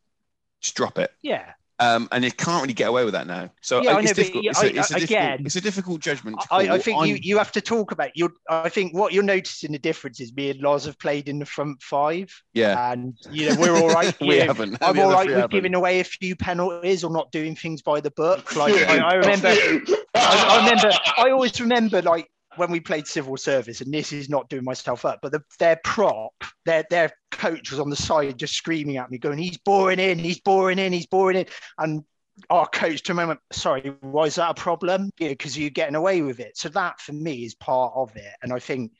just 0.61 0.77
drop 0.77 0.99
it. 0.99 1.13
Yeah. 1.23 1.53
Um, 1.81 2.09
and 2.13 2.23
you 2.23 2.31
can't 2.31 2.61
really 2.61 2.75
get 2.75 2.91
away 2.91 3.07
with 3.07 3.15
that 3.15 3.27
now. 3.27 3.51
So 3.63 3.83
yeah, 3.83 3.99
it's, 3.99 4.09
know, 4.09 4.13
difficult. 4.13 4.45
It's, 4.45 4.63
a, 4.63 4.79
it's, 4.79 4.91
a 4.91 4.97
again, 4.97 5.43
it's 5.47 5.57
a 5.57 5.63
difficult 5.63 6.03
judgment. 6.03 6.37
I, 6.51 6.69
I, 6.69 6.79
think 6.79 7.07
you, 7.07 7.15
you 7.15 7.39
have 7.39 7.53
to 7.53 7.63
talk 7.63 7.91
about 7.91 8.11
you. 8.15 8.35
I 8.51 8.69
think 8.69 8.93
what 8.93 9.15
you're 9.15 9.23
noticing 9.23 9.73
the 9.73 9.79
difference 9.79 10.21
is 10.21 10.31
me 10.35 10.51
and 10.51 10.61
Loz 10.61 10.85
have 10.85 10.99
played 10.99 11.27
in 11.27 11.39
the 11.39 11.47
front 11.47 11.81
five. 11.81 12.31
Yeah, 12.53 12.93
and 12.93 13.17
you 13.31 13.49
know 13.49 13.57
we're 13.59 13.75
all 13.75 13.89
right. 13.89 14.15
we 14.21 14.41
know, 14.41 14.45
haven't. 14.45 14.77
I'm 14.83 14.99
all 14.99 15.11
right 15.11 15.27
with 15.27 15.37
haven't. 15.37 15.53
giving 15.53 15.75
away 15.75 16.01
a 16.01 16.05
few 16.05 16.37
penalties 16.37 17.03
or 17.03 17.11
not 17.11 17.33
doing 17.33 17.57
things 17.57 17.81
by 17.81 18.03
the 18.03 18.11
book. 18.11 18.55
Like 18.55 18.75
I, 18.89 18.99
I 18.99 19.15
remember, 19.15 19.49
I, 19.49 19.97
I 20.15 20.59
remember. 20.59 20.91
I 21.17 21.31
always 21.31 21.59
remember 21.59 22.03
like 22.03 22.31
when 22.57 22.71
we 22.71 22.81
played 22.81 23.07
civil 23.07 23.37
service, 23.37 23.81
and 23.81 23.93
this 23.93 24.13
is 24.13 24.29
not 24.29 24.49
doing 24.49 24.65
myself 24.65 25.05
up, 25.05 25.21
but 25.23 25.33
the, 25.33 25.43
their 25.59 25.81
prop, 25.85 26.33
their 26.65 26.85
their 26.91 27.13
coach 27.31 27.71
was 27.71 27.81
on 27.81 27.91
the 27.91 27.97
side 27.97 28.39
just 28.39 28.55
screaming 28.55 28.97
at 28.97 29.11
me, 29.11 29.19
going, 29.19 29.39
"He's 29.39 29.59
boring 29.59 30.01
in, 30.01 30.19
he's 30.19 30.41
boring 30.41 30.79
in, 30.79 30.93
he's 30.93 31.07
boring 31.07 31.39
in," 31.39 31.47
and 31.79 32.05
our 32.49 32.67
coach 32.67 33.03
to 33.03 33.13
a 33.13 33.15
moment, 33.15 33.41
sorry, 33.53 33.93
why 34.01 34.25
is 34.25 34.37
that 34.37 34.51
a 34.51 34.55
problem? 34.55 35.11
Yeah, 35.19 35.29
because 35.29 35.59
you're 35.59 35.71
getting 35.71 35.95
away 35.95 36.23
with 36.23 36.41
it. 36.41 36.57
So 36.57 36.71
that 36.71 37.01
for 37.01 37.13
me 37.13 37.45
is 37.45 37.55
part 37.55 37.93
of 37.95 38.17
it, 38.17 38.35
and 38.43 38.53
I 38.53 38.59
think 38.59 38.93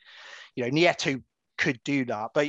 you 0.55 0.63
know 0.63 0.69
Nieto 0.69 1.21
could 1.57 1.79
do 1.83 2.05
that, 2.05 2.31
but 2.33 2.47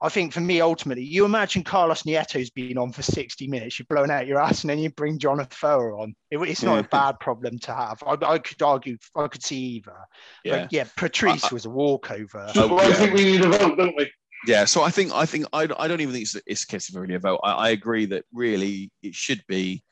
I 0.00 0.10
think 0.10 0.32
for 0.32 0.40
me, 0.40 0.60
ultimately, 0.60 1.04
you 1.04 1.24
imagine 1.24 1.64
Carlos 1.64 2.02
Nieto's 2.02 2.50
been 2.50 2.76
on 2.76 2.92
for 2.92 3.02
60 3.02 3.48
minutes, 3.48 3.78
you're 3.78 3.86
blowing 3.88 4.10
out 4.10 4.26
your 4.26 4.38
ass, 4.38 4.62
and 4.62 4.70
then 4.70 4.78
you 4.78 4.90
bring 4.90 5.18
John 5.18 5.40
Afoa 5.40 6.02
on. 6.02 6.14
It, 6.30 6.38
it's 6.38 6.62
not 6.62 6.84
a 6.84 6.88
bad 6.88 7.18
problem 7.18 7.58
to 7.60 7.72
have. 7.72 8.02
I, 8.06 8.16
I, 8.22 8.38
could 8.38 8.60
argue, 8.60 8.98
I 9.14 9.28
could 9.28 9.42
see 9.42 9.56
either. 9.56 9.96
Yeah, 10.44 10.62
but 10.62 10.72
yeah 10.72 10.84
Patrice 10.96 11.44
I, 11.44 11.54
was 11.54 11.64
a 11.64 11.70
walkover. 11.70 12.50
Oh, 12.56 12.74
well, 12.74 12.80
I 12.80 12.92
think 12.92 13.14
we 13.14 13.24
need 13.24 13.44
a 13.44 13.48
vote, 13.48 13.78
don't 13.78 13.96
we? 13.96 14.10
Yeah, 14.46 14.66
so 14.66 14.82
I 14.82 14.90
think 14.90 15.12
I 15.12 15.24
think 15.24 15.46
I, 15.52 15.62
I 15.78 15.88
don't 15.88 16.00
even 16.00 16.12
think 16.12 16.22
it's, 16.22 16.36
it's 16.46 16.62
a 16.64 16.66
case 16.66 16.88
of 16.88 16.96
really 16.96 17.14
a 17.14 17.18
vote. 17.18 17.40
I, 17.42 17.52
I 17.52 17.68
agree 17.70 18.04
that 18.06 18.24
really 18.32 18.90
it 19.02 19.14
should 19.14 19.42
be 19.48 19.82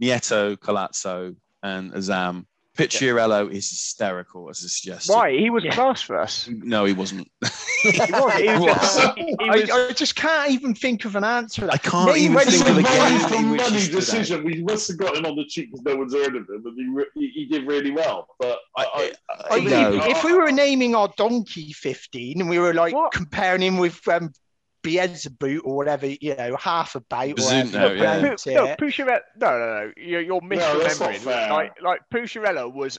Nieto, 0.00 0.56
Collazo, 0.56 1.34
and 1.62 1.92
Azam 1.92 2.44
Pucciariello 2.76 3.50
is 3.50 3.70
hysterical 3.70 4.50
as 4.50 4.62
a 4.62 4.68
suggestion. 4.68 5.14
Why? 5.14 5.32
He 5.32 5.50
was 5.50 5.64
yeah. 5.64 5.74
class 5.74 6.02
for 6.02 6.18
us. 6.18 6.48
No, 6.48 6.84
he 6.84 6.92
wasn't. 6.92 7.28
he 7.82 7.90
was. 7.98 8.32
He 8.34 8.48
was. 8.48 9.12
He 9.16 9.48
was. 9.48 9.70
I, 9.70 9.88
I, 9.88 9.92
just 9.92 10.14
can't 10.14 10.50
even 10.50 10.74
think 10.74 11.04
of 11.04 11.16
an 11.16 11.24
answer. 11.24 11.68
I 11.70 11.78
can't 11.78 12.06
Maybe 12.06 12.20
even 12.20 12.38
think 12.38 12.68
of 12.68 12.78
a 12.78 12.82
game 12.82 13.44
in 13.44 13.50
which 13.50 13.60
money 13.62 13.88
decision. 13.88 14.44
We 14.44 14.62
must 14.62 14.88
have 14.88 14.98
got 14.98 15.16
him 15.16 15.24
on 15.24 15.36
the 15.36 15.44
cheap 15.46 15.70
because 15.70 15.84
no 15.84 15.96
one's 15.96 16.14
heard 16.14 16.36
of 16.36 16.48
him, 16.48 16.62
and 16.64 17.06
he, 17.14 17.20
he, 17.20 17.30
he 17.30 17.46
did 17.46 17.66
really 17.66 17.90
well. 17.90 18.28
But 18.38 18.58
I, 18.76 18.84
I, 18.84 19.12
I 19.50 19.58
if, 19.58 20.16
if, 20.16 20.24
we 20.24 20.34
were 20.34 20.52
naming 20.52 20.94
our 20.94 21.12
donkey 21.16 21.72
15 21.72 22.40
and 22.40 22.50
we 22.50 22.58
were 22.58 22.74
like 22.74 22.94
what? 22.94 23.12
comparing 23.12 23.62
him 23.62 23.78
with 23.78 24.06
um, 24.08 24.32
Beelzebub 24.86 25.62
or 25.64 25.76
whatever, 25.76 26.06
you 26.06 26.36
know, 26.36 26.56
half 26.56 26.94
a 26.94 27.00
bait 27.00 27.40
or 27.40 27.44
whatever. 27.44 27.96
yeah. 27.96 28.20
no, 28.20 28.76
Pucciariello, 28.76 29.20
no, 29.36 29.50
no, 29.50 29.58
no, 29.58 29.92
you're, 29.96 30.20
you're 30.20 30.40
misremembering. 30.40 31.24
No, 31.24 31.54
like, 31.54 31.82
like 31.82 32.00
Pucciariello 32.10 32.72
was 32.72 32.96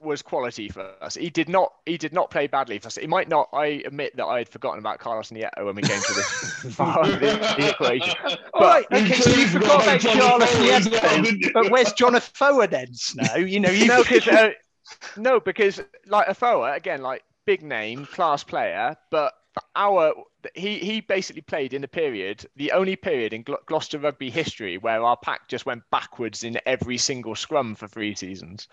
was 0.00 0.22
quality 0.22 0.68
for 0.68 0.92
us. 1.00 1.14
He 1.14 1.30
did 1.30 1.48
not 1.48 1.72
he 1.86 1.96
did 1.96 2.12
not 2.12 2.32
play 2.32 2.48
badly 2.48 2.80
for 2.80 2.88
us. 2.88 2.96
He 2.96 3.06
might 3.06 3.28
not. 3.28 3.48
I 3.52 3.82
admit 3.86 4.16
that 4.16 4.26
I 4.26 4.38
had 4.38 4.48
forgotten 4.48 4.80
about 4.80 4.98
Carlos 4.98 5.30
Nieto 5.30 5.64
when 5.64 5.76
we 5.76 5.82
came 5.82 6.00
to 6.00 6.14
this 6.14 6.74
part 6.76 7.08
of 7.08 7.20
the, 7.20 7.54
the 7.56 7.70
equation. 7.70 8.14
But, 8.52 8.60
right, 8.60 8.86
okay, 8.90 9.14
so 9.14 9.30
you 9.30 9.46
forgot 9.46 9.82
about 9.84 10.00
Carlos 10.00 10.50
Nieto. 10.54 11.52
But 11.52 11.70
where's 11.70 11.92
John 11.92 12.16
Afoa 12.16 12.66
then, 12.66 12.92
Snow? 12.92 13.36
You 13.36 13.60
know, 13.60 13.70
you 13.70 13.86
know, 13.86 14.02
because 14.02 14.26
uh, 14.26 14.50
no, 15.16 15.38
because 15.38 15.80
like 16.06 16.26
Afoa 16.26 16.74
again, 16.74 17.00
like 17.00 17.22
big 17.46 17.62
name, 17.62 18.06
class 18.06 18.42
player, 18.42 18.96
but 19.12 19.32
our 19.76 20.14
he 20.54 20.78
he 20.78 21.00
basically 21.00 21.42
played 21.42 21.72
in 21.72 21.82
the 21.82 21.88
period, 21.88 22.46
the 22.56 22.72
only 22.72 22.96
period 22.96 23.32
in 23.32 23.44
Gl- 23.44 23.64
Gloucester 23.66 23.98
rugby 23.98 24.30
history 24.30 24.78
where 24.78 25.02
our 25.02 25.16
pack 25.16 25.48
just 25.48 25.66
went 25.66 25.82
backwards 25.90 26.44
in 26.44 26.58
every 26.66 26.98
single 26.98 27.34
scrum 27.34 27.74
for 27.74 27.88
three 27.88 28.14
seasons. 28.14 28.68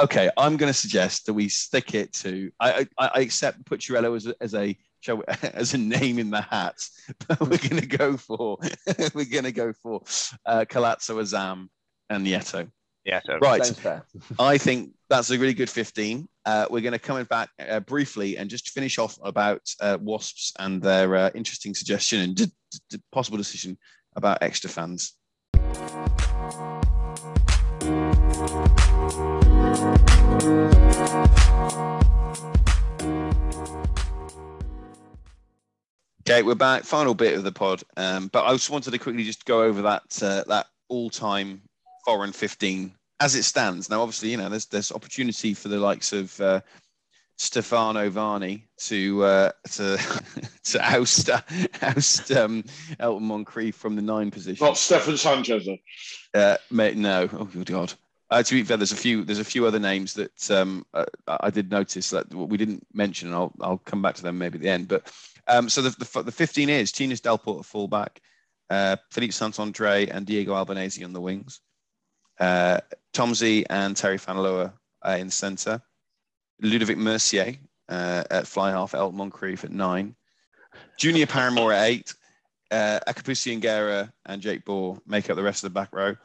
Okay, 0.00 0.30
I'm 0.36 0.56
going 0.56 0.70
to 0.70 0.78
suggest 0.78 1.26
that 1.26 1.34
we 1.34 1.48
stick 1.48 1.94
it 1.94 2.12
to. 2.14 2.50
I 2.60 2.86
I, 2.98 3.10
I 3.14 3.20
accept 3.20 3.64
Pucciariello 3.64 4.16
as 4.16 4.26
a, 4.26 4.34
as 4.40 4.54
a 4.54 4.76
show 5.00 5.22
as 5.42 5.74
a 5.74 5.78
name 5.78 6.18
in 6.18 6.30
the 6.30 6.40
hat, 6.40 6.76
but 7.28 7.40
we're 7.40 7.58
going 7.58 7.80
to 7.80 7.86
go 7.86 8.16
for 8.16 8.58
we're 9.14 9.24
going 9.24 9.44
to 9.44 9.52
go 9.52 9.72
for 9.72 10.02
uh, 10.46 10.64
Collazo, 10.68 11.20
Azam, 11.20 11.68
and 12.08 12.26
Nieto. 12.26 12.70
Yeah, 13.04 13.20
so 13.24 13.38
right. 13.38 13.72
I 14.38 14.58
think 14.58 14.92
that's 15.08 15.30
a 15.30 15.38
really 15.38 15.54
good 15.54 15.70
15. 15.70 16.28
Uh, 16.50 16.66
we're 16.68 16.80
going 16.80 16.92
to 16.92 16.98
come 16.98 17.22
back 17.26 17.48
uh, 17.68 17.78
briefly 17.78 18.36
and 18.36 18.50
just 18.50 18.70
finish 18.70 18.98
off 18.98 19.16
about 19.22 19.62
uh, 19.80 19.96
Wasps 20.00 20.52
and 20.58 20.82
their 20.82 21.14
uh, 21.14 21.30
interesting 21.32 21.76
suggestion 21.76 22.22
and 22.22 22.34
d- 22.34 22.52
d- 22.90 22.98
possible 23.12 23.38
decision 23.38 23.78
about 24.16 24.42
Exeter 24.42 24.66
fans. 24.66 25.12
Okay, 36.22 36.42
we're 36.42 36.56
back. 36.56 36.82
Final 36.82 37.14
bit 37.14 37.38
of 37.38 37.44
the 37.44 37.52
pod, 37.52 37.84
um, 37.96 38.26
but 38.26 38.44
I 38.44 38.52
just 38.54 38.70
wanted 38.70 38.90
to 38.90 38.98
quickly 38.98 39.22
just 39.22 39.44
go 39.44 39.62
over 39.62 39.82
that 39.82 40.20
uh, 40.20 40.42
that 40.48 40.66
all-time 40.88 41.62
foreign 42.04 42.32
15 42.32 42.92
as 43.20 43.34
it 43.34 43.44
stands. 43.44 43.90
Now, 43.90 44.00
obviously, 44.02 44.30
you 44.30 44.36
know, 44.36 44.48
there's 44.48 44.66
there's 44.66 44.92
opportunity 44.92 45.54
for 45.54 45.68
the 45.68 45.78
likes 45.78 46.12
of 46.12 46.40
uh, 46.40 46.60
Stephen 47.36 48.10
Varney 48.10 48.66
to 48.78 49.24
uh, 49.24 49.52
to 49.72 49.98
to 50.64 50.96
oust 50.96 51.30
oust 51.82 52.32
um, 52.32 52.64
Elton 52.98 53.28
Moncrieff 53.28 53.74
from 53.74 53.96
the 53.96 54.02
nine 54.02 54.30
position. 54.30 54.64
Not 54.64 54.78
Stefan 54.78 55.16
Sanchez. 55.16 55.68
Uh, 56.34 56.56
mate, 56.70 56.96
no. 56.96 57.28
Oh 57.32 57.44
good 57.44 57.66
God. 57.66 57.92
Uh, 58.30 58.44
to 58.44 58.54
be 58.54 58.62
fair, 58.62 58.76
there's 58.76 58.92
a 58.92 58.96
few 58.96 59.24
there's 59.24 59.40
a 59.40 59.44
few 59.44 59.66
other 59.66 59.80
names 59.80 60.14
that 60.14 60.50
um, 60.50 60.86
uh, 60.94 61.04
I 61.26 61.50
did 61.50 61.70
notice 61.70 62.10
that 62.10 62.32
we 62.32 62.56
didn't 62.56 62.86
mention, 62.92 63.28
and 63.28 63.36
I'll 63.36 63.52
I'll 63.60 63.78
come 63.78 64.02
back 64.02 64.14
to 64.16 64.22
them 64.22 64.38
maybe 64.38 64.56
at 64.56 64.62
the 64.62 64.68
end. 64.68 64.88
But 64.88 65.12
um, 65.48 65.68
so 65.68 65.82
the, 65.82 65.90
the, 65.90 66.22
the 66.22 66.32
15 66.32 66.68
is 66.68 66.92
Thinus 66.92 67.20
Delport 67.20 67.60
at 67.60 67.64
fullback, 67.64 68.20
uh, 68.68 68.96
Philippe 69.10 69.32
Saint-Andre 69.32 70.06
and 70.06 70.24
Diego 70.24 70.54
Albanese 70.54 71.02
on 71.02 71.12
the 71.12 71.20
wings, 71.20 71.60
uh, 72.40 72.80
Tombsy 73.12 73.64
and 73.70 73.96
Terry 73.96 74.18
Fanolua 74.18 74.72
uh, 75.06 75.16
in 75.18 75.26
the 75.26 75.32
centre, 75.32 75.80
Ludovic 76.62 76.98
Mercier 76.98 77.56
uh, 77.88 78.24
at 78.30 78.46
fly 78.46 78.70
half, 78.70 78.94
Elton 78.94 79.18
Moncrieff 79.18 79.64
at 79.64 79.70
nine, 79.70 80.14
Junior 80.98 81.26
Paramore 81.26 81.72
at 81.72 81.88
eight, 81.88 82.14
uh, 82.70 83.00
Akapusi 83.06 83.60
Qera 83.60 84.12
and 84.26 84.40
Jake 84.40 84.64
Boer 84.64 85.00
make 85.06 85.28
up 85.28 85.36
the 85.36 85.42
rest 85.42 85.64
of 85.64 85.72
the 85.72 85.78
back 85.78 85.90
row. 85.92 86.16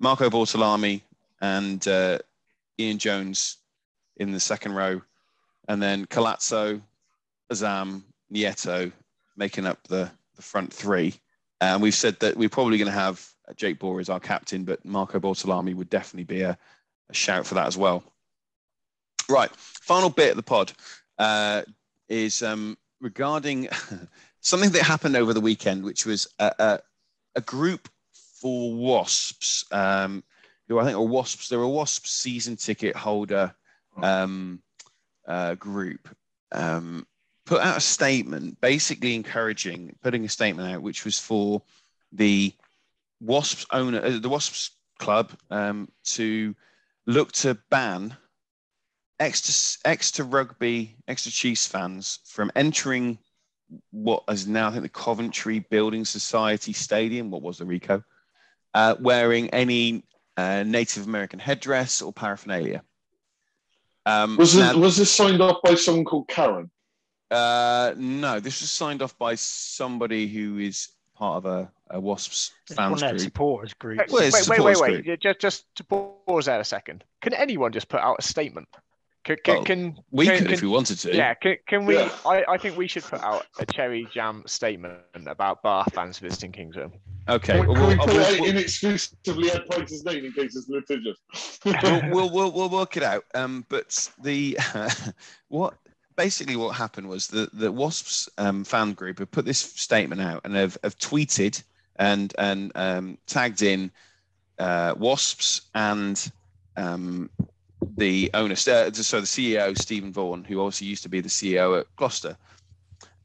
Marco 0.00 0.28
Bortolami 0.28 1.02
and 1.40 1.86
uh, 1.88 2.18
Ian 2.78 2.98
Jones 2.98 3.58
in 4.16 4.32
the 4.32 4.40
second 4.40 4.74
row, 4.74 5.00
and 5.68 5.82
then 5.82 6.06
Collazo, 6.06 6.80
Azam, 7.52 8.02
Nieto 8.32 8.92
making 9.36 9.66
up 9.66 9.78
the, 9.88 10.10
the 10.36 10.42
front 10.42 10.72
three. 10.72 11.14
And 11.60 11.80
we've 11.80 11.94
said 11.94 12.18
that 12.20 12.36
we're 12.36 12.48
probably 12.48 12.78
going 12.78 12.90
to 12.90 12.92
have 12.92 13.26
Jake 13.56 13.78
Boer 13.78 14.00
is 14.00 14.10
our 14.10 14.20
captain, 14.20 14.64
but 14.64 14.84
Marco 14.84 15.18
Bortolami 15.18 15.74
would 15.74 15.90
definitely 15.90 16.24
be 16.24 16.42
a, 16.42 16.58
a 17.08 17.14
shout 17.14 17.46
for 17.46 17.54
that 17.54 17.66
as 17.66 17.76
well. 17.76 18.02
Right, 19.28 19.50
final 19.56 20.10
bit 20.10 20.30
of 20.30 20.36
the 20.36 20.42
pod 20.42 20.72
uh, 21.18 21.62
is 22.08 22.42
um, 22.42 22.76
regarding 23.00 23.68
something 24.40 24.70
that 24.70 24.82
happened 24.82 25.16
over 25.16 25.32
the 25.32 25.40
weekend, 25.40 25.84
which 25.84 26.04
was 26.04 26.26
a, 26.38 26.52
a, 26.58 26.78
a 27.36 27.40
group 27.40 27.88
for 28.40 28.74
Wasps, 28.74 29.64
um, 29.70 30.24
who 30.68 30.78
I 30.78 30.84
think 30.84 30.96
are 30.96 31.02
Wasps. 31.02 31.48
They're 31.48 31.60
a 31.60 31.68
Wasps 31.68 32.10
season 32.10 32.56
ticket 32.56 32.96
holder 32.96 33.54
um, 34.02 34.60
uh, 35.26 35.54
group. 35.54 36.08
Um, 36.50 37.06
put 37.46 37.60
out 37.60 37.76
a 37.76 37.80
statement 37.80 38.60
basically 38.60 39.14
encouraging 39.14 39.96
putting 40.02 40.24
a 40.24 40.28
statement 40.28 40.70
out 40.70 40.82
which 40.82 41.04
was 41.04 41.18
for 41.18 41.62
the 42.12 42.52
wasps 43.22 43.66
owner 43.70 44.04
uh, 44.04 44.18
the 44.18 44.28
wasps 44.28 44.72
club 44.98 45.30
um, 45.50 45.88
to 46.04 46.54
look 47.06 47.32
to 47.32 47.56
ban 47.70 48.16
Exeter 49.20 49.78
Exeter 49.84 50.24
rugby 50.24 50.96
Exeter 51.06 51.34
chiefs 51.34 51.66
fans 51.66 52.18
from 52.26 52.50
entering 52.56 53.18
what 53.90 54.22
is 54.28 54.46
now 54.46 54.68
i 54.68 54.70
think 54.70 54.82
the 54.82 54.88
coventry 54.88 55.60
building 55.60 56.04
society 56.04 56.72
stadium. 56.72 57.30
What 57.30 57.42
was 57.42 57.58
the 57.58 57.64
rico? 57.64 58.02
Uh, 58.74 58.96
wearing 59.00 59.48
any 59.50 60.04
uh, 60.36 60.64
native 60.64 61.06
american 61.06 61.38
headdress 61.38 62.02
or 62.02 62.12
paraphernalia. 62.12 62.82
Um, 64.04 64.36
was, 64.36 64.56
now, 64.56 64.76
was 64.76 64.96
this 64.96 65.12
signed 65.12 65.40
off 65.40 65.62
by 65.62 65.76
someone 65.76 66.04
called 66.04 66.28
karen? 66.28 66.70
Uh, 67.30 67.94
no, 67.96 68.40
this 68.40 68.60
was 68.60 68.70
signed 68.70 69.00
off 69.00 69.16
by 69.16 69.36
somebody 69.36 70.26
who 70.26 70.58
is 70.58 70.88
part 71.14 71.38
of 71.38 71.46
a, 71.46 71.70
a 71.90 72.00
Wasps 72.00 72.52
fans 72.66 73.02
group. 73.02 73.20
supporters 73.20 73.74
group. 73.74 74.00
Well, 74.10 74.22
wait, 74.22 74.32
wait, 74.48 74.60
wait, 74.60 74.80
wait, 74.80 75.06
wait. 75.06 75.20
Just, 75.20 75.40
just 75.40 75.74
to 75.76 75.84
pause 75.84 76.46
there 76.46 76.60
a 76.60 76.64
second. 76.64 77.04
Can 77.20 77.34
anyone 77.34 77.72
just 77.72 77.88
put 77.88 78.00
out 78.00 78.16
a 78.18 78.22
statement? 78.22 78.68
Can, 79.24 79.36
can, 79.44 79.54
well, 79.54 79.64
can 79.64 79.98
we 80.10 80.26
can, 80.26 80.38
could 80.38 80.50
if 80.50 80.62
we 80.62 80.68
wanted 80.68 80.98
to. 80.98 81.14
Yeah, 81.14 81.34
can, 81.34 81.56
can 81.68 81.86
we? 81.86 81.94
Yeah. 81.94 82.10
I, 82.26 82.44
I 82.48 82.58
think 82.58 82.76
we 82.76 82.88
should 82.88 83.04
put 83.04 83.22
out 83.22 83.46
a 83.60 83.66
cherry 83.66 84.08
jam 84.12 84.42
statement 84.46 84.98
about 85.26 85.62
bar 85.62 85.84
fans 85.92 86.18
visiting 86.18 86.50
Kingsholm. 86.50 86.92
Okay. 87.28 87.58
Can, 87.58 87.68
well, 87.68 87.76
can 87.76 87.86
we 87.86 87.96
put 87.96 88.06
we'll, 88.08 88.40
we'll, 88.40 88.50
inexclusively 88.50 89.52
Ed 89.52 89.62
Price's 89.70 90.04
name 90.04 90.24
in 90.24 90.32
case 90.32 90.56
it's 90.56 90.68
litigious? 90.68 91.18
we'll, 91.64 92.10
we'll, 92.10 92.30
we'll, 92.32 92.52
we'll 92.52 92.68
work 92.68 92.96
it 92.96 93.04
out. 93.04 93.24
Um, 93.36 93.64
but 93.68 94.08
the 94.20 94.58
what 95.48 95.74
basically 96.16 96.56
what 96.56 96.76
happened 96.76 97.08
was 97.08 97.28
the 97.28 97.48
the 97.52 97.70
Wasps 97.70 98.28
um, 98.38 98.64
fan 98.64 98.92
group 98.92 99.18
have 99.18 99.30
put 99.30 99.44
this 99.44 99.58
statement 99.58 100.20
out 100.20 100.42
and 100.44 100.54
have, 100.54 100.76
have 100.82 100.98
tweeted 100.98 101.62
and 101.96 102.34
and 102.38 102.72
um, 102.74 103.18
tagged 103.26 103.62
in 103.62 103.90
uh, 104.58 104.94
Wasps 104.96 105.62
and 105.74 106.30
um, 106.76 107.30
the 107.96 108.30
owner, 108.34 108.52
uh, 108.52 108.56
so 108.56 109.20
the 109.20 109.26
CEO 109.26 109.76
Stephen 109.76 110.12
Vaughan, 110.12 110.44
who 110.44 110.60
obviously 110.60 110.86
used 110.86 111.02
to 111.02 111.08
be 111.08 111.20
the 111.20 111.28
CEO 111.28 111.80
at 111.80 111.86
Gloucester, 111.96 112.36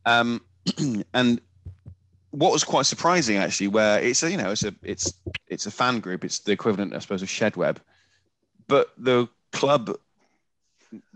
um, 0.05 0.41
and 1.13 1.41
what 2.31 2.51
was 2.51 2.63
quite 2.63 2.85
surprising 2.85 3.37
actually, 3.37 3.67
where 3.67 4.01
it's 4.01 4.23
a 4.23 4.31
you 4.31 4.37
know 4.37 4.51
it's 4.51 4.63
a 4.63 4.73
it's 4.83 5.13
it's 5.47 5.65
a 5.65 5.71
fan 5.71 5.99
group, 5.99 6.25
it's 6.25 6.39
the 6.39 6.51
equivalent 6.51 6.93
I 6.93 6.99
suppose 6.99 7.21
of 7.21 7.29
Shedweb, 7.29 7.77
but 8.67 8.91
the 8.97 9.27
club 9.51 9.95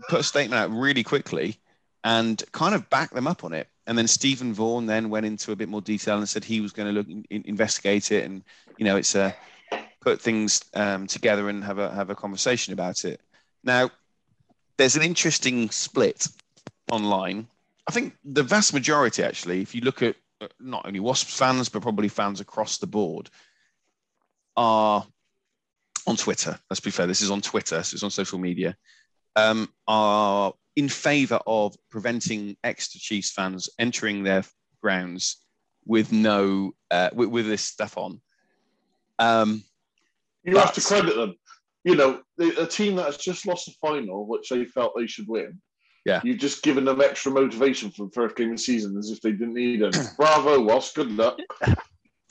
put 0.08 0.20
a 0.20 0.24
statement 0.24 0.60
out 0.60 0.70
really 0.70 1.02
quickly 1.02 1.58
and 2.04 2.42
kind 2.52 2.74
of 2.74 2.88
backed 2.90 3.14
them 3.14 3.26
up 3.26 3.44
on 3.44 3.52
it. 3.52 3.68
And 3.86 3.98
then 3.98 4.06
Stephen 4.06 4.54
Vaughan 4.54 4.86
then 4.86 5.10
went 5.10 5.26
into 5.26 5.52
a 5.52 5.56
bit 5.56 5.68
more 5.68 5.80
detail 5.80 6.18
and 6.18 6.28
said 6.28 6.44
he 6.44 6.60
was 6.60 6.72
going 6.72 6.88
to 6.88 6.92
look 6.92 7.08
in, 7.08 7.24
investigate 7.30 8.12
it, 8.12 8.24
and 8.24 8.42
you 8.76 8.84
know, 8.84 8.96
it's 8.96 9.14
a 9.14 9.34
put 10.00 10.20
things 10.20 10.64
um, 10.74 11.06
together 11.06 11.48
and 11.48 11.64
have 11.64 11.78
a 11.78 11.92
have 11.92 12.10
a 12.10 12.14
conversation 12.14 12.72
about 12.72 13.04
it. 13.04 13.20
Now, 13.64 13.90
there's 14.76 14.96
an 14.96 15.02
interesting 15.02 15.70
split 15.70 16.28
online. 16.90 17.48
I 17.88 17.92
think 17.92 18.16
the 18.24 18.42
vast 18.42 18.72
majority, 18.72 19.22
actually, 19.22 19.60
if 19.62 19.74
you 19.74 19.80
look 19.80 20.02
at 20.02 20.16
uh, 20.40 20.48
not 20.60 20.86
only 20.86 21.00
Wasps 21.00 21.36
fans 21.36 21.68
but 21.68 21.82
probably 21.82 22.08
fans 22.08 22.40
across 22.40 22.78
the 22.78 22.86
board, 22.86 23.30
are 24.56 25.06
on 26.06 26.16
Twitter. 26.16 26.58
Let's 26.70 26.80
be 26.80 26.90
fair. 26.90 27.06
This 27.06 27.22
is 27.22 27.30
on 27.30 27.40
Twitter. 27.40 27.82
So 27.82 27.94
it's 27.94 28.02
on 28.02 28.10
social 28.10 28.38
media. 28.38 28.76
Um, 29.34 29.72
are 29.88 30.52
in 30.76 30.88
favour 30.88 31.40
of 31.46 31.74
preventing 31.90 32.56
Exeter 32.64 32.98
Chiefs 32.98 33.30
fans 33.30 33.68
entering 33.78 34.22
their 34.22 34.44
grounds 34.82 35.38
with 35.86 36.12
no 36.12 36.72
uh, 36.90 37.10
with, 37.12 37.28
with, 37.28 37.46
this 37.46 37.62
stuff 37.62 37.96
on. 37.98 38.20
Um, 39.18 39.64
you 40.44 40.56
have 40.58 40.74
to 40.74 40.80
credit 40.80 41.16
them. 41.16 41.36
You 41.84 41.96
know, 41.96 42.20
a 42.38 42.66
team 42.66 42.96
that 42.96 43.06
has 43.06 43.16
just 43.16 43.46
lost 43.46 43.68
a 43.68 43.72
final, 43.80 44.26
which 44.26 44.48
they 44.48 44.64
felt 44.64 44.94
they 44.96 45.06
should 45.06 45.28
win. 45.28 45.60
Yeah, 46.04 46.20
you've 46.24 46.38
just 46.38 46.62
given 46.62 46.84
them 46.84 47.00
extra 47.00 47.32
motivation 47.32 47.90
for 47.90 48.06
the 48.06 48.12
first 48.12 48.36
game 48.36 48.50
of 48.50 48.56
the 48.56 48.62
season, 48.62 48.96
as 48.96 49.10
if 49.10 49.20
they 49.20 49.32
didn't 49.32 49.54
need 49.54 49.82
it. 49.82 49.96
Bravo, 50.16 50.60
Wasp. 50.60 50.96
Good 50.96 51.12
luck. 51.12 51.38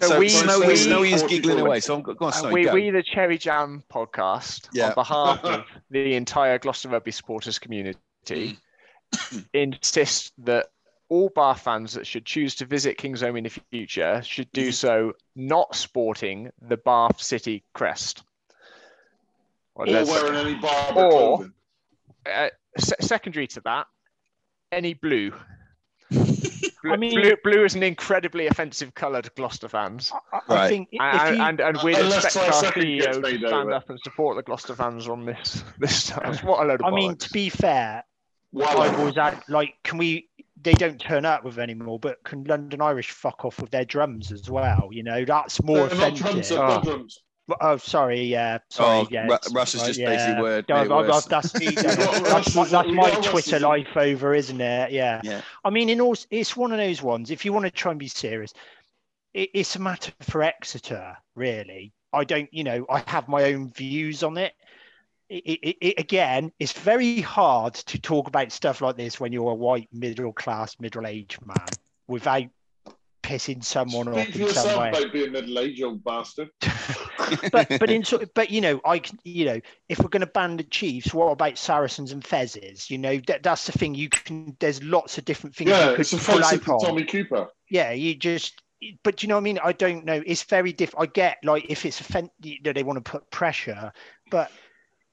So, 0.02 0.08
so 0.08 0.20
we, 0.20 0.30
Snowy, 0.30 0.68
we, 0.68 0.76
Snowy 0.76 1.14
is 1.14 1.24
giggling 1.24 1.60
away. 1.60 1.80
So 1.80 1.96
I'm 1.96 2.02
go 2.02 2.16
on, 2.20 2.34
Snowy, 2.34 2.54
we, 2.54 2.64
go. 2.64 2.74
we, 2.74 2.90
the 2.90 3.04
Cherry 3.04 3.38
Jam 3.38 3.84
podcast, 3.92 4.68
yeah. 4.74 4.90
on 4.90 4.96
behalf 4.96 5.44
of 5.44 5.66
the 5.90 6.16
entire 6.16 6.58
Gloucester 6.58 6.90
Rugby 6.90 7.12
supporters 7.12 7.60
community, 7.60 8.58
Mm. 9.12 9.46
insist 9.54 10.32
that 10.46 10.68
all 11.10 11.30
Bath 11.30 11.62
fans 11.62 11.94
that 11.94 12.08
should 12.08 12.26
choose 12.26 12.56
to 12.56 12.66
visit 12.66 12.98
Kingsholm 12.98 13.38
in 13.38 13.44
the 13.44 13.50
future 13.50 14.22
should 14.24 14.50
do 14.54 14.70
mm. 14.70 14.74
so 14.74 15.14
not 15.36 15.76
sporting 15.76 16.52
the 16.62 16.78
Bath 16.78 17.22
City 17.22 17.66
crest. 17.74 18.24
or 19.76 19.86
wearing 19.86 20.36
any 20.36 20.56
Bath 20.56 20.96
or, 20.96 21.52
uh, 22.26 22.50
secondary 22.78 23.48
to 23.48 23.62
that, 23.66 23.88
any 24.72 24.94
blue. 24.94 25.34
I 26.90 26.98
mean, 26.98 27.14
blue, 27.14 27.36
blue 27.44 27.64
is 27.64 27.76
an 27.76 27.84
incredibly 27.84 28.48
offensive 28.48 28.94
colour 28.96 29.22
to 29.22 29.30
Gloucester 29.36 29.68
fans. 29.68 30.12
I, 30.34 30.38
I 30.38 30.56
right. 30.56 30.70
think 30.70 30.90
and, 31.00 31.38
you, 31.38 31.44
and, 31.44 31.60
and 31.60 31.78
we 31.84 31.96
expect 31.96 32.38
our 32.38 32.64
CEO 32.72 33.22
to 33.22 33.48
stand 33.48 33.74
up 33.74 33.90
and 33.90 34.00
support 34.04 34.38
the 34.38 34.44
Gloucester 34.44 34.76
fans 34.76 35.08
on 35.08 35.26
this. 35.26 35.64
This 35.80 36.08
time. 36.08 36.36
what 36.46 36.64
a 36.64 36.68
load 36.68 36.82
of 36.82 36.86
I 36.86 36.92
mean, 36.92 37.16
to 37.16 37.30
be 37.32 37.50
fair, 37.50 38.04
I've 38.60 39.00
always 39.00 39.16
had 39.16 39.42
like, 39.48 39.76
can 39.84 39.98
we? 39.98 40.30
They 40.62 40.74
don't 40.74 41.00
turn 41.00 41.26
up 41.26 41.44
with 41.44 41.58
anymore, 41.58 41.98
but 41.98 42.24
can 42.24 42.44
London 42.44 42.82
Irish 42.82 43.10
fuck 43.10 43.46
off 43.46 43.60
with 43.60 43.72
their 43.72 43.86
drums 43.86 44.32
as 44.32 44.50
well? 44.50 44.90
You 44.92 45.02
know, 45.02 45.26
that's 45.26 45.64
more 45.64 45.88
They're 45.88 46.10
offensive. 46.10 46.26
Not 46.26 46.44
drums, 46.44 46.52
oh. 46.52 46.82
drums. 46.84 47.24
Oh, 47.60 47.78
sorry. 47.78 48.24
Yeah. 48.24 48.60
Sorry. 48.70 49.00
Oh, 49.00 49.08
yeah. 49.10 49.28
Russ 49.52 49.76
is 49.76 49.84
just 49.84 50.00
yeah. 50.00 50.10
basically 50.10 50.42
word. 50.42 50.66
No, 50.70 51.04
that's, 51.06 51.26
that's, 51.28 51.52
that's, 51.52 52.56
my, 52.56 52.66
that's 52.66 52.92
my 52.92 53.12
Twitter 53.22 53.60
life 53.60 53.96
over, 53.96 54.34
isn't 54.34 54.62
it? 54.62 54.92
Yeah. 54.92 55.22
Yeah. 55.24 55.42
I 55.64 55.70
mean, 55.70 55.90
in 55.90 56.02
all, 56.02 56.16
it's 56.30 56.56
one 56.56 56.72
of 56.72 56.78
those 56.78 57.02
ones. 57.02 57.32
If 57.32 57.46
you 57.46 57.54
want 57.54 57.66
to 57.66 57.72
try 57.72 57.92
and 57.92 58.00
be 58.00 58.08
serious, 58.08 58.54
it, 59.34 59.50
it's 59.54 59.76
a 59.76 59.80
matter 59.80 60.12
for 60.22 60.44
Exeter, 60.44 61.18
really. 61.36 61.94
I 62.14 62.24
don't, 62.24 62.54
you 62.54 62.64
know, 62.64 62.86
I 62.90 63.04
have 63.08 63.28
my 63.28 63.54
own 63.54 63.72
views 63.72 64.24
on 64.24 64.38
it. 64.38 64.54
It, 65.30 65.44
it, 65.46 65.78
it, 65.82 66.00
again, 66.00 66.52
it's 66.60 66.74
very 66.74 67.22
hard 67.22 67.74
to 67.74 68.00
talk 68.00 68.28
about 68.28 68.52
stuff 68.52 68.82
like 68.82 68.98
this 68.98 69.18
when 69.20 69.32
you're 69.32 69.52
a 69.52 69.56
white 69.56 69.88
middle 69.94 70.34
class, 70.34 70.78
middle 70.80 71.08
aged 71.08 71.46
man 71.46 71.68
without 72.08 72.44
pissing 73.32 73.64
someone 73.64 74.12
Speak 74.14 74.28
off 74.28 74.36
in 74.36 74.50
some 74.50 74.80
way. 74.80 74.90
About 74.90 75.14
being 75.14 75.32
middle-aged, 75.32 75.84
old 75.84 76.04
bastard. 76.04 76.50
but 77.52 77.68
but 77.80 77.90
in 77.90 78.04
but 78.36 78.50
you 78.50 78.62
know 78.62 78.82
I 78.86 79.00
can 79.00 79.18
you 79.24 79.46
know 79.46 79.62
if 79.90 80.00
we're 80.00 80.10
going 80.10 80.22
to 80.22 80.28
ban 80.28 80.58
the 80.58 80.64
Chiefs, 80.64 81.14
what 81.14 81.32
about 81.32 81.58
Saracens 81.58 82.12
and 82.12 82.24
Fezzes? 82.24 82.90
You 82.90 82.98
know 82.98 83.20
that 83.28 83.44
that's 83.44 83.66
the 83.66 83.72
thing. 83.72 83.96
You 83.96 84.10
can 84.10 84.56
there's 84.60 84.84
lots 84.84 85.18
of 85.18 85.26
different 85.26 85.56
things. 85.56 85.70
Yeah, 85.70 85.96
it's 85.98 86.14
a 86.14 86.18
pull 86.18 86.44
out 86.44 86.82
Tommy 86.82 87.06
Cooper. 87.06 87.48
Yeah, 87.70 87.92
you 87.92 88.16
just. 88.16 88.62
But 89.04 89.22
you 89.22 89.30
know 89.30 89.36
what 89.36 89.42
I 89.42 89.44
mean? 89.44 89.60
I 89.64 89.74
don't 89.74 90.06
know. 90.06 90.24
It's 90.26 90.42
very 90.42 90.74
different. 90.74 91.08
I 91.08 91.12
get 91.14 91.38
like 91.44 91.68
if 91.70 91.86
it's 91.86 92.02
offend, 92.02 92.32
you 92.42 92.58
know, 92.66 92.74
they 92.74 92.82
want 92.82 93.04
to 93.04 93.12
put 93.12 93.30
pressure, 93.30 93.94
but 94.32 94.52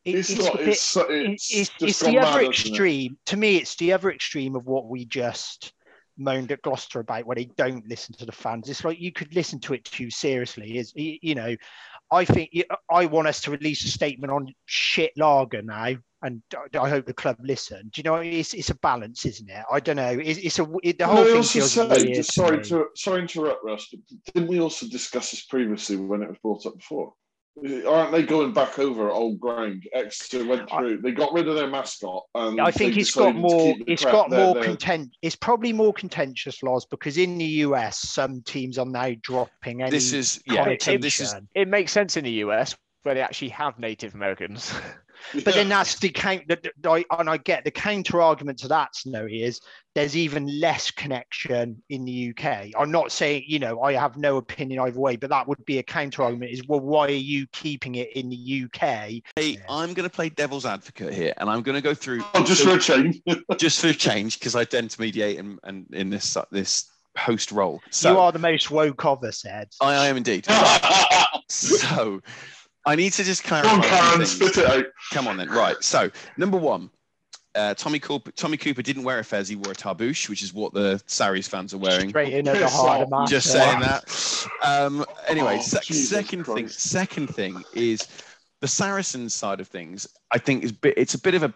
it's, 0.06 0.30
it's, 0.30 0.42
not, 0.42 0.56
bit, 0.56 0.68
it's, 0.68 0.96
it's, 0.96 1.54
it's, 1.54 1.70
it's 1.80 2.00
the 2.00 2.18
other 2.18 2.46
extreme. 2.46 3.18
To 3.26 3.36
me, 3.36 3.56
it's 3.56 3.76
the 3.76 3.92
other 3.92 4.10
extreme 4.10 4.56
of 4.56 4.66
what 4.66 4.88
we 4.88 5.04
just 5.04 5.74
moaned 6.18 6.52
at 6.52 6.62
Gloucester 6.62 7.00
about 7.00 7.26
where 7.26 7.36
they 7.36 7.46
don't 7.56 7.88
listen 7.88 8.14
to 8.16 8.26
the 8.26 8.32
fans. 8.32 8.68
It's 8.68 8.84
like 8.84 9.00
you 9.00 9.12
could 9.12 9.34
listen 9.34 9.60
to 9.60 9.74
it 9.74 9.84
too 9.84 10.10
seriously. 10.10 10.78
Is 10.78 10.92
you 10.94 11.34
know, 11.34 11.56
I 12.10 12.24
think 12.24 12.50
I 12.90 13.06
want 13.06 13.28
us 13.28 13.40
to 13.42 13.50
release 13.50 13.84
a 13.84 13.88
statement 13.88 14.32
on 14.32 14.54
shit 14.66 15.12
lager 15.16 15.62
now, 15.62 15.94
and 16.22 16.42
I 16.78 16.88
hope 16.88 17.06
the 17.06 17.14
club 17.14 17.36
listen. 17.40 17.90
Do 17.92 18.00
you 18.00 18.02
know? 18.02 18.16
It's 18.16 18.54
it's 18.54 18.70
a 18.70 18.74
balance, 18.76 19.24
isn't 19.24 19.48
it? 19.48 19.64
I 19.70 19.80
don't 19.80 19.96
know. 19.96 20.18
It's, 20.20 20.38
it's 20.40 20.58
a 20.58 20.66
it, 20.82 20.98
the 20.98 21.06
whole 21.06 21.24
thing 21.24 21.42
feels 21.42 21.72
say. 21.72 22.22
Sorry 22.22 22.62
to 22.64 22.86
sorry 22.96 23.26
to 23.26 23.38
interrupt, 23.38 23.64
Russ. 23.64 23.94
Didn't 24.34 24.48
we 24.48 24.60
also 24.60 24.88
discuss 24.88 25.30
this 25.30 25.44
previously 25.44 25.96
when 25.96 26.22
it 26.22 26.28
was 26.28 26.38
brought 26.42 26.66
up 26.66 26.76
before? 26.76 27.14
Aren't 27.86 28.12
they 28.12 28.22
going 28.22 28.52
back 28.52 28.78
over 28.78 29.10
old 29.10 29.40
ground? 29.40 29.84
Exeter 29.92 30.46
went 30.46 30.70
through. 30.70 31.00
They 31.02 31.12
got 31.12 31.32
rid 31.32 31.48
of 31.48 31.54
their 31.54 31.68
mascot. 31.68 32.24
I 32.34 32.70
think 32.70 32.96
it's 32.96 33.14
got 33.14 33.34
more. 33.34 33.74
It's 33.86 34.04
got 34.04 34.30
more 34.30 34.60
content. 34.62 35.16
It's 35.22 35.36
probably 35.36 35.72
more 35.72 35.92
contentious, 35.92 36.62
laws 36.62 36.86
because 36.86 37.18
in 37.18 37.38
the 37.38 37.44
US, 37.44 37.98
some 37.98 38.42
teams 38.42 38.78
are 38.78 38.86
now 38.86 39.12
dropping 39.22 39.82
any. 39.82 39.90
This 39.90 40.12
is 40.12 40.40
yeah. 40.46 40.76
This 40.98 41.20
is. 41.20 41.34
It 41.54 41.68
makes 41.68 41.92
sense 41.92 42.16
in 42.16 42.24
the 42.24 42.32
US 42.44 42.76
where 43.02 43.14
they 43.14 43.22
actually 43.22 43.50
have 43.50 43.78
Native 43.78 44.14
Americans. 44.14 44.72
But 45.32 45.54
then 45.54 45.68
that's 45.68 45.98
the 45.98 46.10
count 46.10 46.42
that 46.48 46.66
and 46.84 47.30
I 47.30 47.36
get 47.36 47.64
the 47.64 47.70
counter 47.70 48.20
argument 48.20 48.58
to 48.60 48.68
that 48.68 48.96
Snowy 48.96 49.42
is 49.42 49.60
there's 49.94 50.16
even 50.16 50.60
less 50.60 50.90
connection 50.90 51.82
in 51.88 52.04
the 52.04 52.32
UK. 52.32 52.68
I'm 52.78 52.90
not 52.90 53.10
saying, 53.10 53.44
you 53.46 53.58
know, 53.58 53.82
I 53.82 53.94
have 53.94 54.16
no 54.16 54.36
opinion 54.36 54.80
either 54.80 54.98
way, 54.98 55.16
but 55.16 55.30
that 55.30 55.48
would 55.48 55.64
be 55.64 55.78
a 55.78 55.82
counter 55.82 56.22
argument 56.22 56.52
is 56.52 56.62
well, 56.68 56.80
why 56.80 57.06
are 57.06 57.10
you 57.10 57.46
keeping 57.52 57.96
it 57.96 58.12
in 58.14 58.28
the 58.28 58.64
UK? 58.64 59.22
Hey, 59.34 59.58
I'm 59.68 59.94
gonna 59.94 60.08
play 60.08 60.28
devil's 60.28 60.66
advocate 60.66 61.12
here 61.12 61.34
and 61.36 61.50
I'm 61.50 61.62
gonna 61.62 61.80
go 61.80 61.94
through 61.94 62.22
oh, 62.34 62.44
just 62.44 62.62
for 62.62 62.74
a 62.74 62.78
change. 62.78 63.20
just 63.58 63.80
for 63.80 63.88
a 63.88 63.94
change, 63.94 64.38
because 64.38 64.54
I 64.54 64.64
tend 64.64 64.90
to 64.90 65.00
mediate 65.00 65.38
and, 65.38 65.58
and 65.64 65.86
in 65.92 66.10
this 66.10 66.36
this 66.50 66.88
host 67.16 67.50
role. 67.52 67.80
So, 67.90 68.12
you 68.12 68.18
are 68.18 68.32
the 68.32 68.38
most 68.38 68.70
woke 68.70 69.04
of 69.04 69.24
us, 69.24 69.44
Ed. 69.44 69.68
I, 69.80 69.94
I 69.94 70.06
am 70.06 70.16
indeed. 70.16 70.46
so 71.48 72.20
I 72.88 72.94
need 72.94 73.12
to 73.12 73.24
just 73.24 73.44
clarify. 73.44 73.68
Come 73.68 73.80
on, 73.80 73.86
Karen, 73.86 74.26
spit 74.26 74.56
it 74.56 74.64
out. 74.64 74.86
Come 75.12 75.28
on 75.28 75.36
then. 75.36 75.50
Right. 75.50 75.76
So 75.84 76.10
number 76.38 76.56
one, 76.56 76.88
uh, 77.54 77.74
Tommy 77.74 77.98
Cooper. 77.98 78.30
Tommy 78.32 78.56
Cooper 78.56 78.80
didn't 78.80 79.02
wear 79.02 79.18
a 79.18 79.24
fez; 79.24 79.46
he 79.46 79.56
wore 79.56 79.72
a 79.72 79.74
tarbouche, 79.74 80.30
which 80.30 80.42
is 80.42 80.54
what 80.54 80.72
the 80.72 81.02
Sarries 81.06 81.46
fans 81.46 81.74
are 81.74 81.78
wearing. 81.78 82.08
Straight 82.08 82.32
in 82.32 82.48
at 82.48 82.58
the 82.58 82.66
heart 82.66 83.02
of 83.12 83.28
Just 83.28 83.52
saying 83.52 83.80
that. 83.80 84.46
Um, 84.62 85.04
anyway, 85.28 85.58
oh, 85.58 85.62
se- 85.62 85.92
second 85.92 86.44
Christ. 86.44 86.56
thing. 86.56 86.68
Second 86.68 87.26
thing 87.26 87.62
is 87.74 88.08
the 88.60 88.68
Saracens 88.68 89.34
side 89.34 89.60
of 89.60 89.68
things. 89.68 90.08
I 90.32 90.38
think 90.38 90.64
is 90.64 90.72
bit, 90.72 90.94
it's 90.96 91.12
a 91.12 91.20
bit 91.20 91.34
of 91.34 91.42
a 91.42 91.52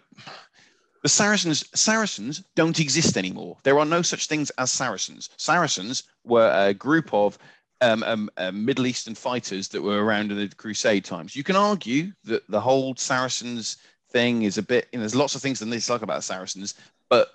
the 1.01 1.09
Saracens 1.09 1.65
Saracens 1.73 2.43
don't 2.55 2.79
exist 2.79 3.17
anymore. 3.17 3.57
There 3.63 3.79
are 3.79 3.85
no 3.85 4.01
such 4.01 4.27
things 4.27 4.51
as 4.51 4.71
Saracens. 4.71 5.29
Saracens 5.37 6.03
were 6.23 6.51
a 6.55 6.73
group 6.73 7.13
of 7.13 7.37
um, 7.83 8.03
um, 8.03 8.29
uh, 8.37 8.51
Middle 8.51 8.87
Eastern 8.87 9.13
fighters 9.13 9.67
that 9.69 9.81
were 9.81 10.03
around 10.03 10.31
in 10.31 10.37
the 10.37 10.47
Crusade 10.55 11.03
times. 11.03 11.35
You 11.35 11.43
can 11.43 11.55
argue 11.55 12.11
that 12.23 12.49
the 12.49 12.61
whole 12.61 12.95
Saracens 12.95 13.77
thing 14.09 14.43
is 14.43 14.57
a 14.57 14.63
bit, 14.63 14.87
you 14.91 14.97
know, 14.97 15.01
there's 15.01 15.15
lots 15.15 15.35
of 15.35 15.41
things 15.41 15.59
that 15.59 15.65
they 15.65 15.75
dislike 15.75 16.01
about 16.01 16.23
Saracens, 16.23 16.75
but 17.09 17.29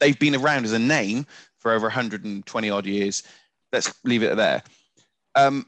they've 0.00 0.18
been 0.18 0.34
around 0.34 0.64
as 0.64 0.72
a 0.72 0.78
name 0.78 1.26
for 1.58 1.72
over 1.72 1.86
120 1.86 2.70
odd 2.70 2.86
years. 2.86 3.22
Let's 3.72 3.94
leave 4.04 4.22
it 4.22 4.36
there. 4.36 4.62
Um, 5.36 5.66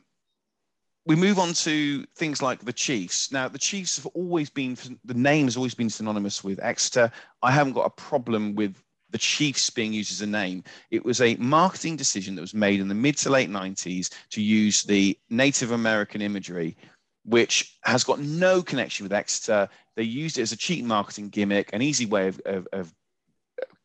we 1.06 1.14
move 1.14 1.38
on 1.38 1.52
to 1.52 2.04
things 2.16 2.42
like 2.42 2.64
the 2.64 2.72
Chiefs. 2.72 3.30
Now, 3.30 3.48
the 3.48 3.58
Chiefs 3.58 3.96
have 3.96 4.06
always 4.06 4.50
been, 4.50 4.76
the 5.04 5.14
name 5.14 5.44
has 5.44 5.56
always 5.56 5.74
been 5.74 5.90
synonymous 5.90 6.42
with 6.42 6.58
Exeter. 6.60 7.12
I 7.42 7.52
haven't 7.52 7.74
got 7.74 7.86
a 7.86 7.90
problem 7.90 8.56
with 8.56 8.82
the 9.10 9.18
Chiefs 9.18 9.70
being 9.70 9.92
used 9.92 10.12
as 10.12 10.20
a 10.20 10.26
name. 10.26 10.64
It 10.90 11.04
was 11.04 11.20
a 11.20 11.36
marketing 11.36 11.96
decision 11.96 12.34
that 12.34 12.40
was 12.40 12.54
made 12.54 12.80
in 12.80 12.88
the 12.88 12.94
mid 12.94 13.16
to 13.18 13.30
late 13.30 13.50
90s 13.50 14.12
to 14.30 14.42
use 14.42 14.82
the 14.82 15.18
Native 15.30 15.70
American 15.70 16.22
imagery, 16.22 16.76
which 17.24 17.78
has 17.82 18.04
got 18.04 18.20
no 18.20 18.62
connection 18.62 19.04
with 19.04 19.12
Exeter. 19.12 19.68
They 19.94 20.02
used 20.02 20.38
it 20.38 20.42
as 20.42 20.52
a 20.52 20.56
cheap 20.56 20.84
marketing 20.84 21.28
gimmick, 21.28 21.70
an 21.72 21.82
easy 21.82 22.06
way 22.06 22.28
of, 22.28 22.40
of, 22.44 22.68
of 22.72 22.94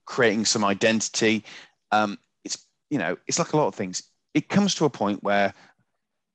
creating 0.06 0.45
some 0.45 0.65
identity. 0.65 1.45
Um, 1.91 2.18
it's, 2.43 2.65
you 2.89 2.98
know, 2.98 3.18
it's 3.27 3.39
like 3.39 3.53
a 3.53 3.57
lot 3.57 3.68
of 3.68 3.76
things. 3.76 4.03
It 4.34 4.49
comes 4.49 4.76
to 4.76 4.85
a 4.85 4.89
point 4.89 5.23
where 5.23 5.53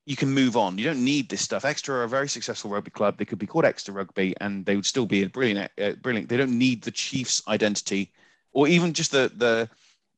you 0.06 0.14
can 0.14 0.30
move 0.30 0.56
on. 0.56 0.78
You 0.78 0.84
don't 0.84 1.04
need 1.04 1.28
this 1.28 1.42
stuff. 1.42 1.64
Exeter 1.64 1.96
are 1.96 2.04
a 2.04 2.08
very 2.08 2.28
successful 2.28 2.70
rugby 2.70 2.92
club. 2.92 3.18
They 3.18 3.24
could 3.24 3.40
be 3.40 3.46
called 3.46 3.64
Exeter 3.64 3.92
Rugby, 3.92 4.34
and 4.40 4.64
they 4.64 4.76
would 4.76 4.86
still 4.86 5.06
be 5.06 5.24
a 5.24 5.28
brilliant, 5.28 5.70
uh, 5.82 5.92
brilliant. 6.00 6.28
They 6.28 6.36
don't 6.36 6.56
need 6.56 6.82
the 6.82 6.92
Chiefs' 6.92 7.42
identity 7.48 8.12
or 8.56 8.66
even 8.66 8.94
just 8.94 9.12
the 9.12 9.30
the 9.36 9.68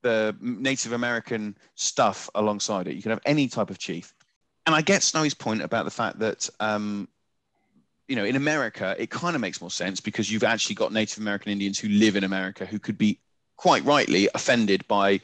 the 0.02 0.36
Native 0.40 0.92
American 0.92 1.56
stuff 1.74 2.30
alongside 2.36 2.86
it. 2.86 2.94
You 2.94 3.02
can 3.02 3.10
have 3.10 3.20
any 3.26 3.48
type 3.48 3.68
of 3.68 3.78
chief. 3.78 4.14
And 4.64 4.76
I 4.76 4.80
get 4.80 5.02
Snowy's 5.02 5.34
point 5.34 5.60
about 5.60 5.84
the 5.84 5.90
fact 5.90 6.20
that 6.20 6.48
um, 6.60 7.08
you 8.06 8.14
know 8.14 8.24
in 8.24 8.36
America 8.36 8.94
it 8.96 9.10
kind 9.10 9.34
of 9.34 9.42
makes 9.42 9.60
more 9.60 9.72
sense 9.72 10.00
because 10.00 10.30
you've 10.30 10.44
actually 10.44 10.76
got 10.76 10.92
Native 10.92 11.18
American 11.18 11.50
Indians 11.50 11.80
who 11.80 11.88
live 11.88 12.14
in 12.14 12.22
America 12.22 12.64
who 12.64 12.78
could 12.78 12.96
be 12.96 13.18
quite 13.56 13.84
rightly 13.84 14.28
offended 14.36 14.86
by 14.86 15.20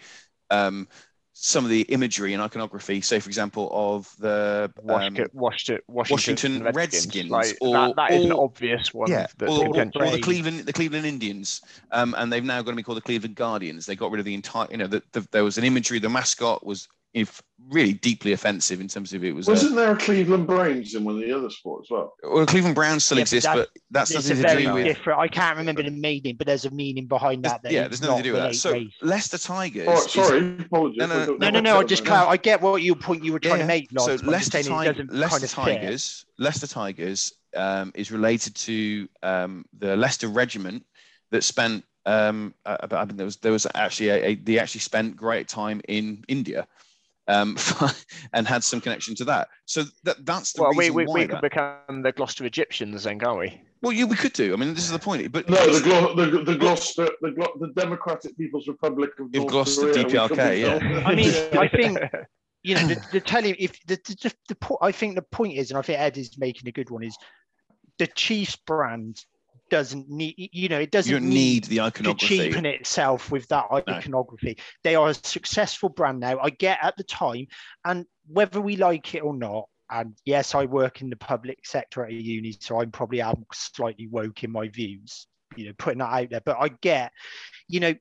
um, 0.50 0.88
some 1.36 1.64
of 1.64 1.70
the 1.70 1.82
imagery 1.82 2.32
and 2.32 2.40
iconography, 2.40 3.00
say 3.00 3.18
for 3.18 3.28
example, 3.28 3.68
of 3.72 4.14
the 4.18 4.72
um, 4.78 5.16
Washington, 5.32 5.80
Washington, 5.88 6.62
Redskins, 6.62 6.76
Redskins 6.76 7.30
like, 7.30 7.58
or, 7.60 7.72
that, 7.72 7.96
that 7.96 8.10
or, 8.12 8.14
is 8.14 8.24
an 8.24 8.32
obvious 8.32 8.94
one. 8.94 9.10
Yeah, 9.10 9.26
or, 9.42 9.66
or, 9.66 9.80
or, 9.80 10.10
the 10.10 10.20
Cleveland, 10.22 10.60
the 10.60 10.72
Cleveland 10.72 11.06
Indians, 11.06 11.60
um, 11.90 12.14
and 12.16 12.32
they've 12.32 12.44
now 12.44 12.62
going 12.62 12.74
to 12.74 12.76
be 12.76 12.84
called 12.84 12.98
the 12.98 13.02
Cleveland 13.02 13.34
Guardians. 13.34 13.84
They 13.84 13.96
got 13.96 14.12
rid 14.12 14.20
of 14.20 14.24
the 14.24 14.34
entire, 14.34 14.68
you 14.70 14.76
know, 14.76 14.86
the, 14.86 15.02
the, 15.10 15.26
there 15.32 15.42
was 15.42 15.58
an 15.58 15.64
imagery. 15.64 15.98
The 15.98 16.08
mascot 16.08 16.64
was 16.64 16.86
if 17.14 17.42
really 17.70 17.94
deeply 17.94 18.32
offensive 18.32 18.80
in 18.80 18.88
terms 18.88 19.12
of 19.12 19.24
it 19.24 19.32
was. 19.32 19.46
Wasn't 19.46 19.72
a, 19.72 19.74
there 19.74 19.92
a 19.92 19.96
Cleveland 19.96 20.46
Browns 20.46 20.94
in 20.94 21.04
one 21.04 21.14
of 21.14 21.20
the 21.20 21.32
other 21.32 21.48
sports 21.48 21.86
as 21.86 21.90
well? 21.90 22.14
Well, 22.22 22.46
Cleveland 22.46 22.74
Browns 22.74 23.04
still 23.04 23.18
yeah, 23.18 23.22
exist, 23.22 23.46
but 23.46 23.68
that's, 23.90 24.12
but 24.12 24.22
that's 24.24 24.28
nothing 24.28 24.42
to 24.44 24.62
do 24.62 24.74
with. 24.74 24.84
Different. 24.84 25.20
I 25.20 25.28
can't 25.28 25.56
remember 25.56 25.82
the 25.82 25.90
meaning, 25.90 26.36
but 26.36 26.46
there's 26.46 26.64
a 26.64 26.70
meaning 26.70 27.06
behind 27.06 27.44
that. 27.44 27.62
that 27.62 27.72
yeah, 27.72 27.88
there's 27.88 28.02
nothing 28.02 28.18
to 28.18 28.22
do 28.22 28.32
with 28.32 28.42
that. 28.42 28.54
So 28.54 28.72
race. 28.72 28.92
Leicester 29.00 29.38
Tigers. 29.38 29.86
Oh, 29.88 30.06
sorry, 30.06 30.38
is, 30.38 30.60
apologies. 30.60 30.98
No, 30.98 31.06
no, 31.06 31.24
no, 31.24 31.36
no. 31.36 31.50
no, 31.50 31.60
no 31.60 31.80
I 31.80 31.84
just 31.84 32.08
I 32.08 32.36
get 32.36 32.60
what 32.60 32.82
you 32.82 32.94
point 32.94 33.24
you 33.24 33.32
were 33.32 33.40
trying 33.40 33.60
yeah, 33.60 33.62
to 33.62 33.68
make. 33.68 33.88
so 33.98 34.16
Leicester, 34.24 34.62
Tig- 34.62 35.12
Leicester 35.12 35.46
Tigers, 35.46 36.26
Leicester 36.38 36.66
Tigers 36.66 37.32
um, 37.56 37.92
is 37.94 38.10
related 38.10 38.54
to 38.56 39.08
um, 39.22 39.64
the 39.78 39.96
Leicester 39.96 40.28
Regiment 40.28 40.84
that 41.30 41.44
spent. 41.44 41.84
Um, 42.06 42.52
uh, 42.66 42.76
I 42.82 43.06
think 43.06 43.16
there 43.16 43.24
was 43.24 43.38
there 43.38 43.52
was 43.52 43.66
actually 43.74 44.10
a, 44.10 44.24
a 44.26 44.34
they 44.34 44.58
actually 44.58 44.82
spent 44.82 45.16
great 45.16 45.48
time 45.48 45.80
in 45.88 46.22
India 46.28 46.68
um, 47.28 47.56
and 48.32 48.46
had 48.46 48.64
some 48.64 48.80
connection 48.80 49.14
to 49.16 49.24
that. 49.24 49.48
So 49.66 49.84
that, 50.04 50.24
that's 50.24 50.52
the 50.52 50.62
well, 50.62 50.72
reason 50.72 50.94
we, 50.94 51.06
we, 51.06 51.12
we 51.12 51.26
could 51.26 51.40
become 51.40 52.02
the 52.02 52.12
Gloucester 52.12 52.44
Egyptians 52.44 53.04
then, 53.04 53.18
can't 53.18 53.38
we? 53.38 53.60
Well, 53.82 53.92
yeah, 53.92 54.04
we 54.04 54.16
could 54.16 54.32
do. 54.32 54.52
I 54.52 54.56
mean, 54.56 54.74
this 54.74 54.84
is 54.84 54.92
the 54.92 54.98
point. 54.98 55.30
But 55.30 55.48
no, 55.48 55.56
the 55.56 55.82
Glo- 55.82 56.14
the, 56.14 56.42
the 56.42 56.56
Gloucester, 56.56 57.08
the, 57.20 57.32
Glo- 57.32 57.54
the 57.60 57.68
Democratic 57.68 58.36
People's 58.36 58.66
Republic 58.66 59.10
of 59.18 59.32
North 59.32 59.48
Gloucester, 59.48 59.92
Korea, 59.92 60.04
DPRK. 60.04 60.60
Yeah. 60.60 61.02
I 61.06 61.14
mean, 61.14 61.34
I 61.58 61.68
think 61.68 61.98
you 62.62 62.76
know 62.76 62.86
the, 62.86 63.06
the 63.12 63.20
telling 63.20 63.54
if 63.58 63.78
the, 63.86 63.96
the, 63.96 64.16
the, 64.22 64.54
the 64.54 64.76
I 64.80 64.90
think 64.90 65.16
the 65.16 65.22
point 65.22 65.58
is, 65.58 65.70
and 65.70 65.78
I 65.78 65.82
think 65.82 66.00
Ed 66.00 66.16
is 66.16 66.38
making 66.38 66.66
a 66.68 66.72
good 66.72 66.88
one 66.88 67.02
is 67.02 67.16
the 67.98 68.06
Chiefs 68.06 68.56
brand 68.56 69.22
doesn't 69.70 70.08
need 70.08 70.34
you 70.36 70.68
know 70.68 70.78
it 70.78 70.90
doesn't 70.90 71.12
you 71.12 71.20
need, 71.20 71.34
need, 71.34 71.64
the 71.64 71.80
iconography 71.80 72.36
to 72.36 72.44
cheapen 72.44 72.66
itself 72.66 73.30
with 73.30 73.48
that 73.48 73.64
iconography 73.70 74.54
no. 74.56 74.62
they 74.82 74.94
are 74.94 75.08
a 75.08 75.14
successful 75.14 75.88
brand 75.88 76.20
now 76.20 76.38
i 76.40 76.50
get 76.50 76.78
at 76.82 76.96
the 76.96 77.04
time 77.04 77.46
and 77.84 78.04
whether 78.28 78.60
we 78.60 78.76
like 78.76 79.14
it 79.14 79.22
or 79.22 79.34
not 79.34 79.64
and 79.90 80.16
yes, 80.24 80.54
I 80.54 80.64
work 80.64 81.02
in 81.02 81.10
the 81.10 81.16
public 81.16 81.66
sector 81.66 82.04
at 82.04 82.10
a 82.10 82.14
uni, 82.14 82.56
so 82.58 82.80
I'm 82.80 82.90
probably 82.90 83.20
am 83.20 83.44
slightly 83.52 84.08
woke 84.08 84.42
in 84.42 84.50
my 84.50 84.68
views, 84.68 85.26
you 85.56 85.66
know, 85.66 85.72
putting 85.78 85.98
that 85.98 86.12
out 86.12 86.30
there. 86.30 86.40
But 86.44 86.56
I 86.58 86.68
get, 86.68 87.12
you 87.68 87.80
know, 87.80 87.94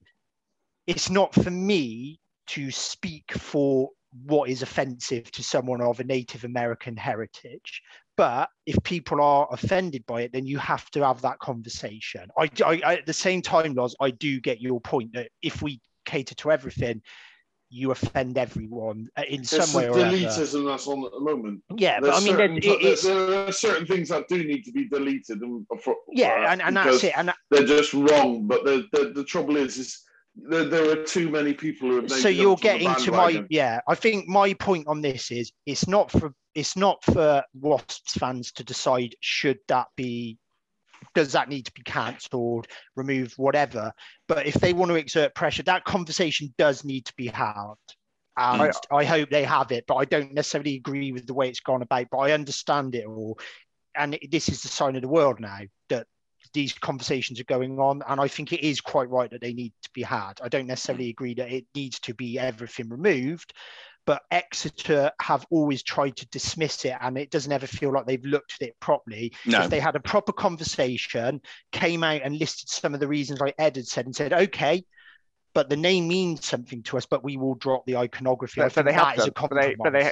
it's 0.88 1.10
not 1.10 1.34
for 1.34 1.52
me 1.52 2.20
to 2.48 2.72
speak 2.72 3.34
for 3.34 3.90
what 4.26 4.50
is 4.50 4.62
offensive 4.62 5.32
to 5.32 5.44
someone 5.44 5.82
of 5.82 6.00
a 6.00 6.04
Native 6.04 6.46
American 6.46 6.96
heritage. 6.96 7.82
But 8.16 8.50
if 8.66 8.82
people 8.84 9.22
are 9.22 9.48
offended 9.52 10.06
by 10.06 10.22
it, 10.22 10.34
then 10.34 10.46
you 10.46 10.60
have 10.60 10.90
to 10.92 11.04
have 11.06 11.22
that 11.22 11.40
conversation. 11.40 12.28
I, 12.38 12.50
I 12.64 12.96
at 12.96 13.06
the 13.06 13.14
same 13.14 13.42
time, 13.42 13.74
Loz, 13.74 13.96
I 14.00 14.12
do 14.12 14.40
get 14.40 14.62
your 14.62 14.80
point 14.82 15.14
that 15.14 15.30
if 15.42 15.62
we 15.62 15.82
cater 16.06 16.36
to 16.36 16.52
everything, 16.52 17.02
you 17.74 17.90
offend 17.90 18.38
everyone 18.38 19.10
uh, 19.18 19.24
in 19.28 19.44
some 19.44 19.74
way 19.74 19.90
or 19.90 19.96
deletism 19.96 20.68
that's 20.68 20.88
on 20.88 21.04
at 21.06 21.12
the 21.12 21.20
moment. 21.20 21.62
Yeah, 21.76 22.00
There's 22.00 22.14
but 22.14 22.22
I 22.22 22.26
mean, 22.26 22.62
certain, 22.62 22.80
there, 22.80 23.26
there, 23.26 23.48
are 23.48 23.52
certain 23.52 23.88
things 23.88 24.10
that 24.10 24.28
do 24.28 24.44
need 24.44 24.64
to 24.66 24.72
be 24.72 24.88
deleted. 24.88 25.42
And 25.42 25.66
for, 25.82 25.96
yeah, 26.12 26.52
and, 26.52 26.62
and 26.62 26.78
that's 26.78 27.04
it. 27.04 27.14
And 27.18 27.34
they're 27.50 27.66
just 27.66 27.94
wrong. 27.96 28.46
But 28.46 28.64
the, 28.64 28.88
the, 28.92 29.12
the 29.16 29.24
trouble 29.24 29.58
is, 29.58 29.78
is 29.78 30.04
there, 30.36 30.66
there, 30.66 30.92
are 30.92 31.04
too 31.04 31.30
many 31.30 31.54
people 31.54 31.90
who 31.90 32.02
have. 32.02 32.12
So 32.12 32.30
you're 32.30 32.58
getting 32.58 32.94
to 32.94 33.12
my 33.12 33.44
yeah. 33.50 33.82
I 33.88 33.96
think 33.96 34.28
my 34.28 34.54
point 34.54 34.88
on 34.88 35.02
this 35.02 35.32
is 35.32 35.52
it's 35.66 35.88
not 35.88 36.12
for 36.12 36.34
it's 36.56 36.76
not 36.76 37.04
for 37.04 37.44
Wasps 37.54 38.14
fans 38.14 38.52
to 38.54 38.64
decide 38.64 39.16
should 39.20 39.60
that 39.68 39.88
be 39.96 40.38
does 41.14 41.34
that 41.34 41.50
need 41.50 41.66
to 41.66 41.72
be 41.74 41.84
cancelled, 41.84 42.68
removed, 42.96 43.34
whatever. 43.38 43.94
But 44.28 44.46
if 44.46 44.56
they 44.56 44.74
want 44.74 44.90
to 44.90 44.96
exert 44.96 45.36
pressure, 45.36 45.64
that 45.64 45.84
conversation 45.84 46.54
does 46.58 46.84
need 46.84 47.06
to 47.06 47.14
be 47.16 47.28
had. 47.28 47.74
And 48.36 48.62
I, 48.62 48.72
I 48.92 49.04
hope 49.04 49.30
they 49.30 49.44
have 49.44 49.72
it, 49.72 49.86
but 49.88 49.96
I 49.96 50.06
don't 50.06 50.34
necessarily 50.34 50.76
agree 50.76 51.12
with 51.12 51.28
the 51.28 51.34
way 51.34 51.50
it's 51.50 51.60
gone 51.60 51.82
about. 51.82 52.08
But 52.10 52.20
I 52.20 52.32
understand 52.32 52.96
it 52.96 53.06
all. 53.06 53.38
And 53.96 54.18
this 54.32 54.50
is 54.50 54.62
the 54.62 54.70
sign 54.70 54.96
of 54.96 55.04
the 55.04 55.08
world 55.08 55.40
now 55.40 55.60
that 55.90 56.08
these 56.54 56.74
conversations 56.74 57.40
are 57.40 57.46
going 57.46 57.80
on. 57.80 58.02
And 58.08 58.20
I 58.20 58.28
think 58.28 58.52
it 58.52 58.66
is 58.66 58.82
quite 58.82 59.10
right 59.10 59.30
that 59.30 59.42
they 59.42 59.54
need 59.54 59.74
to 59.84 59.90
be 59.94 60.02
had. 60.02 60.34
I 60.42 60.50
don't 60.50 60.68
necessarily 60.68 61.10
agree 61.10 61.36
that 61.36 61.52
it 61.52 61.66
needs 61.76 62.00
to 62.02 62.16
be 62.16 62.40
everything 62.40 62.90
removed, 62.90 63.54
but 64.06 64.22
Exeter 64.32 65.12
have 65.22 65.46
always 65.50 65.84
tried 65.84 66.16
to 66.18 66.28
dismiss 66.28 66.86
it 66.86 66.96
and 67.00 67.18
it 67.18 67.32
doesn't 67.32 67.52
ever 67.52 67.68
feel 67.68 67.92
like 67.92 68.06
they've 68.06 68.26
looked 68.26 68.58
at 68.60 68.68
it 68.68 68.80
properly. 68.80 69.34
No. 69.46 69.62
If 69.62 69.70
they 69.70 69.80
had 69.80 69.96
a 69.96 70.00
proper 70.00 70.34
conversation, 70.34 71.42
came 71.72 72.04
out 72.04 72.22
and 72.24 72.38
listed 72.38 72.70
some 72.70 72.94
of 72.94 73.00
the 73.00 73.08
reasons 73.08 73.40
like 73.40 73.56
Ed 73.58 73.78
had 73.78 73.88
said 73.88 74.06
and 74.06 74.16
said, 74.16 74.34
okay, 74.34 74.84
but 75.54 75.70
the 75.70 75.78
name 75.78 76.08
means 76.08 76.46
something 76.46 76.84
to 76.84 76.98
us, 76.98 77.06
but 77.06 77.24
we 77.24 77.38
will 77.38 77.56
drop 77.56 77.86
the 77.86 77.98
iconography. 77.98 78.62
But, 78.62 78.74
but 78.74 78.86
they 78.86 78.94
have 78.94 79.16
done, 79.16 79.32
but 79.36 79.54
they, 79.54 79.76
but 79.76 79.94
they, 79.94 80.12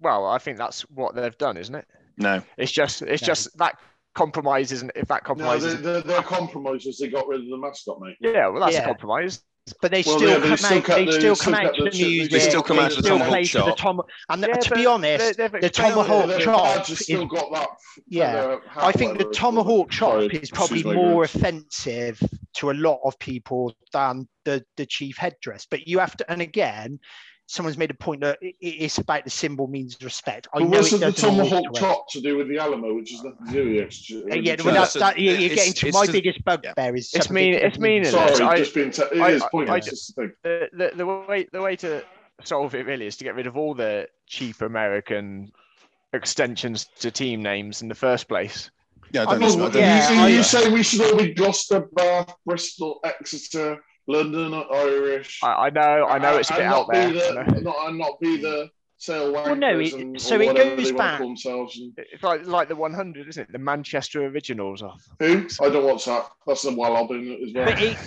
well, 0.00 0.26
I 0.26 0.38
think 0.38 0.58
that's 0.58 0.82
what 0.82 1.14
they've 1.14 1.38
done, 1.38 1.56
isn't 1.56 1.74
it? 1.74 1.86
No, 2.18 2.42
it's 2.56 2.72
just 2.72 3.02
it's 3.02 3.22
no. 3.22 3.26
just 3.26 3.56
that 3.58 3.78
compromise 4.14 4.72
isn't 4.72 4.90
if 4.94 5.06
that 5.08 5.22
compromise. 5.22 5.62
No, 5.62 5.74
their, 5.74 6.00
their 6.00 6.22
compromise 6.22 6.84
was 6.84 6.98
they 6.98 7.08
got 7.08 7.28
rid 7.28 7.42
of 7.42 7.48
the 7.48 7.58
mascot, 7.58 8.00
mate. 8.00 8.16
Yeah, 8.20 8.48
well, 8.48 8.60
that's 8.60 8.74
yeah. 8.74 8.82
a 8.82 8.86
compromise 8.86 9.42
but 9.80 9.90
they 9.90 10.02
well, 10.06 10.18
still 10.18 10.30
yeah, 10.30 10.56
come 10.56 10.76
out. 10.76 10.86
They 10.86 11.10
still 11.10 11.36
come 11.36 11.54
out 11.54 11.74
to 11.74 11.84
the 11.84 11.90
music. 11.90 12.30
They 12.30 12.40
still 12.40 12.62
come 12.62 12.78
out 12.78 12.92
to 12.92 13.02
the 13.02 13.08
tomahawk 13.08 13.44
chop. 13.44 13.76
Tom, 13.76 14.02
and 14.28 14.42
yeah, 14.42 14.54
to 14.54 14.74
be 14.74 14.86
honest, 14.86 15.36
the 15.36 15.70
tomahawk 15.72 16.40
chop 16.40 16.88
is 16.88 17.00
still 17.00 17.26
got 17.26 17.52
that. 17.52 17.68
Yeah, 18.08 18.58
I 18.76 18.92
think 18.92 19.18
the 19.18 19.24
tomahawk 19.24 19.90
chop 19.90 20.32
is 20.32 20.50
probably 20.50 20.84
more 20.84 21.24
offensive 21.24 22.22
to 22.54 22.70
a 22.70 22.74
lot 22.74 23.00
of 23.04 23.18
people 23.18 23.74
than 23.92 24.28
the 24.44 24.64
the 24.76 24.86
chief 24.86 25.16
headdress. 25.16 25.66
But 25.68 25.88
you 25.88 25.98
have 25.98 26.16
to, 26.18 26.30
and 26.30 26.40
again, 26.40 27.00
someone's 27.46 27.78
made 27.78 27.90
a 27.90 27.94
point 27.94 28.20
that 28.20 28.38
it's 28.40 28.98
about 28.98 29.24
the 29.24 29.30
symbol 29.30 29.68
means 29.68 29.96
respect. 30.02 30.48
I 30.52 30.58
but 30.58 30.68
know 30.68 30.78
wasn't 30.78 31.00
the 31.02 31.12
tomahawk 31.12 31.74
chop 31.74 32.10
to 32.10 32.20
do 32.20 32.36
with 32.36 32.48
the 32.48 32.58
Alamo, 32.58 32.94
which 32.94 33.12
is 33.12 33.22
nothing 33.22 33.46
to 33.46 33.52
do 33.52 33.74
with 33.74 34.32
uh, 34.32 34.34
yeah, 34.34 34.56
well, 34.64 34.74
that's, 34.74 34.94
that, 34.94 35.18
you're, 35.18 35.36
you're 35.36 35.54
getting 35.54 35.72
to 35.72 35.92
my 35.92 36.06
biggest 36.06 36.44
bugbear 36.44 36.74
yeah. 36.76 36.92
is 36.92 37.14
it's 37.14 37.30
mean 37.30 37.54
it's 37.54 37.78
meaningless. 37.78 38.36
Sorry, 38.36 38.40
I, 38.42 38.56
just 38.56 38.74
being 38.74 38.90
t- 38.90 39.02
it 39.02 39.20
I, 39.20 39.30
is 39.30 39.42
pointless. 39.50 40.12
I, 40.18 40.26
the, 40.42 40.68
the, 40.72 40.92
the 40.96 41.06
way 41.06 41.48
the 41.52 41.62
way 41.62 41.76
to 41.76 42.04
solve 42.44 42.74
it 42.74 42.84
really 42.84 43.06
is 43.06 43.16
to 43.18 43.24
get 43.24 43.34
rid 43.34 43.46
of 43.46 43.56
all 43.56 43.74
the 43.74 44.08
cheap 44.26 44.60
American 44.60 45.52
extensions 46.12 46.86
to 46.98 47.10
team 47.10 47.42
names 47.42 47.82
in 47.82 47.88
the 47.88 47.94
first 47.94 48.28
place. 48.28 48.70
Yeah, 49.12 49.24
I, 49.24 49.34
I 49.34 49.38
mean, 49.38 49.72
yeah, 49.72 50.26
you, 50.26 50.36
you 50.38 50.42
say 50.42 50.68
we 50.68 50.82
should 50.82 51.00
all 51.00 51.16
be 51.16 51.32
Gloucester, 51.32 51.88
Bath, 51.92 52.34
Bristol, 52.44 52.98
Exeter. 53.04 53.80
London 54.06 54.54
Irish. 54.72 55.40
I, 55.42 55.66
I 55.66 55.70
know, 55.70 56.06
I 56.06 56.18
know, 56.18 56.36
it's 56.36 56.50
a 56.50 56.54
bit 56.54 56.62
out 56.62 56.86
there. 56.92 57.12
The, 57.12 57.60
not, 57.62 57.88
and 57.88 57.98
not 57.98 58.20
be 58.20 58.36
the 58.36 58.70
sale 58.98 59.32
wankers. 59.32 59.46
Well, 59.46 59.56
no, 59.56 59.78
it, 59.78 59.92
and, 59.94 60.20
so 60.20 60.40
it 60.40 60.54
goes 60.54 60.92
back. 60.92 61.20
And... 61.20 61.36
It's 61.96 62.22
like 62.22 62.46
like 62.46 62.68
the 62.68 62.76
100, 62.76 63.28
isn't 63.28 63.42
it? 63.42 63.52
The 63.52 63.58
Manchester 63.58 64.24
Originals 64.26 64.82
off. 64.82 65.02
Who? 65.18 65.46
I 65.60 65.68
don't 65.68 65.84
watch 65.84 66.04
that. 66.06 66.28
That's 66.46 66.62
the 66.62 66.72
one 66.72 66.92
I'll 66.92 67.06
do 67.06 67.38
as 67.46 67.52
well. 67.54 67.68
It, 67.68 67.98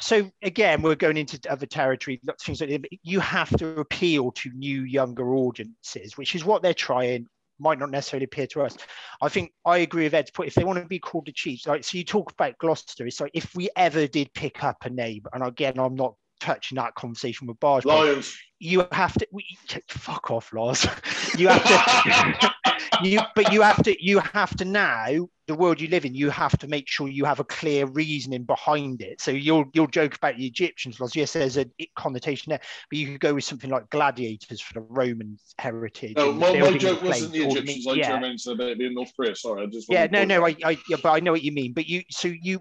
so 0.00 0.30
again, 0.42 0.82
we're 0.82 0.94
going 0.94 1.16
into 1.16 1.40
other 1.50 1.66
territory. 1.66 2.20
Things 2.40 2.60
like 2.60 2.88
you 3.02 3.20
have 3.20 3.50
to 3.58 3.80
appeal 3.80 4.32
to 4.32 4.50
new, 4.50 4.82
younger 4.82 5.34
audiences, 5.34 6.16
which 6.16 6.34
is 6.34 6.44
what 6.44 6.62
they're 6.62 6.74
trying 6.74 7.26
might 7.58 7.78
not 7.78 7.90
necessarily 7.90 8.24
appear 8.24 8.46
to 8.48 8.62
us. 8.62 8.76
I 9.22 9.28
think 9.28 9.52
I 9.64 9.78
agree 9.78 10.04
with 10.04 10.14
Ed's 10.14 10.30
point. 10.30 10.48
If 10.48 10.54
they 10.54 10.64
want 10.64 10.78
to 10.78 10.86
be 10.86 10.98
called 10.98 11.26
the 11.26 11.32
Chiefs, 11.32 11.66
like 11.66 11.84
so, 11.84 11.98
you 11.98 12.04
talk 12.04 12.32
about 12.32 12.58
Gloucester. 12.58 13.06
It's 13.06 13.20
like 13.20 13.32
if 13.34 13.54
we 13.54 13.68
ever 13.76 14.06
did 14.06 14.32
pick 14.34 14.64
up 14.64 14.76
a 14.84 14.90
name, 14.90 15.22
and 15.32 15.42
again, 15.42 15.78
I'm 15.78 15.94
not 15.94 16.14
touching 16.40 16.76
that 16.76 16.94
conversation 16.94 17.46
with 17.46 17.58
Barge. 17.60 17.84
Lions. 17.84 18.36
You 18.60 18.86
have 18.92 19.14
to 19.14 19.26
we, 19.30 19.44
fuck 19.88 20.30
off, 20.30 20.52
Lars. 20.52 20.86
you 21.38 21.48
have 21.48 22.40
to. 22.40 22.54
you 23.02 23.20
but 23.34 23.52
you 23.52 23.62
have 23.62 23.82
to 23.82 24.04
you 24.04 24.20
have 24.20 24.56
to 24.56 24.64
now 24.64 25.28
the 25.46 25.54
world 25.54 25.80
you 25.80 25.88
live 25.88 26.04
in. 26.04 26.14
You 26.14 26.28
have 26.28 26.58
to 26.58 26.68
make 26.68 26.88
sure 26.88 27.08
you 27.08 27.24
have 27.24 27.40
a 27.40 27.44
clear 27.44 27.86
reasoning 27.86 28.44
behind 28.44 29.00
it. 29.00 29.20
So 29.20 29.30
you'll 29.30 29.64
you'll 29.72 29.86
joke 29.86 30.14
about 30.14 30.36
the 30.36 30.46
egyptians. 30.46 31.00
Laws 31.00 31.16
yes 31.16 31.32
there's 31.32 31.58
a 31.58 31.66
connotation 31.96 32.50
there 32.50 32.60
but 32.90 32.98
you 32.98 33.06
could 33.06 33.20
go 33.20 33.34
with 33.34 33.44
something 33.44 33.70
like 33.70 33.88
gladiators 33.90 34.60
for 34.60 34.74
the 34.74 34.80
roman 34.80 35.38
heritage 35.58 36.16
no 36.16 36.32
my, 36.32 36.58
my 36.58 36.76
joke 36.76 37.02
wasn't 37.02 37.32
the 37.32 37.44
egyptians. 37.44 37.86
like 37.86 37.98
yeah. 37.98 38.18
Jermaine 38.18 38.38
said 38.38 38.54
about 38.54 38.78
being 38.78 38.94
north 38.94 39.12
korea 39.16 39.34
sorry 39.34 39.62
i 39.62 39.66
just 39.66 39.90
yeah 39.90 40.06
no 40.10 40.24
no 40.24 40.46
I, 40.46 40.54
I 40.64 40.78
yeah, 40.88 40.96
but 41.02 41.10
i 41.10 41.20
know 41.20 41.32
what 41.32 41.42
you 41.42 41.52
mean. 41.52 41.72
But 41.72 41.86
you 41.86 42.02
so 42.10 42.28
you 42.28 42.60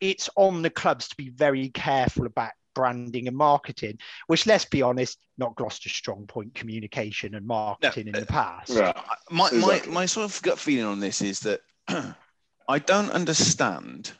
it's 0.00 0.30
on 0.36 0.62
the 0.62 0.70
clubs 0.70 1.08
to 1.08 1.16
be 1.16 1.30
very 1.30 1.70
careful 1.70 2.26
about 2.26 2.52
branding 2.78 3.26
and 3.26 3.36
marketing, 3.36 3.98
which 4.28 4.46
let's 4.46 4.64
be 4.64 4.82
honest, 4.82 5.18
not 5.36 5.56
Gloucester's 5.56 5.90
strong 5.90 6.28
point 6.28 6.54
communication 6.54 7.34
and 7.34 7.44
marketing 7.44 8.12
no, 8.12 8.16
in 8.16 8.20
the 8.20 8.26
past. 8.26 8.70
Yeah. 8.70 8.92
My, 9.32 9.50
my, 9.50 9.82
my 9.88 10.06
sort 10.06 10.30
of 10.30 10.40
gut 10.42 10.60
feeling 10.60 10.84
on 10.84 11.00
this 11.00 11.20
is 11.20 11.40
that 11.40 11.60
I 12.68 12.78
don't 12.78 13.10
understand 13.10 14.12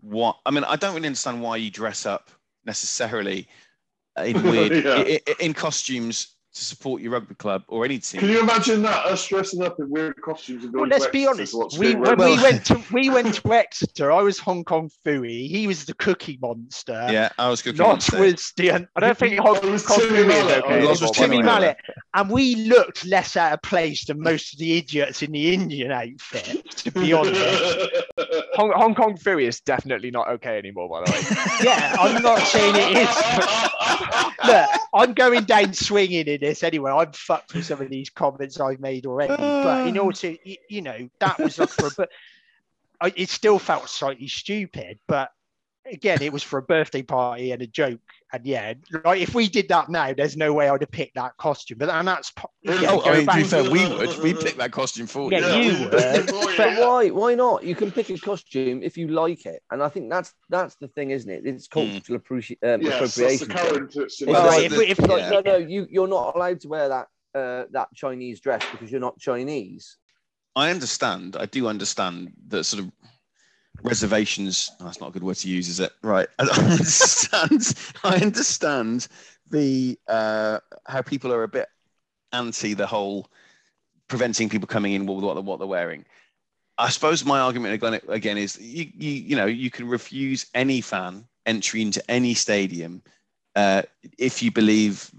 what 0.00 0.36
I 0.46 0.52
mean, 0.52 0.62
I 0.62 0.76
don't 0.76 0.94
really 0.94 1.08
understand 1.08 1.42
why 1.42 1.56
you 1.56 1.72
dress 1.72 2.06
up 2.06 2.30
necessarily 2.64 3.48
in 4.16 4.40
weird 4.44 4.72
yeah. 4.84 5.02
in, 5.02 5.18
in 5.40 5.52
costumes 5.52 6.35
to 6.56 6.64
support 6.64 7.02
your 7.02 7.12
rugby 7.12 7.34
club 7.34 7.62
or 7.68 7.84
any 7.84 7.98
team. 7.98 8.20
Can 8.20 8.30
you 8.30 8.40
imagine 8.40 8.82
that 8.82 9.04
us 9.04 9.26
dressing 9.26 9.62
up 9.62 9.78
in 9.78 9.90
weird 9.90 10.20
costumes 10.22 10.64
and 10.64 10.72
going? 10.72 10.88
Well, 10.88 10.98
let's 10.98 11.10
be 11.10 11.26
honest. 11.26 11.54
We, 11.78 11.94
when 11.94 12.18
we 12.18 12.42
went 12.42 12.64
to 12.66 12.82
we 12.90 13.10
went 13.10 13.34
to 13.34 13.52
Exeter, 13.52 14.10
I 14.10 14.22
was 14.22 14.38
Hong 14.38 14.64
Kong 14.64 14.90
Phooey. 15.04 15.48
He 15.48 15.66
was 15.66 15.84
the 15.84 15.94
Cookie 15.94 16.38
Monster. 16.40 17.08
Yeah, 17.10 17.28
I 17.38 17.50
was 17.50 17.60
Cookie 17.60 17.78
Not 17.78 17.88
Monster. 17.88 18.20
was 18.20 18.52
the. 18.56 18.72
I 18.72 19.00
don't 19.00 19.18
think 19.18 19.38
Hong 19.38 19.56
Kong 19.56 19.62
Phooey 19.62 20.26
was 20.26 20.52
okay. 20.52 20.86
was 20.86 21.10
Timmy 21.10 21.42
Mallett, 21.42 21.76
and 22.14 22.30
we 22.30 22.54
looked 22.54 23.04
less 23.04 23.36
out 23.36 23.52
of 23.52 23.62
place 23.62 24.06
than 24.06 24.20
most 24.20 24.54
of 24.54 24.58
the 24.58 24.78
idiots 24.78 25.22
in 25.22 25.32
the 25.32 25.52
Indian 25.52 25.92
outfit. 25.92 26.70
To 26.70 26.90
be 26.90 27.12
honest, 27.12 27.92
Hong, 28.54 28.72
Hong 28.74 28.94
Kong 28.94 29.18
Phooey 29.18 29.46
is 29.46 29.60
definitely 29.60 30.10
not 30.10 30.28
okay 30.28 30.56
anymore. 30.58 30.88
By 30.88 31.04
the 31.04 31.12
way. 31.12 31.46
yeah, 31.64 31.96
I'm 32.00 32.22
not 32.22 32.40
saying 32.40 32.74
it 32.76 32.96
is. 32.96 33.66
Look, 34.46 34.70
I'm 34.94 35.12
going 35.12 35.44
down 35.44 35.72
swinging 35.74 36.26
in 36.26 36.45
this 36.46 36.62
anyway. 36.62 36.90
I'm 36.90 37.12
fucked 37.12 37.54
with 37.54 37.66
some 37.66 37.80
of 37.80 37.90
these 37.90 38.10
comments 38.10 38.60
I've 38.60 38.80
made 38.80 39.06
already. 39.06 39.36
but 39.36 39.86
in 39.86 39.98
order 39.98 40.16
to, 40.18 40.38
you 40.68 40.82
know, 40.82 41.08
that 41.18 41.38
was 41.38 41.58
up 41.58 41.70
for, 41.70 41.90
but 41.96 42.10
I, 43.00 43.12
it 43.16 43.28
still 43.28 43.58
felt 43.58 43.88
slightly 43.88 44.28
stupid. 44.28 44.98
But 45.06 45.30
again, 45.90 46.22
it 46.22 46.32
was 46.32 46.42
for 46.42 46.58
a 46.58 46.62
birthday 46.62 47.02
party 47.02 47.52
and 47.52 47.62
a 47.62 47.66
joke. 47.66 48.00
And 48.32 48.44
yeah, 48.44 48.74
like 49.04 49.20
if 49.20 49.34
we 49.34 49.48
did 49.48 49.68
that 49.68 49.88
now, 49.88 50.12
there's 50.12 50.36
no 50.36 50.52
way 50.52 50.68
I'd 50.68 50.80
have 50.80 50.90
picked 50.90 51.14
that 51.14 51.36
costume. 51.36 51.78
But 51.78 51.90
and 51.90 52.08
that's 52.08 52.32
yeah, 52.62 52.80
oh, 52.88 53.02
I 53.04 53.18
mean, 53.18 53.26
to 53.26 53.34
be 53.36 53.42
fair, 53.44 53.70
we 53.70 53.86
would. 53.86 54.18
We 54.18 54.34
pick 54.34 54.56
that 54.56 54.72
costume 54.72 55.06
for 55.06 55.30
you. 55.30 55.38
yeah, 55.38 55.56
you. 55.56 55.72
you 55.72 55.84
would. 55.84 55.90
but 56.56 56.78
why? 56.78 57.08
Why 57.10 57.36
not? 57.36 57.62
You 57.62 57.76
can 57.76 57.92
pick 57.92 58.10
a 58.10 58.18
costume 58.18 58.82
if 58.82 58.96
you 58.96 59.08
like 59.08 59.46
it, 59.46 59.62
and 59.70 59.80
I 59.80 59.88
think 59.88 60.10
that's 60.10 60.34
that's 60.48 60.74
the 60.76 60.88
thing, 60.88 61.12
isn't 61.12 61.30
it? 61.30 61.46
It's 61.46 61.68
hmm. 61.72 61.80
cultural 61.80 62.18
mm. 62.18 62.24
appreci- 62.24 62.74
um, 62.74 62.82
yes, 62.82 62.94
appropriation. 62.94 63.48
That's 63.48 63.62
the 63.62 63.70
current, 63.70 63.96
if, 63.96 64.72
if, 64.72 64.98
if, 64.98 65.08
yeah. 65.08 65.30
no, 65.30 65.40
no, 65.40 65.56
you 65.56 65.86
you're 65.88 66.08
not 66.08 66.34
allowed 66.34 66.60
to 66.60 66.68
wear 66.68 66.88
that 66.88 67.06
uh, 67.36 67.64
that 67.70 67.88
Chinese 67.94 68.40
dress 68.40 68.64
because 68.72 68.90
you're 68.90 69.00
not 69.00 69.18
Chinese. 69.20 69.98
I 70.56 70.70
understand. 70.70 71.36
I 71.38 71.46
do 71.46 71.68
understand 71.68 72.32
that 72.48 72.64
sort 72.64 72.82
of 72.82 72.90
reservations. 73.82 74.70
Oh, 74.80 74.84
that's 74.84 75.00
not 75.00 75.10
a 75.10 75.12
good 75.12 75.22
word 75.22 75.36
to 75.36 75.48
use, 75.48 75.68
is 75.68 75.80
it? 75.80 75.92
Right. 76.02 76.28
I 76.38 76.48
understand. 76.48 77.74
I 78.04 78.16
understand 78.16 79.08
the 79.50 79.98
uh, 80.08 80.60
how 80.86 81.02
people 81.02 81.32
are 81.32 81.42
a 81.42 81.48
bit 81.48 81.68
anti 82.32 82.74
the 82.74 82.86
whole 82.86 83.28
preventing 84.08 84.48
people 84.48 84.66
coming 84.66 84.92
in 84.92 85.06
with 85.06 85.24
what, 85.24 85.42
what 85.44 85.58
they're 85.58 85.66
wearing. 85.66 86.04
I 86.78 86.90
suppose 86.90 87.24
my 87.24 87.40
argument 87.40 87.74
again, 87.74 88.00
again 88.08 88.38
is 88.38 88.60
you, 88.60 88.90
you 88.94 89.10
you 89.10 89.36
know 89.36 89.46
you 89.46 89.70
can 89.70 89.88
refuse 89.88 90.46
any 90.54 90.80
fan 90.80 91.26
entry 91.46 91.80
into 91.80 92.02
any 92.10 92.34
stadium 92.34 93.02
uh, 93.54 93.82
if 94.18 94.42
you 94.42 94.50
believe 94.50 95.10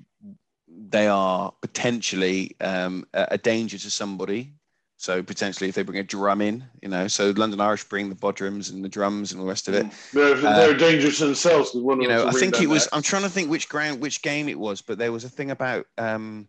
they 0.68 1.08
are 1.08 1.52
potentially 1.62 2.56
um, 2.62 3.06
a 3.14 3.38
danger 3.38 3.78
to 3.78 3.90
somebody 3.90 4.54
so 5.00 5.22
potentially, 5.22 5.70
if 5.70 5.76
they 5.76 5.84
bring 5.84 6.00
a 6.00 6.04
drum 6.04 6.42
in, 6.42 6.64
you 6.82 6.90
know, 6.90 7.08
so 7.08 7.30
London 7.30 7.62
Irish 7.62 7.84
bring 7.84 8.10
the 8.10 8.16
bodhrans 8.16 8.74
and 8.74 8.84
the 8.84 8.90
drums 8.90 9.32
and 9.32 9.40
the 9.40 9.46
rest 9.46 9.68
of 9.68 9.76
it. 9.76 9.86
They're, 10.12 10.34
they're 10.34 10.74
uh, 10.74 10.78
dangerous 10.78 11.20
themselves. 11.20 11.72
You 11.76 12.08
know, 12.08 12.28
I 12.28 12.32
think 12.32 12.60
it 12.60 12.68
was. 12.68 12.90
I'm 12.92 13.04
trying 13.04 13.22
to 13.22 13.30
think 13.30 13.52
which 13.52 13.70
ground, 13.70 14.02
which 14.02 14.24
game 14.24 14.50
it 14.50 14.58
was, 14.58 14.82
but 14.82 14.98
there 14.98 15.12
was 15.12 15.24
a 15.24 15.30
thing 15.30 15.52
about. 15.52 15.86
Um, 16.00 16.48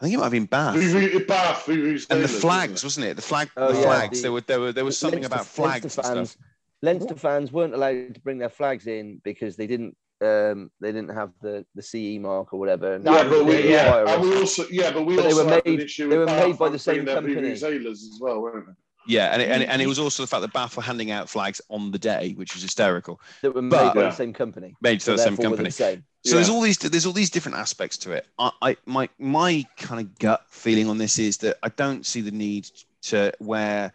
I 0.00 0.04
think 0.04 0.14
it 0.14 0.16
might 0.16 0.24
have 0.24 0.32
been 0.32 0.46
Bath. 0.46 0.74
Bath 1.28 1.68
and 1.68 2.24
the 2.24 2.28
flags, 2.28 2.82
wasn't 2.82 3.06
it? 3.06 3.14
The 3.14 3.22
flag, 3.22 3.48
oh, 3.56 3.72
the 3.72 3.78
yeah, 3.78 3.84
flags. 3.84 4.18
The, 4.18 4.22
there 4.22 4.32
were 4.32 4.40
there 4.40 4.60
were 4.60 4.72
there 4.72 4.84
was 4.84 4.98
something 4.98 5.20
Leinster, 5.20 5.34
about 5.34 5.46
flags 5.46 5.84
Leinster 5.84 6.02
fans, 6.02 6.16
and 6.16 6.28
stuff. 6.28 6.46
Leinster 6.82 7.14
fans 7.14 7.52
weren't 7.52 7.74
allowed 7.74 8.14
to 8.14 8.20
bring 8.20 8.38
their 8.38 8.50
flags 8.50 8.88
in 8.88 9.20
because 9.22 9.54
they 9.54 9.68
didn't 9.68 9.96
um, 10.20 10.70
they 10.80 10.92
didn't 10.92 11.14
have 11.14 11.32
the, 11.42 11.64
the 11.74 11.82
CE 11.82 12.20
mark 12.20 12.52
or 12.52 12.58
whatever. 12.58 12.94
And 12.94 13.04
yeah, 13.04 13.24
but 13.24 13.44
we, 13.44 13.70
yeah, 13.70 14.04
and 14.06 14.22
we 14.22 14.36
also 14.36 14.64
yeah, 14.70 14.90
but 14.92 15.04
we 15.04 15.16
but 15.16 15.26
also 15.26 15.44
they 15.44 15.44
were 15.44 15.62
made 15.64 15.90
they 15.96 16.18
were 16.18 16.26
made 16.26 16.58
by 16.58 16.68
the 16.68 16.78
same 16.78 17.06
company. 17.06 17.56
Sailors 17.56 18.02
as 18.02 18.18
well, 18.20 18.40
weren't 18.40 18.66
they? 18.66 18.72
Yeah, 19.06 19.32
and 19.32 19.42
it, 19.42 19.50
and, 19.50 19.62
it, 19.62 19.68
and 19.68 19.82
it 19.82 19.86
was 19.86 19.98
also 19.98 20.22
the 20.22 20.26
fact 20.26 20.40
that 20.42 20.52
Bath 20.52 20.76
were 20.76 20.82
handing 20.82 21.10
out 21.10 21.28
flags 21.28 21.60
on 21.68 21.90
the 21.90 21.98
day, 21.98 22.32
which 22.36 22.54
was 22.54 22.62
hysterical. 22.62 23.20
That 23.42 23.54
were 23.54 23.60
made 23.60 23.70
but, 23.70 23.94
by 23.94 24.02
the 24.02 24.10
same 24.10 24.32
company. 24.32 24.74
Made 24.80 25.00
to 25.00 25.04
so 25.04 25.12
the 25.12 25.18
same 25.18 25.36
company. 25.36 25.64
The 25.64 25.70
same. 25.72 26.04
So 26.24 26.30
yeah. 26.30 26.34
there's 26.36 26.48
all 26.48 26.62
these 26.62 26.78
there's 26.78 27.04
all 27.04 27.12
these 27.12 27.30
different 27.30 27.58
aspects 27.58 27.98
to 27.98 28.12
it. 28.12 28.26
I, 28.38 28.50
I 28.62 28.76
my 28.86 29.08
my 29.18 29.66
kind 29.76 30.00
of 30.00 30.18
gut 30.18 30.44
feeling 30.48 30.88
on 30.88 30.96
this 30.96 31.18
is 31.18 31.36
that 31.38 31.58
I 31.62 31.68
don't 31.70 32.06
see 32.06 32.22
the 32.22 32.30
need 32.30 32.70
to 33.02 33.32
wear 33.40 33.92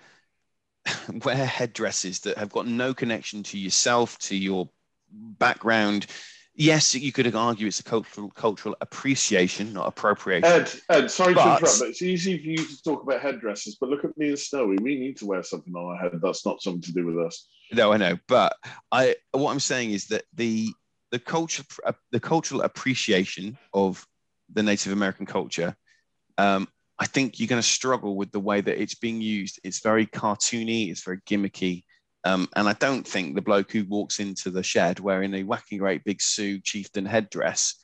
wear 1.23 1.45
headdresses 1.45 2.19
that 2.21 2.37
have 2.37 2.51
got 2.51 2.67
no 2.67 2.93
connection 2.93 3.41
to 3.43 3.57
yourself, 3.57 4.17
to 4.19 4.35
your 4.35 4.69
background 5.11 6.07
yes, 6.59 6.93
you 6.93 7.11
could 7.11 7.33
argue 7.33 7.67
it's 7.67 7.79
a 7.79 7.83
cultural 7.83 8.29
cultural 8.31 8.75
appreciation, 8.81 9.73
not 9.73 9.87
appropriation. 9.87 10.45
Ed, 10.45 10.71
Ed, 10.89 11.09
sorry 11.09 11.33
but, 11.33 11.43
to 11.43 11.57
interrupt, 11.57 11.79
but 11.79 11.87
it's 11.87 12.01
easy 12.01 12.37
for 12.37 12.49
you 12.49 12.57
to 12.57 12.83
talk 12.83 13.01
about 13.01 13.21
headdresses. 13.21 13.77
But 13.79 13.89
look 13.89 14.03
at 14.03 14.15
me 14.17 14.29
and 14.29 14.39
Snowy. 14.39 14.77
We 14.81 14.99
need 14.99 15.17
to 15.17 15.25
wear 15.25 15.41
something 15.41 15.73
on 15.73 15.85
our 15.85 15.97
head. 15.97 16.19
That's 16.21 16.45
not 16.45 16.61
something 16.61 16.81
to 16.81 16.93
do 16.93 17.05
with 17.05 17.25
us. 17.25 17.47
No, 17.71 17.93
I 17.93 17.97
know, 17.97 18.17
but 18.27 18.55
I 18.91 19.15
what 19.31 19.51
I'm 19.51 19.59
saying 19.59 19.91
is 19.91 20.07
that 20.07 20.25
the 20.33 20.71
the 21.11 21.19
culture 21.19 21.63
uh, 21.85 21.93
the 22.11 22.19
cultural 22.19 22.61
appreciation 22.61 23.57
of 23.73 24.05
the 24.51 24.63
Native 24.63 24.93
American 24.93 25.25
culture. 25.25 25.75
Um, 26.37 26.67
I 27.01 27.05
think 27.05 27.39
you're 27.39 27.47
going 27.47 27.61
to 27.61 27.67
struggle 27.67 28.17
with 28.17 28.31
the 28.31 28.41
way 28.41 28.59
that 28.59 28.81
it's 28.81 28.95
being 28.95 29.21
used. 29.21 29.59
It's 29.63 29.79
very 29.79 30.05
cartoony. 30.05 30.91
It's 30.91 31.03
very 31.03 31.19
gimmicky. 31.21 31.83
Um, 32.25 32.49
and 32.55 32.67
I 32.67 32.73
don't 32.73 33.07
think 33.07 33.35
the 33.35 33.41
bloke 33.41 33.71
who 33.71 33.85
walks 33.85 34.19
into 34.19 34.51
the 34.51 34.63
shed 34.63 34.99
wearing 34.99 35.33
a 35.33 35.43
whacking 35.43 35.77
great 35.77 36.03
big 36.03 36.21
Sioux 36.21 36.59
chieftain 36.59 37.05
headdress 37.05 37.75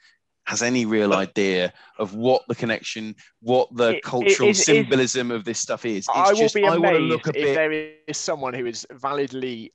has 0.45 0.61
any 0.61 0.85
real 0.85 1.13
idea 1.13 1.73
of 1.97 2.13
what 2.13 2.43
the 2.47 2.55
connection, 2.55 3.15
what 3.41 3.67
the 3.75 3.97
it, 3.97 4.03
cultural 4.03 4.49
it, 4.49 4.51
it, 4.51 4.57
symbolism 4.57 5.31
of 5.31 5.43
this 5.43 5.59
stuff 5.59 5.85
is. 5.85 5.99
It's 5.99 6.09
I 6.13 6.33
will 6.33 6.35
just, 6.35 6.55
be 6.55 6.63
amazed 6.63 7.27
if 7.27 7.33
bit... 7.33 7.55
there 7.55 7.71
is 7.71 8.17
someone 8.17 8.53
who 8.53 8.65
is 8.65 8.85
validly 8.91 9.73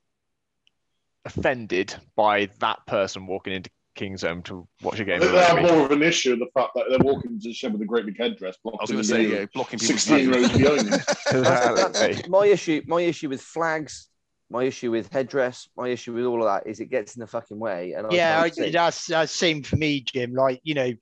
offended 1.24 1.94
by 2.14 2.48
that 2.60 2.86
person 2.86 3.26
walking 3.26 3.54
into 3.54 3.70
Kingsholm 3.96 4.44
to 4.44 4.68
watch 4.82 5.00
a 5.00 5.04
game. 5.04 5.20
They 5.20 5.26
have 5.26 5.60
more 5.60 5.86
of 5.86 5.90
an 5.90 6.02
issue 6.02 6.36
the 6.36 6.46
fact 6.54 6.70
that 6.76 6.84
they're 6.88 7.00
walking 7.00 7.32
into 7.32 7.48
the 7.48 7.54
shed 7.54 7.72
with 7.72 7.82
a 7.82 7.86
great 7.86 8.06
big 8.06 8.16
headdress, 8.16 8.56
blocking 8.62 8.78
I 8.80 8.82
was 8.82 8.90
going 8.90 9.02
to 9.02 9.08
say, 9.08 9.40
yeah, 9.40 9.46
blocking 9.52 9.78
sixteen 9.80 10.30
rows 10.30 10.52
behind 10.52 10.88
them. 10.88 12.20
my 12.28 12.46
issue, 12.46 12.82
my 12.86 13.00
issue 13.00 13.28
with 13.28 13.42
flags 13.42 14.09
my 14.50 14.64
issue 14.64 14.90
with 14.90 15.12
headdress, 15.12 15.68
my 15.76 15.88
issue 15.88 16.12
with 16.12 16.24
all 16.24 16.42
of 16.42 16.46
that 16.46 16.68
is 16.68 16.80
it 16.80 16.90
gets 16.90 17.14
in 17.14 17.20
the 17.20 17.26
fucking 17.26 17.58
way. 17.58 17.92
And 17.92 18.10
yeah, 18.12 18.42
I, 18.42 18.70
that's 18.70 19.06
that's 19.06 19.32
same 19.32 19.62
for 19.62 19.76
me, 19.76 20.00
Jim. 20.00 20.34
Like 20.34 20.60
you 20.64 20.74
know, 20.74 20.92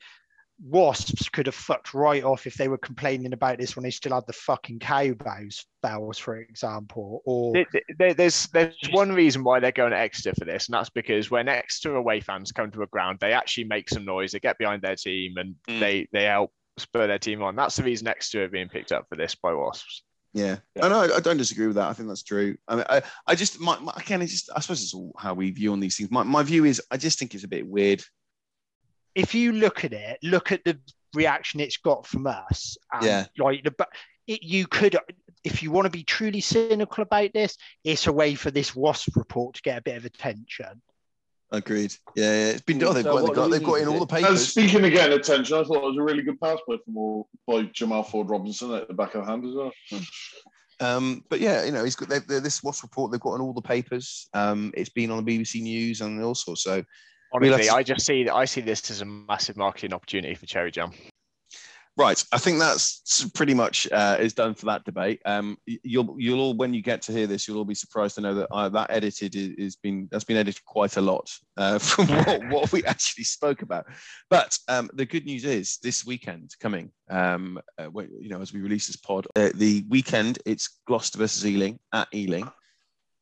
wasps 0.62 1.28
could 1.28 1.46
have 1.46 1.54
fucked 1.54 1.94
right 1.94 2.22
off 2.24 2.46
if 2.46 2.54
they 2.54 2.68
were 2.68 2.78
complaining 2.78 3.32
about 3.32 3.58
this 3.58 3.76
when 3.76 3.84
they 3.84 3.90
still 3.90 4.14
had 4.14 4.26
the 4.26 4.32
fucking 4.32 4.80
cow 4.80 5.12
bows 5.12 5.64
bells, 5.82 6.18
for 6.18 6.36
example. 6.36 7.22
Or 7.24 7.64
there, 7.98 8.14
there's 8.14 8.48
there's 8.48 8.76
one 8.90 9.12
reason 9.12 9.44
why 9.44 9.60
they're 9.60 9.72
going 9.72 9.92
to 9.92 9.98
Exeter 9.98 10.34
for 10.38 10.44
this, 10.44 10.68
and 10.68 10.74
that's 10.74 10.90
because 10.90 11.30
when 11.30 11.48
Exeter 11.48 11.96
away 11.96 12.20
fans 12.20 12.52
come 12.52 12.70
to 12.72 12.82
a 12.82 12.86
ground, 12.86 13.18
they 13.20 13.32
actually 13.32 13.64
make 13.64 13.88
some 13.88 14.04
noise, 14.04 14.32
they 14.32 14.40
get 14.40 14.58
behind 14.58 14.82
their 14.82 14.96
team, 14.96 15.36
and 15.36 15.54
mm. 15.68 15.80
they 15.80 16.08
they 16.12 16.24
help 16.24 16.52
spur 16.76 17.06
their 17.06 17.18
team 17.18 17.42
on. 17.42 17.56
That's 17.56 17.76
the 17.76 17.84
reason 17.84 18.08
Exeter 18.08 18.44
are 18.44 18.48
being 18.48 18.68
picked 18.68 18.92
up 18.92 19.06
for 19.08 19.16
this 19.16 19.34
by 19.34 19.54
wasps. 19.54 20.02
Yeah, 20.34 20.58
yeah. 20.76 20.84
I 20.84 20.88
know. 20.88 21.14
I 21.14 21.20
don't 21.20 21.36
disagree 21.36 21.66
with 21.66 21.76
that. 21.76 21.88
I 21.88 21.92
think 21.92 22.08
that's 22.08 22.22
true. 22.22 22.56
I 22.68 22.76
mean, 22.76 22.84
I, 22.88 23.02
I 23.26 23.34
just, 23.34 23.60
my, 23.60 23.78
my, 23.78 23.92
again, 23.96 24.22
it's 24.22 24.32
just, 24.32 24.50
I 24.54 24.60
suppose 24.60 24.82
it's 24.82 24.94
all 24.94 25.12
how 25.18 25.34
we 25.34 25.50
view 25.50 25.72
on 25.72 25.80
these 25.80 25.96
things. 25.96 26.10
My, 26.10 26.22
my 26.22 26.42
view 26.42 26.64
is, 26.64 26.82
I 26.90 26.96
just 26.96 27.18
think 27.18 27.34
it's 27.34 27.44
a 27.44 27.48
bit 27.48 27.66
weird. 27.66 28.02
If 29.14 29.34
you 29.34 29.52
look 29.52 29.84
at 29.84 29.92
it, 29.92 30.18
look 30.22 30.52
at 30.52 30.64
the 30.64 30.78
reaction 31.14 31.60
it's 31.60 31.78
got 31.78 32.06
from 32.06 32.26
us. 32.26 32.76
yeah. 33.02 33.26
Like 33.38 33.64
the, 33.64 33.86
it, 34.26 34.42
you 34.42 34.66
could, 34.66 34.96
if 35.44 35.62
you 35.62 35.70
want 35.70 35.86
to 35.86 35.90
be 35.90 36.04
truly 36.04 36.40
cynical 36.40 37.02
about 37.02 37.32
this, 37.32 37.56
it's 37.82 38.06
a 38.06 38.12
way 38.12 38.34
for 38.34 38.50
this 38.50 38.76
WASP 38.76 39.16
report 39.16 39.54
to 39.56 39.62
get 39.62 39.78
a 39.78 39.82
bit 39.82 39.96
of 39.96 40.04
attention. 40.04 40.82
Agreed. 41.50 41.94
Yeah, 42.14 42.24
yeah. 42.24 42.50
it's 42.50 42.62
been 42.62 42.78
done. 42.78 42.94
They've, 42.94 43.04
so 43.04 43.26
got, 43.26 43.34
got, 43.34 43.50
they've 43.50 43.62
got 43.62 43.80
in 43.80 43.88
all 43.88 44.00
the 44.00 44.06
papers. 44.06 44.28
And 44.28 44.38
speaking 44.38 44.84
again, 44.84 45.12
attention, 45.12 45.56
I 45.56 45.64
thought 45.64 45.76
it 45.76 45.82
was 45.82 45.96
a 45.98 46.02
really 46.02 46.22
good 46.22 46.38
pass 46.40 46.58
play 46.66 46.78
from 46.84 46.96
all, 46.98 47.28
by 47.46 47.62
Jamal 47.72 48.02
Ford 48.02 48.28
Robinson 48.28 48.72
at 48.74 48.88
the 48.88 48.94
back 48.94 49.14
of 49.14 49.24
the 49.24 49.30
hand 49.30 49.44
as 49.46 49.54
well. 49.54 49.72
Um, 50.80 51.24
but 51.28 51.40
yeah, 51.40 51.64
you 51.64 51.72
know, 51.72 51.84
he's 51.84 51.96
got 51.96 52.08
they've, 52.08 52.26
this 52.26 52.62
WASP 52.62 52.82
report. 52.82 53.10
They've 53.10 53.20
got 53.20 53.34
in 53.34 53.40
all 53.40 53.52
the 53.52 53.62
papers. 53.62 54.28
Um, 54.34 54.72
it's 54.76 54.90
been 54.90 55.10
on 55.10 55.24
the 55.24 55.38
BBC 55.38 55.62
News 55.62 56.00
and 56.02 56.22
all 56.22 56.34
sorts. 56.34 56.62
So 56.62 56.84
honestly, 57.32 57.68
I 57.68 57.82
just 57.82 58.04
see 58.06 58.28
I 58.28 58.44
see 58.44 58.60
this 58.60 58.90
as 58.90 59.00
a 59.00 59.04
massive 59.04 59.56
marketing 59.56 59.92
opportunity 59.92 60.34
for 60.34 60.46
Cherry 60.46 60.70
Jam. 60.70 60.92
Right, 61.98 62.24
I 62.30 62.38
think 62.38 62.60
that's 62.60 63.28
pretty 63.30 63.54
much 63.54 63.88
uh, 63.90 64.18
is 64.20 64.32
done 64.32 64.54
for 64.54 64.66
that 64.66 64.84
debate. 64.84 65.20
Um, 65.24 65.58
you'll 65.66 66.14
you'll 66.16 66.38
all 66.38 66.54
when 66.54 66.72
you 66.72 66.80
get 66.80 67.02
to 67.02 67.12
hear 67.12 67.26
this, 67.26 67.48
you'll 67.48 67.58
all 67.58 67.64
be 67.64 67.74
surprised 67.74 68.14
to 68.14 68.20
know 68.20 68.34
that 68.34 68.48
uh, 68.52 68.68
that 68.68 68.92
edited 68.92 69.34
is, 69.34 69.48
is 69.58 69.76
been 69.76 70.06
that's 70.08 70.22
been 70.22 70.36
edited 70.36 70.64
quite 70.64 70.96
a 70.96 71.00
lot 71.00 71.28
uh, 71.56 71.78
from 71.80 72.06
what, 72.06 72.48
what, 72.50 72.72
we 72.72 72.84
actually 72.84 73.24
spoke 73.24 73.62
about. 73.62 73.84
But 74.30 74.56
um, 74.68 74.88
the 74.94 75.06
good 75.06 75.26
news 75.26 75.44
is 75.44 75.78
this 75.82 76.06
weekend 76.06 76.54
coming, 76.60 76.92
um, 77.10 77.60
uh, 77.80 77.90
you 78.20 78.28
know, 78.28 78.40
as 78.40 78.52
we 78.52 78.60
release 78.60 78.86
this 78.86 78.94
pod, 78.94 79.26
uh, 79.34 79.50
the 79.56 79.84
weekend 79.88 80.38
it's 80.46 80.78
Gloucester 80.86 81.18
versus 81.18 81.44
Ealing 81.44 81.80
at 81.92 82.06
Ealing. 82.14 82.48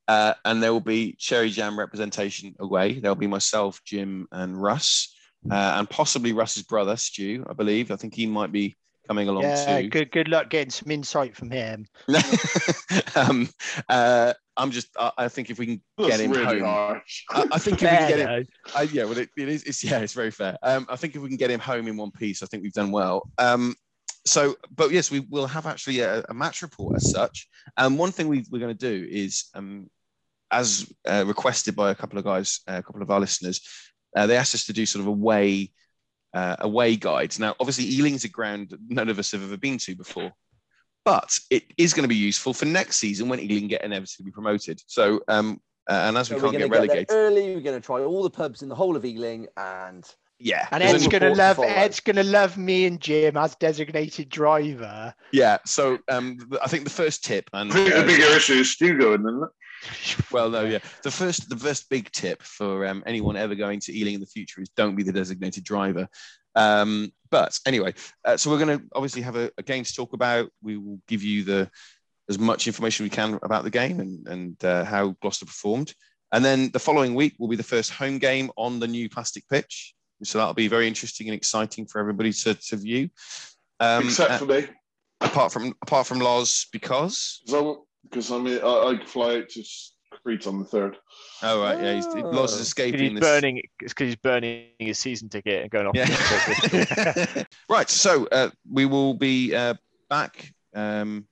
Uh, 0.06 0.34
and 0.44 0.62
there 0.62 0.74
will 0.74 0.80
be 0.80 1.16
Cherry 1.18 1.48
Jam 1.48 1.78
representation 1.78 2.54
away. 2.60 3.00
There'll 3.00 3.16
be 3.16 3.26
myself, 3.26 3.80
Jim, 3.86 4.28
and 4.32 4.60
Russ 4.60 5.15
uh, 5.50 5.74
and 5.78 5.88
possibly 5.88 6.32
Russ's 6.32 6.62
brother 6.62 6.96
Stu. 6.96 7.44
I 7.48 7.52
believe. 7.52 7.90
I 7.90 7.96
think 7.96 8.14
he 8.14 8.26
might 8.26 8.52
be 8.52 8.76
coming 9.06 9.28
along 9.28 9.44
yeah, 9.44 9.80
too. 9.80 9.88
Good, 9.88 10.10
good 10.10 10.28
luck 10.28 10.50
getting 10.50 10.70
some 10.70 10.90
insight 10.90 11.36
from 11.36 11.50
him. 11.50 11.86
um, 13.14 13.48
uh, 13.88 14.32
I'm 14.56 14.70
just. 14.70 14.88
I, 14.98 15.12
I, 15.18 15.28
think 15.28 15.50
if 15.50 15.58
we 15.58 15.66
can 15.66 15.82
get 15.98 16.20
him 16.20 16.32
really 16.32 16.60
home, 16.60 17.00
I, 17.30 17.46
I, 17.52 17.58
think 17.58 17.82
if 17.82 17.88
fair, 17.88 17.92
we 17.92 17.98
can 17.98 18.08
get 18.08 18.28
him, 18.28 18.46
I, 18.74 18.82
yeah, 18.82 19.04
well, 19.04 19.18
it, 19.18 19.30
it 19.36 19.48
is. 19.48 19.62
It's 19.64 19.82
yeah, 19.84 19.98
it's 19.98 20.12
very 20.12 20.30
fair. 20.30 20.56
Um, 20.62 20.86
I 20.88 20.96
think 20.96 21.14
if 21.14 21.22
we 21.22 21.28
can 21.28 21.36
get 21.36 21.50
him 21.50 21.60
home 21.60 21.88
in 21.88 21.96
one 21.96 22.10
piece, 22.10 22.42
I 22.42 22.46
think 22.46 22.62
we've 22.62 22.72
done 22.72 22.90
well. 22.90 23.28
Um, 23.38 23.74
so, 24.24 24.56
but 24.74 24.90
yes, 24.90 25.10
we 25.10 25.20
will 25.20 25.46
have 25.46 25.66
actually 25.66 26.00
a, 26.00 26.24
a 26.28 26.34
match 26.34 26.62
report 26.62 26.96
as 26.96 27.10
such. 27.10 27.48
And 27.76 27.86
um, 27.86 27.98
one 27.98 28.10
thing 28.10 28.28
we, 28.28 28.40
are 28.40 28.58
going 28.58 28.74
to 28.76 28.98
do 29.00 29.06
is, 29.08 29.44
um, 29.54 29.88
as 30.50 30.92
uh, 31.06 31.24
requested 31.26 31.76
by 31.76 31.90
a 31.90 31.94
couple 31.94 32.18
of 32.18 32.24
guys, 32.24 32.60
uh, 32.68 32.78
a 32.78 32.82
couple 32.82 33.02
of 33.02 33.10
our 33.10 33.20
listeners, 33.20 33.60
uh, 34.16 34.26
they 34.26 34.36
asked 34.36 34.54
us 34.54 34.64
to 34.66 34.72
do 34.72 34.86
sort 34.86 35.02
of 35.02 35.06
away 35.06 35.70
uh, 36.34 36.56
away 36.60 36.96
guides. 36.96 37.38
Now, 37.38 37.54
obviously, 37.60 37.84
Ealing's 37.84 38.24
a 38.24 38.28
ground 38.28 38.76
none 38.88 39.08
of 39.08 39.18
us 39.18 39.32
have 39.32 39.42
ever 39.42 39.56
been 39.56 39.78
to 39.78 39.94
before, 39.94 40.32
but 41.04 41.38
it 41.50 41.64
is 41.78 41.94
going 41.94 42.02
to 42.04 42.08
be 42.08 42.16
useful 42.16 42.52
for 42.52 42.64
next 42.64 42.96
season 42.96 43.28
when 43.28 43.40
Ealing 43.40 43.68
get 43.68 43.84
inevitably 43.84 44.32
promoted. 44.32 44.82
So 44.86 45.20
um, 45.28 45.60
Uh, 45.88 46.02
and 46.08 46.18
as 46.18 46.28
we 46.28 46.36
so 46.36 46.42
can't 46.42 46.58
get 46.58 46.68
relegated 46.70 47.06
early, 47.10 47.54
we're 47.54 47.60
going 47.60 47.80
to 47.80 47.86
try 47.86 48.00
all 48.02 48.24
the 48.24 48.30
pubs 48.30 48.62
in 48.62 48.68
the 48.68 48.74
whole 48.74 48.96
of 48.96 49.04
Ealing, 49.04 49.46
and 49.56 50.04
yeah, 50.38 50.66
and 50.72 50.82
Ed's 50.82 51.06
gonna 51.06 51.34
love 51.34 51.60
Ed's 51.60 52.00
gonna 52.00 52.24
love 52.24 52.58
me 52.58 52.86
and 52.86 53.00
Jim 53.00 53.36
as 53.36 53.54
designated 53.54 54.28
driver. 54.28 55.14
Yeah, 55.32 55.58
so 55.64 55.98
um, 56.10 56.38
I 56.62 56.68
think 56.68 56.84
the 56.84 56.90
first 56.90 57.24
tip 57.24 57.48
and 57.52 57.70
I 57.70 57.74
think 57.74 57.94
the 57.94 58.02
bigger 58.02 58.36
issue 58.36 58.54
is 58.54 58.72
Stu 58.72 58.98
going, 58.98 59.20
isn't 59.20 59.42
it? 59.44 59.48
well, 60.32 60.50
no, 60.50 60.62
yeah. 60.62 60.78
The 61.02 61.10
first, 61.10 61.48
the 61.48 61.56
first 61.56 61.88
big 61.88 62.10
tip 62.12 62.42
for 62.42 62.86
um, 62.86 63.02
anyone 63.06 63.36
ever 63.36 63.54
going 63.54 63.80
to 63.80 63.96
Ealing 63.96 64.14
in 64.14 64.20
the 64.20 64.26
future 64.26 64.60
is 64.60 64.68
don't 64.70 64.96
be 64.96 65.02
the 65.02 65.12
designated 65.12 65.64
driver. 65.64 66.08
Um, 66.54 67.12
but 67.30 67.58
anyway, 67.66 67.94
uh, 68.24 68.36
so 68.36 68.50
we're 68.50 68.64
going 68.64 68.78
to 68.78 68.84
obviously 68.94 69.22
have 69.22 69.36
a, 69.36 69.50
a, 69.58 69.62
game 69.62 69.84
to 69.84 69.94
talk 69.94 70.14
about. 70.14 70.50
We 70.62 70.78
will 70.78 71.00
give 71.06 71.22
you 71.22 71.44
the 71.44 71.70
as 72.28 72.38
much 72.38 72.66
information 72.66 73.04
we 73.04 73.10
can 73.10 73.38
about 73.42 73.64
the 73.64 73.70
game 73.70 74.00
and, 74.00 74.26
and 74.26 74.64
uh, 74.64 74.84
how 74.84 75.14
Gloucester 75.20 75.46
performed. 75.46 75.94
And 76.32 76.44
then 76.44 76.70
the 76.72 76.78
following 76.78 77.14
week 77.14 77.34
will 77.38 77.48
be 77.48 77.56
the 77.56 77.62
first 77.62 77.92
home 77.92 78.18
game 78.18 78.50
on 78.56 78.80
the 78.80 78.88
new 78.88 79.08
plastic 79.08 79.48
pitch. 79.48 79.94
So 80.24 80.38
that'll 80.38 80.54
be 80.54 80.66
very 80.66 80.88
interesting 80.88 81.28
and 81.28 81.36
exciting 81.36 81.86
for 81.86 82.00
everybody 82.00 82.32
to, 82.32 82.54
to 82.54 82.76
view. 82.76 83.10
Um, 83.78 84.04
Except 84.04 84.30
uh, 84.30 84.38
for 84.38 84.46
me. 84.46 84.66
Apart 85.20 85.52
from 85.52 85.74
apart 85.82 86.06
from 86.06 86.18
Loz, 86.18 86.66
because 86.72 87.40
because 88.10 88.30
I 88.30 88.38
mean 88.38 88.60
I, 88.62 88.66
I 88.66 89.04
fly 89.04 89.38
out 89.38 89.48
to 89.50 89.64
Crete 90.22 90.46
on 90.46 90.58
the 90.58 90.64
third. 90.64 90.96
Oh 91.42 91.62
right, 91.62 91.80
yeah, 91.82 91.94
he's, 91.94 92.06
Loz 92.06 92.54
is 92.54 92.60
escaping. 92.60 93.00
He's 93.00 93.12
this... 93.12 93.20
burning. 93.20 93.62
It's 93.80 93.92
because 93.92 94.08
he's 94.08 94.16
burning 94.16 94.68
his 94.78 94.98
season 94.98 95.28
ticket 95.28 95.62
and 95.62 95.70
going 95.70 95.86
off. 95.86 95.94
Yeah. 95.94 97.44
right, 97.68 97.88
so 97.88 98.26
uh, 98.32 98.50
we 98.70 98.86
will 98.86 99.14
be 99.14 99.54
uh, 99.54 99.74
back 100.08 100.52
um, 100.74 101.26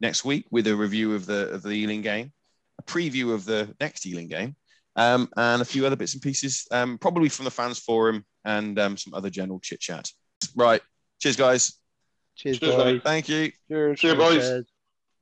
next 0.00 0.24
week 0.24 0.46
with 0.50 0.66
a 0.66 0.76
review 0.76 1.14
of 1.14 1.26
the 1.26 1.50
of 1.50 1.62
the 1.62 1.70
Ealing 1.70 2.02
game, 2.02 2.32
a 2.78 2.82
preview 2.82 3.32
of 3.32 3.44
the 3.44 3.74
next 3.80 4.06
Ealing 4.06 4.28
game, 4.28 4.56
um, 4.96 5.28
and 5.36 5.62
a 5.62 5.64
few 5.64 5.86
other 5.86 5.96
bits 5.96 6.14
and 6.14 6.22
pieces, 6.22 6.66
um, 6.70 6.98
probably 6.98 7.28
from 7.28 7.44
the 7.44 7.50
fans 7.50 7.78
forum 7.78 8.24
and 8.44 8.78
um, 8.78 8.96
some 8.96 9.14
other 9.14 9.30
general 9.30 9.60
chit 9.60 9.80
chat. 9.80 10.10
Right. 10.54 10.80
Cheers, 11.20 11.36
guys. 11.36 11.72
Cheers, 12.36 12.58
Cheers 12.58 12.76
boys. 12.76 13.00
Thank 13.02 13.28
you. 13.28 13.50
Cheers, 13.68 13.98
Cheers 13.98 14.14
boys. 14.16 14.64